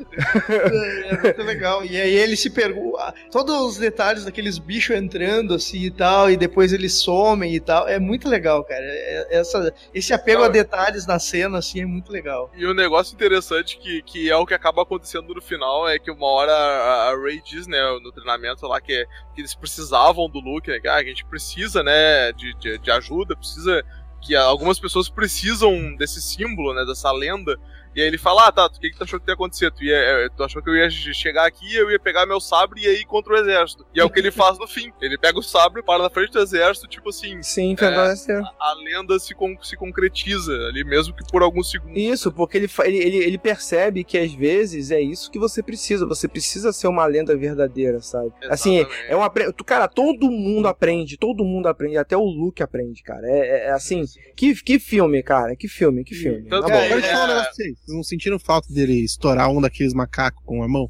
[0.50, 1.86] é, é muito legal.
[1.86, 3.14] E aí ele se pergunta.
[3.32, 7.88] Todos os detalhes daqueles bichos entrando assim e tal, e depois eles somem e tal.
[7.88, 8.84] É muito legal, cara.
[8.84, 12.52] É, essa, esse apego não, a detalhes na cena, assim, é muito legal.
[12.56, 16.12] E o negócio interessante que, que é o que acaba acontecendo no final é que
[16.12, 20.40] uma hora a, a Ray diz, né, no treinamento lá, que, que eles precisavam do
[20.40, 23.84] Luke, né, ah, a gente precisa, né, de, de, de ajuda, precisa
[24.22, 27.58] que algumas pessoas precisam desse símbolo, né, dessa lenda,
[27.98, 29.72] E aí ele fala, ah, tá, o que, que tu achou que ia acontecer?
[29.72, 32.86] Tu, ia, é, tu achou que eu ia chegar aqui, eu ia pegar meu sabre
[32.86, 33.88] e ir contra o exército.
[33.92, 34.94] E é o que ele faz no fim.
[35.02, 37.42] Ele pega o sabre, para na frente do exército, tipo assim.
[37.42, 38.14] Sim, é, a,
[38.60, 41.98] a, lenda se, con se concretiza ali, mesmo que por alguns segundos.
[41.98, 46.06] Isso, porque ele, ele, ele, ele percebe que às vezes é isso que você precisa.
[46.06, 48.32] Você precisa ser uma lenda verdadeira, sabe?
[48.48, 49.02] Assim, Exatamente.
[49.02, 49.32] Assim, é uma.
[49.66, 53.28] Cara, todo mundo aprende, todo mundo aprende, até o Luke aprende, cara.
[53.28, 54.04] É, é, é assim.
[54.36, 55.56] Que, que filme, cara.
[55.56, 56.44] Que filme, que filme.
[56.46, 56.76] Então, tá bom.
[56.76, 57.96] É, Deixa vocês.
[57.96, 60.90] Não sentiram falta dele estourar um daqueles macacos com a mão?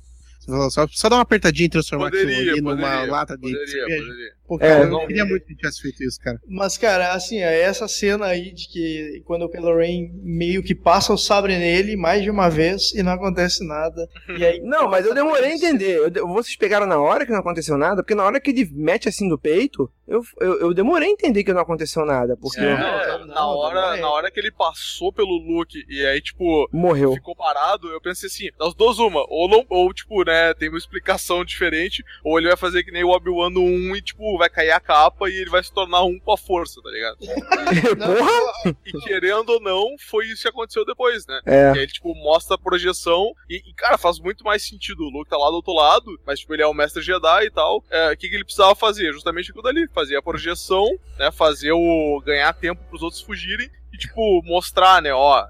[0.69, 3.83] Só, só dar uma apertadinha e transformar poderia, aquilo ali poderia, numa lata de poderia.
[3.83, 4.36] Poderia.
[4.47, 6.39] Pô, cara, é, eu não queria muito que tivesse feito isso, cara.
[6.47, 10.73] Mas, cara, assim, é essa cena aí de que quando o Kylo Ren meio que
[10.73, 14.07] passa o sabre nele mais de uma vez e não acontece nada.
[14.37, 16.11] E aí, não, mas eu demorei a entender.
[16.15, 18.01] Eu, vocês pegaram na hora que não aconteceu nada?
[18.01, 21.43] Porque na hora que ele mete assim no peito, eu, eu, eu demorei a entender
[21.43, 22.37] que não aconteceu nada.
[22.37, 23.19] Porque é, eu...
[23.19, 27.11] não, na, hora, na hora que ele passou pelo Luke e aí, tipo, morreu.
[27.13, 30.77] Ficou parado, eu pensei assim, das duas, uma, ou não, ou tipo, né, tem uma
[30.77, 34.49] explicação diferente, ou ele vai fazer que nem o Obi-Wan no 1 e, tipo, vai
[34.49, 37.17] cair a capa e ele vai se tornar um com a força, tá ligado?
[37.97, 38.75] Porra!
[38.85, 41.39] E querendo ou não, foi isso que aconteceu depois, né?
[41.45, 41.73] É.
[41.75, 45.03] E aí, tipo, mostra a projeção e, e, cara, faz muito mais sentido.
[45.03, 47.51] O Luke tá lá do outro lado, mas, tipo, ele é o mestre Jedi e
[47.51, 47.83] tal.
[47.89, 49.11] É, o que, que ele precisava fazer?
[49.13, 49.87] Justamente aquilo dali.
[49.93, 50.87] Fazer a projeção,
[51.17, 51.31] né?
[51.31, 52.21] Fazer o...
[52.25, 55.13] ganhar tempo pros outros fugirem e, tipo, mostrar, né?
[55.13, 55.45] Ó,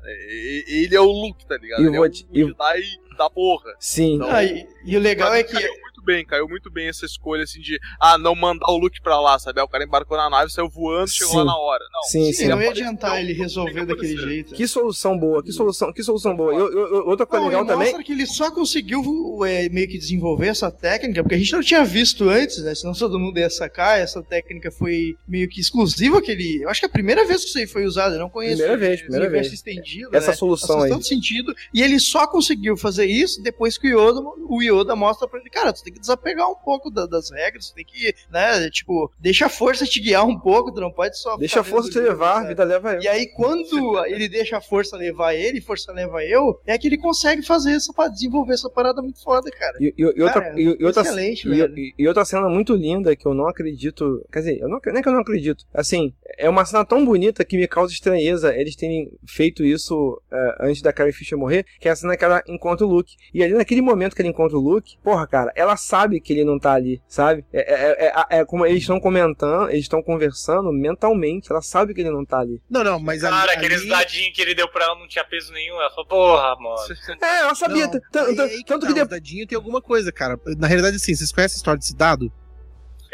[0.67, 1.81] ele é o Luke, tá ligado?
[1.81, 2.27] E ele vou é o te...
[2.33, 3.73] Jedi da porra.
[3.79, 4.15] Sim.
[4.15, 5.57] Então, ah, e, e, o legal é que
[6.07, 9.37] bem, caiu muito bem essa escolha, assim, de, ah, não mandar o Luke pra lá,
[9.37, 9.59] sabe?
[9.59, 11.37] Aí o cara embarcou na nave, saiu voando, chegou sim.
[11.39, 11.83] lá na hora.
[11.91, 12.47] Não, sim, sim.
[12.47, 14.55] Não ia adiantar ele resolver daquele jeito.
[14.55, 16.53] Que solução boa, que solução, que solução boa.
[16.53, 17.87] Eu, eu, outra coisa não, legal também.
[17.87, 19.03] mostra que ele só conseguiu
[19.45, 22.73] é, meio que desenvolver essa técnica, porque a gente não tinha visto antes, né?
[22.73, 23.99] Senão todo mundo ia sacar.
[23.99, 26.63] Essa técnica foi meio que exclusiva que ele.
[26.63, 28.57] Eu acho que é a primeira vez que isso aí foi usado, eu não conheço.
[28.57, 29.51] Primeira vez, primeira vez.
[29.51, 30.15] estendido.
[30.15, 30.37] Essa né?
[30.37, 30.91] solução aí.
[30.91, 31.53] todo sentido.
[31.73, 35.49] E ele só conseguiu fazer isso depois que o Yoda, o Yoda mostra pra ele,
[35.49, 39.45] cara, tu tem que desapegar um pouco da, das regras, tem que, né, tipo, deixa
[39.45, 41.37] a força te guiar um pouco, tu não pode só.
[41.37, 43.01] Deixa a força te levar, a vida leva eu.
[43.01, 46.97] E aí, quando ele deixa a força levar ele, força leva eu, é que ele
[46.97, 49.77] consegue fazer pra desenvolver essa parada muito foda, cara.
[49.79, 53.25] E, e, e outra, cara, e, outra, excelente, e, e, outra cena muito linda que
[53.25, 54.25] eu não acredito.
[54.31, 55.65] Quer dizer, eu não, nem que eu não acredito.
[55.73, 60.65] Assim, é uma cena tão bonita que me causa estranheza eles terem feito isso uh,
[60.65, 63.15] antes da Carrie Fisher morrer, que é a cena que ela encontra o Luke.
[63.33, 66.43] E ali naquele momento que ele encontra o Luke, porra, cara, ela sabe que ele
[66.43, 67.45] não tá ali, sabe?
[67.53, 72.01] É, é, é, é como eles estão comentando, eles estão conversando mentalmente, ela sabe que
[72.01, 72.61] ele não tá ali.
[72.69, 73.89] Não, não, mas Cara, ali, aqueles ali...
[73.89, 75.75] dadinhos que ele deu pra ela não tinha peso nenhum.
[75.75, 76.77] Ela falou, porra, mano.
[77.27, 77.89] É, ela sabia.
[78.11, 80.39] Tanto que, que, que dadinho tem alguma coisa, cara.
[80.57, 82.31] Na realidade, assim, vocês conhecem a história desse dado?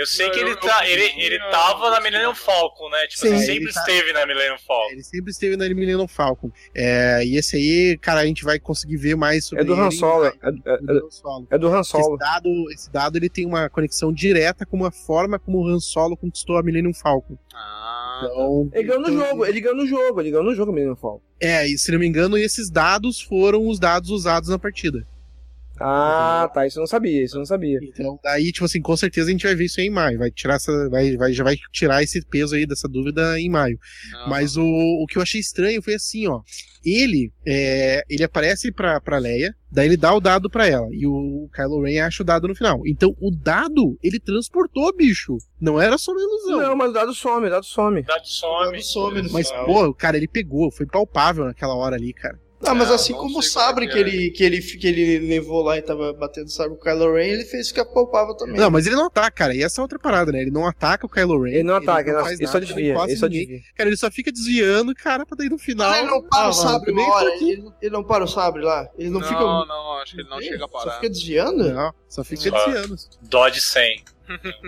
[0.04, 3.08] Eu sei que ele, tá, ele, ele tava na Millennium Falcon, né?
[3.08, 4.92] Tipo, Sim, ele sempre tá, esteve na Millennium Falcon.
[4.92, 6.52] Ele sempre esteve na Millennium Falcon.
[6.76, 9.92] É, e esse aí, cara, a gente vai conseguir ver mais sobre É do Han
[9.92, 10.26] Solo.
[10.26, 11.48] É, é, é, do Han Solo.
[11.50, 12.16] É do Han Solo.
[12.16, 15.80] Esse dado, esse dado ele tem uma conexão direta com a forma como o Han
[15.80, 17.38] Solo conquistou a Millennium Falcon.
[17.56, 18.24] Ah.
[18.26, 20.74] Então, ele ganhou no então, jogo, ele ganhou no jogo, ele ganhou no jogo a
[20.74, 21.22] Millennium Falcon.
[21.40, 25.08] É, e se não me engano, esses dados foram os dados usados na partida.
[25.80, 26.68] Ah, tá.
[26.68, 27.80] Isso eu não sabia, isso eu não sabia.
[27.82, 30.20] Então, daí, tipo assim, com certeza a gente vai ver isso aí em maio.
[30.20, 30.90] Vai tirar essa.
[30.90, 33.78] Vai, vai, já vai tirar esse peso aí dessa dúvida em maio.
[34.12, 34.30] Não.
[34.30, 36.42] Mas o, o que eu achei estranho foi assim, ó.
[36.86, 40.88] Ele, é, ele aparece pra, pra Leia, daí ele dá o dado pra ela.
[40.92, 42.82] E o Kylo Ren acha o dado no final.
[42.86, 45.38] Então, o dado, ele transportou, bicho.
[45.62, 46.60] Não era só uma ilusão.
[46.60, 48.02] Não, mas o dado some, o dado some.
[48.02, 48.68] O dado some.
[48.68, 50.70] O dado some mas, pô, cara, ele pegou.
[50.72, 52.38] Foi palpável naquela hora ali, cara.
[52.66, 54.00] Ah, mas assim como o sabre que, é.
[54.00, 57.28] ele, que, ele, que ele levou lá e tava batendo sabre com o Kylo Ren,
[57.28, 58.56] ele fez ficar palpável também.
[58.56, 59.56] Não, mas ele não ataca, cara.
[59.56, 60.42] E essa é outra parada, né?
[60.42, 61.52] Ele não ataca o Kylo Ren.
[61.52, 62.96] Ele não ataca, ele, não ele, só desvia.
[63.04, 63.60] Ele, só desvia.
[63.76, 65.90] Cara, ele só fica desviando, cara, pra daí no final.
[65.90, 67.30] Mas ele não para ah, o sabre uma hora.
[67.36, 68.90] Ele, ele, não para o sabre lá.
[68.98, 69.40] Ele não, não fica.
[69.40, 70.92] Não, não, acho que ele não chega a parar.
[70.92, 71.74] Só fica desviando?
[71.74, 72.96] Não, só fica só desviando.
[73.22, 74.04] Dodge 100.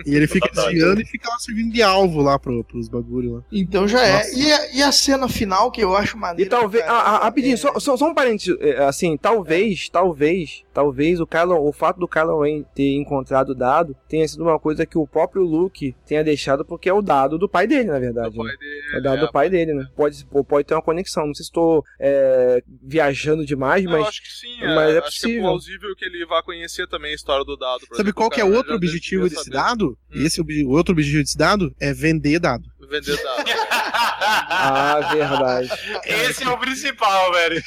[0.04, 3.42] E ele fica desviando e fica lá servindo de alvo lá pro, pros bagulho lá.
[3.50, 4.20] Então já é.
[4.20, 4.34] É.
[4.34, 6.48] E a, e a, cena final que eu acho maneiro.
[6.48, 6.84] E talvez.
[6.84, 7.56] Ah, ah, rapidinho, é...
[7.56, 8.56] só, só, só, um parênteses.
[8.60, 13.54] É, assim, talvez, talvez, talvez o Kylo, o fato do Kylo Ren ter encontrado o
[13.54, 17.38] dado tenha sido uma coisa que o próprio Luke tenha deixado, porque é o dado
[17.38, 18.36] do pai dele, na verdade.
[18.36, 18.44] Né?
[18.44, 19.86] Dele, é o dado do pai dele, né?
[19.96, 21.26] Pode, pode ter uma conexão.
[21.26, 23.94] Não sei se estou é, viajando demais, mas.
[23.94, 25.06] Eu acho que sim, mas é, é possível.
[25.06, 27.80] Acho que é plausível que ele vá conhecer também a história do dado.
[27.80, 29.56] Sabe exemplo, qual que é outro objetivo desse saber.
[29.56, 29.98] dado?
[30.14, 30.24] Hum.
[30.24, 32.64] Esse o outro objetivo desse dado é vender dado.
[32.88, 33.44] Vender dado.
[34.48, 35.70] ah, verdade.
[36.04, 37.62] Esse é o principal, velho.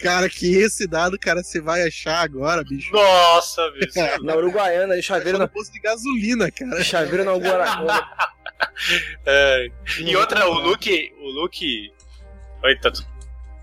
[0.00, 2.92] cara, que esse dado, cara, você vai achar agora, bicho.
[2.92, 3.92] Nossa, bicho.
[4.22, 6.82] na Uruguaiana, de chaveiro na posto de gasolina, cara.
[6.82, 8.08] Chaveiro na Uruguaiana.
[9.26, 9.70] é.
[9.98, 11.92] E outra, o Luke, o Luke.
[12.64, 12.90] Oi, tá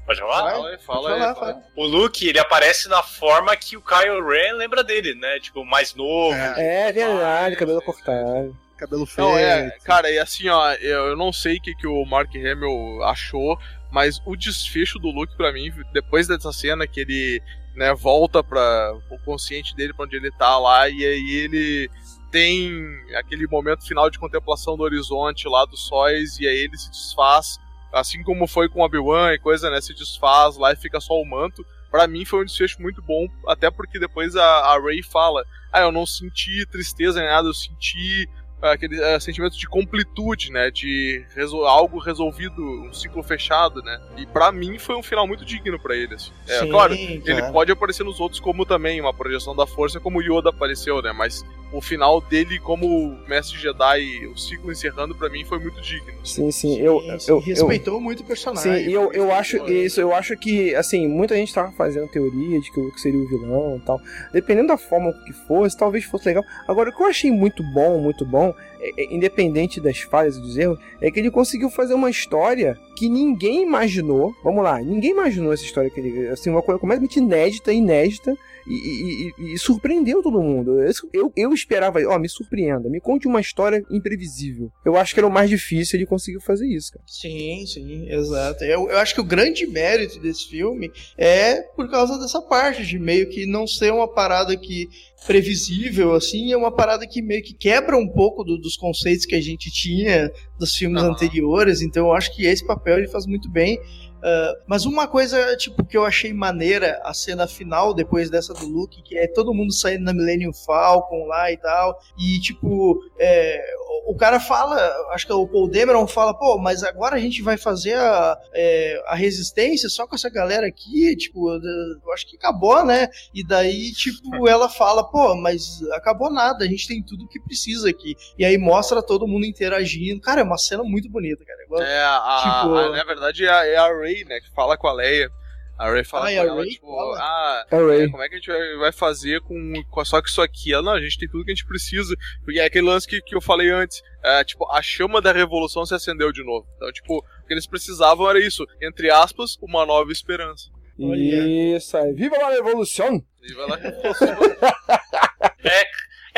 [0.05, 0.51] Pode falar?
[0.51, 1.63] Fala, fala, fala, fala.
[1.75, 5.39] O Luke, ele aparece na forma que o Kyle Ren lembra dele, né?
[5.39, 6.35] Tipo, mais novo.
[6.35, 8.55] É, é verdade, cabelo cortado.
[8.77, 9.27] Cabelo feio.
[9.27, 12.29] Não, é, cara, e assim, ó, eu, eu não sei o que, que o Mark
[12.35, 13.57] Hamill achou,
[13.89, 17.41] mas o desfecho do Luke para mim, depois dessa cena que ele,
[17.73, 21.89] né, volta para o consciente dele para onde ele tá lá e aí ele
[22.29, 22.69] tem
[23.15, 27.57] aquele momento final de contemplação do horizonte lá dos sóis e aí ele se desfaz,
[27.95, 31.25] assim como foi com Obi-Wan e coisa, né, se desfaz lá e fica só o
[31.25, 31.65] manto.
[31.89, 35.81] Para mim foi um desfecho muito bom, até porque depois a, a Rey fala: "Ah,
[35.81, 38.27] eu não senti tristeza nem nada, eu senti
[38.61, 40.71] aquele é, sentimento de completude, né?
[40.71, 44.01] De resol algo resolvido, um ciclo fechado, né?
[44.17, 46.15] E para mim foi um final muito digno para ele.
[46.15, 46.31] Assim.
[46.47, 47.21] É, Sim, claro, cara.
[47.25, 51.11] ele pode aparecer nos outros como também uma projeção da força, como Yoda apareceu, né?
[51.11, 56.13] Mas o final dele como mestre Jedi, o ciclo encerrando para mim foi muito digno.
[56.23, 58.85] Sim, sim, eu, sim, eu respeitou eu, muito o personagem.
[58.85, 62.71] Sim, eu, eu acho isso, eu acho que assim, muita gente tava fazendo teoria de
[62.71, 63.99] que o Luke seria o vilão, e tal.
[64.31, 66.43] Dependendo da forma que fosse, talvez fosse legal.
[66.67, 68.53] Agora o que eu achei muito bom, muito bom,
[68.85, 72.77] é, é, independente das falhas e dos erros, é que ele conseguiu fazer uma história
[72.95, 74.33] que ninguém imaginou.
[74.43, 78.37] Vamos lá, ninguém imaginou essa história que ele, assim, uma coisa completamente inédita, inédita
[78.67, 80.79] e, e, e, surpreendeu todo mundo.
[81.13, 84.71] Eu, eu esperava, ó, me surpreenda, me conte uma história imprevisível.
[84.85, 87.03] Eu acho que era o mais difícil, ele conseguiu fazer isso, cara.
[87.07, 88.63] Sim, sim, exato.
[88.63, 92.97] Eu, eu acho que o grande mérito desse filme é por causa dessa parte de
[92.97, 94.89] meio que não ser uma parada que
[95.25, 99.35] previsível, assim, é uma parada que meio que quebra um pouco do, dos conceitos que
[99.35, 101.09] a gente tinha dos filmes uhum.
[101.11, 103.79] anteriores, então eu acho que esse papel ele faz muito bem.
[104.25, 108.65] Uh, mas uma coisa, tipo, que eu achei maneira, a cena final, depois dessa do
[108.65, 113.63] Luke, que é todo mundo saindo na Millennium Falcon lá e tal, e, tipo, é,
[114.05, 114.77] o cara fala,
[115.11, 119.03] acho que o Paul Dameron fala, pô, mas agora a gente vai fazer a, é,
[119.07, 123.09] a resistência só com essa galera aqui, tipo, eu acho que acabou, né?
[123.33, 127.89] E daí, tipo, ela fala, pô, mas acabou nada, a gente tem tudo que precisa
[127.89, 128.15] aqui.
[128.37, 130.21] E aí mostra todo mundo interagindo.
[130.21, 131.63] Cara, é uma cena muito bonita, cara.
[131.63, 134.77] Igual, é, a, tipo, a, na verdade é a, é a Ray, né, que fala
[134.77, 135.29] com a Leia.
[135.77, 137.17] A Ray fala ah, com ela, Ray tipo, fala.
[137.19, 140.73] ah, é, como é que a gente vai fazer com, com só que isso aqui?
[140.73, 142.15] Ela, não, a gente tem tudo que a gente precisa.
[142.45, 144.01] Porque é aquele lance que, que eu falei antes.
[144.23, 146.65] É, tipo, a chama da revolução se acendeu de novo.
[146.77, 150.69] Então, tipo, o que eles precisavam era isso, entre aspas, uma nova esperança.
[150.97, 152.13] Isso aí.
[152.13, 153.21] Viva a revolução!
[153.41, 154.27] Viva a revolução!
[155.61, 155.81] é,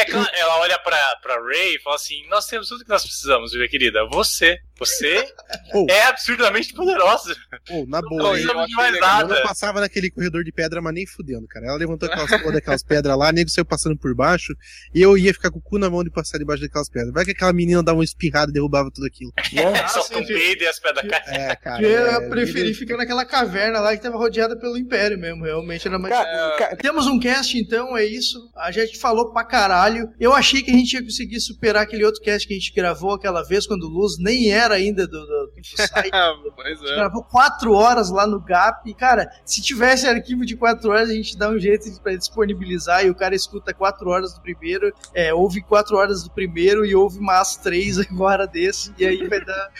[0.01, 3.53] é ela olha pra, pra Ray e fala assim: Nós temos tudo que nós precisamos,
[3.53, 4.03] minha querida.
[4.09, 5.25] Você, você
[5.73, 5.85] oh.
[5.89, 7.35] é absurdamente poderosa.
[7.69, 9.35] Oh, na boa, não precisamos de mais nada.
[9.35, 11.67] Ela passava naquele corredor de pedra, mas nem fudendo, cara.
[11.67, 14.55] Ela levantou aquelas, daquelas pedras lá, nego saiu passando por baixo,
[14.93, 17.13] e eu ia ficar com o cu na mão de passar debaixo daquelas pedras.
[17.13, 19.31] Vai que aquela menina dava uma espirrada e derrubava tudo aquilo.
[19.53, 21.41] Nossa, Só um peido e as pedras caem.
[21.41, 21.81] É, cara.
[21.81, 22.73] Eu é, preferi ele...
[22.73, 25.43] ficar naquela caverna lá que tava rodeada pelo Império mesmo.
[25.43, 26.13] Realmente era mais.
[26.13, 28.51] Cara, Temos um cast, então, é isso.
[28.55, 30.09] A gente falou pra caralho.
[30.19, 33.13] Eu achei que a gente ia conseguir superar aquele outro cast que a gente gravou
[33.13, 36.11] aquela vez, quando o Luz nem era ainda do, do, do site.
[36.55, 36.95] pois é.
[36.95, 38.89] Gravou quatro horas lá no Gap.
[38.89, 43.05] E, cara, se tivesse arquivo de quatro horas, a gente dá um jeito pra disponibilizar
[43.05, 46.95] e o cara escuta quatro horas do primeiro, é, ouve quatro horas do primeiro e
[46.95, 49.71] ouve mais três agora desse, e aí vai dar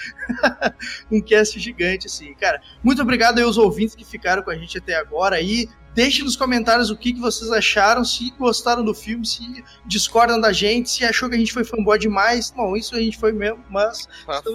[1.11, 2.33] um cast gigante, assim.
[2.35, 5.67] Cara, muito obrigado aí aos ouvintes que ficaram com a gente até agora aí.
[5.97, 9.41] Deixe nos comentários o que, que vocês acharam, se gostaram do filme, se
[9.83, 12.51] discordam da gente, se achou que a gente foi fanboy demais.
[12.51, 14.07] Bom, isso a gente foi mesmo, mas.
[14.27, 14.53] Ah, não,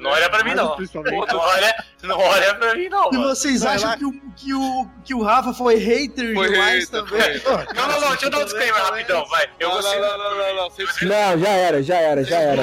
[0.00, 0.78] não olha pra mim, não.
[0.78, 3.12] Não olha, não olha pra mim, não.
[3.12, 6.88] Se vocês Vai acham que o, que, o, que o Rafa foi hater foi demais
[6.88, 7.42] hater, também.
[7.74, 9.46] Não, não, não, deixa eu dar um disclaimer rapidão, vai.
[9.60, 10.70] Eu não, não, não, não, não,
[11.02, 11.38] não.
[11.38, 12.62] já era, já era, já era.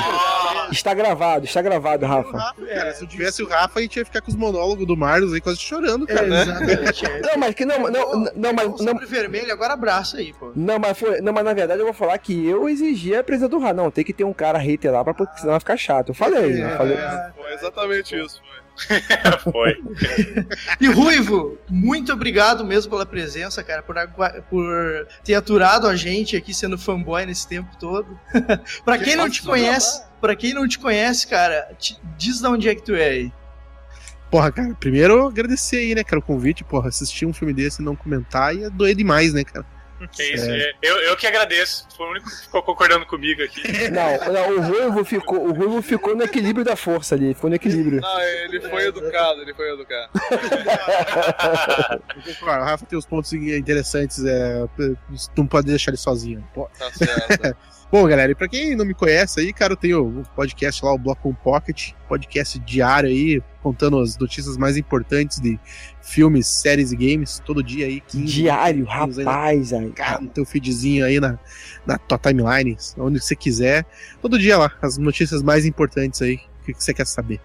[0.71, 2.55] Está gravado, está gravado, Rafa.
[2.67, 5.31] É, se eu tivesse o Rafa, a gente ia ficar com os monólogos do Marlos
[5.31, 6.25] aí quase chorando, cara.
[6.25, 7.03] É, exatamente.
[7.21, 8.80] Não, mas que não, não, não, mas.
[8.82, 10.52] Não, vermelho, agora abraça aí, pô.
[10.56, 11.22] Não, mas foi.
[11.22, 13.74] Não, mas na verdade eu vou falar que eu exigi a presença do Rafa.
[13.74, 16.10] Não, tem que ter um cara hater lá, pra, porque senão vai ficar chato.
[16.10, 16.98] Eu falei, é, eu falei.
[17.35, 18.66] Foi exatamente isso, foi.
[19.52, 19.77] Foi.
[20.82, 23.95] e Ruivo, muito obrigado mesmo pela presença, cara, por,
[24.50, 28.19] por ter aturado a gente aqui sendo fanboy nesse tempo todo.
[28.84, 32.68] pra quem não te conhece, para quem não te conhece, cara, te, diz de onde
[32.69, 33.34] é que tu é aí.
[34.35, 37.85] Porra, cara, primeiro agradecer aí, né, cara, o convite, porra, assistir um filme desse e
[37.85, 39.65] não comentar ia doer demais, né, cara.
[40.19, 40.74] É isso, é.
[40.82, 41.88] eu, eu que agradeço.
[41.95, 43.61] Foi o único que ficou concordando comigo aqui.
[43.90, 47.56] Não, não o Ruivo ficou, o Ruivo ficou no equilíbrio da força ali, ficou no
[47.56, 48.01] equilíbrio.
[48.01, 50.09] Não, ele foi educado, ele foi educado.
[52.41, 54.65] o Rafa tem os pontos interessantes, é,
[55.38, 56.45] não pode deixar ele sozinho.
[56.77, 57.56] Tá certo.
[57.91, 60.91] Bom, galera, e pra quem não me conhece aí, cara, eu tenho um podcast lá,
[60.91, 65.59] o Bloco Pocket, podcast diário aí, contando as notícias mais importantes de
[66.06, 68.00] filmes, séries e games, todo dia aí.
[68.00, 69.74] 15, Diário, rapaz.
[69.74, 71.40] Aí, cara, no teu feedzinho aí na,
[71.85, 73.85] na tua timeline, onde você quiser.
[74.22, 77.42] Todo dia lá, as notícias mais importantes aí, o que você quer saber.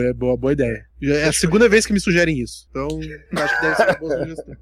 [0.00, 0.86] É boa, boa ideia.
[1.02, 2.68] É a segunda vez que me sugerem isso.
[2.70, 4.56] Então, acho que deve ser uma boa sugestão.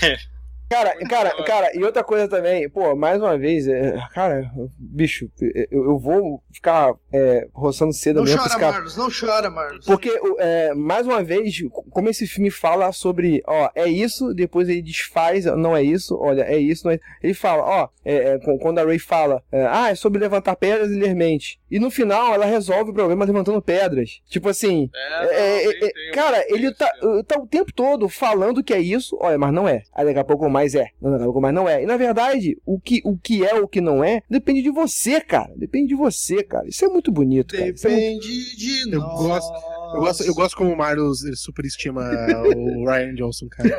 [0.70, 5.28] Cara, cara, cara, e outra coisa também, pô, mais uma vez, é, cara, bicho,
[5.68, 8.38] eu, eu vou ficar é, roçando cedo não mesmo.
[8.38, 8.72] Chora, cara.
[8.74, 9.84] Marlos, não chora, Marlos.
[9.84, 11.56] Porque, é, mais uma vez,
[11.90, 16.42] como esse filme fala sobre, ó, é isso, depois ele desfaz, não é isso, olha,
[16.42, 17.00] é isso, não é...
[17.20, 20.92] Ele fala, ó, é, é quando a Ray fala, é, ah, é sobre levantar pedras
[20.92, 21.60] e ler mente.
[21.68, 24.20] E no final ela resolve o problema levantando pedras.
[24.28, 24.88] Tipo assim,
[26.14, 26.88] cara, ele tá,
[27.26, 29.82] tá o tempo todo falando que é isso, olha, mas não é.
[29.92, 30.88] Aí daqui a pouco mais mas é.
[31.00, 31.82] Não, não, mas não é.
[31.82, 35.18] E na verdade, o que, o que é o que não é, depende de você,
[35.20, 35.50] cara.
[35.56, 36.68] Depende de você, cara.
[36.68, 37.72] Isso é muito bonito, cara.
[37.72, 38.26] Depende é muito...
[38.26, 39.20] de eu nós.
[39.20, 39.80] Gosto...
[39.92, 42.02] Eu gosto, eu gosto como o Marlos superestima
[42.46, 43.76] o Ryan Johnson, cara.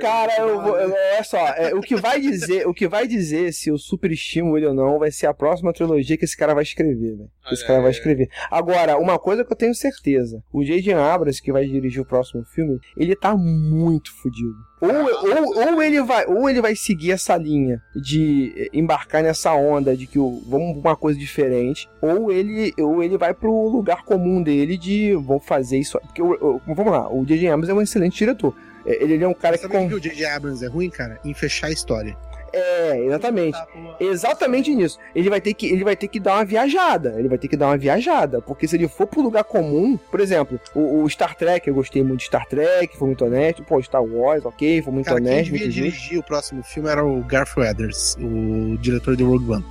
[0.00, 3.68] cara, eu vou, olha só, é, o que vai dizer, o que vai dizer se
[3.68, 7.16] eu superestimo ele ou não vai ser a próxima trilogia que esse cara vai escrever,
[7.16, 7.30] velho.
[7.52, 8.30] Esse cara vai escrever.
[8.50, 10.94] Agora, uma coisa que eu tenho certeza, o J.J.
[10.94, 14.56] Abrams que vai dirigir o próximo filme, ele tá muito fodido.
[14.84, 19.96] Ou, ou, ou, ele vai, ou ele vai seguir essa linha de embarcar nessa onda
[19.96, 24.42] de que o, vamos uma coisa diferente, ou ele, ou ele vai pro lugar comum
[24.42, 25.98] dele de vou fazer isso.
[26.00, 27.48] Porque vamos lá, o J.J.
[27.48, 28.54] Abrams é um excelente diretor.
[28.86, 29.72] É, ele, ele é um cara Você que.
[29.72, 29.88] Sabe com...
[29.88, 30.26] que o J.J.
[30.26, 31.18] Abrams é ruim, cara?
[31.24, 32.16] Em fechar a história.
[32.54, 33.58] É, exatamente.
[33.98, 34.98] Exatamente nisso.
[35.14, 37.14] Ele vai ter que ele vai ter que dar uma viajada.
[37.18, 40.20] Ele vai ter que dar uma viajada, porque se ele for pro lugar comum, por
[40.20, 43.64] exemplo, o, o Star Trek, eu gostei muito de Star Trek, foi muito honesto.
[43.64, 45.50] Pô, Star Wars, ok, foi muito Cara, honesto.
[45.50, 49.64] Quem devia dirigir o próximo filme era o Garth Edwards, o diretor de Rogue One.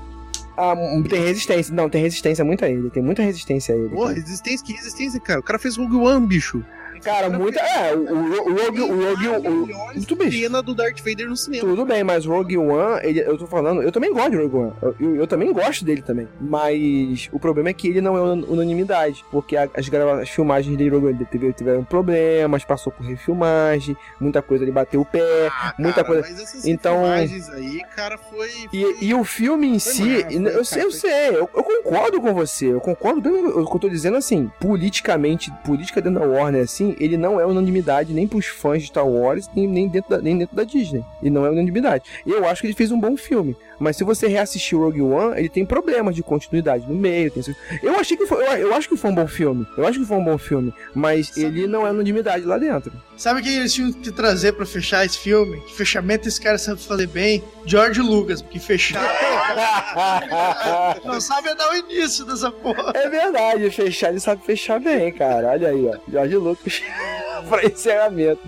[0.56, 0.76] Ah,
[1.10, 1.74] tem resistência.
[1.74, 2.90] Não, tem resistência muito a ele.
[2.90, 3.90] Tem muita resistência a ele.
[3.90, 4.66] Pô, resistência?
[4.66, 5.40] Que resistência, cara?
[5.40, 6.64] O cara fez Rogue One, bicho.
[7.04, 7.60] Cara, muita.
[7.60, 8.82] É, o, o, Rogue.
[8.82, 9.28] O Rogue.
[9.28, 10.32] O, muito bem.
[10.32, 11.68] cena do Darth Vader no cinema.
[11.68, 13.82] Tudo bem, mas Rogue One, ele, eu tô falando.
[13.82, 14.74] Eu também gosto de Rogue One.
[14.82, 16.28] Eu, eu, eu, também gosto dele também.
[16.40, 19.26] Mas o problema é que ele não é unanimidade.
[19.30, 24.42] Porque as, grava, as filmagens de Rogue One teve, tiveram problemas, passou por refilmagem, muita
[24.42, 26.70] coisa ele bateu o pé, ah, muita cara, coisa.
[26.70, 27.06] então.
[27.06, 28.50] Aí, cara, foi.
[28.50, 28.70] foi...
[28.74, 32.34] E, e, o filme em si, eu, eu, sei, eu sei, eu, eu, concordo com
[32.34, 32.68] você.
[32.68, 33.34] Eu concordo bem.
[33.34, 38.14] Eu, eu tô dizendo assim, politicamente, política dentro da Warner, assim, ele não é unanimidade
[38.14, 41.04] nem pros fãs de Star Wars, nem, nem, dentro, da, nem dentro da Disney.
[41.22, 42.04] Ele não é unanimidade.
[42.26, 43.56] Eu acho que ele fez um bom filme.
[43.84, 47.30] Mas se você reassistir o Rogue One, ele tem problemas de continuidade no meio.
[47.30, 47.44] Tem...
[47.82, 49.68] Eu achei que foi, eu, eu, acho que foi um bom filme.
[49.78, 50.74] Eu acho que foi um bom filme.
[50.96, 51.42] Mas Sabe...
[51.42, 52.94] ele não é unanimidade lá dentro.
[53.18, 55.60] Sabe quem eles tinham que trazer para fechar esse filme?
[55.62, 57.44] Que fechamento esse cara sabe fazer bem?
[57.66, 59.04] George Lucas, porque fechar.
[61.04, 62.94] não sabe dar o início dessa porra.
[62.96, 65.50] É verdade, fechar ele sabe fechar bem, cara.
[65.50, 65.98] Olha aí, ó.
[66.10, 66.82] George Lucas
[67.50, 68.40] para encerramento.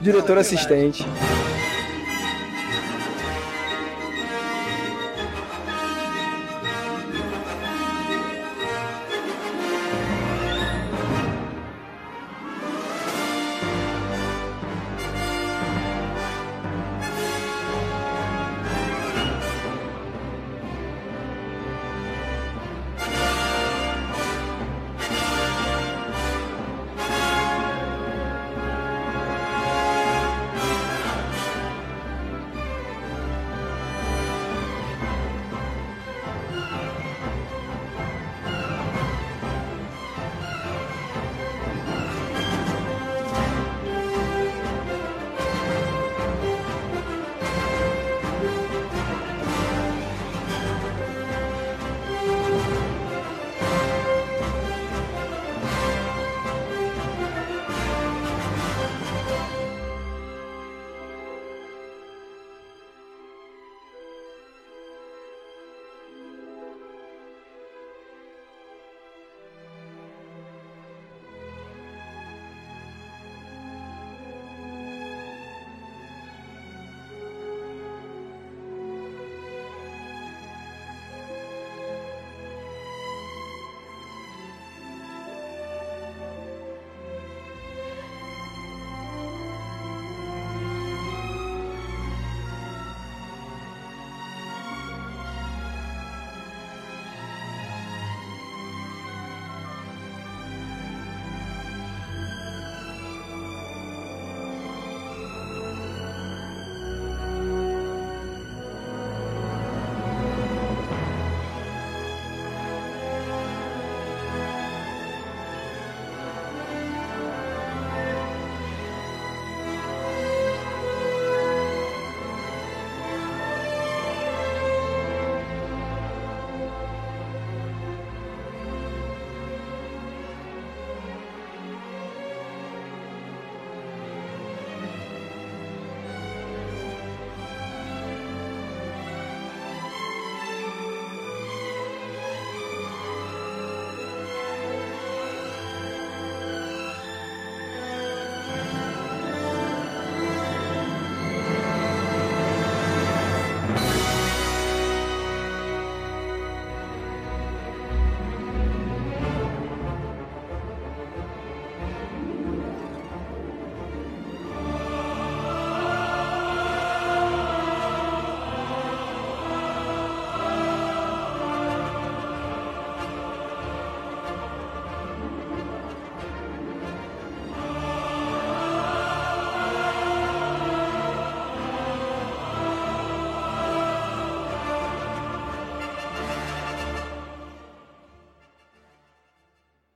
[0.00, 1.04] Diretor não, é assistente.